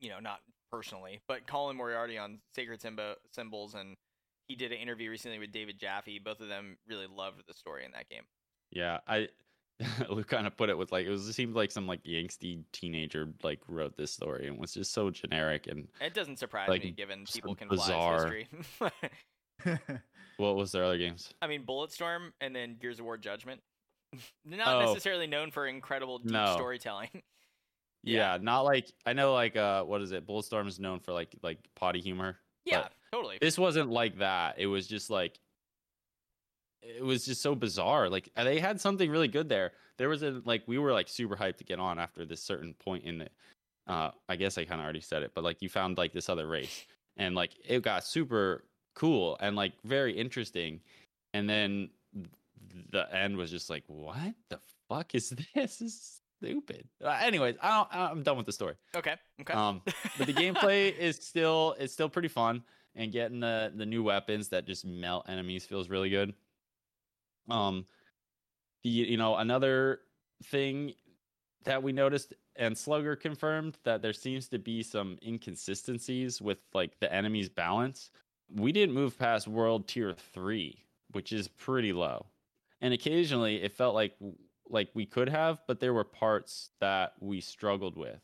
you 0.00 0.08
know, 0.08 0.20
not 0.20 0.40
personally, 0.70 1.20
but 1.28 1.46
Colin 1.46 1.76
Moriarty 1.76 2.18
on 2.18 2.38
Sacred 2.54 2.80
Symbo- 2.80 3.16
Symbols, 3.32 3.74
and 3.74 3.94
he 4.48 4.54
did 4.56 4.72
an 4.72 4.78
interview 4.78 5.10
recently 5.10 5.38
with 5.38 5.52
David 5.52 5.78
Jaffe. 5.78 6.18
Both 6.18 6.40
of 6.40 6.48
them 6.48 6.76
really 6.88 7.06
loved 7.06 7.42
the 7.46 7.54
story 7.54 7.84
in 7.84 7.92
that 7.92 8.08
game. 8.08 8.22
Yeah, 8.70 8.98
I 9.06 9.28
Luke 10.10 10.26
kind 10.28 10.46
of 10.46 10.56
put 10.56 10.70
it 10.70 10.76
with 10.78 10.90
like 10.92 11.06
it 11.06 11.10
was 11.10 11.28
it 11.28 11.32
seemed 11.34 11.54
like 11.54 11.70
some 11.70 11.86
like 11.86 12.02
angsty 12.04 12.62
teenager 12.72 13.28
like 13.42 13.60
wrote 13.68 13.96
this 13.96 14.10
story 14.12 14.48
and 14.48 14.58
was 14.58 14.74
just 14.74 14.92
so 14.92 15.08
generic 15.10 15.66
and 15.68 15.86
It 16.00 16.14
doesn't 16.14 16.38
surprise 16.38 16.68
Like, 16.68 16.82
me 16.82 16.90
given 16.90 17.24
people 17.32 17.54
can 17.54 17.68
bizarre. 17.68 18.26
history. 18.26 18.48
what 20.36 20.56
was 20.56 20.72
their 20.72 20.84
other 20.84 20.98
games? 20.98 21.32
I 21.42 21.46
mean, 21.46 21.64
Bulletstorm 21.64 22.32
and 22.40 22.54
then 22.54 22.76
Gears 22.80 22.98
of 22.98 23.04
War 23.04 23.16
Judgment. 23.16 23.60
Not 24.44 24.82
Oh. 24.82 24.86
necessarily 24.92 25.26
known 25.26 25.50
for 25.50 25.66
incredible 25.66 26.18
deep 26.18 26.32
No. 26.32 26.54
storytelling. 26.54 27.22
Yeah. 28.04 28.34
Yeah. 28.34 28.38
not 28.40 28.62
like 28.62 28.92
I 29.06 29.12
know 29.12 29.32
like 29.34 29.56
uh 29.56 29.82
what 29.84 30.00
is 30.02 30.12
it? 30.12 30.26
Bulletstorm 30.26 30.66
is 30.68 30.78
known 30.78 31.00
for 31.00 31.12
like 31.12 31.34
like 31.42 31.58
potty 31.74 32.00
humor. 32.00 32.38
yeah, 32.64 32.88
totally. 33.12 33.38
This 33.40 33.58
wasn't 33.58 33.90
like 33.90 34.18
that. 34.18 34.56
It 34.58 34.66
was 34.66 34.86
just 34.86 35.10
like 35.10 35.38
it 36.82 37.04
was 37.04 37.24
just 37.24 37.42
so 37.42 37.54
bizarre. 37.54 38.08
Like 38.08 38.30
they 38.36 38.60
had 38.60 38.80
something 38.80 39.10
really 39.10 39.28
good 39.28 39.48
there. 39.48 39.72
There 39.96 40.08
was 40.08 40.22
a 40.22 40.40
like 40.44 40.62
we 40.66 40.78
were 40.78 40.92
like 40.92 41.08
super 41.08 41.36
hyped 41.36 41.56
to 41.58 41.64
get 41.64 41.80
on 41.80 41.98
after 41.98 42.24
this 42.24 42.42
certain 42.42 42.74
point 42.74 43.04
in 43.04 43.18
the 43.18 43.28
uh 43.88 44.10
I 44.28 44.36
guess 44.36 44.56
I 44.58 44.64
kind 44.64 44.80
of 44.80 44.84
already 44.84 45.00
said 45.00 45.22
it, 45.22 45.32
but 45.34 45.44
like 45.44 45.60
you 45.60 45.68
found 45.68 45.98
like 45.98 46.12
this 46.12 46.28
other 46.28 46.46
race 46.46 46.86
and 47.16 47.34
like 47.34 47.52
it 47.66 47.82
got 47.82 48.04
super 48.04 48.64
cool 48.94 49.36
and 49.40 49.56
like 49.56 49.72
very 49.84 50.16
interesting. 50.16 50.80
And 51.34 51.48
then 51.48 51.90
the 52.90 53.12
end 53.14 53.36
was 53.36 53.50
just 53.50 53.68
like 53.70 53.84
what 53.86 54.34
the 54.50 54.60
fuck 54.88 55.14
is 55.14 55.30
this? 55.54 55.78
This 55.78 55.80
is 55.80 56.20
stupid. 56.38 56.88
Uh, 57.02 57.18
anyways, 57.20 57.56
I 57.62 57.70
don't, 57.70 57.88
I'm 57.94 58.22
done 58.22 58.36
with 58.36 58.46
the 58.46 58.52
story. 58.52 58.74
okay. 58.96 59.16
Okay. 59.40 59.52
Um, 59.52 59.82
but 60.16 60.26
the 60.26 60.32
gameplay 60.32 60.96
is 60.98 61.16
still 61.16 61.74
it's 61.78 61.92
still 61.92 62.08
pretty 62.08 62.28
fun, 62.28 62.62
and 62.94 63.12
getting 63.12 63.40
the 63.40 63.72
the 63.74 63.86
new 63.86 64.02
weapons 64.02 64.48
that 64.48 64.66
just 64.66 64.84
melt 64.84 65.28
enemies 65.28 65.64
feels 65.64 65.88
really 65.88 66.10
good. 66.10 66.34
Um, 67.50 67.86
the 68.82 68.90
you 68.90 69.16
know 69.16 69.36
another 69.36 70.00
thing 70.44 70.94
that 71.64 71.82
we 71.82 71.92
noticed 71.92 72.32
and 72.56 72.76
Slugger 72.76 73.14
confirmed 73.14 73.78
that 73.84 74.02
there 74.02 74.12
seems 74.12 74.48
to 74.48 74.58
be 74.58 74.82
some 74.82 75.16
inconsistencies 75.24 76.42
with 76.42 76.58
like 76.74 76.98
the 76.98 77.12
enemy's 77.12 77.48
balance. 77.48 78.10
We 78.52 78.72
didn't 78.72 78.94
move 78.94 79.18
past 79.18 79.46
world 79.46 79.86
tier 79.86 80.14
3, 80.34 80.76
which 81.12 81.32
is 81.32 81.46
pretty 81.46 81.92
low. 81.92 82.26
And 82.80 82.92
occasionally 82.92 83.62
it 83.62 83.72
felt 83.72 83.94
like 83.94 84.14
like 84.70 84.88
we 84.94 85.06
could 85.06 85.28
have, 85.28 85.60
but 85.66 85.80
there 85.80 85.94
were 85.94 86.04
parts 86.04 86.70
that 86.80 87.14
we 87.20 87.40
struggled 87.40 87.96
with. 87.96 88.20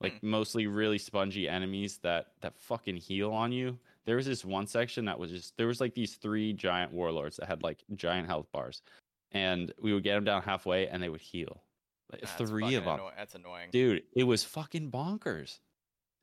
Like 0.00 0.20
mostly 0.20 0.66
really 0.66 0.98
spongy 0.98 1.48
enemies 1.48 1.98
that 1.98 2.32
that 2.40 2.58
fucking 2.58 2.96
heal 2.96 3.30
on 3.30 3.52
you. 3.52 3.78
There 4.04 4.16
was 4.16 4.26
this 4.26 4.44
one 4.44 4.66
section 4.66 5.04
that 5.04 5.16
was 5.16 5.30
just 5.30 5.56
there 5.56 5.68
was 5.68 5.80
like 5.80 5.94
these 5.94 6.16
three 6.16 6.52
giant 6.52 6.92
warlords 6.92 7.36
that 7.36 7.46
had 7.46 7.62
like 7.62 7.84
giant 7.94 8.26
health 8.26 8.46
bars. 8.50 8.82
And 9.30 9.72
we 9.80 9.94
would 9.94 10.02
get 10.02 10.14
them 10.16 10.24
down 10.24 10.42
halfway 10.42 10.88
and 10.88 11.00
they 11.00 11.08
would 11.08 11.20
heal. 11.20 11.62
Like, 12.10 12.22
That's 12.22 12.32
three 12.34 12.74
of 12.74 12.84
them. 12.84 12.94
anno- 12.94 13.12
that's 13.16 13.34
annoying. 13.36 13.68
Dude, 13.70 14.02
it 14.14 14.24
was 14.24 14.42
fucking 14.44 14.90
bonkers. 14.90 15.60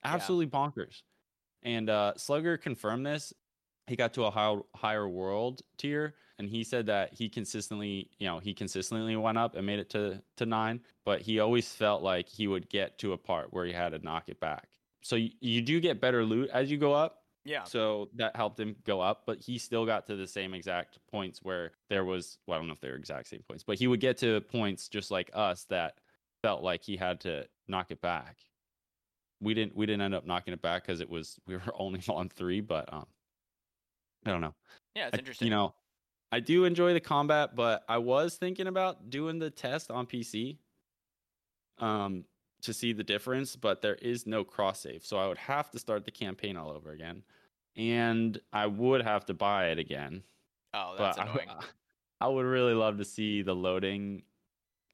Yeah. 0.04 0.14
Absolutely 0.14 0.48
bonkers. 0.48 1.02
And 1.64 1.90
uh 1.90 2.14
Slugger 2.18 2.58
confirmed 2.58 3.06
this. 3.06 3.34
He 3.90 3.96
got 3.96 4.14
to 4.16 4.26
a 4.26 4.32
high, 4.32 4.58
higher 4.76 5.08
world 5.10 5.62
tier 5.78 6.16
and 6.38 6.50
he 6.50 6.64
said 6.64 6.86
that 6.86 7.14
he 7.14 7.28
consistently, 7.30 8.12
you 8.20 8.28
know, 8.28 8.40
he 8.40 8.54
consistently 8.54 9.16
went 9.18 9.38
up 9.38 9.56
and 9.56 9.66
made 9.66 9.80
it 9.80 9.90
to 9.92 10.24
to 10.38 10.46
9, 10.46 10.82
but 11.06 11.22
he 11.22 11.40
always 11.40 11.74
felt 11.74 12.02
like 12.02 12.30
he 12.30 12.48
would 12.48 12.70
get 12.70 12.98
to 13.00 13.14
a 13.14 13.18
part 13.18 13.52
where 13.54 13.66
he 13.66 13.74
had 13.74 13.90
to 13.90 14.00
knock 14.00 14.30
it 14.30 14.40
back. 14.40 14.70
So 15.02 15.16
you, 15.18 15.32
you 15.42 15.62
do 15.62 15.80
get 15.80 16.00
better 16.02 16.24
loot 16.24 16.50
as 16.52 16.72
you 16.72 16.78
go 16.78 16.94
up, 16.94 17.24
Yeah. 17.46 17.64
so 17.64 18.10
that 18.16 18.36
helped 18.36 18.60
him 18.60 18.76
go 18.86 19.02
up, 19.02 19.24
but 19.26 19.40
he 19.40 19.58
still 19.58 19.86
got 19.86 20.06
to 20.08 20.16
the 20.16 20.28
same 20.28 20.54
exact 20.54 21.00
points 21.10 21.42
where 21.44 21.74
there 21.90 22.06
was, 22.06 22.38
well, 22.48 22.56
I 22.58 22.60
don't 22.60 22.68
know 22.68 22.74
if 22.74 22.82
they're 22.82 22.96
exact 22.96 23.28
same 23.30 23.44
points, 23.44 23.64
but 23.64 23.78
he 23.80 23.88
would 23.88 24.00
get 24.02 24.18
to 24.20 24.42
points 24.42 24.88
just 24.90 25.12
like 25.12 25.30
us 25.34 25.66
that 25.66 26.00
felt 26.42 26.64
like 26.64 26.84
he 26.84 26.96
had 26.98 27.20
to 27.22 27.48
knock 27.68 27.92
it 27.92 28.02
back. 28.02 28.38
We 29.42 29.54
didn't, 29.54 29.76
we 29.76 29.86
didn't 29.86 30.02
end 30.02 30.14
up 30.16 30.26
knocking 30.26 30.54
it 30.54 30.62
back 30.62 30.84
because 30.84 31.00
it 31.02 31.10
was, 31.10 31.40
we 31.48 31.56
were 31.56 31.74
only 31.74 32.02
on 32.10 32.30
three, 32.30 32.62
but, 32.62 32.92
um, 32.94 33.08
I 34.26 34.32
don't 34.32 34.42
know. 34.42 34.56
Yeah, 34.96 35.08
it's 35.08 35.16
I- 35.16 35.20
interesting. 35.20 35.48
You 35.48 35.52
know, 35.52 35.74
I 36.32 36.40
do 36.40 36.66
enjoy 36.66 36.94
the 36.94 37.00
combat, 37.00 37.56
but 37.56 37.84
I 37.90 37.98
was 37.98 38.36
thinking 38.36 38.68
about 38.68 39.10
doing 39.10 39.40
the 39.40 39.50
test 39.50 39.90
on 39.92 40.06
PC 40.06 40.58
um 41.80 42.26
to 42.62 42.74
see 42.74 42.92
the 42.92 43.04
difference, 43.04 43.56
but 43.56 43.82
there 43.82 43.96
is 43.96 44.28
no 44.28 44.44
cross 44.44 44.82
save. 44.82 45.06
So 45.06 45.18
I 45.18 45.28
would 45.28 45.38
have 45.38 45.72
to 45.72 45.80
start 45.80 46.04
the 46.04 46.12
campaign 46.12 46.58
all 46.58 46.72
over 46.72 46.92
again. 46.92 47.24
And 47.78 48.38
I 48.52 48.66
would 48.68 49.02
have 49.02 49.26
to 49.28 49.34
buy 49.34 49.68
it 49.70 49.80
again. 49.80 50.22
oh, 50.74 50.96
that's 50.98 51.18
but 51.18 51.30
annoying. 51.30 51.48
I 52.22 52.28
would 52.28 52.46
really 52.46 52.74
love 52.74 52.98
to 52.98 53.06
see 53.06 53.42
the 53.44 53.56
loading 53.56 54.24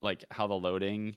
like 0.04 0.24
how 0.30 0.46
the 0.46 0.54
loading 0.54 1.16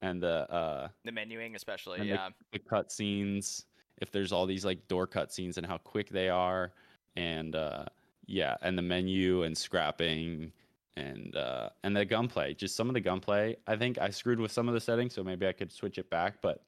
and 0.00 0.22
the 0.22 0.48
uh 0.52 0.88
the 1.04 1.10
menuing, 1.10 1.56
especially. 1.56 1.98
and 1.98 2.08
the- 2.08 2.14
Yeah. 2.14 2.28
the 2.52 2.60
cutscenes, 2.60 3.64
if 4.00 4.12
there's 4.12 4.30
all 4.30 4.46
these 4.46 4.64
like 4.64 4.86
door 4.86 5.08
cutscenes 5.08 5.56
and 5.56 5.66
how 5.66 5.78
quick 5.78 6.08
they 6.10 6.28
are, 6.28 6.72
and 7.16 7.54
uh, 7.56 7.84
yeah, 8.26 8.56
and 8.62 8.76
the 8.76 8.82
menu 8.82 9.42
and 9.44 9.56
scrapping 9.56 10.52
and 10.96 11.34
uh, 11.36 11.70
and 11.84 11.96
the 11.96 12.04
gunplay. 12.04 12.54
Just 12.54 12.76
some 12.76 12.88
of 12.88 12.94
the 12.94 13.00
gunplay. 13.00 13.56
I 13.66 13.76
think 13.76 13.98
I 13.98 14.10
screwed 14.10 14.40
with 14.40 14.52
some 14.52 14.68
of 14.68 14.74
the 14.74 14.80
settings, 14.80 15.14
so 15.14 15.22
maybe 15.24 15.46
I 15.46 15.52
could 15.52 15.72
switch 15.72 15.98
it 15.98 16.10
back. 16.10 16.40
But 16.42 16.62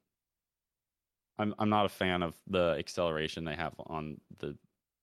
I'm 1.39 1.53
I'm 1.59 1.69
not 1.69 1.85
a 1.85 1.89
fan 1.89 2.23
of 2.23 2.35
the 2.47 2.75
acceleration 2.79 3.43
they 3.45 3.55
have 3.55 3.73
on 3.87 4.19
the 4.39 4.55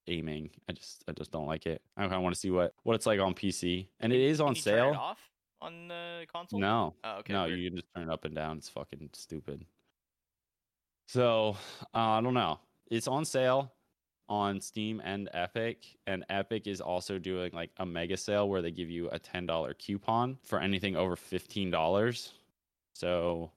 aiming. 0.06 0.50
I 0.68 0.72
just 0.72 1.04
I 1.08 1.12
just 1.12 1.30
don't 1.30 1.46
like 1.46 1.66
it. 1.66 1.82
I 1.96 2.02
kind 2.02 2.14
of 2.14 2.22
want 2.22 2.34
to 2.34 2.40
see 2.40 2.50
what 2.50 2.74
what 2.82 2.94
it's 2.94 3.06
like 3.06 3.20
on 3.20 3.34
PC, 3.34 3.88
and 4.00 4.12
it 4.12 4.20
is 4.20 4.40
on 4.40 4.54
sale. 4.54 4.94
off 4.98 5.18
on 5.60 5.88
the 5.88 6.24
console? 6.32 6.60
No, 6.60 6.94
Oh, 7.02 7.16
okay. 7.18 7.32
no, 7.32 7.44
weird. 7.46 7.58
you 7.58 7.68
can 7.70 7.76
just 7.78 7.88
turn 7.94 8.08
it 8.08 8.12
up 8.12 8.24
and 8.24 8.34
down. 8.34 8.58
It's 8.58 8.68
fucking 8.68 9.10
stupid. 9.12 9.64
So 11.08 11.56
uh, 11.94 11.98
I 11.98 12.20
don't 12.20 12.34
know. 12.34 12.60
It's 12.90 13.08
on 13.08 13.24
sale 13.24 13.72
on 14.28 14.60
Steam 14.60 15.00
and 15.04 15.28
Epic, 15.32 15.96
and 16.06 16.24
Epic 16.28 16.66
is 16.66 16.80
also 16.80 17.18
doing 17.18 17.50
like 17.52 17.70
a 17.78 17.86
mega 17.86 18.16
sale 18.16 18.48
where 18.48 18.62
they 18.62 18.70
give 18.70 18.90
you 18.90 19.08
a 19.10 19.18
ten 19.18 19.46
dollar 19.46 19.74
coupon 19.74 20.38
for 20.42 20.60
anything 20.60 20.96
over 20.96 21.16
fifteen 21.16 21.70
dollars. 21.70 22.32
So 22.94 23.50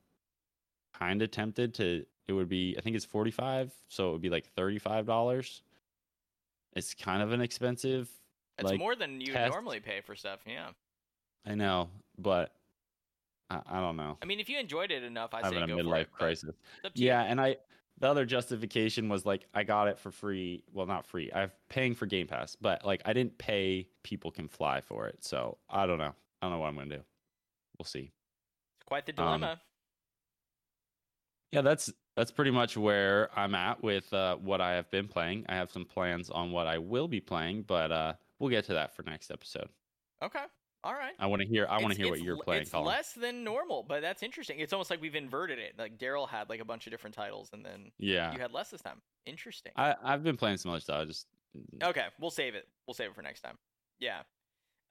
kind 0.98 1.22
of 1.22 1.31
tempted 1.31 1.73
to. 1.76 2.06
It 2.27 2.34
would 2.34 2.49
be. 2.49 2.76
I 2.77 2.81
think 2.81 2.95
it's 2.95 3.06
forty 3.06 3.31
five, 3.31 3.73
so 3.89 4.10
it 4.10 4.11
would 4.14 4.22
be 4.22 4.30
like 4.30 4.45
thirty 4.56 4.80
five 4.80 5.06
dollars. 5.06 5.61
It's 6.73 6.93
kind 6.93 7.22
of 7.22 7.34
an 7.34 7.41
expensive. 7.41 8.10
It's 8.57 8.69
like, 8.69 8.80
more 8.80 8.95
than 8.95 9.19
you 9.19 9.34
test- 9.34 9.52
normally 9.52 9.80
pay 9.80 10.02
for 10.02 10.15
stuff. 10.15 10.39
Yeah. 10.45 10.68
I 11.45 11.56
know, 11.56 11.89
but 12.18 12.53
I, 13.49 13.61
I 13.69 13.80
don't 13.81 13.98
know. 13.98 14.18
I 14.22 14.26
mean, 14.26 14.39
if 14.39 14.48
you 14.48 14.60
enjoyed 14.60 14.91
it 14.91 15.03
enough, 15.03 15.34
I 15.34 15.41
say 15.41 15.56
having 15.56 15.64
a 15.64 15.68
go 15.68 15.77
for 15.77 15.84
midlife 15.84 16.02
it. 16.02 16.11
crisis. 16.11 16.49
it's 16.49 16.85
up 16.85 16.91
you. 16.95 17.07
Yeah, 17.07 17.23
and 17.23 17.41
I 17.41 17.57
the 18.02 18.07
other 18.10 18.26
justification 18.26 19.07
was 19.07 19.26
like 19.26 19.45
I 19.53 19.64
got 19.64 19.88
it 19.88 19.98
for 19.98 20.11
free. 20.11 20.64
Well, 20.73 20.86
not 20.88 21.06
free. 21.06 21.32
I'm 21.34 21.52
paying 21.69 21.95
for 21.95 22.06
Game 22.07 22.28
Pass, 22.28 22.57
but 22.60 22.86
like 22.86 23.02
I 23.06 23.14
didn't 23.14 23.38
pay 23.38 23.88
People 24.03 24.32
Can 24.32 24.48
Fly 24.49 24.82
for 24.82 25.07
it. 25.07 25.23
So 25.23 25.57
I 25.69 25.86
don't 25.86 25.98
know. 25.99 26.14
I 26.41 26.45
don't 26.45 26.52
know 26.52 26.60
what 26.60 26.68
I'm 26.68 26.76
gonna 26.76 26.98
do. 26.98 27.03
We'll 27.78 27.86
see. 27.86 28.11
quite 28.86 29.06
the 29.06 29.14
Um, 29.14 29.26
dilemma. 29.40 29.61
Yeah, 31.52 31.61
that's 31.61 31.91
that's 32.15 32.32
pretty 32.32 32.52
much 32.52 32.76
where 32.78 33.30
I'm 33.38 33.56
at 33.56 33.82
with 33.84 34.11
uh, 34.14 34.36
what 34.38 34.61
I 34.61 34.72
have 34.73 34.90
been 34.91 35.07
playing. 35.07 35.45
I 35.49 35.56
have 35.56 35.72
some 35.72 35.86
plans 35.86 36.30
on 36.30 36.52
what 36.52 36.68
I 36.68 36.78
will 36.78 37.07
be 37.07 37.22
playing, 37.22 37.64
but 37.64 37.91
uh, 37.91 38.14
we'll 38.40 38.49
get 38.49 38.65
to 38.65 38.73
that 38.73 38.95
for 38.95 39.03
next 39.03 39.32
episode. 39.32 39.69
okay. 40.23 40.44
All 40.84 40.94
right. 40.94 41.14
I 41.20 41.28
want 41.28 41.41
to 41.44 41.48
hear. 41.48 41.68
I 41.70 41.80
want 41.80 41.94
to 41.94 41.98
hear 42.02 42.10
what 42.10 42.22
you're 42.22 42.38
playing, 42.38 42.64
It's 42.64 42.72
Colin. 42.72 42.88
less 42.88 43.14
than 43.14 43.44
normal, 43.44 43.84
but 43.88 44.02
that's 44.02 44.24
interesting. 44.24 44.60
It's 44.60 44.74
almost 44.74 44.90
like 44.90 44.99
we've 45.02 45.16
inverted 45.16 45.60
it. 45.60 45.74
Like 45.78 45.98
Daryl 45.99 46.28
had 46.28 46.49
like 46.49 46.60
a 46.60 46.66
bunch 46.66 46.88
of 46.88 46.91
different 46.91 47.16
titles, 47.16 47.49
and 47.53 47.64
then 47.64 47.91
yeah, 47.99 48.34
you 48.34 48.40
had 48.40 48.52
less 48.52 48.72
this 48.72 48.82
time. 48.82 49.02
Interesting. 49.26 49.74
I 49.76 49.95
I've 50.03 50.24
been 50.24 50.38
playing 50.38 50.58
some 50.58 50.72
other 50.72 50.80
stuff. 50.80 51.02
I 51.02 51.06
just 51.06 51.28
Okay, 51.84 52.06
we'll 52.20 52.32
save 52.32 52.56
it. 52.56 52.68
We'll 52.88 52.94
save 52.95 53.10
it 53.10 53.16
for 53.16 53.22
next 53.22 53.41
time. 53.41 53.58
Yeah. 53.99 54.22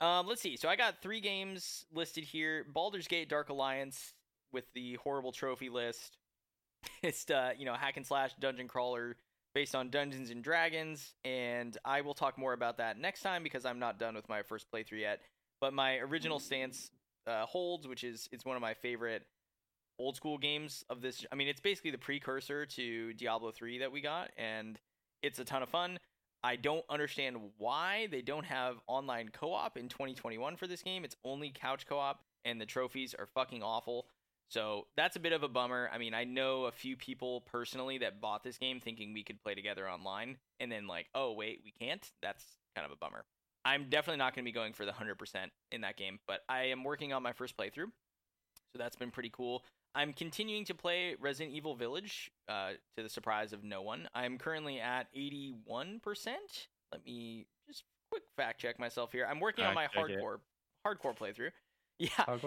Um, 0.01 0.27
let's 0.27 0.41
see. 0.41 0.57
So 0.57 0.69
I 0.69 0.77
got 0.77 1.03
three 1.03 1.21
games 1.21 1.85
listed 1.93 2.25
here: 2.25 2.65
Baldur's 2.73 3.09
Gate, 3.09 3.29
Dark 3.29 3.49
Alliance, 3.49 4.15
with 4.53 4.65
the 4.75 4.95
horrible 5.03 5.33
trophy 5.33 5.69
list. 5.69 6.17
It's 7.03 7.29
uh, 7.31 7.51
you 7.59 7.67
know, 7.67 7.75
hack 7.75 7.97
and 7.99 8.07
slash 8.07 8.31
dungeon 8.41 8.69
crawler 8.69 9.17
based 9.55 9.75
on 9.75 9.91
Dungeons 9.91 10.31
and 10.31 10.43
Dragons, 10.45 11.15
and 11.25 11.77
I 11.85 12.01
will 12.03 12.15
talk 12.15 12.39
more 12.39 12.53
about 12.53 12.79
that 12.79 12.99
next 12.99 13.23
time 13.23 13.43
because 13.43 13.67
I'm 13.67 13.79
not 13.79 13.99
done 13.99 14.15
with 14.15 14.29
my 14.29 14.43
first 14.43 14.67
playthrough 14.73 15.01
yet. 15.01 15.21
But 15.61 15.75
my 15.75 15.99
original 15.99 16.39
stance 16.39 16.91
uh, 17.27 17.47
holds, 17.47 17.87
which 17.87 18.05
is 18.05 18.29
it's 18.33 18.45
one 18.45 18.57
of 18.57 18.63
my 18.63 18.75
favorite 18.75 19.27
old 19.99 20.17
school 20.17 20.39
games 20.39 20.85
of 20.89 21.03
this. 21.03 21.25
I 21.31 21.35
mean, 21.35 21.49
it's 21.49 21.61
basically 21.61 21.91
the 21.91 21.99
precursor 21.99 22.67
to 22.67 23.13
Diablo 23.13 23.51
3 23.51 23.79
that 23.79 23.93
we 23.93 24.01
got, 24.01 24.31
and 24.37 24.79
it's 25.23 25.39
a 25.39 25.45
ton 25.45 25.63
of 25.63 25.69
fun. 25.69 25.99
I 26.43 26.57
don't 26.57 26.85
understand 26.89 27.37
why 27.59 28.09
they 28.11 28.23
don't 28.23 28.47
have 28.47 28.77
online 28.87 29.29
co-op 29.29 29.77
in 29.77 29.89
2021 29.89 30.57
for 30.57 30.67
this 30.67 30.83
game. 30.83 31.05
It's 31.05 31.17
only 31.23 31.51
couch 31.55 31.87
co-op, 31.87 32.23
and 32.47 32.59
the 32.59 32.65
trophies 32.65 33.15
are 33.15 33.27
fucking 33.27 33.63
awful. 33.63 34.07
So 34.49 34.87
that's 34.97 35.17
a 35.17 35.21
bit 35.21 35.33
of 35.33 35.43
a 35.43 35.49
bummer. 35.49 35.91
I 35.93 35.99
mean, 35.99 36.15
I 36.15 36.25
know 36.25 36.65
a 36.65 36.73
few 36.73 36.97
people 36.97 37.43
personally 37.43 37.99
that 37.99 38.23
bought 38.23 38.43
this 38.43 38.57
game 38.57 38.81
thinking 38.81 39.13
we 39.13 39.23
could 39.23 39.43
play 39.43 39.55
together 39.55 39.89
online, 39.89 40.39
and 40.59 40.73
then 40.73 40.87
like, 40.87 41.09
oh 41.15 41.33
wait, 41.33 41.61
we 41.63 41.73
can't. 41.73 42.11
That's 42.23 42.45
kind 42.75 42.87
of 42.87 42.93
a 42.93 42.97
bummer. 42.97 43.25
I'm 43.71 43.89
definitely 43.89 44.19
not 44.19 44.35
going 44.35 44.45
to 44.45 44.49
be 44.49 44.53
going 44.53 44.73
for 44.73 44.85
the 44.85 44.91
100% 44.91 45.15
in 45.71 45.83
that 45.83 45.97
game, 45.97 46.19
but 46.27 46.41
I 46.49 46.65
am 46.65 46.83
working 46.83 47.13
on 47.13 47.23
my 47.23 47.33
first 47.33 47.57
playthrough. 47.57 47.87
So 48.73 48.79
that's 48.79 48.97
been 48.97 49.13
pretty 49.13 49.31
cool. 49.33 49.63
I'm 49.95 50.13
continuing 50.13 50.65
to 50.65 50.75
play 50.75 51.15
Resident 51.21 51.55
Evil 51.55 51.77
Village, 51.77 52.33
uh, 52.49 52.71
to 52.97 53.03
the 53.05 53.09
surprise 53.09 53.53
of 53.53 53.63
no 53.63 53.81
one. 53.83 54.09
I'm 54.13 54.39
currently 54.39 54.81
at 54.81 55.07
81%. 55.17 56.01
Let 56.93 57.05
me 57.05 57.47
just 57.69 57.85
quick 58.11 58.25
fact 58.37 58.61
check 58.61 58.81
myself 58.81 59.13
here. 59.13 59.25
I'm 59.31 59.39
working 59.39 59.65
on 59.65 59.75
my 59.75 59.85
Fact 59.85 59.95
check 59.95 60.11
it. 60.11 60.19
hardcore 60.19 60.39
hardcore 60.87 61.17
playthrough. 61.17 61.51
Yeah, 62.01 62.09
I'll 62.27 62.39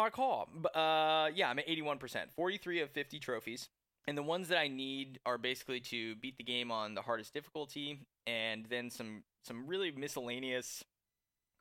hardcore. 0.00 0.46
Uh, 0.74 1.30
yeah, 1.34 1.50
I'm 1.50 1.58
at 1.58 1.68
81%. 1.68 2.32
43 2.34 2.80
of 2.80 2.90
50 2.90 3.18
trophies. 3.18 3.68
And 4.06 4.16
the 4.16 4.22
ones 4.22 4.48
that 4.48 4.56
I 4.56 4.68
need 4.68 5.20
are 5.26 5.36
basically 5.36 5.80
to 5.80 6.16
beat 6.16 6.38
the 6.38 6.44
game 6.44 6.70
on 6.72 6.94
the 6.94 7.02
hardest 7.02 7.34
difficulty, 7.34 8.00
and 8.26 8.64
then 8.70 8.88
some 8.88 9.24
some 9.44 9.66
really 9.66 9.90
miscellaneous 9.90 10.84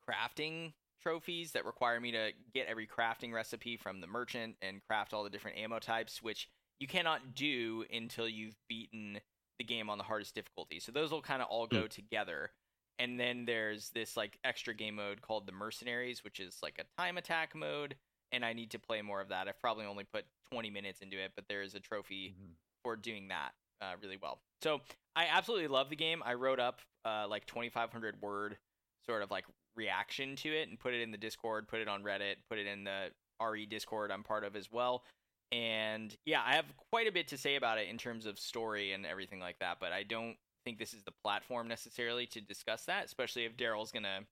crafting 0.10 0.74
trophies 1.02 1.52
that 1.52 1.66
require 1.66 2.00
me 2.00 2.12
to 2.12 2.32
get 2.54 2.68
every 2.68 2.88
crafting 2.88 3.34
recipe 3.34 3.78
from 3.78 4.02
the 4.02 4.08
merchant 4.08 4.56
and 4.62 4.82
craft 4.88 5.14
all 5.14 5.24
the 5.24 5.30
different 5.30 5.58
ammo 5.58 5.80
types, 5.80 6.22
which 6.22 6.50
you 6.80 6.88
cannot 6.88 7.36
do 7.36 7.86
until 7.94 8.28
you've 8.28 8.56
beaten 8.68 9.20
the 9.60 9.64
game 9.64 9.90
on 9.90 9.98
the 9.98 10.04
hardest 10.04 10.36
difficulty. 10.36 10.80
So 10.80 10.92
those 10.92 11.12
will 11.12 11.22
kind 11.22 11.42
of 11.42 11.48
all 11.50 11.68
go 11.68 11.88
together. 11.88 12.52
And 13.00 13.20
then 13.20 13.46
there's 13.46 13.90
this 13.92 14.18
like 14.18 14.38
extra 14.44 14.74
game 14.74 14.96
mode 14.96 15.22
called 15.22 15.46
the 15.46 15.52
Mercenaries, 15.52 16.24
which 16.24 16.40
is 16.40 16.58
like 16.64 16.80
a 16.80 17.02
time 17.02 17.18
attack 17.18 17.56
mode, 17.56 17.96
and 18.32 18.44
I 18.44 18.54
need 18.54 18.72
to 18.72 18.80
play 18.80 19.02
more 19.02 19.22
of 19.22 19.30
that. 19.30 19.48
I've 19.48 19.60
probably 19.60 19.86
only 19.86 20.04
put 20.04 20.26
20 20.52 20.70
minutes 20.72 21.02
into 21.02 21.18
it, 21.24 21.32
but 21.36 21.46
there 21.48 21.62
is 21.62 21.76
a 21.76 21.80
trophy 21.80 22.36
Mhm. 22.40 22.56
for 22.84 22.96
doing 22.96 23.28
that 23.28 23.52
uh, 23.80 23.94
really 24.02 24.18
well. 24.18 24.40
So 24.64 24.82
I 25.16 25.28
absolutely 25.28 25.68
love 25.68 25.92
the 25.92 25.96
game. 25.96 26.24
I 26.26 26.34
wrote 26.34 26.60
up 26.60 26.82
uh, 27.08 27.28
like 27.28 27.46
2,500 27.46 28.22
word 28.22 28.58
sort 29.06 29.22
of 29.22 29.32
like 29.32 29.46
reaction 29.76 30.36
to 30.36 30.50
it 30.50 30.68
and 30.68 30.80
put 30.80 30.94
it 30.94 31.02
in 31.02 31.12
the 31.12 31.18
Discord, 31.18 31.68
put 31.68 31.80
it 31.80 31.88
on 31.88 32.04
Reddit, 32.04 32.36
put 32.50 32.58
it 32.58 32.68
in 32.68 32.84
the 32.84 33.08
RE 33.42 33.66
Discord 33.66 34.12
I'm 34.12 34.24
part 34.24 34.44
of 34.44 34.56
as 34.56 34.72
well. 34.72 35.04
And 35.52 36.16
yeah, 36.26 36.42
I 36.46 36.56
have 36.56 36.66
quite 36.92 37.08
a 37.08 37.12
bit 37.12 37.30
to 37.30 37.38
say 37.38 37.56
about 37.56 37.78
it 37.78 37.88
in 37.88 37.98
terms 37.98 38.26
of 38.26 38.38
story 38.38 38.92
and 38.92 39.06
everything 39.06 39.40
like 39.40 39.60
that, 39.60 39.78
but 39.80 39.94
I 39.94 40.04
don't 40.04 40.36
think 40.66 40.78
this 40.78 40.94
is 40.94 41.04
the 41.04 41.14
platform 41.24 41.70
necessarily 41.70 42.26
to 42.28 42.42
discuss 42.42 42.84
that, 42.86 43.06
especially 43.06 43.46
if 43.46 43.56
Daryl's 43.56 43.92
going 43.92 44.04
to 44.04 44.26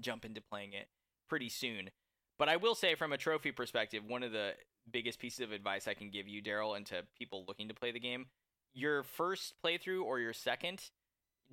jump 0.00 0.24
into 0.24 0.40
playing 0.40 0.72
it 0.72 0.88
pretty 1.28 1.50
soon. 1.50 1.90
But 2.38 2.48
I 2.48 2.56
will 2.56 2.74
say, 2.74 2.94
from 2.94 3.12
a 3.12 3.18
trophy 3.18 3.52
perspective, 3.52 4.02
one 4.06 4.22
of 4.22 4.32
the 4.32 4.52
biggest 4.90 5.18
pieces 5.18 5.40
of 5.40 5.52
advice 5.52 5.88
I 5.88 5.94
can 5.94 6.10
give 6.10 6.28
you, 6.28 6.42
Daryl, 6.42 6.76
and 6.76 6.86
to 6.86 7.02
people 7.18 7.44
looking 7.46 7.68
to 7.68 7.74
play 7.74 7.92
the 7.92 8.00
game 8.00 8.26
your 8.76 9.02
first 9.02 9.54
playthrough 9.64 10.04
or 10.04 10.20
your 10.20 10.34
second, 10.34 10.90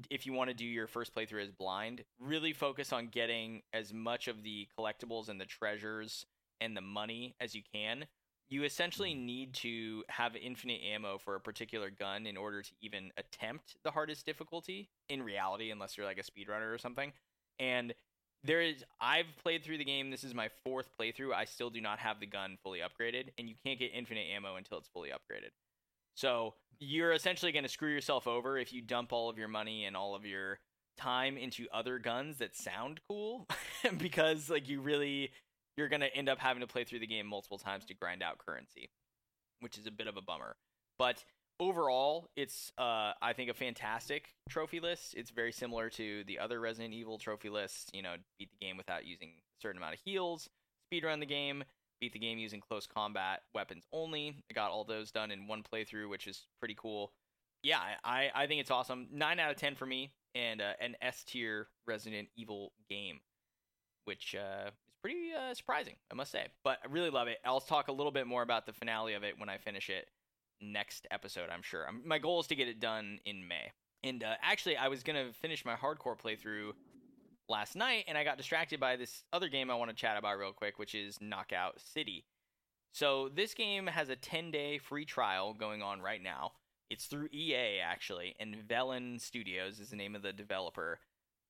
if 0.10 0.26
you 0.26 0.34
want 0.34 0.50
to 0.50 0.54
do 0.54 0.66
your 0.66 0.88
first 0.88 1.16
playthrough 1.16 1.44
as 1.44 1.52
blind, 1.52 2.04
really 2.20 2.54
focus 2.54 2.92
on 2.92 3.08
getting 3.08 3.62
as 3.74 3.94
much 3.94 4.28
of 4.28 4.44
the 4.44 4.68
collectibles 4.78 5.30
and 5.30 5.40
the 5.40 5.46
treasures 5.46 6.26
and 6.62 6.76
the 6.76 6.82
money 6.82 7.36
as 7.40 7.54
you 7.54 7.62
can. 7.74 8.06
You 8.50 8.64
essentially 8.64 9.14
mm. 9.14 9.26
need 9.26 9.54
to 9.56 10.04
have 10.10 10.36
infinite 10.36 10.82
ammo 10.84 11.18
for 11.18 11.36
a 11.36 11.40
particular 11.40 11.90
gun 11.90 12.26
in 12.26 12.38
order 12.38 12.62
to 12.62 12.72
even 12.82 13.12
attempt 13.18 13.76
the 13.84 13.92
hardest 13.92 14.26
difficulty 14.26 14.90
in 15.10 15.24
reality, 15.24 15.72
unless 15.72 15.98
you're 15.98 16.06
like 16.06 16.20
a 16.20 16.24
speedrunner 16.24 16.74
or 16.74 16.78
something. 16.78 17.14
And 17.60 17.94
there 18.44 18.62
is 18.62 18.84
I've 19.00 19.36
played 19.42 19.64
through 19.64 19.78
the 19.78 19.86
game. 19.86 20.12
This 20.12 20.24
is 20.24 20.34
my 20.34 20.50
fourth 20.64 20.90
playthrough. 21.00 21.34
I 21.34 21.46
still 21.46 21.70
do 21.70 21.82
not 21.82 22.00
have 22.00 22.20
the 22.20 22.26
gun 22.26 22.58
fully 22.62 22.80
upgraded, 22.80 23.30
and 23.38 23.48
you 23.48 23.56
can't 23.66 23.80
get 23.80 23.92
infinite 23.94 24.28
ammo 24.36 24.56
until 24.56 24.78
it's 24.78 24.90
fully 24.90 25.10
upgraded. 25.10 25.52
So 26.16 26.56
you're 26.80 27.14
essentially 27.14 27.52
going 27.52 27.64
to 27.64 27.70
screw 27.70 27.92
yourself 27.92 28.28
over 28.28 28.58
if 28.58 28.74
you 28.74 28.82
dump 28.82 29.14
all 29.14 29.30
of 29.30 29.38
your 29.38 29.48
money 29.48 29.86
and 29.86 29.96
all 29.96 30.16
of 30.16 30.26
your 30.26 30.60
time 30.98 31.38
into 31.38 31.66
other 31.74 32.00
guns 32.00 32.38
that 32.38 32.56
sound 32.56 33.00
cool, 33.08 33.48
because 33.98 34.50
like 34.50 34.70
you 34.70 34.82
really 34.82 35.32
you're 35.78 35.90
going 35.90 36.02
to 36.02 36.16
end 36.16 36.30
up 36.30 36.40
having 36.40 36.62
to 36.62 36.68
play 36.68 36.84
through 36.84 37.00
the 37.00 37.08
game 37.08 37.26
multiple 37.26 37.58
times 37.58 37.86
to 37.86 37.96
grind 37.96 38.22
out 38.22 38.38
currency, 38.38 38.90
which 39.60 39.78
is 39.78 39.88
a 39.88 39.92
bit 39.92 40.08
of 40.08 40.18
a 40.18 40.22
bummer. 40.22 40.56
But 41.00 41.24
overall, 41.60 42.30
it's 42.36 42.72
uh, 42.78 43.14
I 43.22 43.34
think 43.34 43.50
a 43.50 43.54
fantastic 43.54 44.30
trophy 44.50 44.80
list. 44.80 45.16
It's 45.16 45.32
very 45.32 45.52
similar 45.52 45.90
to 45.92 46.24
the 46.26 46.40
other 46.40 46.60
Resident 46.60 46.94
Evil 46.94 47.18
trophy 47.18 47.50
lists. 47.50 47.90
You 47.94 48.04
know, 48.04 48.16
beat 48.38 48.50
the 48.52 48.66
game 48.66 48.78
without 48.78 49.06
using 49.06 49.30
a 49.30 49.62
certain 49.62 49.78
amount 49.78 49.96
of 49.96 50.02
heals, 50.04 50.48
speedrun 50.94 51.20
the 51.20 51.26
game, 51.26 51.64
beat 52.04 52.12
the 52.12 52.20
game 52.20 52.38
using 52.38 52.60
close 52.60 52.86
combat 52.86 53.44
weapons 53.56 53.86
only. 53.94 54.36
I 54.52 54.54
got 54.54 54.72
all 54.72 54.84
those 54.84 55.10
done 55.10 55.32
in 55.32 55.48
one 55.48 55.64
playthrough, 55.64 56.10
which 56.10 56.28
is 56.28 56.48
pretty 56.60 56.76
cool. 56.78 57.14
Yeah, 57.64 57.80
I, 58.04 58.30
I 58.36 58.46
think 58.46 58.60
it's 58.60 58.72
awesome. 58.72 59.08
Nine 59.10 59.40
out 59.40 59.52
of 59.52 59.56
ten 59.56 59.76
for 59.76 59.86
me, 59.86 60.12
and 60.36 60.62
uh, 60.62 60.74
an 60.82 60.98
S 61.02 61.24
tier 61.24 61.68
Resident 61.88 62.28
Evil 62.36 62.74
game, 62.90 63.22
which 64.04 64.36
uh, 64.36 64.68
is 64.68 64.74
pretty 65.02 65.32
uh, 65.32 65.54
surprising, 65.54 65.96
I 66.12 66.16
must 66.16 66.30
say. 66.30 66.48
But 66.66 66.80
I 66.84 66.92
really 66.92 67.10
love 67.10 67.30
it. 67.30 67.38
I'll 67.46 67.62
talk 67.62 67.88
a 67.88 67.94
little 67.94 68.12
bit 68.12 68.28
more 68.28 68.42
about 68.42 68.66
the 68.66 68.74
finale 68.74 69.14
of 69.14 69.24
it 69.24 69.40
when 69.40 69.48
I 69.48 69.58
finish 69.58 69.90
it 69.90 70.10
next 70.60 71.08
episode. 71.10 71.50
I'm 71.50 71.62
sure. 71.62 71.88
I'm, 71.88 72.02
my 72.06 72.20
goal 72.20 72.42
is 72.42 72.48
to 72.48 72.56
get 72.56 72.68
it 72.68 72.82
done 72.82 73.20
in 73.26 73.48
May. 73.48 73.72
And 74.04 74.26
uh, 74.26 74.34
actually, 74.42 74.76
I 74.76 74.90
was 74.90 75.04
gonna 75.04 75.32
finish 75.32 75.64
my 75.64 75.76
hardcore 75.76 76.20
playthrough 76.20 76.72
last 77.50 77.76
night, 77.76 78.06
and 78.08 78.18
I 78.18 78.24
got 78.24 78.38
distracted 78.38 78.80
by 78.80 78.96
this 78.96 79.24
other 79.32 79.50
game 79.50 79.70
I 79.70 79.76
want 79.76 79.90
to 79.90 79.96
chat 79.96 80.18
about 80.18 80.38
real 80.38 80.54
quick, 80.54 80.80
which 80.80 80.96
is 80.96 81.20
Knockout 81.22 81.80
City. 81.80 82.26
So 82.94 83.30
this 83.34 83.54
game 83.54 83.88
has 83.88 84.10
a 84.10 84.16
10 84.16 84.52
day 84.52 84.78
free 84.78 85.06
trial 85.06 85.54
going 85.54 85.82
on 85.82 86.02
right 86.02 86.22
now. 86.22 86.52
It's 86.90 87.06
through 87.06 87.30
EA 87.34 87.80
actually, 87.84 88.36
and 88.40 88.56
Velan 88.68 89.20
Studios 89.20 89.80
is 89.80 89.90
the 89.90 89.96
name 89.96 90.16
of 90.16 90.22
the 90.22 90.34
developer. 90.34 91.00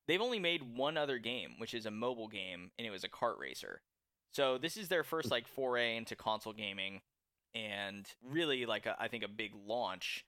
They've 0.08 0.20
only 0.20 0.38
made 0.38 0.76
one 0.76 0.96
other 0.96 1.18
game, 1.18 1.52
which 1.58 1.74
is 1.74 1.86
a 1.86 1.90
mobile 1.90 2.28
game, 2.28 2.70
and 2.78 2.86
it 2.86 2.90
was 2.90 3.04
a 3.04 3.08
kart 3.08 3.38
racer. 3.38 3.82
So 4.32 4.58
this 4.58 4.76
is 4.76 4.88
their 4.88 5.04
first 5.04 5.30
like 5.30 5.46
foray 5.46 5.96
into 5.96 6.16
console 6.16 6.52
gaming, 6.52 7.00
and 7.54 8.06
really 8.22 8.66
like 8.66 8.86
a, 8.86 8.96
I 8.98 9.08
think 9.08 9.22
a 9.22 9.28
big 9.28 9.52
launch. 9.66 10.24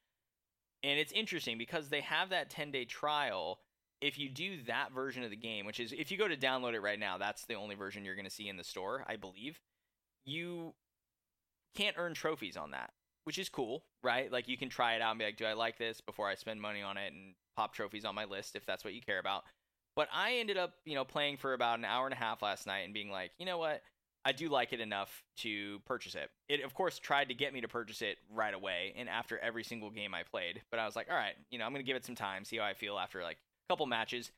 And 0.83 1.01
it's 1.01 1.13
interesting 1.13 1.59
because 1.59 1.89
they 1.89 2.03
have 2.03 2.31
that 2.31 2.51
10 2.51 2.71
day 2.71 2.85
trial. 2.85 3.59
If 4.01 4.19
you 4.19 4.29
do 4.29 4.63
that 4.67 4.93
version 4.93 5.25
of 5.25 5.31
the 5.31 5.37
game, 5.37 5.67
which 5.67 5.81
is 5.81 5.93
if 5.93 6.11
you 6.11 6.19
go 6.19 6.29
to 6.29 6.37
download 6.37 6.75
it 6.75 6.81
right 6.81 6.99
now, 6.99 7.19
that's 7.19 7.45
the 7.47 7.55
only 7.55 7.75
version 7.75 8.05
you're 8.05 8.15
going 8.15 8.27
to 8.27 8.31
see 8.31 8.49
in 8.49 8.57
the 8.57 8.65
store, 8.65 9.05
I 9.09 9.17
believe. 9.17 9.61
You 10.25 10.75
can't 11.75 11.97
earn 11.99 12.15
trophies 12.15 12.57
on 12.57 12.73
that, 12.73 12.91
which 13.25 13.39
is 13.39 13.49
cool, 13.49 13.85
right? 14.03 14.31
Like 14.31 14.49
you 14.49 14.59
can 14.59 14.69
try 14.69 14.95
it 14.95 15.03
out 15.03 15.11
and 15.11 15.19
be 15.19 15.25
like, 15.25 15.37
do 15.37 15.47
I 15.47 15.55
like 15.55 15.79
this 15.79 16.01
before 16.01 16.29
I 16.29 16.35
spend 16.35 16.61
money 16.61 16.83
on 16.83 16.97
it 16.97 17.13
and 17.13 17.35
pop 17.57 17.75
trophies 17.75 18.05
on 18.05 18.15
my 18.15 18.25
list 18.25 18.55
if 18.55 18.67
that's 18.67 18.85
what 18.85 18.95
you 18.95 19.01
care 19.01 19.19
about. 19.19 19.45
But 19.97 20.09
I 20.13 20.35
ended 20.35 20.59
up, 20.59 20.75
you 20.85 20.95
know, 20.95 21.05
playing 21.05 21.39
for 21.39 21.55
about 21.55 21.79
an 21.79 21.85
hour 21.85 22.05
and 22.05 22.13
a 22.13 22.19
half 22.19 22.43
last 22.43 22.67
night 22.67 22.81
and 22.81 22.93
being 22.93 23.11
like, 23.11 23.33
you 23.39 23.47
know 23.47 23.59
what? 23.59 23.83
I 24.27 24.33
do 24.33 24.49
like 24.49 24.73
it 24.73 24.81
enough 24.81 25.23
to 25.39 25.79
purchase 25.87 26.15
it. 26.17 26.31
It, 26.49 26.65
of 26.65 26.75
course, 26.75 26.99
tried 26.99 27.29
to 27.29 27.35
get 27.35 27.55
me 27.55 27.61
to 27.61 27.69
purchase 27.69 28.03
it 28.03 28.19
right 28.31 28.53
away 28.53 28.93
and 28.97 29.09
after 29.09 29.39
every 29.39 29.65
single 29.65 29.91
game 29.91 30.15
I 30.15 30.25
played. 30.25 30.63
But 30.71 30.81
I 30.81 30.85
was 30.85 30.97
like, 30.97 31.07
all 31.09 31.17
right, 31.17 31.35
you 31.51 31.59
know, 31.59 31.65
I'm 31.65 31.73
going 31.73 31.83
to 31.83 31.87
give 31.87 31.97
it 31.97 32.05
some 32.05 32.17
time, 32.17 32.45
see 32.45 32.59
how 32.59 32.65
I 32.65 32.75
feel 32.75 32.99
after 32.99 33.23
like 33.23 33.39
couple 33.69 33.87
matches. 33.87 34.31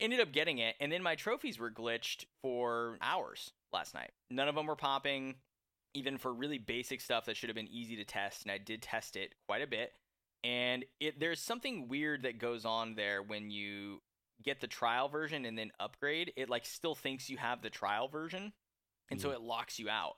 Ended 0.00 0.20
up 0.20 0.32
getting 0.32 0.58
it, 0.58 0.74
and 0.80 0.90
then 0.90 1.02
my 1.02 1.14
trophies 1.14 1.58
were 1.58 1.70
glitched 1.70 2.24
for 2.42 2.98
hours 3.00 3.52
last 3.72 3.94
night. 3.94 4.10
None 4.30 4.48
of 4.48 4.54
them 4.54 4.66
were 4.66 4.76
popping. 4.76 5.36
even 5.94 6.16
for 6.16 6.32
really 6.32 6.56
basic 6.56 7.02
stuff 7.02 7.26
that 7.26 7.36
should 7.36 7.50
have 7.50 7.54
been 7.54 7.68
easy 7.68 7.96
to 7.96 8.04
test. 8.06 8.44
And 8.44 8.50
I 8.50 8.56
did 8.56 8.80
test 8.80 9.14
it 9.14 9.34
quite 9.46 9.60
a 9.60 9.66
bit. 9.66 9.92
And 10.42 10.86
it 11.00 11.20
there's 11.20 11.38
something 11.38 11.86
weird 11.86 12.22
that 12.22 12.38
goes 12.38 12.64
on 12.64 12.94
there 12.94 13.22
when 13.22 13.50
you 13.50 14.00
get 14.42 14.60
the 14.60 14.66
trial 14.66 15.08
version 15.10 15.44
and 15.44 15.56
then 15.58 15.70
upgrade. 15.78 16.32
It 16.34 16.48
like 16.48 16.64
still 16.64 16.94
thinks 16.94 17.28
you 17.28 17.36
have 17.36 17.60
the 17.60 17.68
trial 17.68 18.08
version, 18.08 18.54
and 19.10 19.20
so 19.20 19.28
Mhm. 19.28 19.34
it 19.34 19.40
locks 19.42 19.78
you 19.78 19.90
out. 19.90 20.16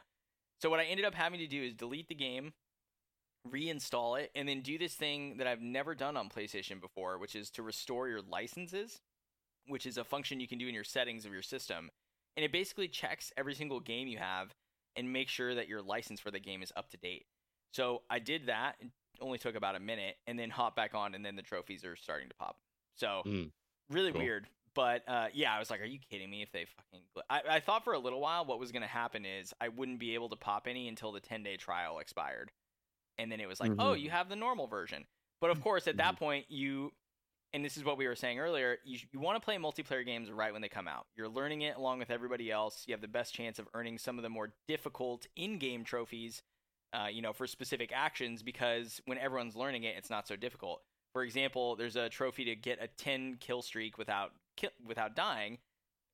So 0.63 0.71
what 0.71 0.79
I 0.79 0.85
ended 0.85 1.05
up 1.05 1.15
having 1.15 1.41
to 1.41 1.49
do 1.49 1.61
is 1.61 1.75
delete 1.75 2.07
the 2.07 2.15
game, 2.15 2.55
reinstall 3.51 4.21
it, 4.21 4.31
and 4.35 4.49
then 4.49 4.61
do 4.61 4.79
this 4.79 4.95
thing 4.95 5.37
that 5.39 5.47
I've 5.47 5.61
never 5.61 5.95
done 5.95 6.17
on 6.17 6.29
PlayStation 6.29 6.81
before, 6.81 7.19
which 7.19 7.35
is 7.37 7.51
to 7.51 7.63
restore 7.63 8.09
your 8.09 8.21
licenses, 8.23 9.01
which 9.67 9.87
is 9.87 9.99
a 9.99 10.05
function 10.05 10.41
you 10.41 10.49
can 10.49 10.59
do 10.59 10.69
in 10.69 10.75
your 10.75 10.85
settings 10.85 11.25
of 11.27 11.33
your 11.33 11.43
system. 11.43 11.91
And 12.37 12.45
it 12.45 12.53
basically 12.53 12.89
checks 12.89 13.33
every 13.37 13.55
single 13.55 13.81
game 13.81 14.09
you 14.09 14.19
have 14.19 14.55
and 14.97 15.13
makes 15.13 15.33
sure 15.33 15.55
that 15.55 15.69
your 15.69 15.83
license 15.83 16.21
for 16.21 16.31
the 16.31 16.41
game 16.41 16.63
is 16.63 16.73
up 16.77 16.91
to 16.91 16.97
date. 16.97 17.27
So 17.73 18.03
I 18.09 18.19
did 18.19 18.47
that. 18.47 18.77
It 18.81 18.91
only 19.21 19.39
took 19.39 19.55
about 19.57 19.77
a 19.77 19.81
minute, 19.81 20.17
and 20.27 20.39
then 20.39 20.51
hop 20.51 20.75
back 20.77 20.95
on, 20.95 21.15
and 21.15 21.25
then 21.25 21.37
the 21.37 21.43
trophies 21.43 21.85
are 21.85 21.97
starting 21.97 22.29
to 22.29 22.35
pop. 22.35 22.57
So 22.97 23.23
Mm, 23.27 23.51
really 23.91 24.13
cool. 24.13 24.21
weird. 24.21 24.47
But 24.75 25.03
uh, 25.09 25.29
yeah, 25.33 25.55
I 25.55 25.61
was 25.61 25.71
like, 25.71 25.81
"Are 25.81 25.85
you 25.87 26.01
kidding 26.11 26.29
me?" 26.29 26.43
If 26.43 26.51
they 26.51 26.65
fucking, 26.65 27.07
gl-" 27.17 27.23
I, 27.31 27.43
I 27.49 27.61
thought 27.61 27.85
for 27.85 27.93
a 27.93 27.99
little 27.99 28.21
while 28.21 28.45
what 28.45 28.59
was 28.59 28.73
going 28.73 28.83
to 28.83 28.89
happen 28.89 29.25
is 29.25 29.55
I 29.61 29.69
wouldn't 29.69 30.01
be 30.01 30.15
able 30.15 30.29
to 30.31 30.37
pop 30.37 30.67
any 30.69 30.89
until 30.89 31.13
the 31.13 31.21
10 31.21 31.45
day 31.45 31.57
trial 31.57 32.01
expired, 32.01 32.51
and 33.19 33.31
then 33.31 33.41
it 33.41 33.47
was 33.49 33.61
like, 33.61 33.73
"Oh, 33.79 33.95
Mhm. 33.95 34.01
you 34.01 34.11
have 34.11 34.29
the 34.29 34.37
normal 34.37 34.67
version." 34.67 35.07
But 35.41 35.51
of 35.51 35.61
course, 35.61 35.87
at 35.89 35.97
that 35.99 36.17
point, 36.17 36.51
you, 36.51 36.93
and 37.53 37.65
this 37.65 37.77
is 37.77 37.85
what 37.85 37.97
we 37.99 38.07
were 38.07 38.17
saying 38.17 38.39
earlier, 38.41 38.79
you 38.85 38.99
you 39.13 39.21
want 39.21 39.37
to 39.41 39.45
play 39.45 39.57
multiplayer 39.57 40.05
games 40.05 40.31
right 40.31 40.53
when 40.53 40.63
they 40.63 40.69
come 40.69 40.89
out. 40.89 41.07
You're 41.17 41.29
learning 41.29 41.63
it 41.63 41.77
along 41.77 41.99
with 42.01 42.11
everybody 42.11 42.51
else. 42.51 42.87
You 42.87 42.95
have 42.95 43.01
the 43.01 43.09
best 43.09 43.35
chance 43.35 43.59
of 43.59 43.69
earning 43.75 43.99
some 43.99 44.19
of 44.19 44.23
the 44.23 44.31
more 44.31 44.55
difficult 44.69 45.27
in-game 45.37 45.85
trophies, 45.85 46.43
uh, 46.93 47.07
you 47.13 47.23
know, 47.23 47.33
for 47.33 47.47
specific 47.47 47.93
actions 47.93 48.43
because 48.43 49.01
when 49.07 49.19
everyone's 49.19 49.57
learning 49.57 49.85
it, 49.85 49.97
it's 49.97 50.11
not 50.11 50.27
so 50.29 50.37
difficult. 50.37 50.85
For 51.13 51.23
example, 51.25 51.77
there's 51.77 51.97
a 51.97 52.09
trophy 52.09 52.45
to 52.47 52.57
get 52.57 52.83
a 52.83 52.89
10 52.89 53.37
kill 53.39 53.63
streak 53.63 53.99
without 53.99 54.33
ki- 54.57 54.71
without 54.85 55.15
dying, 55.15 55.59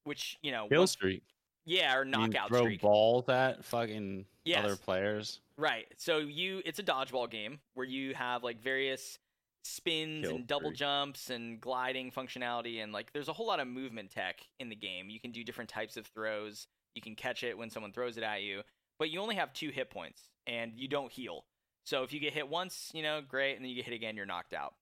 which 0.05 0.39
you 0.43 0.53
know, 0.53 0.69
Kill 0.69 0.87
streak. 0.87 1.23
Yeah, 1.65 1.95
or 1.97 2.05
knockout 2.05 2.49
throw 2.49 2.61
streak. 2.63 2.81
balls 2.81 3.29
at 3.29 3.65
fucking 3.65 4.27
Yes. 4.45 4.65
other 4.65 4.77
players. 4.77 5.41
Right. 5.57 5.87
So 5.97 6.19
you 6.19 6.63
it's 6.65 6.79
a 6.79 6.83
dodgeball 6.83 7.31
game 7.31 7.61
where 7.75 7.87
you 7.87 8.15
have 8.15 8.43
like 8.43 8.61
various 8.61 9.19
spins 9.63 10.27
Kill 10.27 10.37
and 10.37 10.47
double 10.47 10.71
streak. 10.71 10.79
jumps 10.79 11.29
and 11.31 11.61
gliding 11.61 12.11
functionality 12.11 12.83
and 12.83 12.93
like 12.93 13.13
there's 13.13 13.29
a 13.29 13.33
whole 13.33 13.47
lot 13.47 13.61
of 13.61 13.69
movement 13.69 14.11
tech 14.11 14.41
in 14.59 14.69
the 14.71 14.77
game. 14.77 15.11
You 15.11 15.21
can 15.21 15.33
do 15.33 15.45
different 15.45 15.69
types 15.69 15.97
of 15.99 16.07
throws. 16.07 16.67
You 16.95 17.03
can 17.03 17.15
catch 17.15 17.43
it 17.45 17.57
when 17.59 17.69
someone 17.71 17.93
throws 17.93 18.17
it 18.17 18.25
at 18.25 18.43
you, 18.43 18.63
but 18.99 19.11
you 19.11 19.21
only 19.21 19.35
have 19.37 19.53
2 19.53 19.69
hit 19.69 19.91
points 19.91 20.23
and 20.47 20.73
you 20.75 20.89
don't 20.89 21.13
heal. 21.13 21.45
So 21.85 22.03
if 22.03 22.13
you 22.13 22.21
get 22.21 22.33
hit 22.33 22.49
once, 22.49 22.91
you 22.95 23.03
know, 23.03 23.21
great, 23.21 23.57
and 23.57 23.65
then 23.65 23.71
you 23.71 23.77
get 23.77 23.85
hit 23.85 23.95
again, 23.95 24.17
you're 24.17 24.27
knocked 24.27 24.55
out. 24.55 24.75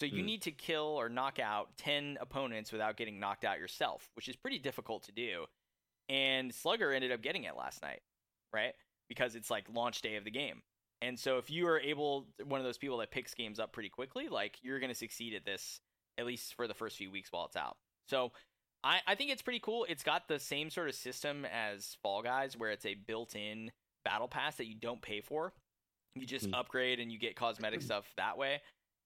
So 0.00 0.06
you 0.06 0.20
Hmm. 0.20 0.26
need 0.26 0.42
to 0.42 0.50
kill 0.50 0.84
or 0.98 1.08
knock 1.08 1.38
out 1.38 1.76
10 1.76 2.16
opponents 2.20 2.72
without 2.72 2.96
getting 2.96 3.20
knocked 3.20 3.44
out 3.44 3.58
yourself, 3.58 4.08
which 4.14 4.28
is 4.28 4.36
pretty 4.36 4.58
difficult 4.58 5.02
to 5.04 5.12
do. 5.12 5.46
And 6.08 6.52
Slugger 6.54 6.92
ended 6.92 7.12
up 7.12 7.22
getting 7.22 7.44
it 7.44 7.56
last 7.56 7.82
night, 7.82 8.00
right? 8.52 8.74
Because 9.08 9.34
it's 9.34 9.50
like 9.50 9.64
launch 9.72 10.02
day 10.02 10.16
of 10.16 10.24
the 10.24 10.30
game. 10.30 10.62
And 11.00 11.18
so 11.18 11.38
if 11.38 11.50
you 11.50 11.66
are 11.68 11.80
able 11.80 12.26
one 12.44 12.60
of 12.60 12.64
those 12.64 12.78
people 12.78 12.98
that 12.98 13.10
picks 13.10 13.34
games 13.34 13.58
up 13.58 13.72
pretty 13.72 13.88
quickly, 13.88 14.28
like 14.28 14.58
you're 14.62 14.78
going 14.78 14.90
to 14.92 14.94
succeed 14.98 15.34
at 15.34 15.44
this 15.44 15.80
at 16.18 16.26
least 16.26 16.54
for 16.54 16.68
the 16.68 16.74
first 16.74 16.96
few 16.96 17.10
weeks 17.10 17.32
while 17.32 17.46
it's 17.46 17.56
out. 17.56 17.76
So 18.08 18.32
I, 18.84 19.00
I 19.06 19.14
think 19.14 19.30
it's 19.30 19.42
pretty 19.42 19.60
cool. 19.60 19.86
It's 19.88 20.02
got 20.02 20.28
the 20.28 20.38
same 20.38 20.70
sort 20.70 20.88
of 20.88 20.94
system 20.94 21.44
as 21.46 21.96
Fall 22.02 22.22
Guys 22.22 22.56
where 22.56 22.70
it's 22.70 22.86
a 22.86 22.94
built-in 22.94 23.70
battle 24.04 24.28
pass 24.28 24.56
that 24.56 24.66
you 24.66 24.74
don't 24.74 25.00
pay 25.00 25.20
for. 25.20 25.52
You 26.14 26.26
just 26.26 26.46
Hmm. 26.46 26.54
upgrade 26.54 27.00
and 27.00 27.10
you 27.10 27.18
get 27.18 27.34
cosmetic 27.36 27.80
stuff 27.82 28.04
that 28.16 28.36
way. 28.36 28.60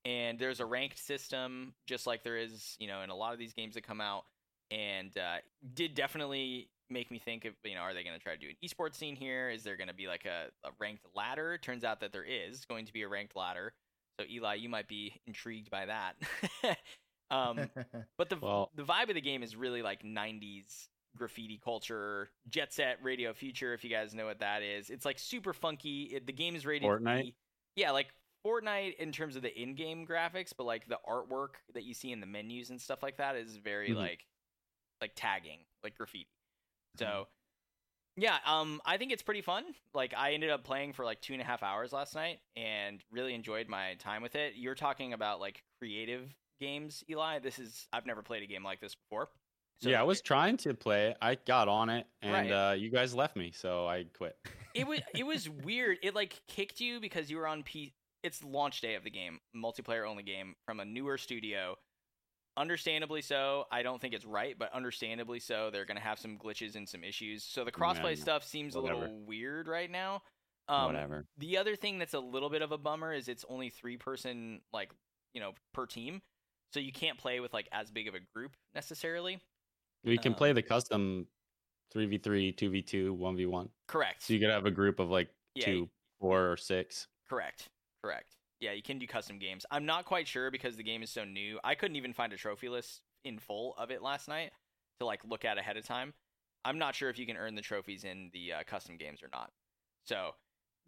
And 0.05 0.39
there's 0.39 0.61
a 0.61 0.67
ranked 0.67 0.99
system 0.99 1.75
just 1.87 2.07
like 2.07 2.23
there 2.23 2.37
is, 2.37 2.77
you 2.79 2.89
know, 2.89 3.03
in 3.03 3.11
a 3.11 3.15
lot 3.15 3.33
of 3.33 3.39
these 3.39 3.53
games 3.55 3.75
that 3.75 3.83
come 3.87 4.01
out 4.01 4.25
and 4.71 5.17
uh, 5.17 5.37
did 5.75 5.95
definitely 5.95 6.69
make 6.91 7.11
me 7.11 7.19
think 7.19 7.45
of 7.45 7.55
you 7.65 7.75
know 7.75 7.81
are 7.81 7.95
they 7.95 8.05
going 8.05 8.17
to 8.17 8.23
try 8.23 8.35
to 8.35 8.39
do 8.41 8.49
an 8.49 8.57
esports 8.65 8.95
scene 8.95 9.17
here? 9.17 9.51
Is 9.51 9.63
there 9.63 9.77
going 9.77 9.89
to 9.89 9.95
be 9.95 10.07
like 10.07 10.25
a, 10.25 10.49
a 10.67 10.71
ranked 10.79 11.05
ladder? 11.15 11.59
Turns 11.59 11.85
out 11.85 12.01
that 12.01 12.13
there 12.13 12.25
is 12.25 12.65
going 12.65 12.87
to 12.87 12.93
be 12.93 13.03
a 13.03 13.09
ranked 13.09 13.35
ladder. 13.37 13.73
So 14.21 14.27
eli 14.31 14.55
you 14.55 14.69
might 14.69 14.89
be 14.89 15.15
intrigued 15.27 15.71
by 15.71 15.87
that. 15.87 16.15
Um, 17.29 17.69
but 18.19 18.29
the 18.31 18.37
Well- 18.37 18.71
the 18.77 18.85
vibe 18.85 19.09
of 19.09 19.17
the 19.17 19.21
game 19.21 19.43
is 19.43 19.57
really 19.57 19.83
like 19.83 20.05
90s 20.05 20.87
graffiti 21.17 21.59
culture 21.65 22.31
jet 22.49 22.73
set 22.73 23.03
radio 23.03 23.33
future 23.33 23.75
if 23.75 23.83
you 23.83 23.91
guys 23.91 24.15
know 24.15 24.27
what 24.27 24.39
that 24.39 24.63
is. 24.63 24.91
It's 24.91 25.05
like 25.05 25.19
super 25.19 25.53
funky. 25.53 26.03
It, 26.05 26.27
the 26.27 26.33
game 26.33 26.55
is 26.55 26.65
rated 26.65 26.89
Fortnite? 26.89 27.23
be- 27.23 27.35
yeah 27.75 27.91
like 27.91 28.07
Fortnite 28.47 28.95
in 28.99 29.11
terms 29.11 29.35
of 29.35 29.43
the 29.43 29.61
in-game 29.61 30.07
graphics, 30.07 30.53
but 30.57 30.65
like 30.65 30.87
the 30.87 30.99
artwork 31.09 31.55
that 31.75 31.83
you 31.83 31.95
see 31.95 32.13
in 32.13 32.21
the 32.21 32.27
menus 32.27 32.71
and 32.71 32.81
stuff 32.81 33.03
like 33.03 33.17
that 33.17 33.35
is 33.35 33.57
very 33.57 33.91
Mhm. 33.91 33.97
like 33.97 34.25
like 35.01 35.11
tagging, 35.17 35.59
like 35.83 35.97
graffiti. 35.97 36.29
So 36.99 37.29
yeah, 38.17 38.39
um, 38.47 38.81
I 38.87 38.97
think 38.97 39.13
it's 39.13 39.23
pretty 39.23 39.43
fun. 39.43 39.65
Like 39.95 40.15
I 40.17 40.33
ended 40.33 40.51
up 40.51 40.65
playing 40.65 40.95
for 40.95 41.05
like 41.05 41.21
two 41.21 41.35
and 41.35 41.43
a 41.43 41.45
half 41.45 41.63
hours 41.63 41.93
last 41.93 42.15
night 42.15 42.39
and 42.57 43.03
really 43.13 43.35
enjoyed 43.35 43.69
my 43.69 43.95
time 43.99 44.23
with 44.23 44.35
it. 44.35 44.55
You're 44.57 44.75
talking 44.75 45.13
about 45.13 45.39
like 45.41 45.63
creative 45.79 46.35
games, 46.61 47.05
Eli. 47.11 47.41
This 47.41 47.59
is 47.59 47.87
I've 47.93 48.07
never 48.07 48.23
played 48.23 48.43
a 48.43 48.47
game 48.47 48.65
like 48.65 48.81
this 48.81 48.95
before. 48.95 49.29
So 49.83 49.91
yeah, 49.91 50.01
I 50.01 50.05
was 50.05 50.21
it- 50.21 50.25
trying 50.25 50.57
to 50.59 50.73
play 50.73 51.09
it. 51.09 51.19
I 51.21 51.35
got 51.35 51.69
on 51.69 51.91
it, 51.91 52.07
and 52.23 52.33
Right. 52.33 52.71
uh, 52.71 52.73
you 52.73 52.89
guys 52.91 53.15
left 53.15 53.37
me, 53.37 53.53
so 53.55 53.87
I 53.87 54.05
quit. 54.17 54.35
it 54.73 54.87
was 54.87 55.01
it 55.15 55.27
was 55.27 55.51
weird. 55.51 55.99
It 56.03 56.15
like 56.15 56.41
kicked 56.49 56.81
you 56.81 56.99
because 57.01 57.31
you 57.31 57.37
were 57.37 57.47
on 57.47 57.63
P. 57.63 57.93
It's 58.23 58.43
launch 58.43 58.81
day 58.81 58.95
of 58.95 59.05
the 59.05 59.11
game, 59.11 59.39
multiplayer 59.55 60.09
only 60.09 60.23
game 60.23 60.55
from 60.65 60.81
a 60.81 60.85
newer 60.87 61.19
studio. 61.19 61.77
Understandably 62.57 63.21
so. 63.21 63.65
I 63.71 63.83
don't 63.83 64.01
think 64.01 64.15
it's 64.15 64.25
right, 64.25 64.59
but 64.59 64.73
understandably 64.73 65.41
so. 65.41 65.71
They're 65.71 65.85
gonna 65.85 66.01
have 66.01 66.19
some 66.19 66.39
glitches 66.39 66.75
and 66.75 66.89
some 66.89 67.05
issues. 67.05 67.45
So 67.45 67.65
the 67.65 67.73
crossplay 67.73 68.17
Yeah, 68.17 68.23
stuff 68.23 68.45
seems 68.45 68.75
a 68.75 68.81
little 68.81 69.09
weird 69.27 69.69
right 69.69 69.91
now. 69.91 70.23
Um, 70.69 70.87
Whatever. 70.87 71.27
The 71.39 71.59
other 71.59 71.77
thing 71.77 71.99
that's 71.99 72.15
a 72.15 72.21
little 72.21 72.51
bit 72.51 72.63
of 72.63 72.73
a 72.73 72.79
bummer 72.79 73.13
is 73.13 73.29
it's 73.29 73.45
only 73.49 73.71
three 73.71 73.97
person 73.97 74.61
like 74.73 74.91
you 75.33 75.41
know 75.41 75.53
per 75.73 75.87
team, 75.87 76.23
so 76.73 76.81
you 76.81 76.93
can't 76.93 77.19
play 77.19 77.41
with 77.41 77.53
like 77.53 77.69
as 77.73 77.91
big 77.91 78.09
of 78.09 78.15
a 78.15 78.21
group 78.35 78.57
necessarily. 78.75 79.39
We 80.05 80.19
can 80.19 80.33
um, 80.33 80.37
play 80.37 80.53
the 80.53 80.63
custom 80.63 81.27
three 81.93 82.07
v 82.07 82.19
three, 82.19 82.53
two 82.53 82.71
v 82.71 82.83
two, 82.83 83.13
one 83.15 83.37
v 83.37 83.47
one. 83.47 83.69
Correct. 83.87 84.23
So 84.23 84.33
you 84.33 84.41
could 84.41 84.51
have 84.51 84.67
a 84.67 84.71
group 84.71 84.99
of 84.99 85.11
like 85.11 85.29
Yeah, 85.55 85.67
two, 85.67 85.91
four, 86.21 86.53
or 86.53 86.57
six. 86.57 87.07
Correct. 87.29 87.69
Correct. 88.03 88.36
Yeah, 88.61 88.73
you 88.73 88.83
can 88.83 88.99
do 88.99 89.07
custom 89.07 89.39
games. 89.39 89.67
I'm 89.71 89.85
not 89.85 90.05
quite 90.07 90.27
sure 90.27 90.51
because 90.51 90.77
the 90.77 90.83
game 90.83 91.03
is 91.03 91.11
so 91.11 91.25
new. 91.25 91.59
I 91.63 91.75
couldn't 91.75 91.97
even 91.97 92.13
find 92.13 92.33
a 92.33 92.37
trophy 92.37 92.69
list 92.69 93.03
in 93.25 93.39
full 93.39 93.75
of 93.77 93.91
it 93.91 94.03
last 94.03 94.29
night 94.29 94.53
to 95.01 95.07
like 95.07 95.21
look 95.29 95.45
at 95.45 95.59
ahead 95.59 95.77
of 95.77 95.85
time. 95.85 96.15
I'm 96.65 96.79
not 96.79 96.95
sure 96.95 97.11
if 97.11 97.19
you 97.19 97.27
can 97.27 97.37
earn 97.37 97.55
the 97.55 97.63
trophies 97.63 98.05
in 98.05 98.31
the 98.33 98.55
uh, 98.55 98.63
custom 98.67 98.97
games 98.97 99.23
or 99.23 99.29
not. 99.33 99.51
So 100.05 100.31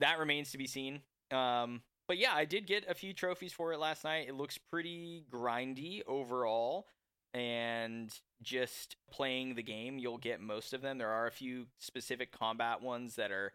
that 0.00 0.18
remains 0.18 0.50
to 0.52 0.58
be 0.58 0.66
seen. 0.66 1.02
Um, 1.30 1.82
but 2.06 2.18
yeah, 2.18 2.32
I 2.34 2.46
did 2.46 2.66
get 2.66 2.88
a 2.88 2.94
few 2.94 3.12
trophies 3.12 3.52
for 3.52 3.72
it 3.72 3.78
last 3.78 4.02
night. 4.02 4.28
It 4.28 4.34
looks 4.34 4.58
pretty 4.58 5.24
grindy 5.30 6.02
overall. 6.06 6.86
And 7.34 8.12
just 8.42 8.96
playing 9.12 9.54
the 9.54 9.62
game, 9.62 9.98
you'll 9.98 10.18
get 10.18 10.40
most 10.40 10.72
of 10.72 10.80
them. 10.80 10.96
There 10.96 11.10
are 11.10 11.26
a 11.26 11.30
few 11.30 11.66
specific 11.78 12.32
combat 12.32 12.80
ones 12.80 13.16
that 13.16 13.30
are 13.30 13.52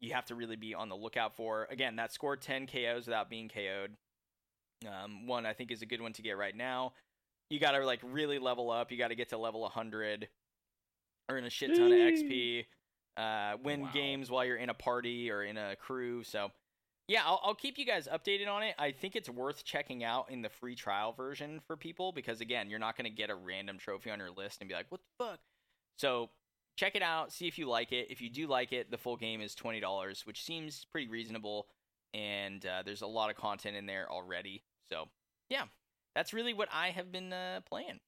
you 0.00 0.12
have 0.12 0.26
to 0.26 0.34
really 0.34 0.56
be 0.56 0.74
on 0.74 0.88
the 0.88 0.96
lookout 0.96 1.36
for. 1.36 1.66
Again, 1.70 1.96
that 1.96 2.12
scored 2.12 2.42
10 2.42 2.66
KOs 2.66 3.06
without 3.06 3.30
being 3.30 3.48
KO'd. 3.48 3.96
Um, 4.86 5.26
one 5.26 5.46
I 5.46 5.54
think 5.54 5.70
is 5.70 5.82
a 5.82 5.86
good 5.86 6.00
one 6.00 6.12
to 6.14 6.22
get 6.22 6.36
right 6.36 6.54
now. 6.54 6.92
You 7.48 7.58
got 7.58 7.72
to 7.72 7.84
like 7.84 8.00
really 8.02 8.38
level 8.38 8.70
up. 8.70 8.90
You 8.90 8.98
got 8.98 9.08
to 9.08 9.14
get 9.14 9.30
to 9.30 9.38
level 9.38 9.62
100, 9.62 10.28
earn 11.30 11.44
a 11.44 11.50
shit 11.50 11.74
ton 11.74 11.92
of 11.92 11.98
XP, 11.98 12.66
uh, 13.16 13.56
win 13.62 13.82
Wow. 13.82 13.90
games 13.94 14.30
while 14.30 14.44
you're 14.44 14.56
in 14.56 14.68
a 14.68 14.74
party 14.74 15.30
or 15.30 15.44
in 15.44 15.56
a 15.56 15.76
crew. 15.76 16.22
So, 16.24 16.50
yeah, 17.08 17.22
I'll, 17.24 17.40
I'll 17.42 17.54
keep 17.54 17.78
you 17.78 17.86
guys 17.86 18.08
updated 18.12 18.48
on 18.48 18.62
it. 18.64 18.74
I 18.78 18.90
think 18.90 19.16
it's 19.16 19.30
worth 19.30 19.64
checking 19.64 20.04
out 20.04 20.30
in 20.30 20.42
the 20.42 20.48
free 20.48 20.74
trial 20.74 21.12
version 21.12 21.60
for 21.66 21.76
people 21.76 22.12
because 22.12 22.40
again, 22.40 22.68
you're 22.68 22.80
not 22.80 22.96
going 22.96 23.10
to 23.10 23.16
get 23.16 23.30
a 23.30 23.34
random 23.34 23.78
trophy 23.78 24.10
on 24.10 24.18
your 24.18 24.30
list 24.30 24.60
and 24.60 24.68
be 24.68 24.74
like, 24.74 24.86
"What 24.90 25.00
the 25.18 25.24
fuck?" 25.24 25.38
So, 25.96 26.30
check 26.76 26.94
it 26.94 27.02
out, 27.02 27.32
see 27.32 27.46
if 27.48 27.58
you 27.58 27.68
like 27.68 27.92
it. 27.92 28.08
If 28.10 28.20
you 28.20 28.30
do 28.30 28.46
like 28.46 28.72
it, 28.72 28.90
the 28.90 28.98
full 28.98 29.16
game 29.16 29.40
is 29.40 29.54
twenty 29.54 29.80
dollars, 29.80 30.24
which 30.26 30.44
seems 30.44 30.84
pretty 30.92 31.08
reasonable, 31.08 31.66
and 32.14 32.64
uh, 32.64 32.82
there's 32.84 33.02
a 33.02 33.06
lot 33.06 33.30
of 33.30 33.36
content 33.36 33.76
in 33.76 33.86
there 33.86 34.10
already. 34.10 34.62
So 34.90 35.06
yeah, 35.48 35.64
that's 36.14 36.32
really 36.32 36.54
what 36.54 36.68
I 36.72 36.90
have 36.90 37.10
been 37.10 37.32
uh, 37.32 37.60
playing. 37.68 37.98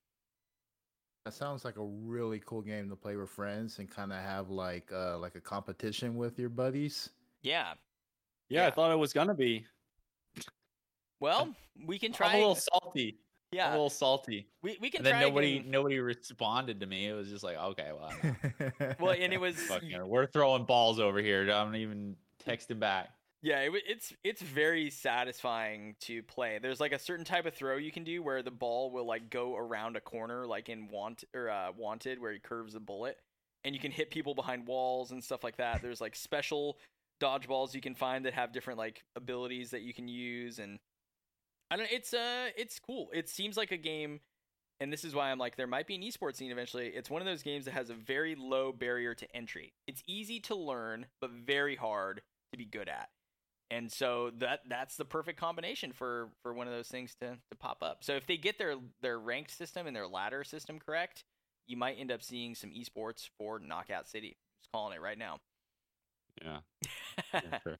That 1.24 1.34
sounds 1.34 1.64
like 1.64 1.76
a 1.76 1.84
really 1.84 2.40
cool 2.46 2.62
game 2.62 2.88
to 2.88 2.96
play 2.96 3.16
with 3.16 3.28
friends 3.28 3.80
and 3.80 3.90
kind 3.90 4.12
of 4.12 4.18
have 4.20 4.48
like 4.50 4.90
uh 4.92 5.18
like 5.18 5.34
a 5.34 5.40
competition 5.40 6.16
with 6.16 6.38
your 6.38 6.48
buddies. 6.48 7.10
Yeah, 7.42 7.74
Yeah, 8.48 8.62
Yeah. 8.62 8.66
I 8.68 8.70
thought 8.70 8.92
it 8.92 8.98
was 8.98 9.12
gonna 9.12 9.34
be. 9.34 9.66
well, 11.20 11.54
we 11.86 11.98
can 11.98 12.12
I'm 12.12 12.16
try. 12.16 12.34
a 12.34 12.38
little 12.38 12.54
salty. 12.54 13.18
A 13.52 13.70
little 13.70 13.90
salty. 13.90 14.48
we 14.62 14.76
we 14.80 14.90
can 14.90 14.98
And 14.98 15.06
then 15.06 15.14
try 15.14 15.22
nobody 15.22 15.64
nobody 15.66 15.98
responded 15.98 16.80
to 16.80 16.86
me. 16.86 17.06
It 17.06 17.14
was 17.14 17.28
just 17.28 17.44
like, 17.44 17.56
okay, 17.56 17.90
well, 17.98 18.12
Well, 19.00 19.16
and 19.18 19.32
it 19.32 19.40
was 19.40 19.56
fucking, 19.56 20.06
we're 20.06 20.26
throwing 20.26 20.64
balls 20.64 21.00
over 21.00 21.20
here. 21.20 21.42
I'm 21.42 21.72
not 21.72 21.76
even 21.76 22.16
texting 22.46 22.78
back. 22.78 23.10
Yeah, 23.40 23.60
it, 23.60 23.72
it's 23.86 24.12
it's 24.24 24.42
very 24.42 24.90
satisfying 24.90 25.94
to 26.00 26.22
play. 26.24 26.58
There's 26.60 26.80
like 26.80 26.92
a 26.92 26.98
certain 26.98 27.24
type 27.24 27.46
of 27.46 27.54
throw 27.54 27.76
you 27.76 27.92
can 27.92 28.04
do 28.04 28.22
where 28.22 28.42
the 28.42 28.50
ball 28.50 28.90
will 28.90 29.06
like 29.06 29.30
go 29.30 29.56
around 29.56 29.96
a 29.96 30.00
corner, 30.00 30.46
like 30.46 30.68
in 30.68 30.88
want 30.88 31.24
or 31.34 31.48
uh, 31.48 31.70
wanted, 31.76 32.20
where 32.20 32.32
he 32.32 32.40
curves 32.40 32.74
the 32.74 32.80
bullet, 32.80 33.16
and 33.64 33.74
you 33.74 33.80
can 33.80 33.92
hit 33.92 34.10
people 34.10 34.34
behind 34.34 34.66
walls 34.66 35.12
and 35.12 35.22
stuff 35.22 35.44
like 35.44 35.56
that. 35.58 35.82
There's 35.82 36.00
like 36.00 36.16
special 36.16 36.78
dodgeballs 37.20 37.74
you 37.74 37.80
can 37.80 37.94
find 37.94 38.24
that 38.24 38.34
have 38.34 38.52
different 38.52 38.78
like 38.78 39.04
abilities 39.14 39.70
that 39.70 39.82
you 39.82 39.94
can 39.94 40.08
use, 40.08 40.58
and 40.58 40.80
I 41.70 41.76
don't. 41.76 41.90
It's 41.90 42.14
uh, 42.14 42.48
it's 42.56 42.78
cool. 42.78 43.08
It 43.12 43.28
seems 43.28 43.56
like 43.56 43.72
a 43.72 43.76
game, 43.76 44.20
and 44.80 44.92
this 44.92 45.04
is 45.04 45.14
why 45.14 45.30
I'm 45.30 45.38
like, 45.38 45.56
there 45.56 45.66
might 45.66 45.86
be 45.86 45.94
an 45.94 46.02
esports 46.02 46.36
scene 46.36 46.50
eventually. 46.50 46.88
It's 46.88 47.10
one 47.10 47.22
of 47.22 47.26
those 47.26 47.42
games 47.42 47.64
that 47.66 47.74
has 47.74 47.90
a 47.90 47.94
very 47.94 48.34
low 48.34 48.72
barrier 48.72 49.14
to 49.14 49.36
entry. 49.36 49.72
It's 49.86 50.02
easy 50.06 50.40
to 50.40 50.54
learn, 50.54 51.06
but 51.20 51.30
very 51.30 51.76
hard 51.76 52.22
to 52.52 52.58
be 52.58 52.64
good 52.64 52.88
at 52.88 53.08
and 53.70 53.90
so 53.90 54.30
that 54.38 54.60
that's 54.68 54.96
the 54.96 55.04
perfect 55.04 55.38
combination 55.38 55.92
for 55.92 56.28
for 56.42 56.54
one 56.54 56.66
of 56.66 56.72
those 56.72 56.88
things 56.88 57.14
to 57.20 57.36
to 57.50 57.56
pop 57.58 57.82
up. 57.82 57.98
So 58.02 58.14
if 58.14 58.26
they 58.26 58.36
get 58.36 58.58
their 58.58 58.76
their 59.02 59.18
ranked 59.18 59.50
system 59.50 59.86
and 59.86 59.94
their 59.94 60.06
ladder 60.06 60.44
system 60.44 60.78
correct, 60.78 61.24
you 61.66 61.76
might 61.76 61.96
end 61.98 62.10
up 62.10 62.22
seeing 62.22 62.54
some 62.54 62.70
esports 62.70 63.28
for 63.38 63.58
Knockout 63.58 64.08
City. 64.08 64.36
Just 64.60 64.72
calling 64.72 64.96
it 64.96 65.00
right 65.00 65.18
now. 65.18 65.40
Yeah, 66.42 66.58
for 67.40 67.60
sure. 67.62 67.78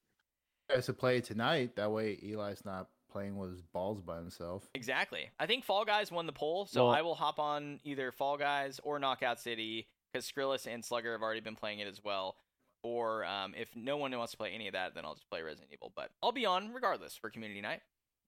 guys 0.70 0.86
to 0.86 0.93
play 0.93 1.20
tonight. 1.20 1.77
That 1.77 1.90
way, 1.90 2.19
Eli's 2.23 2.65
not 2.65 2.89
playing 3.09 3.36
with 3.36 3.51
his 3.51 3.62
balls 3.62 4.01
by 4.01 4.16
himself. 4.16 4.68
exactly. 4.74 5.30
I 5.39 5.47
think 5.47 5.64
Fall 5.64 5.85
Guys 5.85 6.10
won 6.12 6.26
the 6.26 6.32
poll, 6.32 6.66
so 6.66 6.85
Well- 6.86 6.94
I 6.94 7.02
will 7.02 7.14
hop 7.14 7.39
on 7.39 7.80
either 7.85 8.12
Fall 8.12 8.36
Guys 8.36 8.80
or 8.82 8.98
Knockout 8.98 9.40
City 9.40 9.89
because 10.12 10.30
Skrillis 10.30 10.66
and 10.66 10.85
Slugger 10.85 11.12
have 11.12 11.22
already 11.22 11.40
been 11.40 11.56
playing 11.56 11.80
it 11.80 11.89
as 11.89 12.02
well. 12.02 12.36
Or 12.85 13.24
um, 13.24 13.55
if 13.56 13.74
no 13.74 13.97
one 13.97 14.16
wants 14.16 14.30
to 14.32 14.36
play 14.39 14.52
any 14.52 14.68
of 14.68 14.72
that, 14.74 14.94
then 14.94 15.05
I'll 15.05 15.14
just 15.14 15.28
play 15.28 15.43
Resident 15.43 15.70
Evil. 15.72 15.93
But 15.97 16.10
I'll 16.22 16.32
be 16.32 16.47
on 16.47 16.72
regardless 16.72 17.16
for 17.16 17.28
community 17.28 17.60
night, 17.60 17.80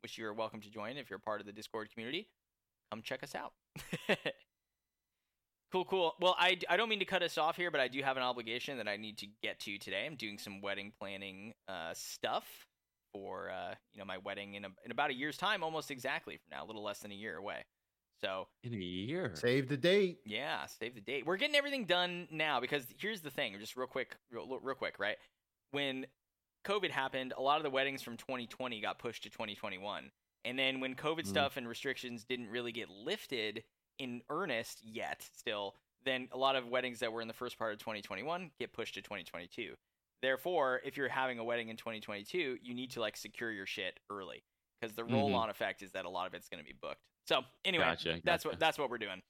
which 0.03 0.19
you're 0.19 0.35
welcome 0.35 0.61
to 0.63 0.71
join 0.71 0.97
if 0.97 1.09
you're 1.09 1.19
part 1.21 1.41
of 1.41 1.47
the 1.47 1.53
Discord 1.53 1.91
community. 1.93 2.29
Come 2.91 3.01
check 3.03 3.23
us 3.23 3.35
out. 3.37 3.53
cool, 5.73 5.85
cool. 5.85 6.15
Well, 6.21 6.35
I, 6.39 6.59
I 6.69 6.77
don't 6.77 6.89
mean 6.89 6.99
to 6.99 7.05
cut 7.05 7.23
us 7.23 7.39
off 7.39 7.57
here, 7.57 7.71
but 7.71 7.81
I 7.81 7.89
do 7.89 8.03
have 8.03 8.17
an 8.17 8.23
obligation 8.25 8.77
that 8.79 8.89
I 8.89 8.97
need 8.97 9.19
to 9.19 9.27
get 9.43 9.61
to 9.61 9.79
today. 9.79 10.05
I'm 10.05 10.17
doing 10.17 10.39
some 10.39 10.61
wedding 10.61 10.93
planning 10.99 11.55
uh, 11.69 11.93
stuff 11.95 12.45
for 13.13 13.51
uh, 13.51 13.75
you 13.93 13.99
know 13.99 14.05
my 14.05 14.19
wedding 14.19 14.55
in 14.55 14.65
a, 14.65 14.69
in 14.85 14.91
about 14.91 15.11
a 15.11 15.15
year's 15.15 15.37
time, 15.37 15.63
almost 15.63 15.91
exactly 15.91 16.37
from 16.37 16.57
now, 16.59 16.65
a 16.65 16.67
little 16.67 16.83
less 16.83 17.01
than 17.01 17.11
a 17.11 17.15
year 17.15 17.37
away. 17.37 17.65
So 18.21 18.49
In 18.65 18.75
a 18.75 18.77
year. 18.77 19.33
Save 19.35 19.69
the 19.69 19.77
date. 19.79 20.19
yeah, 20.27 20.67
save 20.67 20.95
the 20.95 21.01
date. 21.01 21.25
We're 21.25 21.39
getting 21.39 21.57
everything 21.57 21.87
done 21.87 22.29
now 22.31 22.61
because 22.61 22.85
here's 22.99 23.23
the 23.23 23.31
thing, 23.31 23.57
just 23.59 23.77
real 23.77 23.87
quick, 23.87 24.15
real, 24.31 24.59
real 24.63 24.75
quick, 24.75 24.99
right? 24.99 25.17
When 25.71 26.05
COVID 26.67 26.91
happened, 26.91 27.33
a 27.39 27.41
lot 27.41 27.57
of 27.57 27.63
the 27.63 27.71
weddings 27.71 28.03
from 28.03 28.19
2020 28.19 28.79
got 28.83 28.99
pushed 28.99 29.23
to 29.23 29.31
2021. 29.31 30.11
And 30.45 30.59
then 30.59 30.81
when 30.81 30.95
COVID 30.97 31.21
Mhm. 31.25 31.27
stuff 31.29 31.57
and 31.57 31.67
restrictions 31.67 32.25
didn't 32.25 32.49
really 32.49 32.73
get 32.73 32.91
lifted 32.91 33.65
in 33.99 34.23
earnest 34.29 34.83
yet, 34.85 35.27
still, 35.35 35.77
then 36.05 36.29
a 36.33 36.37
lot 36.39 36.57
of 36.57 36.67
weddings 36.69 36.99
that 37.01 37.13
were 37.13 37.23
in 37.23 37.29
the 37.29 37.35
first 37.35 37.59
part 37.59 37.73
of 37.73 37.79
2021 37.79 38.51
get 38.59 38.73
pushed 38.75 38.95
to 38.95 39.03
2022. 39.03 39.75
Therefore, 40.23 40.81
if 40.85 40.97
you're 40.97 41.09
having 41.09 41.39
a 41.39 41.45
wedding 41.45 41.69
in 41.69 41.77
2022, 41.77 42.59
you 42.63 42.75
need 42.75 42.91
to 42.93 43.01
like 43.01 43.17
secure 43.17 43.51
your 43.51 43.67
shit 43.67 43.99
early 44.11 44.43
because 44.81 44.95
the 44.95 45.03
Mhm. 45.03 45.13
roll-on 45.13 45.51
effect 45.51 45.83
is 45.83 45.93
that 45.93 46.05
a 46.05 46.09
lot 46.11 46.27
of 46.27 46.35
it's 46.35 46.49
going 46.49 46.63
to 46.63 46.65
be 46.65 46.75
booked. 46.81 47.01
So 47.27 47.43
anyway, 47.65 47.85
Gotcha, 47.85 48.21
that's 48.25 48.45
gotcha. 48.45 48.49
what 48.49 48.59
that's 48.61 48.79
what 48.79 48.91
we're 48.91 48.99
doing. 48.99 49.23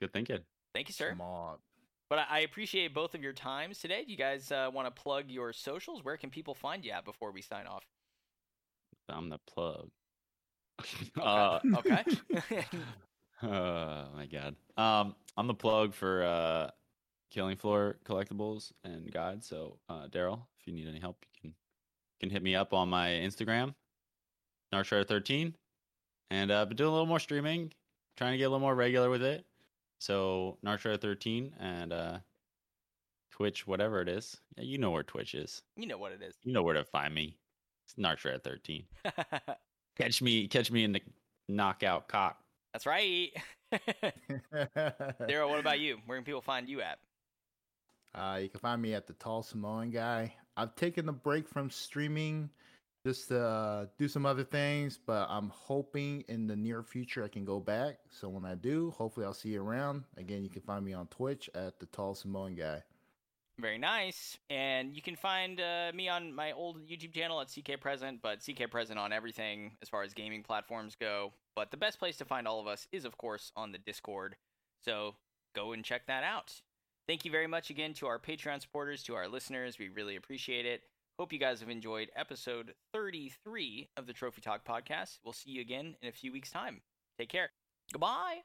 Good 0.00 0.12
thinking. 0.12 0.44
Thank 0.74 0.88
you, 0.88 0.92
sir. 0.94 1.14
Smart. 1.14 1.60
But 2.08 2.18
I, 2.20 2.26
I 2.30 2.38
appreciate 2.40 2.92
both 2.94 3.14
of 3.14 3.22
your 3.22 3.32
times 3.32 3.78
today. 3.78 4.04
Do 4.04 4.10
you 4.10 4.18
guys 4.18 4.50
uh, 4.52 4.70
want 4.72 4.86
to 4.94 5.02
plug 5.02 5.30
your 5.30 5.52
socials? 5.52 6.04
Where 6.04 6.16
can 6.16 6.30
people 6.30 6.54
find 6.54 6.84
you 6.84 6.90
at 6.92 7.04
before 7.04 7.30
we 7.32 7.40
sign 7.42 7.66
off? 7.66 7.84
I'm 9.08 9.28
the 9.28 9.38
plug. 9.46 9.90
uh, 11.20 11.60
Okay. 11.76 12.04
oh 13.42 14.08
my 14.14 14.26
god. 14.30 14.56
Um, 14.76 15.14
I'm 15.36 15.46
the 15.46 15.54
plug 15.54 15.94
for 15.94 16.22
uh, 16.24 16.70
Killing 17.32 17.56
Floor 17.56 17.96
collectibles 18.04 18.72
and 18.84 19.10
guides. 19.10 19.46
So, 19.46 19.78
uh, 19.88 20.06
Daryl, 20.08 20.42
if 20.60 20.66
you 20.66 20.74
need 20.74 20.86
any 20.86 21.00
help, 21.00 21.16
you 21.34 21.40
can 21.40 21.54
can 22.20 22.30
hit 22.30 22.42
me 22.42 22.54
up 22.54 22.72
on 22.74 22.88
my 22.88 23.08
Instagram, 23.08 23.74
Narshare13, 24.72 25.54
and 26.30 26.50
uh, 26.50 26.64
been 26.66 26.76
doing 26.76 26.88
a 26.88 26.92
little 26.92 27.06
more 27.06 27.18
streaming, 27.18 27.72
trying 28.16 28.32
to 28.32 28.38
get 28.38 28.44
a 28.44 28.48
little 28.48 28.60
more 28.60 28.74
regular 28.74 29.08
with 29.10 29.22
it. 29.22 29.44
So, 29.98 30.58
Narshare13 30.64 31.52
and 31.58 31.92
uh, 31.92 32.18
Twitch, 33.30 33.66
whatever 33.66 34.00
it 34.02 34.08
is. 34.08 34.36
Yeah, 34.56 34.64
you 34.64 34.76
know 34.78 34.90
where 34.90 35.02
Twitch 35.02 35.34
is. 35.34 35.62
you 35.76 35.86
know 35.86 35.98
what 35.98 36.12
it 36.12 36.22
is. 36.22 36.34
You 36.42 36.52
know 36.52 36.62
where 36.62 36.74
to 36.74 36.84
find 36.84 37.14
me. 37.14 37.38
It's 37.86 37.94
Narshare13. 37.94 38.84
Catch 39.96 40.22
me, 40.22 40.48
catch 40.48 40.70
me 40.70 40.84
in 40.84 40.92
the 40.92 41.00
knockout 41.48 42.08
cock. 42.08 42.38
That's 42.72 42.86
right. 42.86 43.30
Daryl, 43.72 45.50
what 45.50 45.60
about 45.60 45.80
you? 45.80 45.98
Where 46.06 46.16
can 46.18 46.24
people 46.24 46.40
find 46.40 46.68
you 46.68 46.80
at? 46.80 46.98
Uh, 48.14 48.38
you 48.42 48.48
can 48.48 48.60
find 48.60 48.80
me 48.80 48.94
at 48.94 49.06
the 49.06 49.14
Tall 49.14 49.42
Samoan 49.42 49.90
Guy. 49.90 50.34
I've 50.56 50.74
taken 50.74 51.08
a 51.08 51.12
break 51.12 51.48
from 51.48 51.70
streaming 51.70 52.50
just 53.04 53.28
to 53.28 53.40
uh, 53.40 53.86
do 53.98 54.06
some 54.06 54.26
other 54.26 54.44
things, 54.44 54.98
but 55.04 55.26
I'm 55.28 55.48
hoping 55.48 56.24
in 56.28 56.46
the 56.46 56.54
near 56.54 56.82
future 56.82 57.24
I 57.24 57.28
can 57.28 57.44
go 57.44 57.58
back. 57.58 57.96
So 58.10 58.28
when 58.28 58.44
I 58.44 58.54
do, 58.54 58.90
hopefully 58.90 59.26
I'll 59.26 59.32
see 59.32 59.50
you 59.50 59.62
around. 59.62 60.04
Again, 60.16 60.44
you 60.44 60.50
can 60.50 60.62
find 60.62 60.84
me 60.84 60.92
on 60.92 61.06
Twitch 61.08 61.50
at 61.54 61.80
the 61.80 61.86
Tall 61.86 62.14
Samoan 62.14 62.54
Guy. 62.54 62.82
Very 63.58 63.78
nice. 63.78 64.38
And 64.50 64.94
you 64.94 65.02
can 65.02 65.16
find 65.16 65.60
uh, 65.60 65.92
me 65.94 66.08
on 66.08 66.34
my 66.34 66.52
old 66.52 66.86
YouTube 66.86 67.14
channel 67.14 67.40
at 67.40 67.48
CK 67.48 67.80
Present, 67.80 68.20
but 68.22 68.40
CK 68.40 68.70
Present 68.70 68.98
on 68.98 69.12
everything 69.12 69.72
as 69.82 69.88
far 69.88 70.02
as 70.02 70.14
gaming 70.14 70.42
platforms 70.42 70.96
go. 70.98 71.32
But 71.54 71.70
the 71.70 71.76
best 71.76 71.98
place 71.98 72.16
to 72.18 72.24
find 72.24 72.46
all 72.46 72.60
of 72.60 72.66
us 72.66 72.86
is, 72.92 73.04
of 73.04 73.16
course, 73.18 73.52
on 73.56 73.72
the 73.72 73.78
Discord. 73.78 74.36
So 74.84 75.14
go 75.54 75.72
and 75.72 75.84
check 75.84 76.06
that 76.06 76.24
out. 76.24 76.52
Thank 77.08 77.24
you 77.24 77.30
very 77.30 77.46
much 77.46 77.70
again 77.70 77.94
to 77.94 78.06
our 78.06 78.18
Patreon 78.18 78.60
supporters, 78.60 79.02
to 79.04 79.14
our 79.14 79.28
listeners. 79.28 79.78
We 79.78 79.88
really 79.88 80.16
appreciate 80.16 80.66
it. 80.66 80.82
Hope 81.18 81.32
you 81.32 81.38
guys 81.38 81.60
have 81.60 81.68
enjoyed 81.68 82.10
episode 82.16 82.74
33 82.92 83.88
of 83.96 84.06
the 84.06 84.12
Trophy 84.12 84.40
Talk 84.40 84.64
podcast. 84.64 85.18
We'll 85.24 85.32
see 85.32 85.50
you 85.50 85.60
again 85.60 85.96
in 86.00 86.08
a 86.08 86.12
few 86.12 86.32
weeks' 86.32 86.50
time. 86.50 86.80
Take 87.18 87.28
care. 87.28 87.50
Goodbye. 87.92 88.42